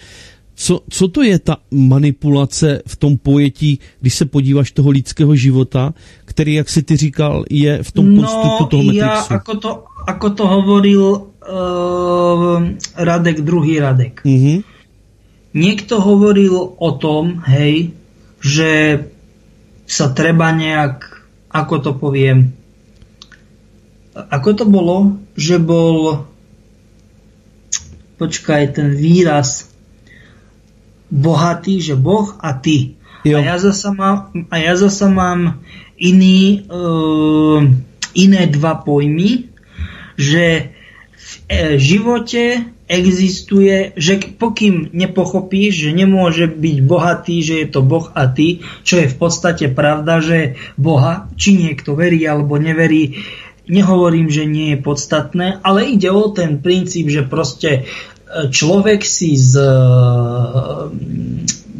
co, 0.55 0.81
co 0.91 1.09
to 1.09 1.23
je 1.23 1.39
ta 1.39 1.57
manipulace 1.71 2.83
v 2.87 2.97
tom 2.97 3.17
pojetí, 3.17 3.79
když 4.01 4.15
se 4.15 4.25
podíváš 4.25 4.71
toho 4.71 4.91
lidského 4.91 5.37
života, 5.37 5.95
který, 6.25 6.55
jak 6.55 6.69
si 6.69 6.83
ty 6.83 6.97
říkal, 6.97 7.45
je 7.51 7.83
v 7.83 7.93
tom 7.93 8.15
no, 8.15 8.23
konstruktu 8.23 8.65
toho 8.65 8.83
Matrixu? 8.83 9.33
Ja, 9.33 9.41
ako 9.41 9.53
to, 9.57 9.71
ako 10.07 10.29
to 10.31 10.45
hovoril 10.47 11.03
uh, 11.03 12.63
Radek, 12.97 13.41
druhý 13.41 13.81
Radek. 13.81 14.21
Mm-hmm 14.25 14.72
Niekto 15.53 16.01
hovoril 16.01 16.57
o 16.81 16.91
tom, 16.97 17.45
hej, 17.45 17.93
že 18.41 19.05
sa 19.85 20.09
treba 20.17 20.49
nejak, 20.51 21.05
ako 21.53 21.75
to 21.85 21.91
poviem, 21.93 22.57
ako 24.13 24.51
to 24.57 24.65
bolo, 24.69 25.21
že 25.37 25.57
bol, 25.57 26.29
počkaj, 28.21 28.77
ten 28.77 28.97
výraz 28.97 29.73
bohatý, 31.13 31.81
že 31.81 31.97
Boh 31.97 32.33
a 32.41 32.57
ty. 32.57 32.97
Jo. 33.25 33.41
A 33.41 33.45
ja 33.45 33.57
zasa 33.61 33.93
mám, 33.93 34.33
a 34.49 34.57
ja 34.57 34.75
zasa 34.77 35.13
mám 35.13 35.61
iný, 36.01 36.65
uh, 36.69 37.61
iné 38.17 38.43
dva 38.49 38.81
pojmy, 38.81 39.53
že 40.17 40.75
v 41.13 41.33
e, 41.49 41.81
živote 41.81 42.69
existuje, 42.93 43.97
že 43.97 44.21
pokým 44.37 44.93
nepochopíš, 44.93 45.89
že 45.89 45.91
nemôže 45.97 46.45
byť 46.45 46.77
bohatý, 46.85 47.41
že 47.41 47.65
je 47.65 47.67
to 47.73 47.81
Boh 47.81 48.13
a 48.13 48.29
ty, 48.29 48.61
čo 48.85 49.01
je 49.01 49.09
v 49.09 49.17
podstate 49.17 49.73
pravda, 49.73 50.21
že 50.21 50.61
Boha, 50.77 51.33
či 51.41 51.57
niekto 51.57 51.97
verí 51.97 52.21
alebo 52.29 52.61
neverí, 52.61 53.25
nehovorím, 53.65 54.29
že 54.29 54.45
nie 54.45 54.77
je 54.77 54.85
podstatné, 54.85 55.65
ale 55.65 55.89
ide 55.89 56.13
o 56.13 56.29
ten 56.29 56.61
princíp, 56.61 57.09
že 57.09 57.25
proste 57.25 57.71
e, 57.73 57.83
človek 58.53 59.01
si 59.01 59.41
z 59.41 59.57
e, 59.57 59.73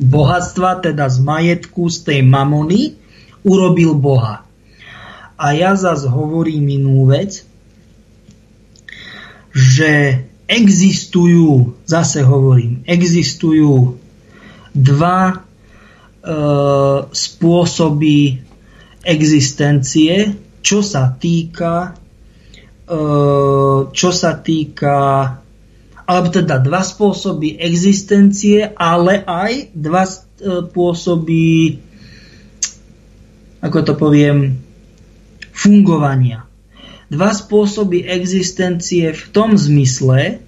bohatstva, 0.01 0.81
teda 0.81 1.13
z 1.13 1.19
majetku, 1.21 1.93
z 1.93 2.09
tej 2.09 2.21
mamony, 2.25 2.97
urobil 3.45 3.93
Boha. 3.93 4.49
A 5.37 5.53
ja 5.53 5.77
zase 5.77 6.09
hovorím 6.09 6.81
inú 6.81 7.05
vec, 7.05 7.45
že 9.53 10.25
existujú, 10.53 11.81
zase 11.89 12.21
hovorím, 12.21 12.85
existujú 12.85 13.97
dva 14.77 15.33
e, 15.33 15.37
spôsoby 17.09 18.45
existencie, 19.01 20.37
čo 20.61 20.85
sa 20.85 21.09
týka 21.17 21.97
e, 22.85 22.95
čo 23.93 24.11
sa 24.13 24.37
týka 24.37 24.99
alebo 26.03 26.29
teda 26.29 26.59
dva 26.61 26.83
spôsoby 26.83 27.57
existencie, 27.57 28.75
ale 28.77 29.23
aj 29.25 29.73
dva 29.73 30.05
spôsoby 30.05 31.79
ako 33.63 33.79
to 33.87 33.95
poviem 33.95 34.59
fungovania 35.55 36.52
dva 37.13 37.37
spôsoby 37.37 38.09
existencie 38.09 39.13
v 39.13 39.25
tom 39.37 39.61
zmysle, 39.61 40.41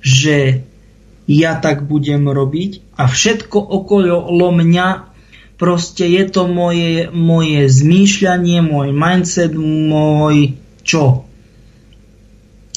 že 0.00 0.64
ja 1.28 1.60
tak 1.60 1.84
budem 1.84 2.24
robiť 2.24 2.96
a 2.96 3.04
všetko 3.04 3.60
okolo 3.60 4.48
mňa 4.64 5.12
proste 5.60 6.08
je 6.08 6.24
to 6.28 6.48
moje, 6.48 7.08
moje 7.12 7.68
zmýšľanie, 7.68 8.64
môj 8.64 8.96
mindset, 8.96 9.52
môj 9.56 10.56
čo? 10.84 11.24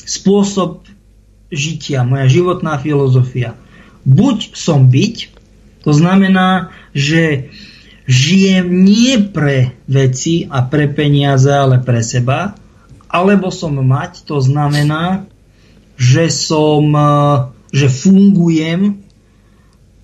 Spôsob 0.07 0.87
žitia, 1.51 2.07
moja 2.07 2.27
životná 2.27 2.79
filozofia. 2.79 3.59
Buď 4.07 4.55
som 4.55 4.87
byť, 4.87 5.15
to 5.83 5.91
znamená, 5.91 6.71
že 6.95 7.51
žijem 8.07 8.87
nie 8.87 9.19
pre 9.19 9.75
veci 9.91 10.47
a 10.47 10.63
pre 10.63 10.87
peniaze, 10.87 11.51
ale 11.51 11.83
pre 11.83 11.99
seba, 11.99 12.55
alebo 13.07 13.51
som 13.51 13.75
mať, 13.75 14.27
to 14.27 14.43
znamená, 14.43 15.27
že 15.95 16.29
som, 16.29 16.91
e, 16.91 17.11
že 17.71 17.87
fungujem 17.87 19.01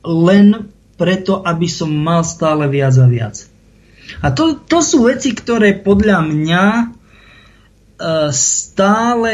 len 0.03 0.47
preto, 0.95 1.43
aby 1.43 1.67
som 1.67 1.91
mal 1.91 2.23
stále 2.23 2.67
viac 2.67 2.95
a 2.99 3.07
viac. 3.07 3.35
A 4.19 4.31
to, 4.35 4.59
to 4.59 4.83
sú 4.83 5.07
veci, 5.07 5.31
ktoré 5.31 5.79
podľa 5.79 6.19
mňa 6.27 6.65
e, 6.73 6.85
stále 8.35 9.33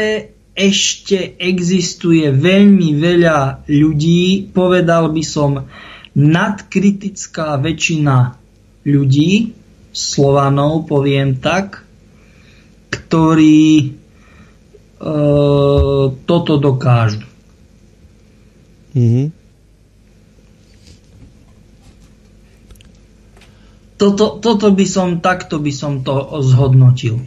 ešte 0.54 1.38
existuje 1.38 2.28
veľmi 2.28 2.98
veľa 2.98 3.70
ľudí, 3.70 4.50
povedal 4.50 5.14
by 5.14 5.22
som 5.24 5.50
nadkritická 6.12 7.56
väčšina 7.62 8.36
ľudí, 8.84 9.56
Slovanov, 9.90 10.86
poviem 10.86 11.42
tak, 11.42 11.82
ktorí 12.90 13.64
e, 13.78 13.88
toto 16.26 16.52
dokážu. 16.58 17.22
Mm-hmm. 18.94 19.26
Toto, 24.00 24.40
toto 24.40 24.66
by 24.72 24.86
som, 24.88 25.20
takto 25.20 25.60
by 25.60 25.72
som 25.76 26.00
to 26.00 26.40
zhodnotil. 26.40 27.20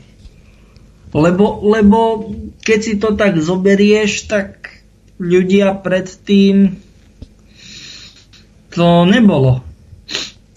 Lebo, 1.13 1.61
lebo 1.61 2.33
keď 2.65 2.79
si 2.81 2.93
to 2.97 3.13
tak 3.13 3.37
zoberieš, 3.37 4.25
tak 4.25 4.81
ľudia 5.21 5.77
predtým 5.77 6.81
to 8.73 9.05
nebolo 9.05 9.61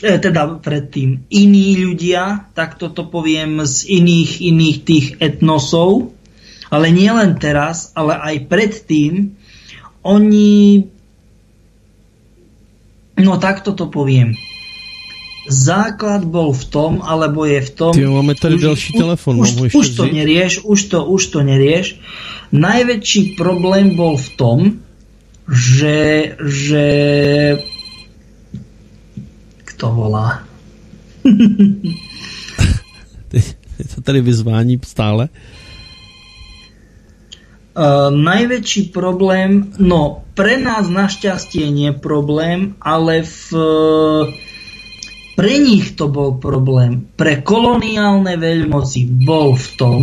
teda 0.06 0.62
predtým 0.62 1.26
iní 1.28 1.68
ľudia, 1.82 2.50
tak 2.54 2.78
toto 2.78 3.06
poviem 3.10 3.66
z 3.66 3.98
iných, 3.98 4.32
iných 4.40 4.78
tých 4.86 5.06
etnosov, 5.18 6.14
ale 6.70 6.94
nie 6.94 7.10
len 7.10 7.34
teraz, 7.38 7.90
ale 7.98 8.14
aj 8.14 8.36
predtým, 8.46 9.34
oni, 10.06 10.86
no 13.18 13.32
takto 13.42 13.74
to 13.74 13.90
poviem, 13.90 14.38
základ 15.46 16.26
bol 16.26 16.50
v 16.50 16.64
tom, 16.70 16.92
alebo 17.02 17.46
je 17.46 17.62
v 17.62 17.70
tom... 17.70 17.92
Ty 17.94 18.06
máme 18.06 18.34
tady 18.34 18.54
už, 18.58 18.62
další 18.62 18.92
telefon. 18.94 19.40
Už, 19.40 19.50
už, 19.70 19.74
už 19.74 19.86
to 19.94 20.04
nerieš, 20.06 20.66
už 20.66 20.80
to, 20.90 20.98
už 21.06 21.22
to 21.30 21.38
nerieš. 21.42 21.98
Najväčší 22.50 23.38
problém 23.38 23.94
bol 23.98 24.18
v 24.18 24.28
tom, 24.38 24.58
že, 25.46 26.34
že 26.42 26.86
to 29.76 29.92
volá. 29.92 30.42
Je 33.78 33.84
to 33.94 34.00
tady 34.00 34.20
vyzvání 34.20 34.80
stále? 34.84 35.28
Uh, 37.76 38.08
najväčší 38.08 38.88
problém, 38.88 39.68
no 39.76 40.24
pre 40.32 40.56
nás 40.56 40.88
našťastie 40.88 41.68
nie 41.68 41.92
problém, 41.92 42.72
ale 42.80 43.20
v, 43.20 43.52
pre 45.36 45.54
nich 45.60 45.92
to 45.92 46.08
bol 46.08 46.40
problém. 46.40 47.04
Pre 47.20 47.44
koloniálne 47.44 48.40
veľmoci 48.40 49.28
bol 49.28 49.60
v 49.60 49.68
tom, 49.76 50.00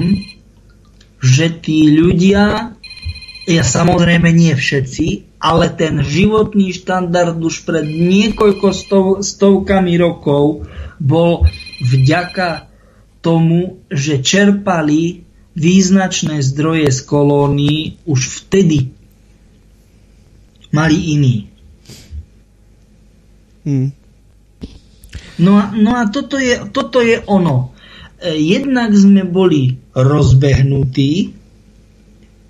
že 1.18 1.50
tí 1.50 1.98
ľudia, 1.98 2.78
ja 3.50 3.64
samozrejme 3.66 4.30
nie 4.30 4.54
všetci, 4.54 5.23
ale 5.44 5.68
ten 5.76 6.00
životný 6.00 6.72
štandard 6.72 7.36
už 7.36 7.68
pred 7.68 7.84
niekoľko 7.84 8.68
stov, 8.72 9.06
stovkami 9.28 10.00
rokov 10.00 10.72
bol 11.04 11.44
vďaka 11.84 12.72
tomu, 13.20 13.84
že 13.92 14.24
čerpali 14.24 15.28
význačné 15.52 16.40
zdroje 16.40 16.96
z 16.96 17.00
kolónií 17.04 18.00
už 18.08 18.20
vtedy. 18.40 18.96
Mali 20.72 20.98
iní. 21.12 21.36
Hmm. 23.68 23.92
No 25.44 25.60
a, 25.60 25.76
no 25.76 25.92
a 26.00 26.08
toto, 26.08 26.40
je, 26.40 26.72
toto 26.72 27.04
je 27.04 27.20
ono. 27.28 27.76
E, 28.18 28.32
jednak 28.40 28.96
sme 28.96 29.28
boli 29.28 29.76
rozbehnutí, 29.92 31.43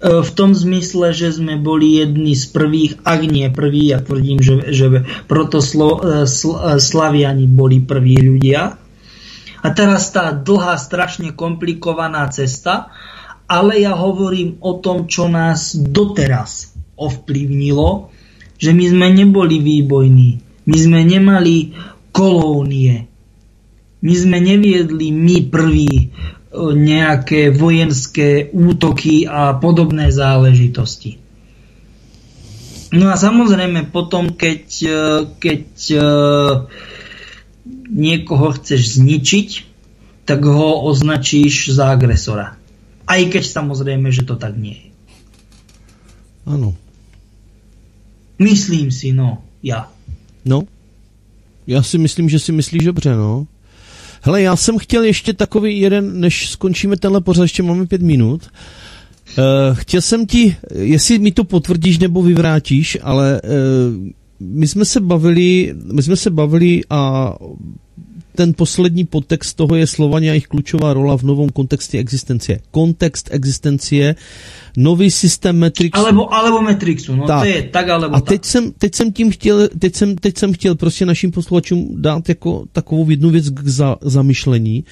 v 0.04 0.32
tom 0.36 0.52
zmysle, 0.52 1.16
že 1.16 1.32
sme 1.32 1.56
boli 1.56 2.04
jedni 2.04 2.36
z 2.36 2.52
prvých, 2.52 3.00
ak 3.08 3.24
nie 3.24 3.48
prví, 3.48 3.88
ja 3.88 4.04
tvrdím, 4.04 4.44
že, 4.44 4.76
že 4.76 5.08
proto 5.32 5.64
slo, 5.64 6.04
e, 6.04 6.28
sl, 6.28 6.60
e, 6.60 6.76
Slaviani 6.76 7.48
boli 7.48 7.80
prví 7.80 8.20
ľudia. 8.20 8.76
A 9.64 9.68
teraz 9.72 10.12
tá 10.12 10.36
dlhá, 10.36 10.76
strašne 10.76 11.32
komplikovaná 11.32 12.28
cesta, 12.36 12.92
ale 13.48 13.80
ja 13.80 13.96
hovorím 13.96 14.60
o 14.60 14.76
tom, 14.84 15.08
čo 15.08 15.32
nás 15.32 15.72
doteraz 15.72 16.76
ovplyvnilo, 17.00 18.12
že 18.60 18.76
my 18.76 18.86
sme 18.92 19.08
neboli 19.08 19.64
výbojní, 19.64 20.30
my 20.68 20.78
sme 20.78 21.00
nemali 21.08 21.80
kolónie, 22.12 23.08
my 24.04 24.14
sme 24.20 24.44
neviedli 24.44 25.16
my 25.16 25.38
prví 25.48 26.12
nejaké 26.54 27.50
vojenské 27.50 28.54
útoky 28.54 29.26
a 29.26 29.58
podobné 29.58 30.14
záležitosti. 30.14 31.18
No 32.94 33.10
a 33.10 33.18
samozrejme 33.18 33.90
potom, 33.90 34.38
keď, 34.38 34.66
e, 34.86 35.00
keď 35.42 35.66
e, 35.90 36.02
niekoho 37.90 38.54
chceš 38.54 39.02
zničiť, 39.02 39.50
tak 40.30 40.46
ho 40.46 40.86
označíš 40.86 41.74
za 41.74 41.90
agresora. 41.90 42.54
Aj 43.10 43.22
keď 43.26 43.44
samozrejme, 43.44 44.14
že 44.14 44.24
to 44.24 44.38
tak 44.38 44.54
nie 44.56 44.78
je. 44.78 44.90
Ano. 46.46 46.78
Myslím 48.38 48.94
si, 48.94 49.10
no, 49.10 49.42
ja. 49.66 49.90
No, 50.46 50.64
já 51.68 51.84
si 51.84 51.98
myslím, 51.98 52.30
že 52.30 52.40
si 52.40 52.52
myslíš 52.52 52.84
dobře, 52.86 53.16
no. 53.16 53.48
Hele, 54.26 54.42
já 54.42 54.56
jsem 54.56 54.78
chtěl 54.78 55.04
ještě 55.04 55.34
takový 55.34 55.80
jeden, 55.80 56.20
než 56.20 56.50
skončíme 56.50 56.98
tenhle 56.98 57.22
pořad, 57.22 57.44
ještě 57.44 57.64
máme 57.64 57.86
pět 57.86 58.02
minut. 58.02 58.42
Uh, 59.38 59.44
chtěl 59.76 60.02
jsem 60.02 60.26
ti, 60.26 60.56
jestli 60.76 61.20
mi 61.20 61.32
to 61.32 61.44
potvrdíš 61.44 62.00
nebo 62.00 62.22
vyvrátíš, 62.22 62.98
ale 63.02 63.42
uh, 63.44 63.50
my 64.40 64.68
jsme 64.68 64.86
se 64.86 65.00
bavili, 65.00 65.76
my 65.94 66.04
jsme 66.04 66.16
se 66.16 66.30
bavili 66.30 66.82
a 66.90 67.34
ten 68.36 68.54
poslední 68.54 69.06
podtext 69.06 69.58
toho 69.58 69.76
je 69.76 69.88
Slovaně 69.88 70.30
a 70.30 70.34
jejich 70.34 70.48
klíčová 70.48 70.94
rola 70.94 71.18
v 71.18 71.24
novom 71.24 71.50
kontextu 71.50 71.98
existencie. 71.98 72.60
Kontext 72.72 73.30
existencie, 73.32 74.16
nový 74.78 75.12
systém 75.12 75.60
Matrixu. 75.60 76.00
Alebo, 76.00 76.34
alebo 76.34 76.62
Matrixu, 76.62 77.16
no 77.16 77.28
tak. 77.28 77.40
to 77.40 77.46
je 77.46 77.64
tak 77.64 77.90
alebo 77.90 78.16
A 78.16 78.22
teď 78.22 78.42
tak. 78.42 78.46
jsem, 78.46 78.72
teď 78.72 78.96
jsem 78.96 79.12
tím 79.12 79.32
chtěl, 79.32 79.70
teď 79.80 79.96
jsem, 79.96 80.16
teď 80.16 80.38
jsem 80.38 80.54
chtěl 80.54 80.76
prostě 80.76 81.06
našim 81.06 81.32
posluchačům 81.32 82.02
dát 82.02 82.30
jako 82.30 82.66
takovou 82.72 83.10
jednu 83.10 83.30
věc 83.30 83.50
k 83.50 83.68
za, 83.68 83.96
zamyšlení, 84.02 84.84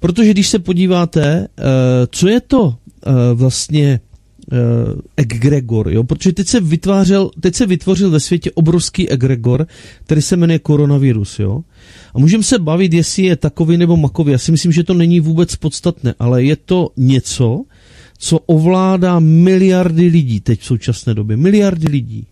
protože 0.00 0.30
když 0.30 0.48
se 0.48 0.58
podíváte, 0.58 1.48
uh, 1.58 1.64
co 2.10 2.28
je 2.28 2.40
to 2.40 2.62
uh, 2.62 2.74
vlastně 3.34 4.00
uh, 4.52 5.00
egregor, 5.16 5.92
jo? 5.92 6.04
protože 6.04 6.32
teď 6.32 6.48
se, 6.48 6.60
vytvářel, 6.60 7.30
teď 7.40 7.54
se 7.54 7.66
vytvořil 7.66 8.10
ve 8.10 8.20
světě 8.20 8.50
obrovský 8.50 9.10
egregor, 9.10 9.66
který 10.04 10.22
se 10.22 10.36
jmenuje 10.36 10.58
koronavirus. 10.58 11.38
Jo? 11.38 11.60
A 12.14 12.18
můžeme 12.18 12.42
se 12.42 12.58
bavit, 12.58 12.92
jestli 12.92 13.22
je 13.22 13.36
takový 13.36 13.76
nebo 13.76 13.96
makový. 13.96 14.32
Já 14.32 14.38
si 14.38 14.52
myslím, 14.52 14.72
že 14.72 14.84
to 14.84 14.94
není 14.94 15.20
vůbec 15.20 15.56
podstatné, 15.56 16.14
ale 16.18 16.44
je 16.44 16.56
to 16.56 16.90
něco, 16.96 17.64
co 18.18 18.38
ovládá 18.38 19.18
miliardy 19.18 20.06
lidí 20.06 20.40
teď 20.40 20.60
v 20.60 20.64
současné 20.64 21.14
době. 21.14 21.36
Miliardy 21.36 21.88
lidí. 21.88 22.26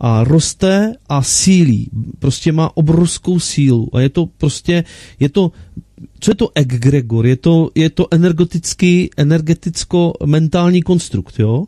A 0.00 0.24
roste 0.24 0.94
a 1.08 1.22
sílí. 1.22 1.90
Prostě 2.18 2.52
má 2.52 2.76
obrovskou 2.76 3.40
sílu. 3.40 3.88
A 3.92 4.00
je 4.00 4.08
to 4.08 4.26
prostě, 4.26 4.84
je 5.20 5.28
to, 5.28 5.52
co 6.20 6.30
je 6.30 6.34
to 6.34 6.50
egregor? 6.54 7.26
Je 7.26 7.36
to, 7.36 7.70
je 7.74 7.90
to 7.90 8.06
energetický, 8.10 9.10
energeticko-mentální 9.16 10.82
konstrukt, 10.82 11.38
jo? 11.38 11.64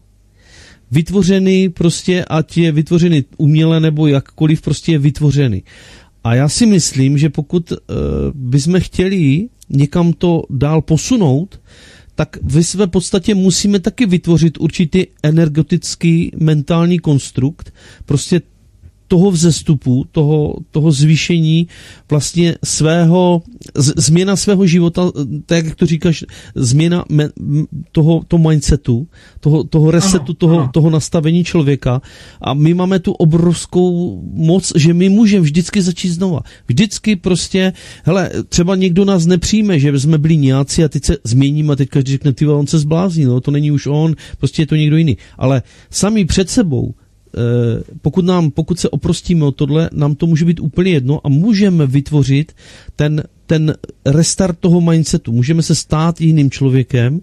Vytvořený 0.91 1.69
prostě, 1.69 2.25
ať 2.25 2.57
je 2.57 2.73
vytvořený 2.73 3.25
uměle 3.37 3.81
nebo 3.81 4.07
jakkoliv 4.07 4.63
prostě 4.63 4.93
je 4.93 4.99
vytvořený. 4.99 5.63
A 6.25 6.35
já 6.35 6.49
si 6.49 6.67
myslím, 6.67 7.19
že 7.19 7.29
pokud 7.29 7.73
uh, 7.73 7.79
bychom 8.35 8.81
chtěli 8.81 9.49
někam 9.69 10.13
to 10.13 10.43
dál 10.51 10.83
posunout, 10.83 11.61
tak 12.15 12.37
v 12.43 12.63
své 12.63 12.87
podstatě 12.87 13.35
musíme 13.35 13.79
taky 13.79 14.07
vytvořit 14.07 14.59
určitý 14.61 15.07
energetický 15.23 16.33
mentální 16.37 16.99
konstrukt, 16.99 17.75
prostě 18.05 18.41
toho 19.09 19.31
vzestupu, 19.31 20.05
toho, 20.13 20.57
toho 20.71 20.93
zvýšení 20.93 21.69
vlastně 22.11 22.55
svého, 22.65 23.43
z, 23.75 23.93
změna 23.97 24.37
svého 24.37 24.67
života, 24.67 25.11
tak 25.47 25.65
jak 25.65 25.75
to 25.75 25.87
říkáš, 25.87 26.25
změna 26.55 27.05
me, 27.09 27.29
toho, 27.93 28.23
toho 28.29 28.49
mindsetu, 28.49 29.07
toho, 29.41 29.65
toho 29.65 29.91
resetu, 29.91 30.25
ano, 30.29 30.35
toho, 30.35 30.59
ano. 30.59 30.71
toho 30.73 30.91
nastavení 30.91 31.45
člověka 31.45 32.03
a 32.41 32.55
my 32.55 32.75
máme 32.75 32.99
tu 32.99 33.13
obrovskou 33.13 34.23
moc, 34.35 34.73
že 34.77 34.95
my 34.95 35.09
můžeme 35.09 35.43
vždycky 35.43 35.83
začít 35.83 36.11
znova. 36.11 36.41
Vždycky 36.69 37.17
prostě, 37.17 37.73
hele, 38.05 38.31
třeba 38.49 38.77
někdo 38.77 39.05
nás 39.05 39.27
nepřijme, 39.27 39.79
že 39.81 39.99
jsme 39.99 40.19
byli 40.19 40.37
nějací 40.37 40.85
a 40.85 40.89
teď 40.89 41.05
se 41.05 41.17
změníme 41.25 41.73
a 41.73 41.77
teď 41.77 41.89
každý 41.89 42.13
řekne, 42.13 42.33
ty 42.33 42.47
on 42.47 42.67
se 42.67 42.79
zblázní, 42.79 43.25
no, 43.25 43.41
to 43.41 43.51
není 43.51 43.71
už 43.71 43.87
on, 43.87 44.15
prostě 44.39 44.63
je 44.63 44.67
to 44.67 44.77
někdo 44.77 44.97
jiný. 44.97 45.17
Ale 45.39 45.63
sami 45.91 46.25
před 46.25 46.51
sebou 46.51 46.95
pokud, 48.03 48.25
nám, 48.25 48.51
pokud 48.51 48.79
se 48.81 48.91
oprostíme 48.91 49.45
o 49.45 49.51
tohle, 49.51 49.91
nám 49.93 50.15
to 50.15 50.27
může 50.27 50.45
být 50.45 50.61
úplně 50.61 50.91
jedno 50.91 51.21
a 51.25 51.29
můžeme 51.29 51.87
vytvořit 51.87 52.53
ten, 52.97 53.23
ten 53.47 53.75
restart 54.07 54.59
toho 54.61 54.81
mindsetu. 54.81 55.33
Můžeme 55.33 55.63
se 55.63 55.75
stát 55.75 56.21
jiným 56.21 56.51
člověkem, 56.51 57.21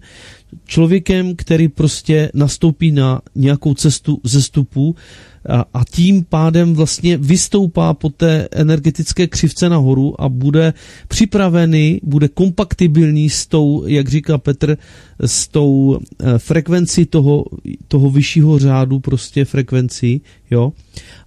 člověkem, 0.66 1.36
který 1.36 1.68
prostě 1.68 2.30
nastoupí 2.34 2.92
na 2.92 3.20
nějakou 3.34 3.74
cestu 3.74 4.20
zestupu 4.24 4.96
a, 5.48 5.64
a 5.74 5.84
tím 5.84 6.24
pádem 6.24 6.74
vlastně 6.74 7.16
vystoupá 7.16 7.94
po 7.94 8.10
té 8.10 8.48
energetické 8.52 9.26
křivce 9.26 9.68
nahoru 9.68 10.20
a 10.20 10.28
bude 10.28 10.74
připravený, 11.08 12.00
bude 12.02 12.28
kompaktibilní 12.28 13.30
s 13.30 13.46
tou, 13.46 13.84
jak 13.86 14.08
říká 14.08 14.38
Petr, 14.38 14.76
s 15.20 15.48
tou 15.48 15.98
eh, 15.98 16.38
frekvencí 16.38 17.06
toho, 17.06 17.44
toho 17.88 18.10
vyššího 18.10 18.58
řádu 18.58 19.00
prostě 19.00 19.44
frekvencí, 19.44 20.20
jo. 20.50 20.72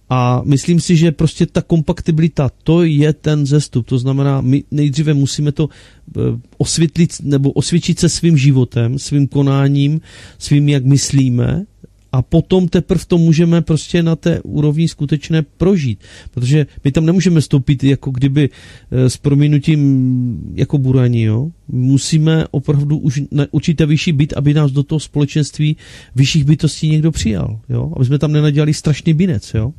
A 0.10 0.41
myslím 0.45 0.80
si, 0.80 0.95
že 0.95 1.11
prostě 1.11 1.45
ta 1.45 1.61
kompaktibilita, 1.61 2.52
to 2.64 2.84
je 2.84 3.14
ten 3.14 3.45
zestup. 3.45 3.88
To 3.88 3.98
znamená, 3.98 4.41
my 4.41 4.64
nejdříve 4.72 5.14
musíme 5.14 5.52
to 5.52 5.69
eh, 5.69 6.19
osvětlit 6.57 7.14
nebo 7.23 7.52
osvědčit 7.52 7.99
se 7.99 8.10
svým 8.10 8.38
životem, 8.38 8.99
svým 8.99 9.27
konáním, 9.27 10.02
svým, 10.38 10.69
jak 10.69 10.85
myslíme, 10.85 11.65
a 12.12 12.22
potom 12.22 12.68
teprve 12.68 13.06
to 13.08 13.18
můžeme 13.18 13.62
prostě 13.62 14.04
na 14.04 14.16
té 14.16 14.42
úrovni 14.42 14.88
skutečné 14.88 15.42
prožít. 15.42 16.00
Protože 16.32 16.68
my 16.84 16.92
tam 16.92 17.06
nemůžeme 17.06 17.42
stoupit 17.42 17.84
jako 17.84 18.12
kdyby 18.12 18.50
eh, 18.50 19.10
s 19.10 19.18
prominutím 19.18 20.54
jako 20.56 20.78
burani, 20.78 21.24
jo. 21.24 21.50
Musíme 21.68 22.46
opravdu 22.52 22.98
už 22.98 23.22
na 23.32 23.46
určité 23.52 23.86
vyšší 23.86 24.12
byt, 24.12 24.34
aby 24.38 24.54
nás 24.54 24.72
do 24.72 24.84
toho 24.84 25.00
společenství 25.00 25.78
vyšších 26.16 26.46
bytostí 26.46 26.90
někdo 26.90 27.12
přijal, 27.12 27.60
jo. 27.70 27.92
Aby 27.96 28.06
jsme 28.06 28.20
tam 28.20 28.32
nenadělali 28.32 28.74
strašný 28.74 29.14
binec, 29.14 29.54
jo. 29.54 29.74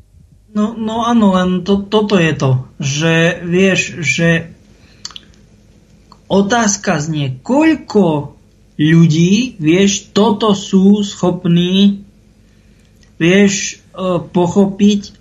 No, 0.54 0.72
no 0.80 1.04
áno, 1.04 1.36
len 1.36 1.60
to, 1.60 1.84
toto 1.84 2.16
je 2.16 2.32
to, 2.32 2.72
že 2.80 3.44
vieš, 3.44 4.00
že 4.00 4.48
otázka 6.24 7.04
znie, 7.04 7.36
koľko 7.44 8.32
ľudí, 8.80 9.60
vieš, 9.60 10.08
toto 10.16 10.56
sú 10.56 11.04
schopní, 11.04 12.07
vieš, 13.18 13.74
e, 13.74 13.78
pochopiť 14.32 15.12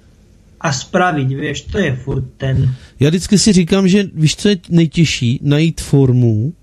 a 0.62 0.74
spraviť, 0.74 1.30
vieš, 1.36 1.62
to 1.70 1.78
je 1.78 1.92
furt 1.96 2.26
ten. 2.38 2.74
Já 3.00 3.10
vždycky 3.10 3.38
si 3.38 3.54
říkám, 3.54 3.88
že 3.88 4.10
víš, 4.14 4.36
co 4.36 4.50
je 4.50 4.58
nejtěžší? 4.70 5.40
Najít 5.44 5.82
formu, 5.82 6.54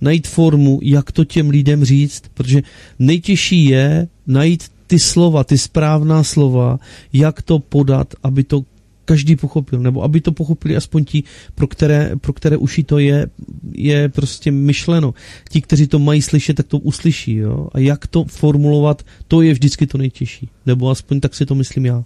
najít 0.00 0.28
formu, 0.28 0.80
jak 0.82 1.12
to 1.12 1.24
těm 1.24 1.50
lidem 1.50 1.84
říct, 1.84 2.22
protože 2.34 2.62
nejtěžší 2.98 3.64
je 3.64 4.08
najít 4.26 4.64
ty 4.86 4.98
slova, 4.98 5.44
ty 5.44 5.58
správná 5.58 6.22
slova, 6.22 6.78
jak 7.12 7.42
to 7.42 7.58
podat, 7.58 8.14
aby 8.22 8.44
to 8.44 8.64
každý 9.08 9.40
pochopil, 9.40 9.80
nebo 9.80 10.04
aby 10.04 10.20
to 10.20 10.36
pochopili 10.36 10.76
aspoň 10.76 11.04
ti, 11.04 11.18
pro 11.56 11.64
které, 11.64 12.12
pro 12.20 12.32
které 12.36 12.60
uši 12.60 12.84
to 12.84 13.00
je, 13.00 13.32
je 13.72 14.08
prostě 14.12 14.52
myšleno. 14.52 15.16
Ti, 15.48 15.64
kteří 15.64 15.86
to 15.88 15.98
mají 15.98 16.20
slyšet, 16.20 16.60
tak 16.60 16.68
to 16.68 16.78
uslyší. 16.78 17.48
Jo? 17.48 17.72
A 17.72 17.80
jak 17.80 18.06
to 18.06 18.28
formulovat, 18.28 19.02
to 19.28 19.40
je 19.40 19.56
vždycky 19.56 19.88
to 19.88 19.98
nejtěžší. 19.98 20.48
Nebo 20.68 20.92
aspoň 20.92 21.20
tak 21.20 21.32
si 21.34 21.48
to 21.48 21.54
myslím 21.54 21.86
já. 21.86 22.04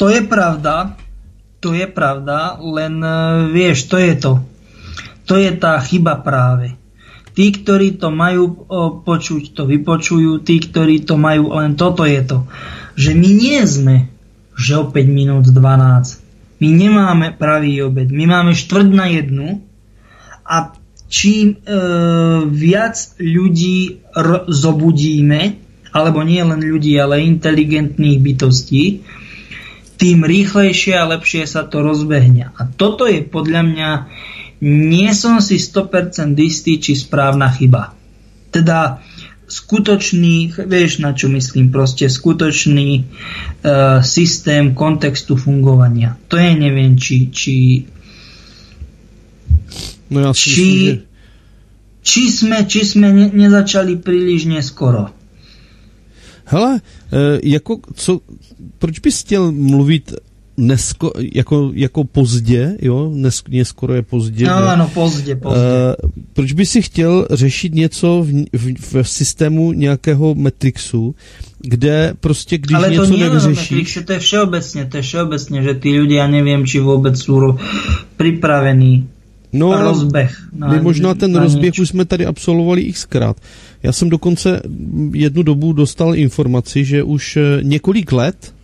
To 0.00 0.08
je 0.08 0.20
pravda, 0.24 0.96
to 1.60 1.72
je 1.76 1.86
pravda, 1.86 2.56
len 2.60 3.04
eh, 3.04 3.52
vieš, 3.52 3.92
to 3.92 3.96
je 4.00 4.14
to. 4.16 4.32
To 5.26 5.36
je 5.36 5.52
tá 5.58 5.76
chyba 5.84 6.16
práve. 6.22 6.78
Tí, 7.36 7.52
ktorí 7.52 8.00
to 8.00 8.08
majú 8.08 8.64
počuť, 9.04 9.52
to 9.52 9.68
vypočujú, 9.68 10.40
tí, 10.40 10.56
ktorí 10.56 11.04
to 11.04 11.20
majú, 11.20 11.52
len 11.52 11.76
toto 11.76 12.08
je 12.08 12.24
to, 12.24 12.48
že 12.96 13.12
my 13.12 13.28
nie 13.28 13.60
sme, 13.68 14.15
že 14.56 14.80
o 14.80 14.88
5 14.88 14.96
minút 15.06 15.44
12. 15.52 16.60
My 16.64 16.68
nemáme 16.72 17.36
pravý 17.36 17.84
obed, 17.84 18.08
my 18.08 18.24
máme 18.24 18.56
štvrť 18.56 18.88
na 18.88 19.06
jednu 19.12 19.60
a 20.48 20.72
čím 21.12 21.54
e, 21.54 21.56
viac 22.48 22.96
ľudí 23.20 24.00
r- 24.16 24.48
zobudíme, 24.48 25.60
alebo 25.92 26.24
nie 26.24 26.40
len 26.40 26.60
ľudí, 26.64 26.96
ale 26.96 27.28
inteligentných 27.28 28.18
bytostí, 28.18 29.04
tým 29.96 30.24
rýchlejšie 30.24 30.96
a 30.96 31.08
lepšie 31.08 31.48
sa 31.48 31.64
to 31.64 31.80
rozbehne. 31.80 32.52
A 32.52 32.60
toto 32.68 33.08
je 33.08 33.24
podľa 33.24 33.62
mňa 33.64 33.90
nie 34.64 35.12
som 35.12 35.40
si 35.44 35.60
100% 35.60 36.32
istý, 36.40 36.80
či 36.80 36.96
správna 36.96 37.52
chyba. 37.52 37.92
Teda 38.48 39.04
skutočný, 39.46 40.58
vieš 40.66 40.98
na 40.98 41.14
čo 41.14 41.30
myslím, 41.30 41.70
proste 41.70 42.10
skutočný 42.10 42.90
uh, 43.02 44.02
systém 44.02 44.74
kontextu 44.74 45.38
fungovania. 45.38 46.18
To 46.28 46.36
je 46.36 46.50
neviem, 46.58 46.98
či 46.98 47.30
či 47.30 47.54
no 50.10 50.18
ja 50.20 50.30
či, 50.34 50.50
myslím, 50.50 50.78
že... 50.82 50.92
či 52.02 52.22
sme, 52.30 52.58
či 52.66 52.80
sme 52.82 53.08
ne, 53.14 53.26
nezačali 53.30 53.98
príliš 54.02 54.50
neskoro. 54.50 55.14
Hele, 56.46 56.78
e, 57.12 57.38
jako 57.42 57.80
co, 57.94 58.20
proč 58.78 58.98
bys 58.98 59.20
chtěl 59.20 59.52
mluvit 59.52 60.14
nesko, 60.56 61.12
jako, 61.34 61.70
jako 61.74 62.04
pozdě, 62.04 62.76
jo, 62.82 63.10
Nes, 63.14 63.42
neskoro 63.48 63.94
je 63.94 64.02
pozdě. 64.02 64.46
No, 64.46 64.54
ano, 64.54 64.90
pozdě, 64.94 65.36
pozdě. 65.36 65.60
Uh, 65.60 66.10
proč 66.32 66.52
by 66.52 66.66
si 66.66 66.82
chtěl 66.82 67.26
řešit 67.30 67.74
něco 67.74 68.26
v, 68.26 68.44
v, 68.52 69.02
v 69.02 69.08
systému 69.08 69.72
nějakého 69.72 70.34
Matrixu, 70.34 71.14
kde 71.60 72.14
prostě, 72.20 72.58
když 72.58 72.76
Ale 72.76 72.90
něco 72.90 73.06
to 73.06 73.10
nie 73.16 73.20
nevyřešíš... 73.24 73.70
Matrixu, 73.70 74.02
to 74.04 74.12
je 74.12 74.18
všeobecně, 74.18 74.86
to 74.86 74.96
je 74.96 75.02
všeobecně, 75.02 75.62
že 75.62 75.74
ty 75.74 75.88
ľudia 75.88 76.26
nevím, 76.30 76.66
či 76.66 76.80
vůbec 76.80 77.20
jsou 77.22 77.58
připravení 78.16 79.08
No, 79.52 79.82
rozběh. 79.82 80.48
Na, 80.52 80.68
my 80.68 80.80
možná 80.80 81.14
ten 81.14 81.32
na 81.32 81.40
rozběh 81.40 81.72
nič. 81.72 81.78
už 81.78 81.88
jsme 81.88 82.04
tady 82.04 82.26
absolvovali 82.26 82.92
xkrát. 82.92 83.36
Já 83.82 83.92
jsem 83.92 84.08
dokonce 84.08 84.62
jednu 85.12 85.42
dobu 85.42 85.72
dostal 85.72 86.14
informaci, 86.14 86.84
že 86.84 87.02
už 87.02 87.36
eh, 87.36 87.40
několik 87.62 88.12
let 88.12 88.54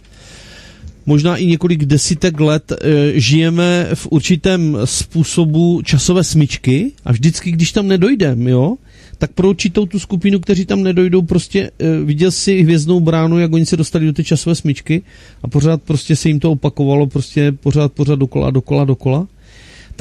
možná 1.06 1.36
i 1.36 1.46
několik 1.46 1.84
desítek 1.84 2.40
let 2.40 2.72
e, 2.72 2.76
žijeme 3.20 3.88
v 3.94 4.06
určitém 4.10 4.78
způsobu 4.84 5.82
časové 5.84 6.24
smyčky 6.24 6.92
a 7.04 7.12
vždycky, 7.12 7.52
když 7.52 7.72
tam 7.72 7.88
nedojdem, 7.88 8.48
jo, 8.48 8.76
tak 9.18 9.32
pro 9.32 9.48
určitou 9.48 9.86
tu 9.86 9.98
skupinu, 9.98 10.40
kteří 10.40 10.64
tam 10.66 10.82
nedojdou, 10.82 11.22
prostě 11.22 11.70
e, 11.78 12.04
viděl 12.04 12.30
si 12.30 12.62
hvězdnou 12.62 13.00
bránu, 13.00 13.38
jak 13.38 13.52
oni 13.52 13.66
se 13.66 13.76
dostali 13.76 14.06
do 14.06 14.12
té 14.12 14.24
časové 14.24 14.54
smyčky 14.54 15.02
a 15.42 15.48
pořád 15.48 15.82
prostě 15.82 16.16
se 16.16 16.28
jim 16.28 16.40
to 16.40 16.50
opakovalo, 16.50 17.06
prostě 17.06 17.52
pořád, 17.52 17.92
pořád 17.92 18.18
dokola, 18.18 18.50
dokola, 18.50 18.84
dokola 18.84 19.26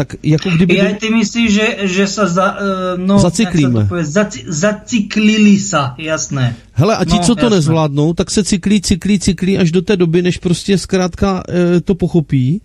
tak 0.02 0.18
jako 0.23 0.49
kdyby... 0.49 0.73
Ja 0.82 0.98
ty 0.98 1.14
myslíš, 1.14 1.48
že, 1.53 1.68
že 1.86 2.06
sa 2.10 2.26
za, 2.26 2.48
uh, 2.57 2.98
no, 2.98 3.22
zacyklíme. 3.22 3.86
Povie, 3.86 4.02
zaci, 4.02 4.49
zacyklili 4.49 5.61
sa, 5.61 5.94
jasné. 6.02 6.57
Hele, 6.73 6.98
a 6.98 7.06
ti, 7.06 7.22
no, 7.22 7.23
co 7.23 7.34
to 7.38 7.45
jasné. 7.45 7.56
nezvládnou, 7.61 8.14
tak 8.18 8.34
se 8.34 8.41
cyklí, 8.41 8.82
cyklí, 8.82 9.19
cyklí 9.22 9.61
až 9.61 9.69
do 9.72 9.82
té 9.86 9.94
doby, 9.94 10.26
než 10.26 10.41
prostě 10.41 10.78
zkrátka 10.78 11.44
e, 11.45 11.82
to 11.86 11.94
pochopí 11.94 12.61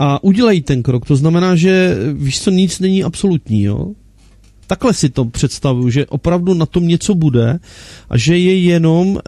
a 0.00 0.24
udělají 0.24 0.64
ten 0.64 0.80
krok. 0.82 1.04
To 1.04 1.16
znamená, 1.16 1.52
že 1.56 1.96
víš 2.16 2.40
co, 2.40 2.50
nic 2.50 2.80
není 2.80 3.04
absolutní, 3.04 3.62
jo? 3.62 3.92
Takhle 4.70 4.94
si 4.94 5.08
to 5.08 5.24
představuju, 5.24 5.90
že 5.90 6.06
opravdu 6.06 6.54
na 6.54 6.66
tom 6.66 6.88
něco 6.88 7.14
bude 7.14 7.58
a 8.10 8.16
že 8.18 8.38
je 8.38 8.58
jenom, 8.58 9.08
uh, 9.08 9.18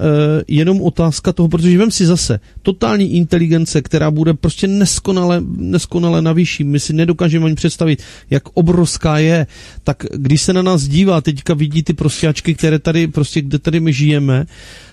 jenom 0.49 0.83
otázka 0.83 1.33
toho, 1.33 1.49
protože 1.49 1.79
vem 1.79 1.91
si 1.91 2.07
zase, 2.07 2.41
totální 2.63 3.15
inteligence, 3.15 3.83
která 3.83 4.11
bude 4.11 4.35
prostě 4.35 4.69
neskonale, 4.69 5.43
neskonale 5.57 6.23
na 6.23 6.33
vyšší, 6.33 6.65
my 6.65 6.81
si 6.81 6.93
nedokážeme 6.93 7.47
ani 7.47 7.55
představit, 7.55 8.03
jak 8.31 8.43
obrovská 8.55 9.19
je, 9.19 9.47
tak 9.85 10.07
když 10.15 10.43
se 10.43 10.53
na 10.53 10.63
nás 10.63 10.83
dívá, 10.83 11.21
teďka 11.21 11.55
vidí 11.55 11.83
ty 11.83 11.93
prostěčky, 11.93 12.55
které 12.55 12.79
tady, 12.79 13.07
prostě 13.07 13.43
kde 13.43 13.59
tady 13.59 13.81
my 13.81 13.93
žijeme, 13.93 14.47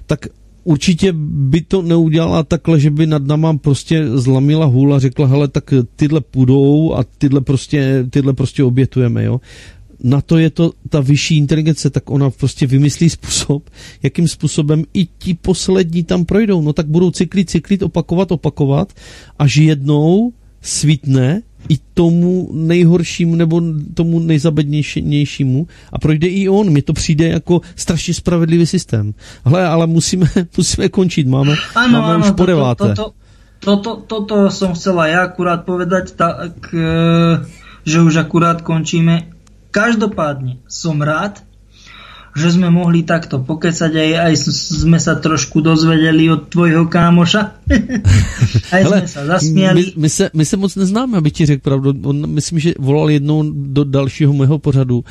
tak 0.06 0.26
určitě 0.64 1.14
by 1.14 1.62
to 1.62 1.82
neudělala 1.82 2.44
takhle, 2.44 2.80
že 2.80 2.90
by 2.90 3.08
nad 3.08 3.24
náma 3.24 3.58
prostě 3.58 4.18
zlamila 4.18 4.66
hůl 4.66 4.96
a 4.96 5.00
řekla, 5.00 5.28
hele, 5.28 5.48
tak 5.48 5.74
tyhle 5.96 6.22
půjdou 6.22 6.94
a 6.94 7.04
tyhle 7.18 7.42
prostě, 7.42 8.06
tyhle 8.10 8.34
prostě 8.34 8.64
obětujeme, 8.64 9.24
jo. 9.24 9.42
Na 10.04 10.22
to 10.22 10.38
je 10.38 10.50
to 10.50 10.72
ta 10.90 11.00
vyšší 11.00 11.38
inteligence, 11.38 11.90
tak 11.90 12.10
ona 12.10 12.30
prostě 12.30 12.68
vymyslí 12.68 13.10
způsob, 13.10 13.70
jakým 14.04 14.28
způsobem 14.28 14.84
i 14.94 15.06
ti 15.06 15.34
poslední 15.34 16.04
tam 16.04 16.26
projdou. 16.26 16.62
No 16.62 16.74
tak 16.74 16.88
budou 16.88 17.12
cyklit, 17.12 17.50
cyklit, 17.50 17.84
opakovat, 17.84 18.32
opakovat, 18.32 18.94
až 19.40 19.56
jednou 19.56 20.34
svítne 20.62 21.42
i 21.70 21.78
tomu 21.94 22.50
nejhoršímu 22.54 23.36
nebo 23.36 23.62
tomu 23.94 24.20
nejzabednějšímu 24.20 25.68
a 25.94 26.00
projde 26.00 26.28
i 26.28 26.50
on. 26.50 26.70
Mně 26.70 26.82
to 26.82 26.94
přijde 26.94 27.28
jako 27.28 27.62
strašně 27.76 28.14
spravedlivý 28.14 28.66
systém. 28.66 29.14
Hle, 29.44 29.68
ale 29.68 29.88
musíme, 29.88 30.28
musíme 30.58 30.90
končit, 30.90 31.28
máme, 31.28 31.56
ano, 31.76 32.02
máme 32.02 32.14
ano, 32.14 32.26
už 32.26 32.32
po 32.32 32.46
deváté. 32.46 32.96
Toto, 32.96 33.14
toto, 33.60 33.92
toto 34.08 34.36
som 34.48 34.72
chcela 34.72 35.12
ja 35.12 35.28
akurát 35.28 35.68
povedať, 35.68 36.16
tak, 36.16 36.72
eh, 36.72 37.44
že 37.84 38.00
už 38.00 38.16
akurát 38.24 38.64
končíme. 38.64 39.39
Každopádne 39.70 40.62
som 40.66 40.98
rád, 41.02 41.46
že 42.38 42.54
sme 42.54 42.70
mohli 42.70 43.02
takto 43.04 43.42
pokecať, 43.42 43.92
aj, 43.92 44.12
aj 44.30 44.34
sme 44.86 44.98
sa 45.02 45.18
trošku 45.18 45.62
dozvedeli 45.66 46.30
od 46.30 46.48
tvojho 46.48 46.86
kámoša. 46.86 47.42
aj 48.76 48.82
Hele, 48.86 48.98
sme 49.04 49.10
sa 49.10 49.22
zasmiali. 49.26 49.94
My, 49.98 50.06
my, 50.06 50.10
se, 50.10 50.26
my 50.34 50.44
se 50.46 50.56
moc 50.58 50.72
neznáme, 50.76 51.18
aby 51.18 51.30
ti 51.32 51.46
řekl 51.46 51.62
pravdu. 51.62 51.94
On, 52.06 52.18
myslím, 52.30 52.60
že 52.60 52.74
volal 52.80 53.10
jednou 53.10 53.44
do 53.50 53.84
dalšího 53.84 54.34
mého 54.34 54.60
pořadu. 54.60 55.04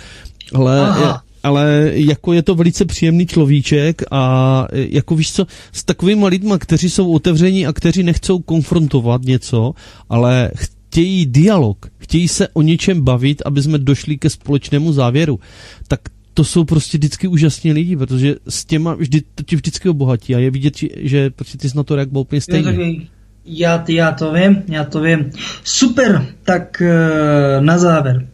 Ale 0.55 0.81
Aha 0.81 1.29
ale 1.43 1.91
jako 1.95 2.33
je 2.33 2.43
to 2.43 2.55
velice 2.55 2.85
příjemný 2.85 3.27
človíček 3.27 4.03
a 4.11 4.67
jako 4.73 5.15
víš 5.15 5.33
co, 5.33 5.47
s 5.73 5.85
takovými 5.85 6.27
lidmi, 6.29 6.55
kteří 6.59 6.91
jsou 6.91 7.13
otevření 7.13 7.67
a 7.67 7.73
kteří 7.73 8.03
nechcou 8.03 8.39
konfrontovat 8.39 9.23
něco, 9.23 9.73
ale 10.09 10.51
chtějí 10.89 11.27
dialog, 11.27 11.87
chtějí 11.99 12.29
se 12.29 12.49
o 12.49 12.63
něčem 12.63 13.05
bavit, 13.05 13.43
aby 13.45 13.63
jsme 13.63 13.79
došli 13.79 14.19
ke 14.19 14.31
společnému 14.31 14.93
závěru, 14.93 15.41
tak 15.89 16.01
to 16.35 16.45
jsou 16.45 16.65
prostě 16.65 16.99
vždycky 16.99 17.29
úžasní 17.29 17.73
lidi, 17.73 17.97
protože 17.97 18.35
s 18.49 18.65
těma 18.65 18.95
vždy, 18.95 19.23
to 19.35 19.43
ti 19.43 19.57
vždycky 19.57 19.89
obohatí 19.89 20.35
a 20.35 20.39
je 20.39 20.51
vidět, 20.51 20.75
že 20.97 21.31
prostě 21.31 21.59
ty 21.59 21.71
jsi 21.71 21.77
na 21.77 21.83
to 21.83 21.97
reagoval 21.97 22.21
úplně 22.21 22.41
stejně. 22.41 22.97
Já, 23.45 23.85
já 23.89 24.13
to 24.13 24.33
vím, 24.33 24.63
já 24.69 24.85
to 24.85 25.01
vím. 25.01 25.31
Super, 25.65 26.27
tak 26.43 26.83
eh, 26.83 27.61
na 27.61 27.79
záver. 27.79 28.29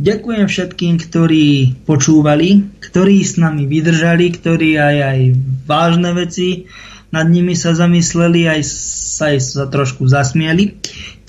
Ďakujem 0.00 0.48
všetkým, 0.48 0.96
ktorí 0.96 1.76
počúvali, 1.84 2.72
ktorí 2.80 3.20
s 3.20 3.36
nami 3.36 3.68
vydržali, 3.68 4.32
ktorí 4.32 4.80
aj, 4.80 4.96
aj 4.96 5.20
vážne 5.68 6.16
veci 6.16 6.64
nad 7.12 7.26
nimi 7.26 7.58
sa 7.58 7.74
zamysleli, 7.74 8.46
aj 8.46 8.62
sa, 8.64 9.34
aj 9.34 9.38
sa 9.42 9.64
trošku 9.66 10.06
zasmieli. 10.06 10.78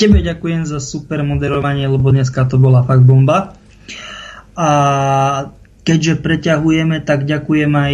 Tebe 0.02 0.26
ďakujem 0.26 0.65
za 0.65 0.82
super 0.82 1.22
moderovanie, 1.22 1.86
lebo 1.86 2.10
dneska 2.10 2.49
to 2.49 2.57
bola 2.57 2.82
fakt 2.82 3.06
bomba. 3.06 3.53
A 4.57 4.69
keďže 5.86 6.18
preťahujeme, 6.26 7.06
tak 7.06 7.30
ďakujem 7.30 7.69
aj 7.69 7.94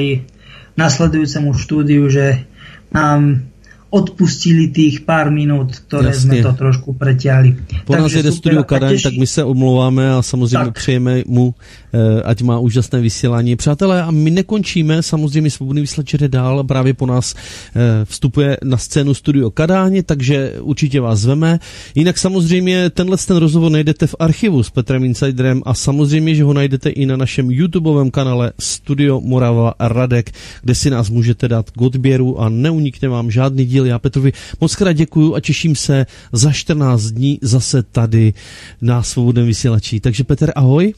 nasledujúcemu 0.80 1.52
štúdiu, 1.52 2.08
že 2.08 2.48
nám 2.96 3.52
odpustili 3.90 4.68
tých 4.68 5.00
pár 5.00 5.32
minut, 5.32 5.76
které 5.76 6.08
Jasně. 6.08 6.22
jsme 6.22 6.42
to 6.42 6.54
trošku 6.54 6.94
pretěhli. 6.94 7.56
Po 7.86 7.94
Takže 7.94 8.04
nás 8.04 8.12
jede 8.14 8.32
studio 8.32 8.64
Kadaň, 8.64 9.02
tak 9.04 9.14
my 9.14 9.28
se 9.28 9.44
omlouváme 9.44 10.14
a 10.14 10.22
samozřejmě 10.22 10.66
tak. 10.66 10.74
přejeme 10.74 11.24
mu, 11.26 11.56
eh, 11.94 12.22
ať 12.22 12.42
má 12.42 12.60
úžasné 12.60 13.02
vysílání. 13.02 13.56
Přátelé, 13.56 14.04
a 14.04 14.12
my 14.12 14.32
nekončíme, 14.32 15.04
samozřejmě 15.04 15.52
svobodný 15.52 15.82
vysílač 15.82 16.14
jde 16.14 16.28
dál, 16.28 16.64
právě 16.64 16.94
po 16.94 17.06
nás 17.06 17.36
eh, 17.36 18.06
vstupuje 18.06 18.58
na 18.64 18.78
scénu 18.78 19.14
studio 19.14 19.52
Kadáně, 19.52 20.04
takže 20.04 20.54
určitě 20.62 21.02
vás 21.02 21.20
zveme. 21.20 21.60
Jinak 21.96 22.18
samozřejmě 22.18 22.90
tenhle 22.90 23.18
ten 23.18 23.38
rozhovor 23.38 23.72
najdete 23.72 24.08
v 24.08 24.16
archivu 24.20 24.64
s 24.64 24.70
Petrem 24.70 25.04
Insiderem 25.04 25.62
a 25.66 25.74
samozřejmě, 25.74 26.36
že 26.36 26.44
ho 26.44 26.54
najdete 26.54 26.90
i 26.90 27.06
na 27.06 27.18
našem 27.18 27.52
YouTubeovém 27.52 28.12
kanále 28.12 28.52
Studio 28.60 29.22
Morava 29.22 29.74
Radek, 29.80 30.32
kde 30.62 30.76
si 30.76 30.90
nás 30.90 31.10
můžete 31.10 31.48
dát 31.48 31.72
k 31.72 31.82
odběru 31.82 32.42
a 32.42 32.50
neunikne 32.50 33.10
vám 33.10 33.32
žádný 33.32 33.66
díl 33.66 33.77
díl. 33.78 33.86
Já 33.86 34.00
Petrovi 34.00 34.34
moc 34.62 34.76
krát 34.76 34.94
děkuju 34.94 35.36
a 35.36 35.40
těším 35.40 35.76
se 35.76 36.06
za 36.32 36.52
14 36.52 37.04
dní 37.04 37.40
zase 37.42 37.84
tady 37.84 38.34
na 38.82 39.04
svobodném 39.04 39.46
vysílači. 39.46 40.00
Takže 40.00 40.24
Petr, 40.24 40.52
ahoj. 40.56 40.94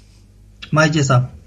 Majte 0.72 1.03
se. 1.03 1.38